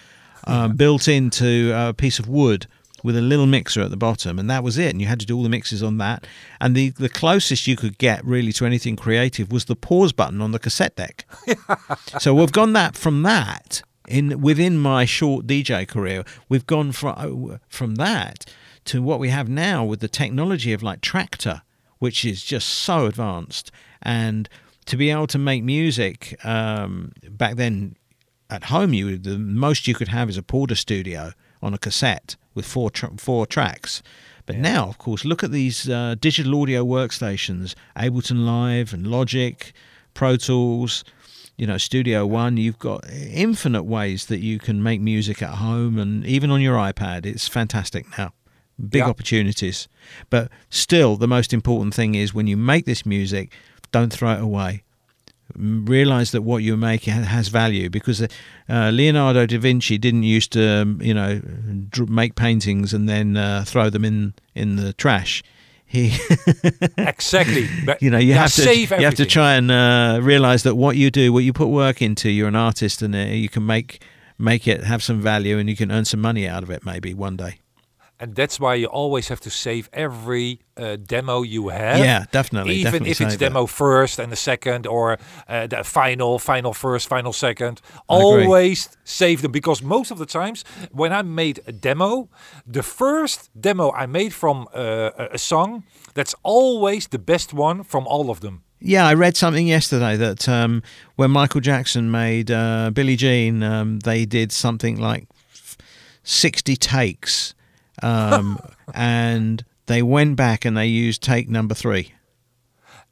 uh, 0.46 0.68
built 0.68 1.08
into 1.08 1.72
a 1.76 1.94
piece 1.94 2.20
of 2.20 2.28
wood 2.28 2.68
with 3.04 3.16
a 3.16 3.22
little 3.22 3.46
mixer 3.46 3.82
at 3.82 3.92
the 3.92 3.98
bottom, 3.98 4.40
and 4.40 4.50
that 4.50 4.64
was 4.64 4.78
it. 4.78 4.90
And 4.90 5.00
you 5.00 5.08
had 5.08 5.20
to 5.20 5.26
do 5.26 5.38
all 5.38 5.44
the 5.44 5.50
mixes 5.50 5.84
on 5.84 5.98
that. 6.00 6.26
And 6.60 6.76
the 6.76 6.90
the 6.90 7.10
closest 7.10 7.68
you 7.68 7.76
could 7.76 7.98
get 7.98 8.26
really 8.26 8.52
to 8.54 8.66
anything 8.66 8.96
creative 8.96 9.52
was 9.52 9.66
the 9.66 9.76
pause 9.76 10.14
button 10.14 10.42
on 10.42 10.52
the 10.52 10.60
cassette 10.60 10.96
deck. 10.96 11.26
so 12.20 12.34
we've 12.34 12.52
gone 12.52 12.74
that 12.74 12.96
from 12.96 13.24
that 13.24 13.84
in 14.08 14.42
within 14.42 14.78
my 14.78 15.06
short 15.06 15.48
DJ 15.48 15.88
career, 15.88 16.24
we've 16.50 16.66
gone 16.66 16.92
from 16.92 17.60
from 17.70 17.96
that 17.96 18.46
to 18.86 19.02
what 19.02 19.20
we 19.20 19.30
have 19.30 19.50
now 19.50 19.84
with 19.84 20.00
the 20.00 20.08
technology 20.08 20.72
of 20.74 20.84
like 20.84 21.02
Traktor, 21.02 21.62
which 22.00 22.26
is 22.26 22.44
just 22.44 22.68
so 22.70 23.06
advanced, 23.06 23.72
and 24.02 24.50
to 24.86 24.98
be 24.98 25.10
able 25.10 25.28
to 25.28 25.38
make 25.38 25.64
music 25.64 26.38
um, 26.46 27.12
back 27.30 27.56
then 27.56 27.96
at 28.50 28.66
home, 28.66 28.94
you 28.94 29.18
the 29.18 29.38
most 29.38 29.88
you 29.88 29.96
could 29.96 30.10
have 30.10 30.30
is 30.30 30.38
a 30.38 30.42
Portastudio 30.44 31.34
on 31.62 31.74
a 31.74 31.78
cassette 31.78 32.36
with 32.54 32.66
four 32.66 32.92
tr- 32.92 33.18
four 33.18 33.46
tracks. 33.46 34.04
But 34.46 34.58
now, 34.58 34.88
of 34.88 35.00
course, 35.00 35.26
look 35.26 35.44
at 35.44 35.52
these 35.52 35.90
uh, 35.90 36.16
digital 36.20 36.62
audio 36.62 36.86
workstations: 36.86 37.74
Ableton 37.96 38.46
Live 38.46 38.94
and 38.94 39.08
Logic, 39.08 39.74
Pro 40.14 40.38
Tools. 40.38 41.04
You 41.58 41.66
know, 41.66 41.78
Studio 41.78 42.26
One. 42.26 42.58
You've 42.58 42.80
got 42.80 43.10
infinite 43.10 43.84
ways 43.84 44.26
that 44.26 44.40
you 44.40 44.60
can 44.60 44.84
make 44.84 45.00
music 45.00 45.42
at 45.42 45.56
home 45.56 45.98
and 45.98 46.26
even 46.26 46.52
on 46.52 46.62
your 46.62 46.78
iPad. 46.78 47.26
It's 47.26 47.48
fantastic 47.48 48.06
now. 48.18 48.34
Big 48.78 49.00
Yeah. 49.02 49.08
opportunities. 49.10 49.88
But 50.30 50.50
still, 50.70 51.16
the 51.16 51.28
most 51.28 51.54
important 51.54 51.94
thing 51.94 52.16
is 52.16 52.34
when 52.34 52.48
you 52.48 52.58
make 52.58 52.86
this 52.86 53.06
music, 53.06 53.52
don't 53.92 54.12
throw 54.12 54.34
it 54.34 54.42
away 54.42 54.84
realize 55.56 56.32
that 56.32 56.42
what 56.42 56.64
you're 56.64 56.76
making 56.76 57.14
has 57.14 57.50
value 57.50 57.88
because 57.90 58.20
uh, 58.22 58.28
Leonardo 58.92 59.46
da 59.46 59.58
Vinci 59.60 59.98
didn't 59.98 60.24
used 60.24 60.52
to 60.54 60.82
um, 60.82 61.00
you 61.02 61.14
know 61.14 61.40
dr- 61.90 62.10
make 62.10 62.36
paintings 62.36 62.94
and 62.94 63.08
then 63.08 63.38
uh, 63.38 63.64
throw 63.66 63.90
them 63.92 64.04
in 64.04 64.34
in 64.56 64.76
the 64.76 64.92
trash 64.94 65.44
he 65.86 66.18
Exactly. 66.98 67.68
But 67.86 68.02
you 68.02 68.10
know 68.10 68.18
you 68.18 68.34
have 68.34 68.52
to 68.56 68.62
save 68.62 68.90
you 68.92 69.06
have 69.06 69.16
to 69.16 69.26
try 69.26 69.54
and 69.54 69.70
uh, 69.72 70.20
realize 70.22 70.64
that 70.64 70.76
what 70.76 70.98
you 70.98 71.12
do 71.12 71.32
what 71.32 71.44
you 71.44 71.54
put 71.54 71.68
work 71.68 72.02
into 72.02 72.30
you're 72.30 72.48
an 72.48 72.56
artist 72.56 73.02
and 73.04 73.16
uh, 73.16 73.20
you 73.20 73.48
can 73.48 73.66
make 73.66 74.04
make 74.40 74.68
it 74.68 74.84
have 74.84 75.04
some 75.04 75.22
value 75.22 75.60
and 75.60 75.70
you 75.70 75.76
can 75.76 75.92
earn 75.92 76.06
some 76.06 76.20
money 76.22 76.48
out 76.48 76.64
of 76.64 76.70
it 76.72 76.84
maybe 76.86 77.14
one 77.14 77.38
day 77.38 77.60
And 78.20 78.34
that's 78.34 78.60
why 78.62 78.76
you 78.76 78.88
always 78.88 79.28
have 79.28 79.42
to 79.42 79.50
save 79.50 79.90
every 79.92 80.60
uh, 80.78 80.96
demo 80.96 81.44
you 81.44 81.68
have. 81.70 82.00
Yeah, 82.00 82.26
definitely, 82.32 82.76
Even 82.76 82.84
definitely 83.04 83.12
if 83.12 83.22
it's 83.22 83.36
demo 83.36 83.66
first 83.66 84.20
and 84.20 84.32
the 84.32 84.38
second, 84.38 84.88
or 84.88 85.18
uh, 85.50 85.68
the 85.68 85.84
final, 85.84 86.40
final 86.40 86.74
first, 86.74 87.10
final 87.10 87.34
second. 87.34 87.82
I 88.10 88.16
agree. 88.16 88.46
Always 88.46 88.90
save 89.04 89.42
them 89.42 89.52
because 89.52 89.84
most 89.84 90.12
of 90.12 90.18
the 90.18 90.26
times 90.26 90.64
when 90.92 91.12
I 91.12 91.24
made 91.24 91.60
a 91.68 91.74
demo, 91.74 92.30
the 92.66 92.84
first 92.84 93.50
demo 93.60 93.92
I 93.92 94.06
made 94.06 94.34
from 94.34 94.68
uh, 94.74 95.12
a- 95.18 95.30
a 95.34 95.38
song, 95.38 95.84
that's 96.14 96.36
always 96.44 97.08
the 97.08 97.20
best 97.20 97.54
one 97.54 97.84
from 97.84 98.08
all 98.08 98.30
of 98.30 98.40
them. 98.40 98.62
Yeah, 98.80 99.06
I 99.08 99.14
read 99.14 99.36
something 99.36 99.68
yesterday 99.68 100.16
that 100.18 100.48
um, 100.48 100.84
when 101.18 101.32
Michael 101.32 101.62
Jackson 101.62 102.12
made 102.12 102.50
uh, 102.50 102.92
Billie 102.94 103.18
Jean, 103.18 103.62
um, 103.64 104.00
they 104.00 104.26
did 104.26 104.52
something 104.54 104.96
like 104.98 105.28
60 106.24 106.76
takes. 106.78 107.54
Um, 108.04 108.60
and 108.94 109.64
they 109.88 110.02
went 110.02 110.36
back 110.36 110.66
and 110.66 110.76
they 110.78 110.88
used 110.88 111.22
take 111.24 111.50
number 111.50 111.74
three. 111.76 112.14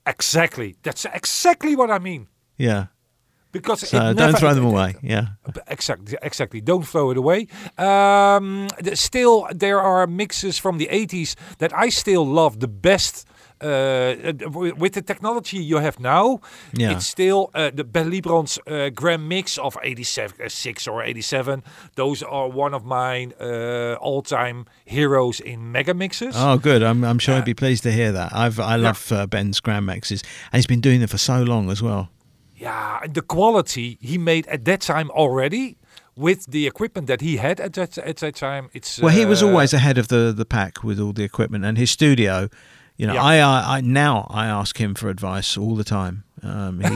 Exactly. 0.05 0.75
That's 0.83 1.05
exactly 1.05 1.75
what 1.75 1.89
I 1.89 1.99
mean. 1.99 2.27
Yeah. 2.57 2.87
Because 3.51 3.87
So 3.87 3.97
it 3.97 3.99
don't 3.99 4.15
never- 4.15 4.37
throw 4.37 4.53
them 4.55 4.65
away. 4.65 4.95
Yeah. 5.03 5.27
Exactly, 5.67 6.17
exactly. 6.23 6.59
Don't 6.59 6.87
throw 6.87 7.11
it 7.11 7.17
away. 7.17 7.47
Um, 7.77 8.67
th- 8.83 8.97
still, 8.97 9.47
there 9.53 9.79
are 9.79 10.07
mixes 10.07 10.57
from 10.57 10.79
the 10.79 10.87
80s 10.91 11.35
that 11.59 11.71
I 11.77 11.89
still 11.89 12.25
love 12.25 12.59
the 12.59 12.67
best. 12.67 13.27
Uh, 13.63 14.33
with 14.77 14.93
the 14.93 15.01
technology 15.01 15.57
you 15.57 15.77
have 15.77 15.99
now, 15.99 16.39
Yeah. 16.73 16.91
it's 16.91 17.05
still 17.07 17.49
uh, 17.53 17.71
the 17.73 17.83
Ben 17.83 18.11
Liebrand's 18.11 18.59
uh, 18.67 18.89
Grand 18.89 19.27
Mix 19.29 19.57
of 19.57 19.77
87, 19.81 20.45
uh, 20.45 20.49
6 20.49 20.87
or 20.87 21.03
87. 21.03 21.63
Those 21.95 22.23
are 22.23 22.49
one 22.49 22.73
of 22.73 22.83
my 22.85 23.27
uh, 23.39 23.95
all-time 24.01 24.65
heroes 24.85 25.39
in 25.39 25.71
mega 25.71 25.93
mixes. 25.93 26.35
Oh, 26.37 26.57
good. 26.57 26.83
I'm, 26.83 27.03
I'm 27.03 27.19
sure 27.19 27.35
I'd 27.35 27.45
be 27.45 27.53
pleased 27.53 27.83
to 27.83 27.91
hear 27.91 28.11
that. 28.11 28.31
I've 28.33 28.59
I 28.59 28.75
love 28.75 29.11
uh, 29.11 29.25
Ben's 29.27 29.59
Grand 29.59 29.85
Mixes, 29.85 30.23
and 30.51 30.57
he's 30.59 30.67
been 30.67 30.81
doing 30.81 30.99
them 30.99 31.09
for 31.09 31.17
so 31.17 31.43
long 31.43 31.69
as 31.71 31.81
well. 31.81 32.09
Yeah, 32.55 32.99
and 33.03 33.13
the 33.13 33.21
quality 33.21 33.97
he 34.01 34.17
made 34.17 34.47
at 34.47 34.63
that 34.65 34.81
time 34.81 35.09
already 35.11 35.77
with 36.15 36.45
the 36.51 36.67
equipment 36.67 37.07
that 37.07 37.21
he 37.21 37.37
had 37.37 37.59
at 37.59 37.73
that 37.73 37.97
at 37.97 38.17
that 38.17 38.35
time. 38.35 38.69
It's 38.73 38.99
Well, 38.99 39.13
he 39.15 39.25
was 39.25 39.41
uh, 39.43 39.47
always 39.47 39.73
ahead 39.73 39.97
of 39.97 40.07
the, 40.07 40.33
the 40.35 40.45
pack 40.45 40.83
with 40.83 40.99
all 40.99 41.11
the 41.13 41.23
equipment 41.23 41.65
and 41.65 41.77
his 41.77 41.89
studio. 41.91 42.49
You 42.97 43.07
know, 43.07 43.13
Yeah. 43.13 43.23
I, 43.23 43.37
I 43.39 43.77
I 43.77 43.81
now 43.81 44.27
I 44.29 44.45
ask 44.47 44.77
him 44.79 44.93
for 44.95 45.09
advice 45.09 45.57
all 45.57 45.75
the 45.75 45.83
time. 45.83 46.23
Um, 46.43 46.79
he, 46.81 46.87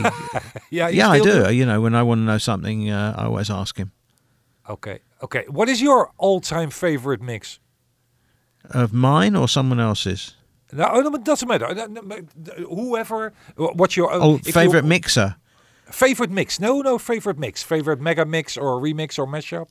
Yeah, 0.70 0.88
yeah, 0.88 1.08
I 1.10 1.18
still 1.20 1.46
do. 1.46 1.52
You 1.54 1.64
know, 1.66 1.80
when 1.80 1.94
I 1.94 2.02
want 2.02 2.18
to 2.20 2.24
know 2.24 2.38
something, 2.38 2.90
uh, 2.90 3.14
I 3.16 3.24
always 3.24 3.50
ask 3.50 3.76
him. 3.76 3.92
Okay, 4.68 4.98
okay. 5.22 5.44
What 5.48 5.68
is 5.68 5.80
your 5.80 6.10
all-time 6.18 6.70
favorite 6.70 7.22
mix? 7.22 7.58
Of 8.70 8.92
mine 8.92 9.34
or 9.36 9.48
someone 9.48 9.80
else's? 9.80 10.34
No, 10.72 11.00
no, 11.00 11.14
it 11.14 11.24
doesn't 11.24 11.48
matter. 11.48 11.66
Uh, 11.66 12.62
Whoever, 12.68 13.32
what's 13.56 13.96
your 13.96 14.12
Oh, 14.12 14.36
if 14.36 14.46
you- 14.46 14.52
favorite 14.52 14.84
mixer. 14.84 15.36
Favorite 15.90 16.30
mix? 16.30 16.60
No, 16.60 16.82
no, 16.82 16.98
favorite 16.98 17.38
mix. 17.38 17.62
Favorite 17.62 17.98
mega 18.02 18.26
mix 18.26 18.58
or 18.58 18.78
remix 18.78 19.18
or 19.18 19.26
mashup? 19.26 19.70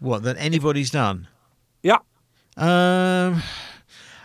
What 0.00 0.22
that 0.24 0.36
anybody's 0.38 0.90
done? 0.90 1.28
Yeah. 1.82 2.00
Um, 2.58 3.42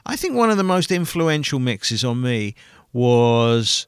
I 0.06 0.16
think 0.16 0.36
one 0.36 0.50
of 0.50 0.58
the 0.58 0.64
most 0.64 0.92
influential 0.92 1.60
mixes 1.60 2.04
on 2.04 2.22
me 2.22 2.56
was 2.94 3.88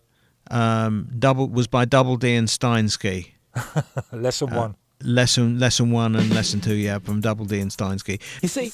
um, 0.51 1.09
double 1.17 1.47
was 1.49 1.67
by 1.67 1.85
Double 1.85 2.17
Dee 2.17 2.35
and 2.35 2.47
Steinski. 2.47 3.31
Lesson 4.11 4.51
Uh, 4.53 4.57
one. 4.57 4.75
Lesson 5.05 5.59
lesson 5.59 5.91
one 5.91 6.15
and 6.15 6.29
lesson 6.33 6.61
two, 6.61 6.75
yeah, 6.75 6.97
from 6.99 7.19
Double 7.19 7.43
Dee 7.45 7.59
and 7.59 7.69
Steinski. 7.71 8.21
You 8.41 8.47
see, 8.47 8.71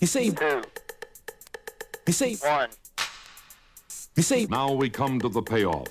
you 0.00 0.06
see, 0.06 0.30
Two. 0.30 0.62
you 2.06 2.12
see, 2.12 2.36
One. 2.36 2.68
you 4.16 4.22
see. 4.22 4.46
Now 4.50 4.72
we 4.72 4.90
come 4.90 5.20
to 5.20 5.28
the 5.30 5.40
payoff. 5.42 5.86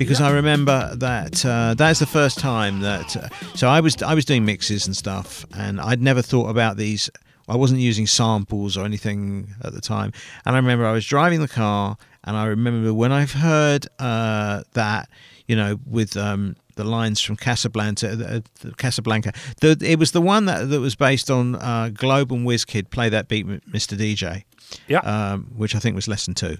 Because 0.00 0.20
I 0.20 0.30
remember 0.30 0.94
that 0.96 1.44
uh, 1.44 1.74
that's 1.74 1.98
the 2.00 2.06
first 2.06 2.38
time 2.38 2.80
that 2.80 3.14
uh, 3.16 3.28
so 3.54 3.68
I 3.68 3.80
was 3.80 4.02
I 4.02 4.14
was 4.14 4.24
doing 4.24 4.46
mixes 4.46 4.86
and 4.86 4.96
stuff, 4.96 5.44
and 5.54 5.78
I'd 5.78 6.00
never 6.00 6.22
thought 6.22 6.48
about 6.48 6.78
these. 6.78 7.10
I 7.46 7.56
wasn't 7.56 7.80
using 7.80 8.06
samples 8.06 8.76
or 8.78 8.84
anything 8.86 9.54
at 9.62 9.74
the 9.74 9.80
time, 9.82 10.12
and 10.46 10.56
I 10.56 10.58
remember 10.58 10.86
I 10.86 10.92
was 10.92 11.04
driving 11.04 11.40
the 11.40 11.48
car, 11.48 11.98
and 12.24 12.34
I 12.34 12.46
remember 12.46 12.94
when 12.94 13.12
I've 13.12 13.32
heard 13.32 13.86
uh, 13.98 14.62
that 14.72 15.08
you 15.46 15.54
know 15.54 15.78
with. 15.86 16.16
Um, 16.16 16.56
the 16.76 16.84
lines 16.84 17.20
from 17.20 17.36
Casablanca, 17.36 18.08
uh, 18.08 18.40
uh, 18.66 18.70
Casablanca. 18.78 19.32
The, 19.60 19.76
it 19.84 19.98
was 19.98 20.12
the 20.12 20.20
one 20.22 20.46
that, 20.46 20.70
that 20.70 20.80
was 20.80 20.94
based 20.94 21.30
on 21.30 21.56
uh, 21.56 21.90
Globe 21.92 22.32
and 22.32 22.46
Whiz 22.46 22.64
Kid, 22.64 22.88
"Play 22.88 23.10
That 23.10 23.28
Beat, 23.28 23.46
Mr. 23.46 23.98
DJ," 23.98 24.44
Yeah. 24.88 25.00
um, 25.00 25.50
which 25.54 25.74
I 25.74 25.78
think 25.78 25.94
was 25.94 26.08
lesson 26.08 26.32
two. 26.32 26.56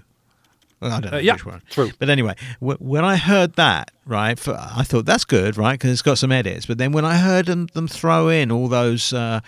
I 0.81 0.89
don't 0.99 1.11
know 1.11 1.17
Uh, 1.17 1.21
yeah, 1.21 1.33
which 1.33 1.45
one. 1.45 1.61
true. 1.69 1.91
But 1.99 2.09
anyway, 2.09 2.35
w- 2.59 2.77
when 2.79 3.03
I 3.05 3.15
heard 3.17 3.53
that, 3.55 3.91
right, 4.05 4.37
for, 4.39 4.57
I 4.59 4.83
thought 4.83 5.05
that's 5.05 5.25
good, 5.25 5.57
right, 5.57 5.73
because 5.73 5.91
it's 5.91 6.01
got 6.01 6.17
some 6.17 6.31
edits. 6.31 6.65
But 6.65 6.77
then 6.79 6.91
when 6.91 7.05
I 7.05 7.17
heard 7.17 7.45
them, 7.45 7.67
them 7.73 7.87
throw 7.87 8.29
in 8.29 8.51
all 8.51 8.67
those, 8.67 9.13
uh, 9.13 9.41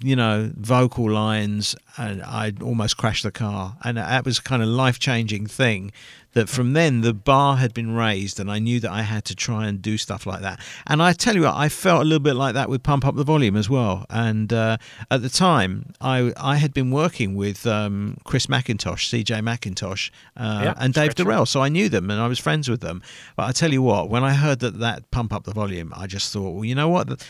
you 0.00 0.16
know, 0.16 0.50
vocal 0.56 1.10
lines, 1.10 1.76
and 1.96 2.22
I 2.22 2.52
almost 2.62 2.96
crashed 2.96 3.22
the 3.22 3.30
car. 3.30 3.76
And 3.84 3.96
that 3.96 4.24
was 4.24 4.38
a 4.38 4.42
kind 4.42 4.62
of 4.62 4.68
life 4.68 4.98
changing 4.98 5.46
thing. 5.46 5.92
That 6.34 6.48
from 6.48 6.74
then 6.74 7.00
the 7.00 7.14
bar 7.14 7.56
had 7.56 7.72
been 7.72 7.94
raised, 7.94 8.38
and 8.38 8.50
I 8.50 8.58
knew 8.58 8.80
that 8.80 8.90
I 8.90 9.02
had 9.02 9.24
to 9.26 9.34
try 9.34 9.66
and 9.66 9.80
do 9.80 9.96
stuff 9.96 10.26
like 10.26 10.42
that. 10.42 10.60
And 10.86 11.02
I 11.02 11.12
tell 11.14 11.34
you 11.34 11.42
what, 11.42 11.54
I 11.54 11.68
felt 11.70 12.02
a 12.02 12.04
little 12.04 12.22
bit 12.22 12.34
like 12.34 12.52
that 12.54 12.68
with 12.68 12.82
Pump 12.82 13.06
Up 13.06 13.16
the 13.16 13.24
Volume 13.24 13.56
as 13.56 13.70
well. 13.70 14.04
And 14.10 14.52
uh, 14.52 14.76
at 15.10 15.22
the 15.22 15.30
time, 15.30 15.94
I 16.00 16.32
I 16.36 16.56
had 16.56 16.74
been 16.74 16.90
working 16.90 17.34
with 17.34 17.66
um, 17.66 18.18
Chris 18.24 18.46
Mackintosh, 18.46 19.08
CJ 19.08 19.40
Mackintosh, 19.42 20.10
uh, 20.36 20.60
Yeah, 20.64 20.74
and 20.76 20.92
Dave. 20.92 21.14
Dorrell, 21.14 21.48
so 21.48 21.62
I 21.62 21.70
knew 21.70 21.88
them 21.88 22.10
and 22.10 22.20
I 22.20 22.26
was 22.28 22.38
friends 22.38 22.68
with 22.68 22.82
them. 22.82 23.00
But 23.36 23.44
I 23.44 23.52
tell 23.52 23.72
you 23.72 23.80
what, 23.82 24.10
when 24.10 24.22
I 24.22 24.34
heard 24.34 24.58
that 24.60 24.78
that 24.80 25.10
Pump 25.10 25.32
Up 25.32 25.44
the 25.44 25.52
Volume, 25.54 25.94
I 25.96 26.06
just 26.06 26.30
thought, 26.32 26.50
well, 26.50 26.64
you 26.64 26.74
know 26.74 26.90
what? 26.90 27.24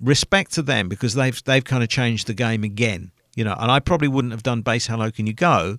Respect 0.00 0.52
to 0.52 0.62
them 0.62 0.88
because 0.88 1.14
they've 1.14 1.42
they've 1.44 1.64
kind 1.64 1.82
of 1.82 1.88
changed 1.88 2.26
the 2.26 2.34
game 2.34 2.64
again. 2.64 3.12
You 3.36 3.44
know, 3.44 3.56
and 3.58 3.70
I 3.70 3.78
probably 3.78 4.08
wouldn't 4.08 4.32
have 4.32 4.42
done 4.42 4.62
Bass 4.62 4.86
How 4.86 4.96
Low 4.96 5.10
Can 5.10 5.26
You 5.26 5.32
Go 5.32 5.78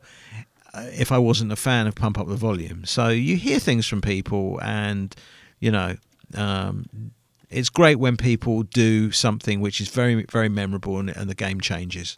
uh, 0.74 0.86
if 0.94 1.12
I 1.12 1.18
wasn't 1.18 1.52
a 1.52 1.58
fan 1.58 1.88
of 1.88 1.96
Pump 1.96 2.18
Up 2.18 2.28
the 2.28 2.36
Volume. 2.36 2.86
So 2.86 3.10
you 3.10 3.36
hear 3.36 3.60
things 3.60 3.86
from 3.86 4.02
people, 4.02 4.60
and 4.64 5.14
you 5.60 5.72
know, 5.72 5.98
um, 6.34 6.86
it's 7.50 7.70
great 7.70 7.96
when 7.96 8.16
people 8.16 8.64
do 8.64 9.12
something 9.12 9.60
which 9.60 9.82
is 9.82 9.90
very 9.90 10.26
very 10.32 10.50
memorable 10.50 10.98
and, 10.98 11.10
and 11.10 11.30
the 11.30 11.36
game 11.36 11.60
changes. 11.60 12.18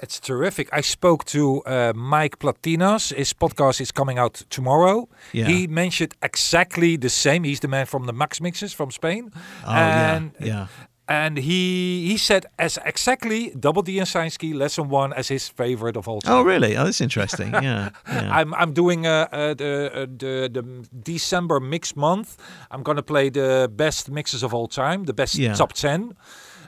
It's 0.00 0.18
terrific. 0.18 0.68
I 0.72 0.80
spoke 0.80 1.24
to 1.26 1.62
uh, 1.64 1.92
Mike 1.94 2.38
Platinas. 2.40 3.10
His 3.10 3.32
podcast 3.32 3.80
is 3.80 3.92
coming 3.92 4.18
out 4.18 4.42
tomorrow. 4.50 5.08
Yeah. 5.32 5.46
He 5.46 5.66
mentioned 5.68 6.14
exactly 6.20 6.96
the 6.96 7.08
same. 7.08 7.44
He's 7.44 7.60
the 7.60 7.68
man 7.68 7.86
from 7.86 8.06
the 8.06 8.12
Max 8.12 8.40
Mixes 8.40 8.72
from 8.72 8.90
Spain. 8.90 9.30
Oh, 9.64 9.72
yeah, 9.72 10.20
yeah. 10.40 10.66
And 11.06 11.36
he 11.36 12.06
he 12.08 12.16
said 12.16 12.46
as 12.58 12.78
exactly 12.84 13.50
Double 13.60 13.82
Dee 13.82 13.98
and 13.98 14.08
Steinski 14.08 14.54
lesson 14.54 14.88
one 14.88 15.12
as 15.12 15.28
his 15.28 15.48
favorite 15.50 15.96
of 15.98 16.08
all 16.08 16.20
time. 16.22 16.32
Oh, 16.34 16.42
really? 16.42 16.76
Oh, 16.78 16.84
that's 16.84 17.00
interesting. 17.00 17.52
Yeah, 17.62 17.90
yeah. 18.08 18.30
I'm 18.40 18.54
I'm 18.54 18.72
doing 18.72 19.06
uh, 19.06 19.28
uh, 19.32 19.54
the 19.54 19.90
uh, 19.94 20.06
the 20.18 20.48
the 20.50 20.62
December 21.02 21.60
mix 21.60 21.94
month. 21.94 22.36
I'm 22.70 22.82
gonna 22.82 23.02
play 23.02 23.28
the 23.30 23.68
best 23.76 24.08
mixes 24.10 24.42
of 24.42 24.54
all 24.54 24.66
time, 24.66 25.04
the 25.04 25.12
best 25.12 25.34
Yeah. 25.34 25.52
top 25.54 25.72
ten. 25.74 26.14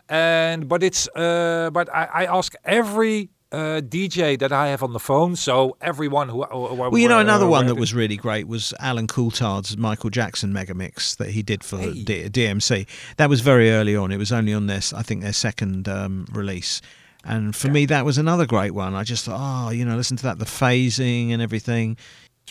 And 0.09 0.69
but 0.69 0.83
it's 0.83 1.09
uh, 1.17 1.71
but 1.73 1.89
I, 1.95 2.25
I 2.25 2.27
ask 2.39 2.55
every 2.65 3.31
uh, 3.53 3.81
DJ 3.81 4.39
that 4.39 4.53
I 4.53 4.69
have 4.69 4.83
on 4.83 4.93
the 4.93 4.99
phone, 4.99 5.37
so 5.37 5.77
everyone 5.81 6.29
who. 6.29 6.45
who, 6.45 6.67
who 6.67 6.75
Well, 6.75 6.99
you 6.99 7.09
know, 7.09 7.19
another 7.19 7.47
one 7.47 7.67
that 7.67 7.77
was 7.77 7.95
really 7.95 8.17
great 8.17 8.49
was 8.49 8.75
Alan 8.81 9.07
Coulthard's 9.07 9.77
Michael 9.77 10.11
Jackson 10.11 10.53
mega 10.53 10.75
mix 10.75 11.15
that 11.17 11.31
he 11.31 11.43
did 11.43 11.63
for 11.63 11.79
D- 11.79 12.29
DMC. 12.29 12.87
That 13.17 13.29
was 13.29 13.41
very 13.41 13.71
early 13.71 13.95
on. 13.95 14.11
It 14.11 14.19
was 14.19 14.33
only 14.33 14.53
on 14.53 14.67
their, 14.67 14.81
I 14.95 15.03
think, 15.03 15.23
their 15.23 15.33
second 15.33 15.89
um, 15.89 16.27
release. 16.33 16.81
And 17.25 17.57
for 17.57 17.69
me, 17.69 17.87
that 17.87 18.05
was 18.05 18.19
another 18.19 18.47
great 18.47 18.71
one. 18.71 18.95
I 18.95 19.03
just 19.03 19.25
thought, 19.25 19.39
oh, 19.41 19.71
you 19.71 19.85
know, 19.85 19.97
listen 19.97 20.17
to 20.19 20.23
that, 20.25 20.39
the 20.39 20.45
phasing 20.45 21.33
and 21.33 21.43
everything. 21.43 21.97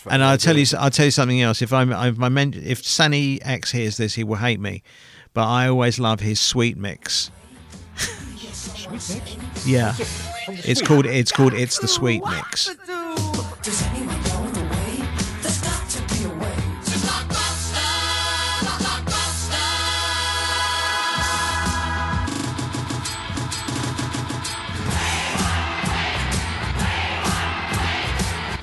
And 0.10 0.22
I'll 0.22 0.38
tell 0.38 0.58
you, 0.58 0.66
I'll 0.78 0.92
tell 0.92 1.06
you 1.06 1.12
something 1.12 1.42
else. 1.42 1.62
If 1.62 1.72
I'm, 1.72 1.92
if 1.94 2.22
I 2.22 2.30
meant, 2.30 2.58
if 2.58 2.84
Sanny 2.84 3.42
X 3.42 3.72
hears 3.72 3.96
this, 3.96 4.16
he 4.16 4.26
will 4.26 4.36
hate 4.36 4.60
me. 4.60 4.84
But 5.34 5.48
I 5.48 5.68
always 5.70 5.98
love 5.98 6.20
his 6.20 6.40
sweet 6.42 6.78
mix. 6.78 7.32
Yeah, 9.66 9.96
it's 10.48 10.82
called, 10.82 11.06
it's 11.06 11.32
called, 11.32 11.54
it's 11.54 11.80
the 11.80 11.88
sweet 11.88 12.22
mix. 12.26 12.70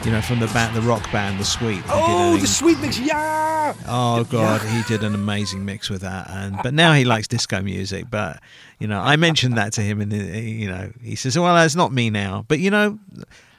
You 0.05 0.11
know, 0.11 0.21
from 0.21 0.41
the 0.41 0.49
band, 0.49 0.75
the 0.75 0.81
rock 0.83 1.11
band, 1.13 1.39
the 1.39 1.45
Sweet. 1.45 1.77
He 1.77 1.81
did 1.83 1.89
Oh, 1.91 2.37
the 2.37 2.47
sweet 2.49 2.79
mix, 2.81 2.99
yeah. 2.99 3.73
Oh 3.87 4.25
god, 4.25 4.61
he 4.63 4.83
did 4.83 5.05
an 5.05 5.15
amazing 5.15 5.65
mix 5.65 5.89
with 5.89 6.01
that, 6.03 6.29
and 6.29 6.57
but 6.63 6.75
now 6.75 6.93
he 6.93 7.05
likes 7.05 7.29
disco 7.29 7.63
music. 7.63 8.07
But 8.11 8.41
you 8.81 8.89
know, 8.89 9.01
I 9.01 9.15
mentioned 9.15 9.57
that 9.59 9.73
to 9.75 9.81
him, 9.81 10.01
and 10.01 10.13
you 10.13 10.69
know, 10.69 10.91
he 11.01 11.15
says, 11.15 11.39
"Well, 11.39 11.55
that's 11.55 11.77
not 11.77 11.93
me 11.93 12.11
now." 12.11 12.45
But 12.49 12.59
you 12.59 12.71
know, 12.71 12.99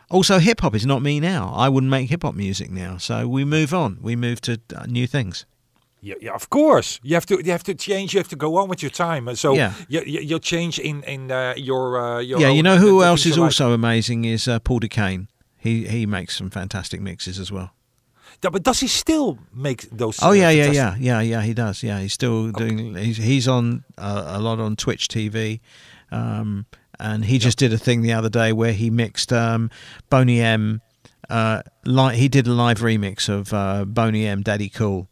also 0.10 0.40
hip 0.40 0.60
hop 0.60 0.76
is 0.76 0.86
not 0.86 1.02
me 1.02 1.22
now. 1.22 1.54
I 1.56 1.70
wouldn't 1.70 1.90
make 1.90 2.10
hip 2.10 2.24
hop 2.24 2.36
music 2.36 2.70
now, 2.70 2.98
so 2.98 3.26
we 3.26 3.46
move 3.46 3.74
on. 3.74 3.98
We 4.02 4.18
move 4.18 4.42
to 4.42 4.60
uh, 4.76 4.86
new 4.86 5.08
things. 5.08 5.46
Yeah, 6.02 6.16
yeah, 6.22 6.34
of 6.34 6.50
course. 6.50 7.00
You 7.04 7.14
have 7.16 7.26
to 7.28 7.36
you 7.42 7.52
have 7.52 7.64
to 7.64 7.74
change. 7.74 8.14
You 8.14 8.20
have 8.20 8.28
to 8.30 8.36
go 8.36 8.58
on 8.58 8.68
with 8.68 8.82
your 8.84 8.92
time. 8.92 9.34
So 9.36 9.54
Yeah. 9.54 9.72
you, 9.88 10.02
you 10.06 10.20
you'll 10.20 10.40
change 10.40 10.78
in 10.78 11.04
in 11.04 11.32
uh, 11.32 11.54
your 11.56 11.98
uh, 11.98 12.20
your. 12.20 12.42
yeah, 12.42 12.50
you 12.50 12.62
know 12.62 12.76
who 12.78 13.02
else 13.02 13.22
is 13.26 13.38
you 13.38 13.42
like. 13.44 13.48
also 13.48 13.72
amazing 13.72 14.26
is 14.26 14.48
uh, 14.48 14.60
Paul 14.60 14.82
Dakeyne. 14.82 15.28
He 15.64 15.88
he 15.88 16.06
makes 16.06 16.36
some 16.38 16.50
fantastic 16.50 17.00
mixes 17.02 17.40
as 17.40 17.52
well. 17.52 17.70
Yeah, 18.44 18.50
but 18.50 18.64
does 18.64 18.82
he 18.82 18.88
still 18.88 19.38
make 19.54 19.90
those? 19.98 20.20
Oh 20.22 20.34
yeah, 20.34 20.50
yeah, 20.50 20.72
yeah, 20.72 20.96
yeah, 21.00 21.22
yeah. 21.22 21.42
He 21.42 21.54
does. 21.54 21.82
Yeah, 21.84 22.00
he's 22.02 22.12
still 22.14 22.52
doing. 22.52 22.96
He's 22.96 23.18
he's 23.18 23.48
on 23.48 23.84
uh, 23.98 24.24
a 24.28 24.40
lot 24.40 24.60
on 24.60 24.76
Twitch 24.76 25.08
TV, 25.08 25.62
um, 26.12 26.66
and 27.00 27.24
he 27.26 27.38
just 27.40 27.58
did 27.58 27.72
a 27.72 27.78
thing 27.78 28.02
the 28.02 28.12
other 28.14 28.30
day 28.30 28.52
where 28.52 28.74
he 28.74 28.90
mixed 28.90 29.32
um, 29.32 29.70
Boney 30.10 30.42
M. 30.42 30.82
Uh, 31.30 31.62
li- 31.86 32.18
he 32.18 32.28
did 32.28 32.46
a 32.48 32.52
live 32.52 32.80
remix 32.80 33.30
of 33.30 33.54
uh, 33.54 33.86
Boney 33.86 34.26
M. 34.28 34.42
Daddy 34.42 34.68
Cool. 34.70 35.08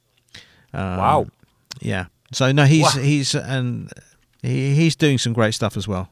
Um, 0.73 0.97
Wow. 0.97 1.27
Yeah. 1.79 2.05
So 2.33 2.51
no, 2.51 2.65
he's 2.65 2.83
Wow. 2.95 3.01
he's 3.01 3.35
and 3.35 3.89
he, 4.41 4.75
he's 4.75 4.95
doing 4.97 5.17
some 5.17 5.31
great 5.33 5.53
stuff 5.53 5.77
as 5.77 5.87
well. 5.87 6.09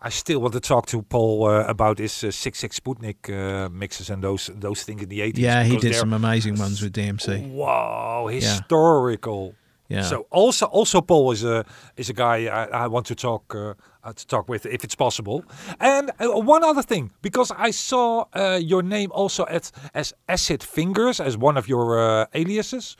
I 0.00 0.10
still 0.10 0.40
want 0.40 0.52
to 0.52 0.60
talk 0.60 0.86
to 0.86 1.02
Paul 1.02 1.46
uh, 1.48 1.64
about 1.66 1.98
his 1.98 2.22
uh, 2.22 2.28
Sigue 2.28 2.54
Sigue 2.54 2.74
Sputnik 2.74 3.30
uh, 3.30 3.68
mixes 3.70 4.10
and 4.10 4.22
those 4.22 4.50
those 4.54 4.84
things 4.84 5.02
in 5.02 5.08
the 5.08 5.22
eighties. 5.22 5.44
Yeah, 5.44 5.64
he 5.64 5.78
did 5.78 5.94
some 5.94 6.12
amazing 6.12 6.58
ones 6.58 6.82
with 6.82 6.92
DMC. 6.92 7.50
Wow, 7.50 8.28
historical. 8.30 9.54
Yeah. 9.88 10.02
So 10.02 10.26
also 10.30 10.66
also 10.66 11.00
Paul 11.00 11.32
is 11.32 11.44
a 11.44 11.64
is 11.96 12.10
a 12.10 12.12
guy 12.12 12.46
I, 12.46 12.84
I 12.84 12.86
want 12.88 13.06
to 13.06 13.14
talk 13.14 13.54
uh, 13.54 13.74
uh, 14.04 14.12
to 14.12 14.26
talk 14.26 14.48
with 14.48 14.66
if 14.66 14.84
it's 14.84 14.96
possible. 14.96 15.44
And 15.80 16.10
uh, 16.20 16.40
one 16.40 16.64
other 16.64 16.82
thing, 16.82 17.10
because 17.22 17.52
I 17.56 17.70
saw 17.72 18.24
uh, 18.34 18.60
your 18.62 18.82
name 18.82 19.10
also 19.12 19.46
at 19.46 19.70
as 19.94 20.12
Acid 20.28 20.62
Fingers 20.62 21.20
as 21.20 21.36
one 21.36 21.56
of 21.56 21.68
your 21.68 21.98
uh, 21.98 22.26
aliases. 22.34 22.96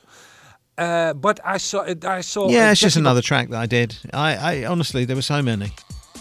Uh, 0.78 1.14
but 1.14 1.40
I 1.44 1.58
saw 1.58 1.82
it. 1.82 2.04
I 2.04 2.20
saw. 2.20 2.48
Yeah, 2.50 2.70
it's 2.70 2.80
just 2.80 2.96
another 2.96 3.22
track 3.22 3.48
that 3.48 3.60
I 3.60 3.66
did. 3.66 3.96
I, 4.12 4.36
I 4.36 4.64
honestly, 4.66 5.06
there 5.06 5.16
were 5.16 5.22
so 5.22 5.42
many. 5.42 5.72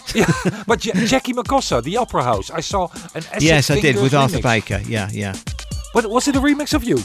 yeah, 0.14 0.62
but 0.66 0.80
J- 0.80 1.06
Jackie 1.06 1.32
Macossa, 1.32 1.82
the 1.82 1.96
Opera 1.96 2.22
House. 2.22 2.50
I 2.50 2.60
saw 2.60 2.88
an 3.14 3.16
Essex 3.16 3.42
yes, 3.42 3.70
I 3.70 3.80
did 3.80 3.96
with 3.96 4.12
remix. 4.12 4.18
Arthur 4.20 4.42
Baker. 4.42 4.80
Yeah, 4.86 5.08
yeah. 5.12 5.34
But 5.92 6.06
was 6.06 6.28
it 6.28 6.36
a 6.36 6.40
remix 6.40 6.74
of 6.74 6.84
you? 6.84 6.98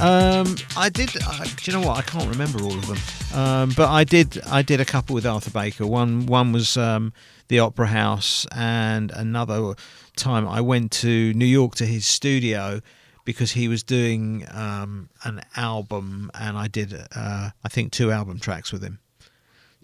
Um, 0.00 0.56
I 0.76 0.88
did. 0.88 1.10
Uh, 1.24 1.44
do 1.44 1.70
you 1.70 1.78
know 1.78 1.86
what? 1.86 1.96
I 1.96 2.02
can't 2.02 2.28
remember 2.28 2.60
all 2.62 2.74
of 2.74 2.86
them, 2.88 3.38
um, 3.40 3.72
but 3.76 3.88
I 3.88 4.02
did. 4.02 4.40
I 4.46 4.62
did 4.62 4.80
a 4.80 4.84
couple 4.84 5.14
with 5.14 5.24
Arthur 5.24 5.52
Baker. 5.52 5.86
One 5.86 6.26
one 6.26 6.50
was 6.50 6.76
um, 6.76 7.12
the 7.46 7.60
Opera 7.60 7.86
House, 7.86 8.44
and 8.50 9.12
another 9.12 9.74
time 10.16 10.46
I 10.48 10.60
went 10.60 10.92
to 10.92 11.32
New 11.34 11.46
York 11.46 11.74
to 11.76 11.86
his 11.86 12.06
studio 12.06 12.80
because 13.24 13.52
he 13.52 13.68
was 13.68 13.82
doing 13.82 14.44
um, 14.50 15.08
an 15.24 15.42
album, 15.56 16.30
and 16.34 16.56
I 16.58 16.68
did. 16.68 16.92
Uh, 17.14 17.50
I 17.64 17.68
think 17.68 17.92
two 17.92 18.10
album 18.10 18.38
tracks 18.40 18.72
with 18.72 18.82
him. 18.82 18.98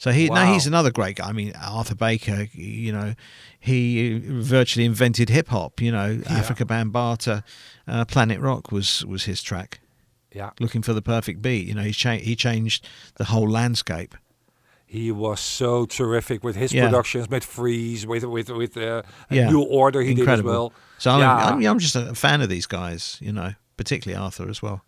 So 0.01 0.13
he, 0.13 0.27
no, 0.29 0.35
Wow. 0.35 0.53
he's 0.53 0.67
another 0.67 0.93
great 0.93 1.17
guy. 1.17 1.29
I 1.29 1.33
mean, 1.33 1.53
Arthur 1.61 1.95
Baker, 1.97 2.47
you 2.53 2.93
know, 2.93 3.15
he 3.59 4.19
virtually 4.25 4.85
invented 4.85 5.29
hip 5.29 5.49
hop. 5.49 5.81
You 5.81 5.91
know, 5.91 6.19
Afrika 6.27 6.65
Bambaataa, 6.67 7.43
uh, 7.89 8.05
Planet 8.05 8.39
Rock 8.41 8.71
was 8.71 9.05
was 9.07 9.25
his 9.25 9.43
track. 9.43 9.81
Yeah. 10.33 10.51
Looking 10.61 10.83
for 10.83 10.93
the 10.93 11.03
perfect 11.03 11.43
beat. 11.43 11.67
You 11.67 11.75
know, 11.75 11.83
he 11.83 11.93
cha- 11.93 12.19
he 12.19 12.37
changed 12.37 12.87
the 13.17 13.25
whole 13.25 13.49
landscape. 13.49 14.15
He 14.91 15.13
was 15.13 15.39
so 15.41 15.85
terrific 15.85 16.43
with 16.43 16.57
his 16.57 16.73
Yeah. 16.73 16.87
productions, 16.87 17.29
with 17.29 17.45
Freez, 17.45 18.07
with 18.07 18.25
with 18.25 18.49
with 18.49 18.77
uh, 18.77 19.03
a 19.31 19.35
Yeah, 19.35 19.51
New 19.51 19.63
Order. 19.63 20.01
He 20.01 20.13
incredible. 20.13 20.35
did 20.35 20.41
as 20.41 20.45
well. 20.45 20.73
So 20.99 21.11
I'm, 21.13 21.21
yeah, 21.21 21.37
I'm, 21.37 21.67
I'm 21.67 21.79
just 21.79 21.95
a 21.95 22.15
fan 22.15 22.41
of 22.41 22.49
these 22.49 22.67
guys. 22.67 23.19
You 23.21 23.33
know, 23.33 23.53
particularly 23.77 24.19
Arthur 24.23 24.49
as 24.49 24.63
well. 24.63 24.83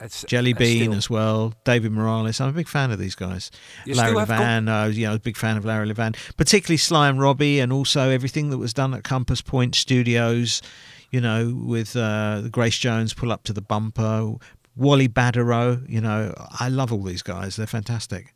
It's- 0.00 0.24
Jellybean 0.28 0.82
still- 0.84 0.94
as 0.94 1.10
well, 1.10 1.54
David 1.64 1.92
Morales. 1.92 2.40
I'm 2.40 2.48
a 2.48 2.52
big 2.52 2.68
fan 2.68 2.90
of 2.92 2.98
these 2.98 3.14
guys. 3.16 3.50
Larry 3.86 3.94
still 4.10 4.18
have 4.20 4.28
com- 4.28 4.66
Levan, 4.66 4.84
uh, 4.86 4.88
you 4.88 5.06
know, 5.06 5.14
a 5.14 5.18
big 5.18 5.36
fan 5.36 5.56
of 5.56 5.64
Larry 5.64 5.88
Levan, 5.92 6.16
particularly 6.36 6.76
Sly 6.76 7.08
and 7.08 7.20
Robbie, 7.20 7.60
and 7.60 7.72
also 7.72 8.10
everything 8.10 8.50
that 8.50 8.58
was 8.58 8.72
done 8.72 8.94
at 8.94 9.04
Compass 9.04 9.42
Point 9.42 9.74
Studios. 9.74 10.62
You 11.10 11.20
know, 11.20 11.52
with 11.66 11.94
uh, 11.94 12.42
Grace 12.48 12.78
Jones 12.78 13.12
pull 13.12 13.30
up 13.32 13.42
to 13.44 13.52
the 13.52 13.60
bumper, 13.60 14.34
Wally 14.76 15.08
Badarou. 15.08 15.88
You 15.88 16.00
know, 16.00 16.32
I 16.58 16.68
love 16.68 16.92
all 16.92 17.02
these 17.02 17.22
guys. 17.22 17.56
They're 17.56 17.66
fantastic. 17.66 18.32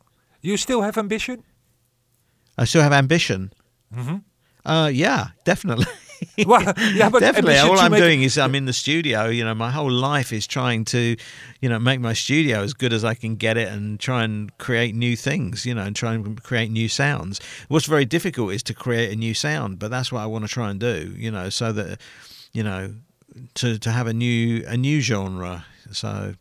You 0.47 0.55
still 0.55 0.81
have 0.81 0.97
ambition? 0.97 1.43
I 2.57 2.63
still 2.65 2.81
have 2.81 2.93
ambition. 2.93 3.51
Mhm. 3.93 4.23
Uh, 4.65 4.89
yeah, 4.93 5.27
definitely. 5.43 5.85
Well, 6.47 6.63
yeah, 6.95 7.09
but 7.11 7.19
definitely. 7.19 7.57
All 7.57 7.77
I'm 7.77 7.91
doing 7.93 8.23
is 8.23 8.39
I'm 8.39 8.55
in 8.55 8.65
the 8.65 8.73
studio. 8.73 9.27
You 9.29 9.43
know, 9.45 9.53
my 9.53 9.69
whole 9.69 9.91
life 9.91 10.33
is 10.33 10.47
trying 10.47 10.83
to, 10.85 11.15
you 11.61 11.69
know, 11.69 11.77
make 11.77 11.99
my 11.99 12.13
studio 12.13 12.63
as 12.63 12.73
good 12.73 12.91
as 12.91 13.03
I 13.03 13.13
can 13.13 13.35
get 13.35 13.55
it 13.55 13.67
and 13.67 13.99
try 13.99 14.23
and 14.23 14.49
create 14.57 14.95
new 14.95 15.15
things. 15.15 15.63
You 15.63 15.75
know, 15.75 15.83
and 15.83 15.95
try 15.95 16.15
and 16.15 16.41
create 16.41 16.71
new 16.71 16.89
sounds. 16.89 17.39
What's 17.67 17.85
very 17.85 18.05
difficult 18.05 18.51
is 18.53 18.63
to 18.63 18.73
create 18.73 19.11
a 19.11 19.15
new 19.15 19.35
sound, 19.35 19.77
but 19.77 19.91
that's 19.91 20.11
what 20.11 20.21
I 20.21 20.25
want 20.25 20.43
to 20.43 20.49
try 20.51 20.71
and 20.71 20.79
do. 20.79 21.13
You 21.15 21.29
know, 21.29 21.49
so 21.49 21.71
that, 21.73 22.01
you 22.51 22.63
know, 22.63 22.95
to 23.55 23.77
to 23.77 23.91
have 23.91 24.07
a 24.07 24.13
new 24.13 24.63
a 24.65 24.75
new 24.75 25.01
genre. 25.01 25.65
So 25.91 26.33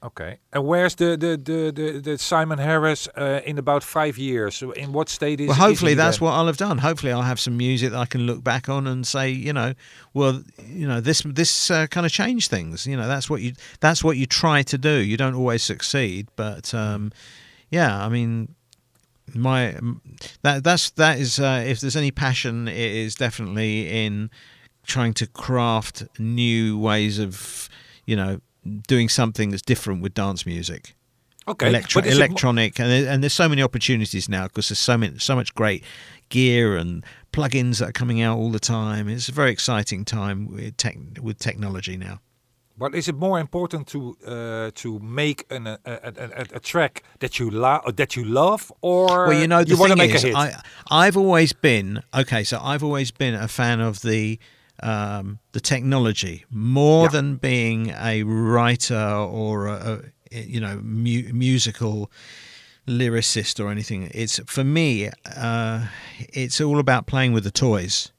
Okay. 0.00 0.38
And 0.52 0.64
where's 0.64 0.94
the 0.94 1.16
the 1.16 1.36
the 1.36 1.72
the, 1.72 1.98
the 1.98 2.18
Simon 2.18 2.58
Harris 2.58 3.08
uh, 3.16 3.40
in 3.44 3.58
about 3.58 3.82
five 3.82 4.16
years? 4.16 4.54
So 4.54 4.70
in 4.70 4.92
what 4.92 5.08
state 5.08 5.40
is? 5.40 5.48
well, 5.48 5.56
is 5.56 5.62
hopefully 5.62 5.92
he 5.92 5.96
that's 5.96 6.18
then? 6.18 6.26
what 6.26 6.34
I'll 6.34 6.46
have 6.46 6.56
done. 6.56 6.78
Hopefully 6.78 7.10
I'll 7.10 7.22
have 7.22 7.40
some 7.40 7.56
music 7.56 7.90
that 7.90 7.98
I 7.98 8.06
can 8.06 8.22
look 8.22 8.44
back 8.44 8.68
on 8.68 8.86
and 8.86 9.04
say, 9.04 9.30
you 9.30 9.52
know, 9.52 9.74
well, 10.14 10.42
you 10.64 10.86
know, 10.86 11.00
this 11.00 11.22
this 11.22 11.70
uh, 11.70 11.88
kind 11.88 12.06
of 12.06 12.12
changed 12.12 12.48
things. 12.48 12.86
You 12.86 12.96
know, 12.96 13.08
that's 13.08 13.28
what 13.28 13.42
you 13.42 13.54
that's 13.80 14.04
what 14.04 14.16
you 14.16 14.26
try 14.26 14.62
to 14.62 14.78
do. 14.78 14.98
You 14.98 15.16
don't 15.16 15.34
always 15.34 15.64
succeed, 15.64 16.28
but 16.36 16.72
um, 16.72 17.10
yeah, 17.70 18.04
I 18.04 18.08
mean, 18.08 18.54
my 19.34 19.76
that 20.42 20.62
that's 20.62 20.90
that 20.90 21.18
is 21.18 21.40
uh, 21.40 21.64
if 21.66 21.80
there's 21.80 21.96
any 21.96 22.12
passion, 22.12 22.68
it 22.68 22.76
is 22.76 23.16
definitely 23.16 24.06
in 24.06 24.30
trying 24.86 25.12
to 25.12 25.26
craft 25.26 26.04
new 26.18 26.78
ways 26.78 27.18
of, 27.18 27.68
you 28.06 28.16
know, 28.16 28.40
doing 28.86 29.08
something 29.08 29.50
that's 29.50 29.62
different 29.62 30.02
with 30.02 30.14
dance 30.14 30.44
music 30.46 30.94
Okay, 31.46 31.68
electro- 31.68 32.02
is 32.02 32.08
it 32.08 32.16
electronic, 32.16 32.78
and 32.78 32.90
there- 32.90 33.08
and 33.10 33.22
there's 33.22 33.32
so 33.32 33.48
many 33.48 33.62
opportunities 33.62 34.28
now 34.28 34.44
because 34.48 34.68
there's 34.68 34.78
so 34.78 34.98
many, 34.98 35.18
so 35.18 35.34
much 35.34 35.54
great 35.54 35.82
gear 36.28 36.76
and 36.76 37.02
plugins 37.32 37.78
that 37.78 37.88
are 37.88 37.92
coming 37.92 38.20
out 38.20 38.36
all 38.36 38.50
the 38.50 38.60
time. 38.60 39.08
It's 39.08 39.30
a 39.30 39.32
very 39.32 39.50
exciting 39.50 40.04
time 40.04 40.46
with 40.46 40.76
tech 40.76 40.96
with 41.22 41.38
technology 41.38 41.96
now. 41.96 42.20
But 42.76 42.94
is 42.94 43.08
it 43.08 43.16
more 43.16 43.40
important 43.40 43.86
to 43.88 44.16
uh, 44.26 44.70
to 44.74 44.98
make 45.00 45.46
an, 45.50 45.66
a, 45.66 45.78
a, 45.86 46.12
a, 46.42 46.46
a 46.56 46.60
track 46.60 47.02
that 47.20 47.38
you 47.38 47.50
lo- 47.50 47.80
that 47.96 48.14
you 48.14 48.24
love, 48.24 48.70
or 48.82 49.28
well, 49.28 49.40
you 49.40 49.48
know, 49.48 49.64
the 49.64 49.70
you 49.70 49.78
want 49.78 49.92
to 49.92 49.96
thing 49.98 50.06
make 50.06 50.14
is, 50.16 50.24
a 50.24 50.26
hit? 50.28 50.36
I 50.36 50.60
I've 50.90 51.16
always 51.16 51.54
been 51.54 52.02
okay. 52.12 52.44
So 52.44 52.60
I've 52.62 52.84
always 52.84 53.10
been 53.10 53.34
a 53.34 53.48
fan 53.48 53.80
of 53.80 54.02
the 54.02 54.38
um, 54.82 55.38
the 55.52 55.60
technology 55.60 56.44
more 56.50 57.04
Yeah. 57.06 57.10
than 57.10 57.36
being 57.36 57.90
a 57.90 58.22
writer 58.22 58.96
or 59.40 59.66
a, 59.68 60.02
a 60.32 60.40
you 60.40 60.60
know 60.60 60.78
mu- 60.82 61.32
musical 61.32 62.10
lyricist 62.86 63.62
or 63.62 63.70
anything. 63.70 64.10
It's 64.14 64.38
for 64.46 64.64
me, 64.64 65.10
uh, 65.36 65.86
it's 66.18 66.60
all 66.60 66.78
about 66.78 67.06
playing 67.06 67.32
with 67.32 67.44
the 67.44 67.50
toys. 67.50 68.12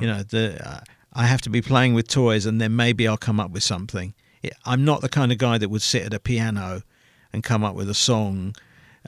You 0.00 0.06
know, 0.06 0.22
the 0.22 0.60
uh, 0.68 0.80
I 1.14 1.24
have 1.24 1.40
to 1.42 1.50
be 1.50 1.62
playing 1.62 1.94
with 1.94 2.08
toys, 2.08 2.44
and 2.44 2.60
then 2.60 2.76
maybe 2.76 3.08
I'll 3.08 3.16
come 3.16 3.40
up 3.40 3.50
with 3.52 3.62
something. 3.62 4.12
It, 4.42 4.52
I'm 4.66 4.84
not 4.84 5.00
the 5.00 5.08
kind 5.08 5.32
of 5.32 5.38
guy 5.38 5.56
that 5.56 5.70
would 5.70 5.80
sit 5.80 6.02
at 6.02 6.12
a 6.12 6.20
piano 6.20 6.82
and 7.32 7.42
come 7.42 7.64
up 7.64 7.74
with 7.74 7.88
a 7.88 7.94
song 7.94 8.54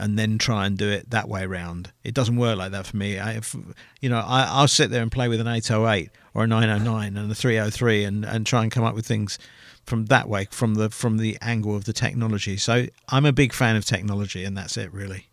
and 0.01 0.18
then 0.18 0.39
try 0.39 0.66
and 0.66 0.78
do 0.78 0.89
it 0.89 1.10
that 1.10 1.28
way 1.28 1.47
round. 1.47 1.93
It 2.02 2.14
doesn't 2.14 2.36
work 2.36 2.56
like 2.56 2.72
that 2.72 2.86
for 2.86 2.97
me. 2.97 3.18
I, 3.18 3.35
if, 3.35 3.55
you 4.01 4.09
know, 4.09 4.18
I, 4.18 4.47
I'll 4.48 4.66
sit 4.66 4.90
there 4.90 5.02
and 5.02 5.12
play 5.12 5.28
with 5.28 5.40
an 5.40 5.47
808 5.47 6.10
or 6.35 6.44
a 6.44 6.47
909 6.47 7.16
and 7.16 7.31
a 7.31 7.35
303 7.35 8.05
and, 8.05 8.24
and 8.24 8.47
try 8.47 8.62
and 8.62 8.72
come 8.72 8.82
up 8.82 8.94
with 8.94 9.06
things 9.06 9.39
from 9.85 10.06
that 10.06 10.28
way, 10.28 10.47
from 10.51 10.74
the 10.74 10.89
from 10.90 11.18
the 11.18 11.36
angle 11.43 11.77
of 11.77 11.85
the 11.85 11.93
technology. 11.93 12.56
So 12.56 12.86
I'm 13.09 13.27
a 13.27 13.32
big 13.32 13.52
fan 13.52 13.77
of 13.77 13.85
technology, 13.85 14.44
and 14.44 14.56
that's 14.56 14.77
it 14.77 14.93
really. 14.93 15.27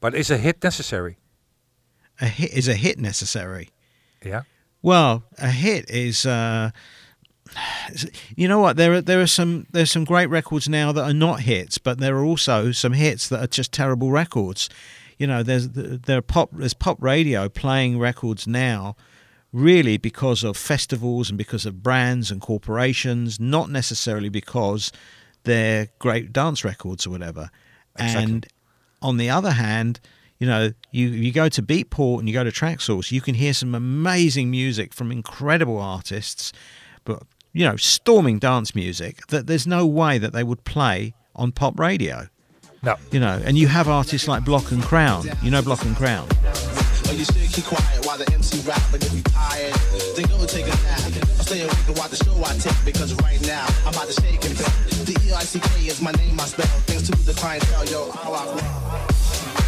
but 0.00 0.14
is 0.14 0.30
a 0.30 0.38
hit 0.38 0.62
necessary? 0.62 1.18
A 2.20 2.26
hit 2.26 2.52
is 2.52 2.68
a 2.68 2.74
hit 2.74 2.98
necessary. 2.98 3.70
Yeah. 4.24 4.42
Well, 4.82 5.24
a 5.38 5.50
hit 5.50 5.90
is. 5.90 6.26
Uh, 6.26 6.70
you 8.36 8.48
know 8.48 8.60
what? 8.60 8.76
There 8.76 8.94
are 8.94 9.00
there 9.00 9.20
are 9.20 9.26
some 9.26 9.66
there's 9.70 9.90
some 9.90 10.04
great 10.04 10.26
records 10.26 10.68
now 10.68 10.92
that 10.92 11.02
are 11.02 11.14
not 11.14 11.40
hits, 11.40 11.78
but 11.78 11.98
there 11.98 12.16
are 12.16 12.24
also 12.24 12.72
some 12.72 12.92
hits 12.92 13.28
that 13.28 13.42
are 13.42 13.46
just 13.46 13.72
terrible 13.72 14.10
records. 14.10 14.68
You 15.18 15.26
know, 15.26 15.42
there's 15.42 15.68
there 15.70 16.18
are 16.18 16.22
pop 16.22 16.50
there's 16.52 16.74
pop 16.74 17.02
radio 17.02 17.48
playing 17.48 17.98
records 17.98 18.46
now, 18.46 18.96
really 19.52 19.96
because 19.96 20.44
of 20.44 20.56
festivals 20.56 21.28
and 21.28 21.38
because 21.38 21.66
of 21.66 21.82
brands 21.82 22.30
and 22.30 22.40
corporations, 22.40 23.38
not 23.38 23.70
necessarily 23.70 24.28
because 24.28 24.92
they're 25.44 25.88
great 25.98 26.32
dance 26.32 26.64
records 26.64 27.06
or 27.06 27.10
whatever. 27.10 27.50
And 27.96 28.46
on 29.02 29.16
the 29.18 29.28
other 29.28 29.50
hand, 29.50 30.00
you 30.38 30.46
know, 30.46 30.72
you, 30.90 31.08
you 31.08 31.32
go 31.32 31.48
to 31.48 31.62
Beatport 31.62 32.18
and 32.20 32.28
you 32.28 32.34
go 32.34 32.42
to 32.42 32.50
Traxsource, 32.50 33.12
you 33.12 33.20
can 33.20 33.34
hear 33.34 33.52
some 33.52 33.74
amazing 33.74 34.50
music 34.50 34.92
from 34.92 35.12
incredible 35.12 35.78
artists, 35.78 36.52
but 37.04 37.22
you 37.52 37.64
know, 37.66 37.76
storming 37.76 38.38
dance 38.38 38.74
music 38.74 39.26
that 39.28 39.46
there's 39.46 39.66
no 39.66 39.86
way 39.86 40.18
that 40.18 40.32
they 40.32 40.42
would 40.42 40.64
play 40.64 41.14
on 41.36 41.52
pop 41.52 41.78
radio. 41.78 42.28
No. 42.82 42.96
You 43.10 43.20
know, 43.20 43.40
and 43.44 43.56
you 43.56 43.68
have 43.68 43.88
artists 43.88 44.26
like 44.26 44.44
Block 44.44 44.72
and 44.72 44.82
Crown. 44.82 45.28
You 45.42 45.50
know 45.50 45.62
Block 45.62 45.84
and 45.84 45.94
Crown. 45.96 46.28
Or 47.08 47.12
you 47.14 47.24
should 47.24 47.36
keep 47.52 47.64
quiet 47.64 48.04
while 48.06 48.16
the 48.18 48.28
MC 48.32 48.60
rap, 48.66 48.80
but 48.90 49.04
if 49.04 49.12
you 49.14 49.22
tired, 49.22 49.74
then 50.16 50.26
go 50.26 50.44
take 50.46 50.64
a 50.66 50.70
nap. 50.70 51.00
Or 51.38 51.42
stay 51.44 51.60
awake 51.62 51.86
and 51.86 51.98
watch 51.98 52.10
the 52.10 52.24
show 52.24 52.34
I 52.42 52.54
take, 52.58 52.84
because 52.84 53.14
right 53.22 53.40
now 53.46 53.66
I'm 53.86 53.92
about 53.94 54.08
to 54.08 54.20
shake 54.20 54.44
and 54.44 54.56
bake. 54.56 55.06
The 55.06 55.20
E-I-C-K 55.28 55.86
is 55.86 56.00
my 56.00 56.12
name, 56.12 56.40
I 56.40 56.44
spell. 56.44 56.66
Thanks 56.86 57.02
to 57.08 57.12
the 57.24 57.34
clientele, 57.34 57.84
yo, 57.86 58.10
how 58.12 58.32
I 58.32 59.62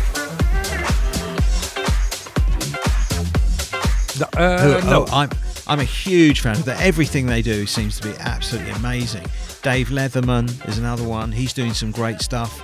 No, 4.20 4.26
uh, 4.36 4.58
Who- 4.80 4.90
no. 4.90 5.06
oh, 5.08 5.12
I'm 5.12 5.28
I'm 5.66 5.80
a 5.80 5.84
huge 5.84 6.40
fan 6.40 6.56
of 6.56 6.64
that. 6.66 6.80
Everything 6.80 7.26
they 7.26 7.42
do 7.42 7.66
seems 7.66 7.98
to 8.00 8.08
be 8.08 8.14
absolutely 8.20 8.72
amazing. 8.72 9.24
Dave 9.62 9.88
Leatherman 9.88 10.68
is 10.68 10.78
another 10.78 11.04
one. 11.04 11.32
He's 11.32 11.52
doing 11.54 11.72
some 11.72 11.90
great 11.90 12.20
stuff, 12.20 12.60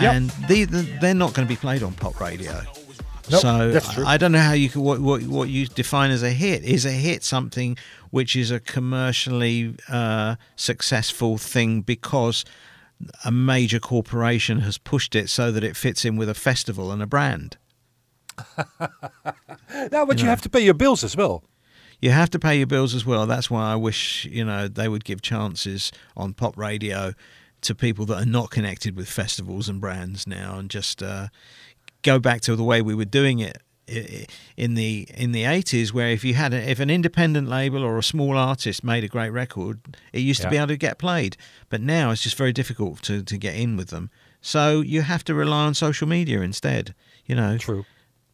Yep. 0.00 0.14
and 0.14 0.30
they, 0.48 0.64
they're 0.64 1.14
not 1.14 1.32
going 1.34 1.46
to 1.46 1.52
be 1.52 1.56
played 1.56 1.82
on 1.82 1.92
pop 1.94 2.18
radio. 2.20 2.60
Nope, 3.30 3.40
so. 3.42 4.04
I 4.04 4.16
don't 4.16 4.32
know 4.32 4.40
how 4.40 4.54
you 4.54 4.68
could, 4.68 4.82
what, 4.82 4.98
what 5.00 5.22
what 5.22 5.48
you 5.48 5.66
define 5.68 6.10
as 6.10 6.24
a 6.24 6.30
hit. 6.30 6.64
Is 6.64 6.84
a 6.84 6.90
hit 6.90 7.22
something 7.22 7.76
which 8.10 8.34
is 8.34 8.50
a 8.50 8.58
commercially 8.58 9.76
uh, 9.88 10.34
successful 10.56 11.38
thing 11.38 11.82
because 11.82 12.44
a 13.24 13.30
major 13.30 13.78
corporation 13.78 14.60
has 14.60 14.78
pushed 14.78 15.14
it 15.14 15.28
so 15.28 15.52
that 15.52 15.62
it 15.62 15.76
fits 15.76 16.04
in 16.04 16.16
with 16.16 16.28
a 16.28 16.34
festival 16.34 16.90
and 16.90 17.00
a 17.00 17.06
brand? 17.06 17.56
no, 19.92 20.04
but 20.06 20.20
you 20.20 20.26
have 20.26 20.40
to 20.42 20.48
pay 20.48 20.60
your 20.60 20.74
bills 20.74 21.04
as 21.04 21.16
well. 21.16 21.44
You 22.00 22.10
have 22.10 22.30
to 22.30 22.38
pay 22.38 22.56
your 22.56 22.66
bills 22.66 22.94
as 22.94 23.04
well. 23.04 23.26
That's 23.26 23.50
why 23.50 23.72
I 23.72 23.76
wish 23.76 24.26
you 24.26 24.44
know 24.44 24.68
they 24.68 24.88
would 24.88 25.04
give 25.04 25.22
chances 25.22 25.92
on 26.16 26.34
pop 26.34 26.56
radio 26.56 27.14
to 27.62 27.74
people 27.74 28.06
that 28.06 28.22
are 28.22 28.26
not 28.26 28.50
connected 28.50 28.96
with 28.96 29.08
festivals 29.08 29.68
and 29.68 29.80
brands 29.80 30.26
now, 30.26 30.58
and 30.58 30.70
just 30.70 31.02
uh, 31.02 31.28
go 32.02 32.18
back 32.18 32.40
to 32.42 32.56
the 32.56 32.64
way 32.64 32.80
we 32.80 32.94
were 32.94 33.04
doing 33.04 33.38
it 33.38 33.58
in 34.56 34.74
the 34.74 35.08
in 35.16 35.32
the 35.32 35.42
80s 35.42 35.92
where 35.92 36.10
if 36.10 36.22
you 36.22 36.34
had 36.34 36.54
a, 36.54 36.70
if 36.70 36.78
an 36.78 36.90
independent 36.90 37.48
label 37.48 37.82
or 37.82 37.98
a 37.98 38.02
small 38.02 38.36
artist 38.36 38.84
made 38.84 39.02
a 39.02 39.08
great 39.08 39.30
record 39.30 39.80
it 40.12 40.20
used 40.20 40.42
to 40.42 40.50
be 40.50 40.56
able 40.56 40.68
to 40.68 40.76
get 40.76 40.96
played 40.96 41.36
but 41.68 41.80
now 41.80 42.12
it's 42.12 42.22
just 42.22 42.36
very 42.36 42.52
difficult 42.52 43.02
to, 43.02 43.22
to 43.24 43.36
get 43.36 43.56
in 43.56 43.76
with 43.76 43.88
them 43.88 44.08
so 44.40 44.80
you 44.80 45.02
have 45.02 45.24
to 45.24 45.34
rely 45.34 45.66
on 45.66 45.74
social 45.74 46.06
media 46.06 46.40
instead 46.40 46.94
you 47.26 47.34
know 47.34 47.58
True. 47.58 47.84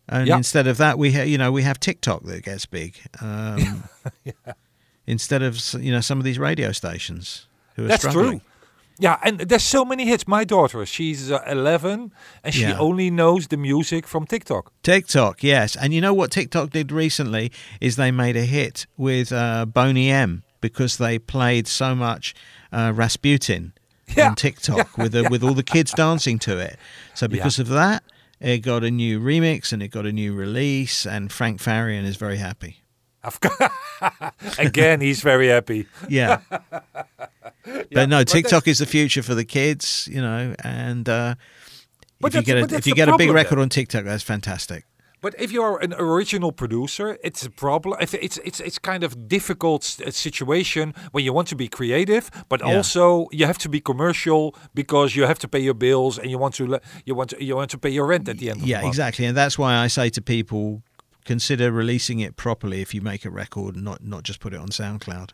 And 0.09 0.27
Yeah. 0.29 0.37
instead 0.37 0.67
of 0.67 0.77
that 0.79 0.99
we 0.99 1.13
ha- 1.13 1.23
you 1.23 1.39
know 1.39 1.51
we 1.53 1.63
have 1.63 1.79
TikTok 1.81 2.23
that 2.25 2.43
gets 2.45 2.67
big 2.67 2.95
um, 3.21 3.85
instead 5.07 5.43
of 5.43 5.59
you 5.81 5.93
know 5.93 6.01
some 6.01 6.19
of 6.19 6.25
these 6.25 6.39
radio 6.39 6.73
stations 6.73 7.47
who 7.77 7.85
are 7.85 7.89
That's 7.89 8.03
struggling 8.03 8.41
true. 8.41 8.51
Yeah, 8.99 9.19
and 9.23 9.41
there's 9.41 9.63
so 9.63 9.85
many 9.85 10.07
hits. 10.07 10.27
My 10.27 10.43
daughter, 10.45 10.87
she's 10.87 11.31
uh, 11.31 11.43
11, 11.47 12.13
and 12.43 12.55
she 12.55 12.63
Yeah. 12.63 12.79
only 12.79 13.11
knows 13.11 13.49
the 13.49 13.59
music 13.59 14.07
from 14.07 14.25
TikTok. 14.27 14.73
TikTok, 14.83 15.43
yes. 15.43 15.77
And 15.77 15.93
you 15.93 16.01
know 16.01 16.15
what 16.15 16.31
TikTok 16.31 16.71
did 16.71 16.91
recently 16.91 17.53
is 17.79 17.97
they 17.97 18.11
made 18.11 18.39
a 18.39 18.47
hit 18.47 18.87
with 18.97 19.33
uh, 19.33 19.67
Boney 19.67 20.11
M 20.11 20.45
because 20.63 20.97
they 20.97 21.19
played 21.19 21.69
so 21.69 21.95
much 21.95 22.35
uh, 22.73 22.91
Rasputin 22.97 23.75
Yeah. 24.17 24.31
on 24.31 24.35
TikTok 24.35 24.97
with 25.03 25.13
the, 25.13 25.29
with 25.29 25.43
all 25.45 25.53
the 25.53 25.63
kids 25.63 25.93
dancing 25.93 26.39
to 26.39 26.57
it. 26.57 26.79
So 27.13 27.29
because 27.29 27.59
of 27.59 27.69
that, 27.69 28.03
it 28.41 28.59
got 28.59 28.85
a 28.85 28.91
new 28.91 29.21
remix 29.21 29.73
and 29.73 29.83
it 29.83 29.89
got 29.89 30.07
a 30.07 30.13
new 30.13 30.35
release, 30.35 31.07
and 31.07 31.33
Frank 31.33 31.61
Farian 31.61 32.05
is 32.05 32.17
very 32.17 32.37
happy. 32.37 32.79
Again, 34.59 35.01
he's 35.01 35.21
very 35.21 35.49
happy. 35.49 35.87
Yeah. 36.09 36.41
Yeah, 37.67 37.83
but 37.91 38.09
no, 38.09 38.21
but 38.21 38.29
TikTok 38.29 38.69
is 38.69 38.79
the 38.79 38.87
future 38.87 39.25
for 39.25 39.35
the 39.35 39.45
kids, 39.45 40.09
you 40.11 40.21
know, 40.21 40.55
and 40.63 41.09
uh, 41.09 41.35
if 42.25 42.33
you 42.33 42.43
get 42.43 42.73
a, 42.73 42.77
if 42.77 42.87
you 42.87 42.95
get 42.95 43.09
a 43.09 43.17
big 43.17 43.31
record 43.31 43.59
on 43.59 43.69
TikTok, 43.69 44.05
that's 44.05 44.23
fantastic. 44.23 44.85
But 45.27 45.35
if 45.41 45.51
you're 45.51 45.79
an 45.87 45.93
original 45.99 46.53
producer, 46.53 47.19
it's 47.29 47.43
a 47.45 47.51
problem. 47.51 47.97
If 48.01 48.15
it's 48.15 48.39
it's 48.49 48.61
it's 48.69 48.79
kind 48.79 49.03
of 49.05 49.11
difficult 49.37 49.83
s- 49.83 50.17
situation 50.17 50.95
when 51.13 51.25
you 51.25 51.33
want 51.35 51.49
to 51.49 51.57
be 51.57 51.67
creative, 51.69 52.25
but 52.49 52.61
Yeah. 52.61 52.77
also 52.77 53.27
you 53.33 53.45
have 53.47 53.59
to 53.59 53.69
be 53.69 53.81
commercial 53.81 54.55
because 54.75 55.17
you 55.19 55.27
have 55.27 55.39
to 55.41 55.49
pay 55.49 55.59
your 55.69 55.75
bills 55.87 56.19
and 56.19 56.27
you 56.31 56.39
want 56.39 56.55
to 56.59 56.65
you 57.09 57.17
want 57.19 57.31
to 57.31 57.37
you 57.49 57.57
want 57.57 57.71
to 57.71 57.79
pay 57.79 57.91
your 57.91 58.07
rent 58.07 58.29
at 58.29 58.39
the 58.39 58.51
end. 58.51 58.61
of 58.63 58.69
Yeah, 58.69 58.83
the 58.83 58.89
exactly, 58.89 59.25
and 59.29 59.37
that's 59.37 59.57
why 59.59 59.85
I 59.85 59.89
say 59.89 60.11
to 60.11 60.21
people, 60.23 60.83
consider 61.25 61.73
releasing 61.73 62.21
it 62.21 62.37
properly 62.37 62.81
if 62.81 62.95
you 62.95 63.01
make 63.03 63.25
a 63.29 63.31
record, 63.43 63.75
and 63.75 63.85
not 63.85 63.99
not 64.05 64.23
just 64.29 64.39
put 64.41 64.53
it 64.55 64.61
on 64.61 64.69
SoundCloud, 64.69 65.31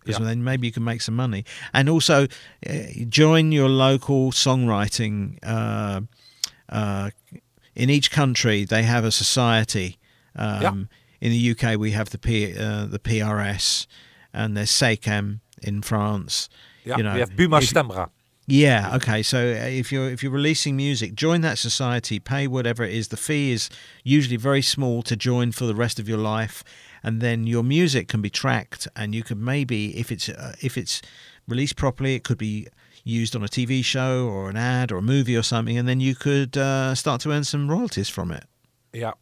because 0.00 0.18
Yeah. 0.20 0.28
then 0.28 0.42
maybe 0.42 0.66
you 0.68 0.72
can 0.72 0.84
make 0.84 1.02
some 1.02 1.16
money. 1.16 1.44
And 1.72 1.88
also, 1.90 2.18
uh, 2.70 2.72
join 3.20 3.52
your 3.52 3.68
local 3.68 4.32
songwriting. 4.32 5.38
Uh, 5.42 6.00
uh, 6.78 7.10
in 7.74 7.90
each 7.90 8.10
country, 8.10 8.64
they 8.64 8.82
have 8.84 9.04
a 9.04 9.10
society. 9.12 9.98
Um, 10.36 10.62
Yeah. 10.62 10.72
In 11.20 11.30
the 11.30 11.50
UK, 11.52 11.76
we 11.78 11.92
have 11.92 12.10
the 12.10 12.18
P, 12.18 12.52
uh, 12.58 12.84
the 12.86 12.98
PRS, 12.98 13.86
and 14.34 14.54
there's 14.56 14.70
SACEM 14.70 15.40
in 15.62 15.80
France. 15.80 16.50
Yeah, 16.84 16.98
you 16.98 17.02
know, 17.02 17.14
we 17.14 17.20
have 17.20 17.30
Buma 17.30 17.62
if- 17.62 17.70
Stemra. 17.72 18.10
yeah. 18.46 18.94
Okay. 18.96 19.22
So 19.22 19.38
uh, 19.38 19.66
if 19.66 19.90
you're 19.90 20.10
if 20.10 20.22
you're 20.22 20.32
releasing 20.32 20.76
music, 20.76 21.14
join 21.14 21.40
that 21.40 21.56
society. 21.58 22.18
Pay 22.20 22.46
whatever 22.46 22.84
it 22.84 22.92
is. 22.92 23.08
The 23.08 23.16
fee 23.16 23.52
is 23.52 23.70
usually 24.02 24.36
very 24.36 24.60
small 24.60 25.02
to 25.04 25.16
join 25.16 25.52
for 25.52 25.64
the 25.64 25.74
rest 25.74 25.98
of 25.98 26.06
your 26.08 26.18
life, 26.18 26.62
and 27.02 27.22
then 27.22 27.46
your 27.46 27.62
music 27.64 28.06
can 28.08 28.20
be 28.20 28.28
tracked, 28.28 28.86
and 28.94 29.14
you 29.14 29.22
could 29.22 29.38
maybe 29.38 29.96
if 29.96 30.12
it's 30.12 30.28
uh, 30.28 30.54
if 30.60 30.76
it's 30.76 31.00
released 31.48 31.76
properly, 31.76 32.14
it 32.16 32.22
could 32.24 32.38
be 32.38 32.66
used 33.04 33.36
on 33.36 33.42
a 33.44 33.48
TV 33.48 33.84
show 33.84 34.26
or 34.28 34.50
an 34.50 34.56
ad 34.56 34.90
or 34.90 34.96
a 34.98 35.02
movie 35.02 35.36
or 35.36 35.42
something, 35.42 35.78
and 35.78 35.86
then 35.86 36.00
you 36.00 36.14
could 36.14 36.56
uh, 36.56 36.94
start 36.94 37.20
to 37.20 37.30
earn 37.30 37.44
some 37.44 37.70
royalties 37.70 38.08
from 38.08 38.30
it. 38.30 38.44
Yeah, 38.92 39.12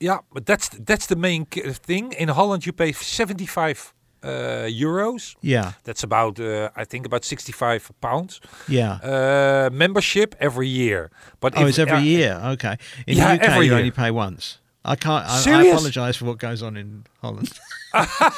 yeah, 0.00 0.18
but 0.32 0.46
that's 0.46 0.68
that's 0.68 1.06
the 1.06 1.16
main 1.16 1.46
thing. 1.46 2.12
In 2.12 2.28
Holland, 2.28 2.64
you 2.66 2.72
pay 2.72 2.92
seventy 2.92 3.46
five 3.46 3.92
uh, 4.22 4.68
euros. 4.68 5.36
Yeah. 5.40 5.72
That's 5.84 6.02
about 6.02 6.38
uh, 6.40 6.70
I 6.76 6.84
think 6.84 7.06
about 7.06 7.24
sixty 7.24 7.52
five 7.52 7.90
pounds. 8.00 8.40
Yeah. 8.68 8.98
Uh, 9.02 9.70
membership 9.72 10.34
every 10.40 10.68
year. 10.68 11.10
But 11.40 11.54
oh, 11.56 11.62
if- 11.62 11.68
it's 11.68 11.78
every 11.78 12.02
year. 12.02 12.40
Okay. 12.52 12.76
In 13.06 13.16
yeah, 13.16 13.36
the 13.36 13.44
UK, 13.44 13.56
you 13.56 13.62
year. 13.62 13.74
only 13.74 13.90
pay 13.90 14.10
once. 14.10 14.58
I 14.84 14.96
can't. 14.96 15.24
I, 15.26 15.60
I 15.60 15.62
apologise 15.64 16.16
for 16.16 16.24
what 16.24 16.38
goes 16.38 16.62
on 16.62 16.76
in 16.76 17.04
Holland. 17.20 17.52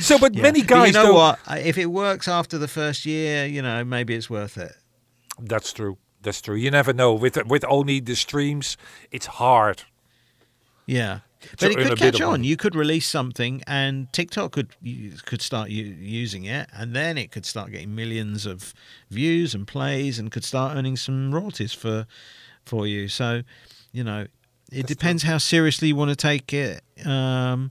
So, 0.00 0.18
but 0.18 0.34
many 0.34 0.60
But 0.60 0.68
guys 0.68 0.86
you 0.88 0.92
know 0.94 1.06
don't- 1.06 1.14
what? 1.14 1.38
If 1.64 1.78
it 1.78 1.86
works 1.86 2.28
after 2.28 2.58
the 2.58 2.68
first 2.68 3.06
year, 3.06 3.46
you 3.46 3.62
know, 3.62 3.84
maybe 3.84 4.14
it's 4.14 4.28
worth 4.28 4.58
it. 4.58 4.72
That's 5.40 5.72
true. 5.72 5.98
That's 6.22 6.40
true. 6.40 6.56
You 6.56 6.70
never 6.70 6.92
know. 6.92 7.14
With 7.14 7.36
with 7.46 7.64
only 7.68 8.00
the 8.00 8.16
streams, 8.16 8.76
it's 9.10 9.26
hard. 9.26 9.84
Yeah. 10.86 11.20
To 11.58 11.68
But 11.68 11.70
it 11.70 11.76
could 11.88 11.98
catch 11.98 12.20
on. 12.20 12.42
You 12.42 12.56
could 12.56 12.74
release 12.74 13.06
something, 13.06 13.62
and 13.68 14.12
TikTok 14.12 14.50
could 14.52 14.70
could 15.24 15.40
start 15.40 15.70
u- 15.70 15.84
using 16.00 16.44
it, 16.44 16.68
and 16.72 16.94
then 16.96 17.16
it 17.16 17.30
could 17.30 17.46
start 17.46 17.70
getting 17.70 17.94
millions 17.94 18.44
of 18.46 18.74
views 19.10 19.54
and 19.54 19.64
plays, 19.66 20.18
and 20.18 20.32
could 20.32 20.44
start 20.44 20.76
earning 20.76 20.96
some 20.96 21.32
royalties 21.32 21.72
for 21.72 22.06
for 22.64 22.86
you. 22.88 23.06
So, 23.06 23.42
you 23.92 24.02
know, 24.02 24.26
it 24.70 24.86
depends 24.86 25.22
how 25.22 25.38
seriously 25.38 25.88
you 25.88 25.96
want 25.96 26.10
to 26.10 26.16
take 26.16 26.52
it. 26.52 26.82
Um, 27.04 27.70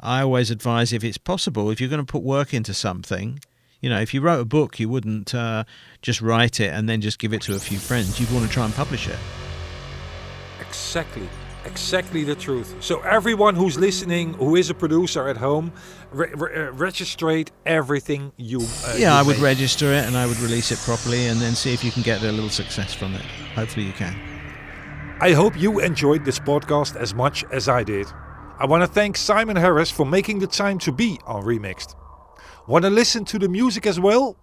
I 0.00 0.22
always 0.22 0.50
advise 0.50 0.92
if 0.92 1.02
it's 1.02 1.18
possible, 1.18 1.70
if 1.70 1.80
you're 1.80 1.90
going 1.90 2.04
to 2.04 2.10
put 2.12 2.22
work 2.22 2.54
into 2.54 2.72
something, 2.74 3.40
you 3.80 3.88
know, 3.90 4.00
if 4.00 4.12
you 4.12 4.20
wrote 4.20 4.40
a 4.40 4.44
book, 4.44 4.78
you 4.78 4.88
wouldn't 4.88 5.34
uh, 5.34 5.64
just 6.02 6.20
write 6.20 6.60
it 6.60 6.72
and 6.72 6.88
then 6.88 7.00
just 7.00 7.18
give 7.18 7.32
it 7.32 7.42
to 7.42 7.54
a 7.54 7.58
few 7.58 7.78
friends. 7.78 8.18
You'd 8.20 8.30
want 8.32 8.46
to 8.46 8.50
try 8.52 8.64
and 8.64 8.74
publish 8.74 9.08
it. 9.08 9.18
Exactly. 10.60 11.28
Exactly 11.64 12.24
the 12.24 12.34
truth. 12.34 12.74
So 12.80 13.00
everyone 13.00 13.54
who's 13.54 13.78
listening, 13.78 14.34
who 14.34 14.56
is 14.56 14.70
a 14.70 14.74
producer 14.74 15.28
at 15.28 15.36
home, 15.36 15.72
re- 16.10 16.30
re- 16.34 16.66
uh, 16.68 16.72
registrate 16.72 17.50
everything 17.66 18.32
you. 18.36 18.60
Uh, 18.60 18.94
yeah, 18.96 19.12
you 19.12 19.18
I 19.18 19.22
would 19.22 19.36
make. 19.36 19.44
register 19.44 19.86
it 19.92 20.04
and 20.06 20.16
I 20.16 20.26
would 20.26 20.38
release 20.38 20.70
it 20.72 20.78
properly 20.78 21.26
and 21.26 21.40
then 21.40 21.54
see 21.54 21.74
if 21.74 21.84
you 21.84 21.90
can 21.90 22.02
get 22.02 22.22
a 22.22 22.32
little 22.32 22.48
success 22.50 22.94
from 22.94 23.14
it. 23.14 23.22
Hopefully, 23.54 23.86
you 23.86 23.92
can. 23.92 24.14
I 25.20 25.32
hope 25.32 25.60
you 25.60 25.80
enjoyed 25.80 26.24
this 26.24 26.38
podcast 26.38 26.94
as 26.94 27.12
much 27.12 27.42
as 27.50 27.68
I 27.68 27.82
did. 27.82 28.06
I 28.60 28.66
want 28.66 28.84
to 28.84 28.86
thank 28.86 29.16
Simon 29.16 29.56
Harris 29.56 29.90
for 29.90 30.06
making 30.06 30.38
the 30.38 30.46
time 30.46 30.78
to 30.78 30.92
be 30.92 31.18
on 31.26 31.42
Remixed. 31.42 31.96
Want 32.68 32.84
to 32.84 32.90
listen 32.90 33.24
to 33.24 33.38
the 33.40 33.48
music 33.48 33.84
as 33.84 33.98
well? 33.98 34.36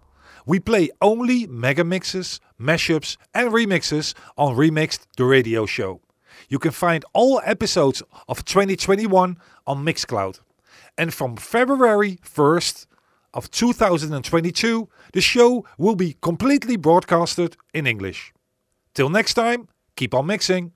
We 0.46 0.60
play 0.60 0.90
only 1.02 1.48
mega 1.48 1.86
mixes, 1.86 2.42
mashups, 2.60 3.16
and 3.34 3.54
remixes 3.54 4.16
on 4.38 4.58
Remixed, 4.58 5.06
the 5.16 5.24
radio 5.24 5.66
show. 5.66 6.02
You 6.50 6.60
can 6.60 6.72
find 6.72 7.06
all 7.14 7.42
episodes 7.46 8.04
of 8.28 8.44
2021 8.44 9.38
on 9.66 9.86
Mixcloud. 9.86 10.42
And 10.98 11.14
from 11.14 11.38
February 11.38 12.20
1st 12.26 12.86
of 13.34 13.50
2022, 13.50 14.90
the 15.14 15.22
show 15.22 15.66
will 15.78 15.96
be 15.96 16.18
completely 16.22 16.76
broadcasted 16.76 17.56
in 17.74 17.88
English. 17.88 18.34
Till 18.94 19.10
next 19.10 19.36
time, 19.36 19.70
keep 19.96 20.14
on 20.14 20.26
mixing. 20.26 20.72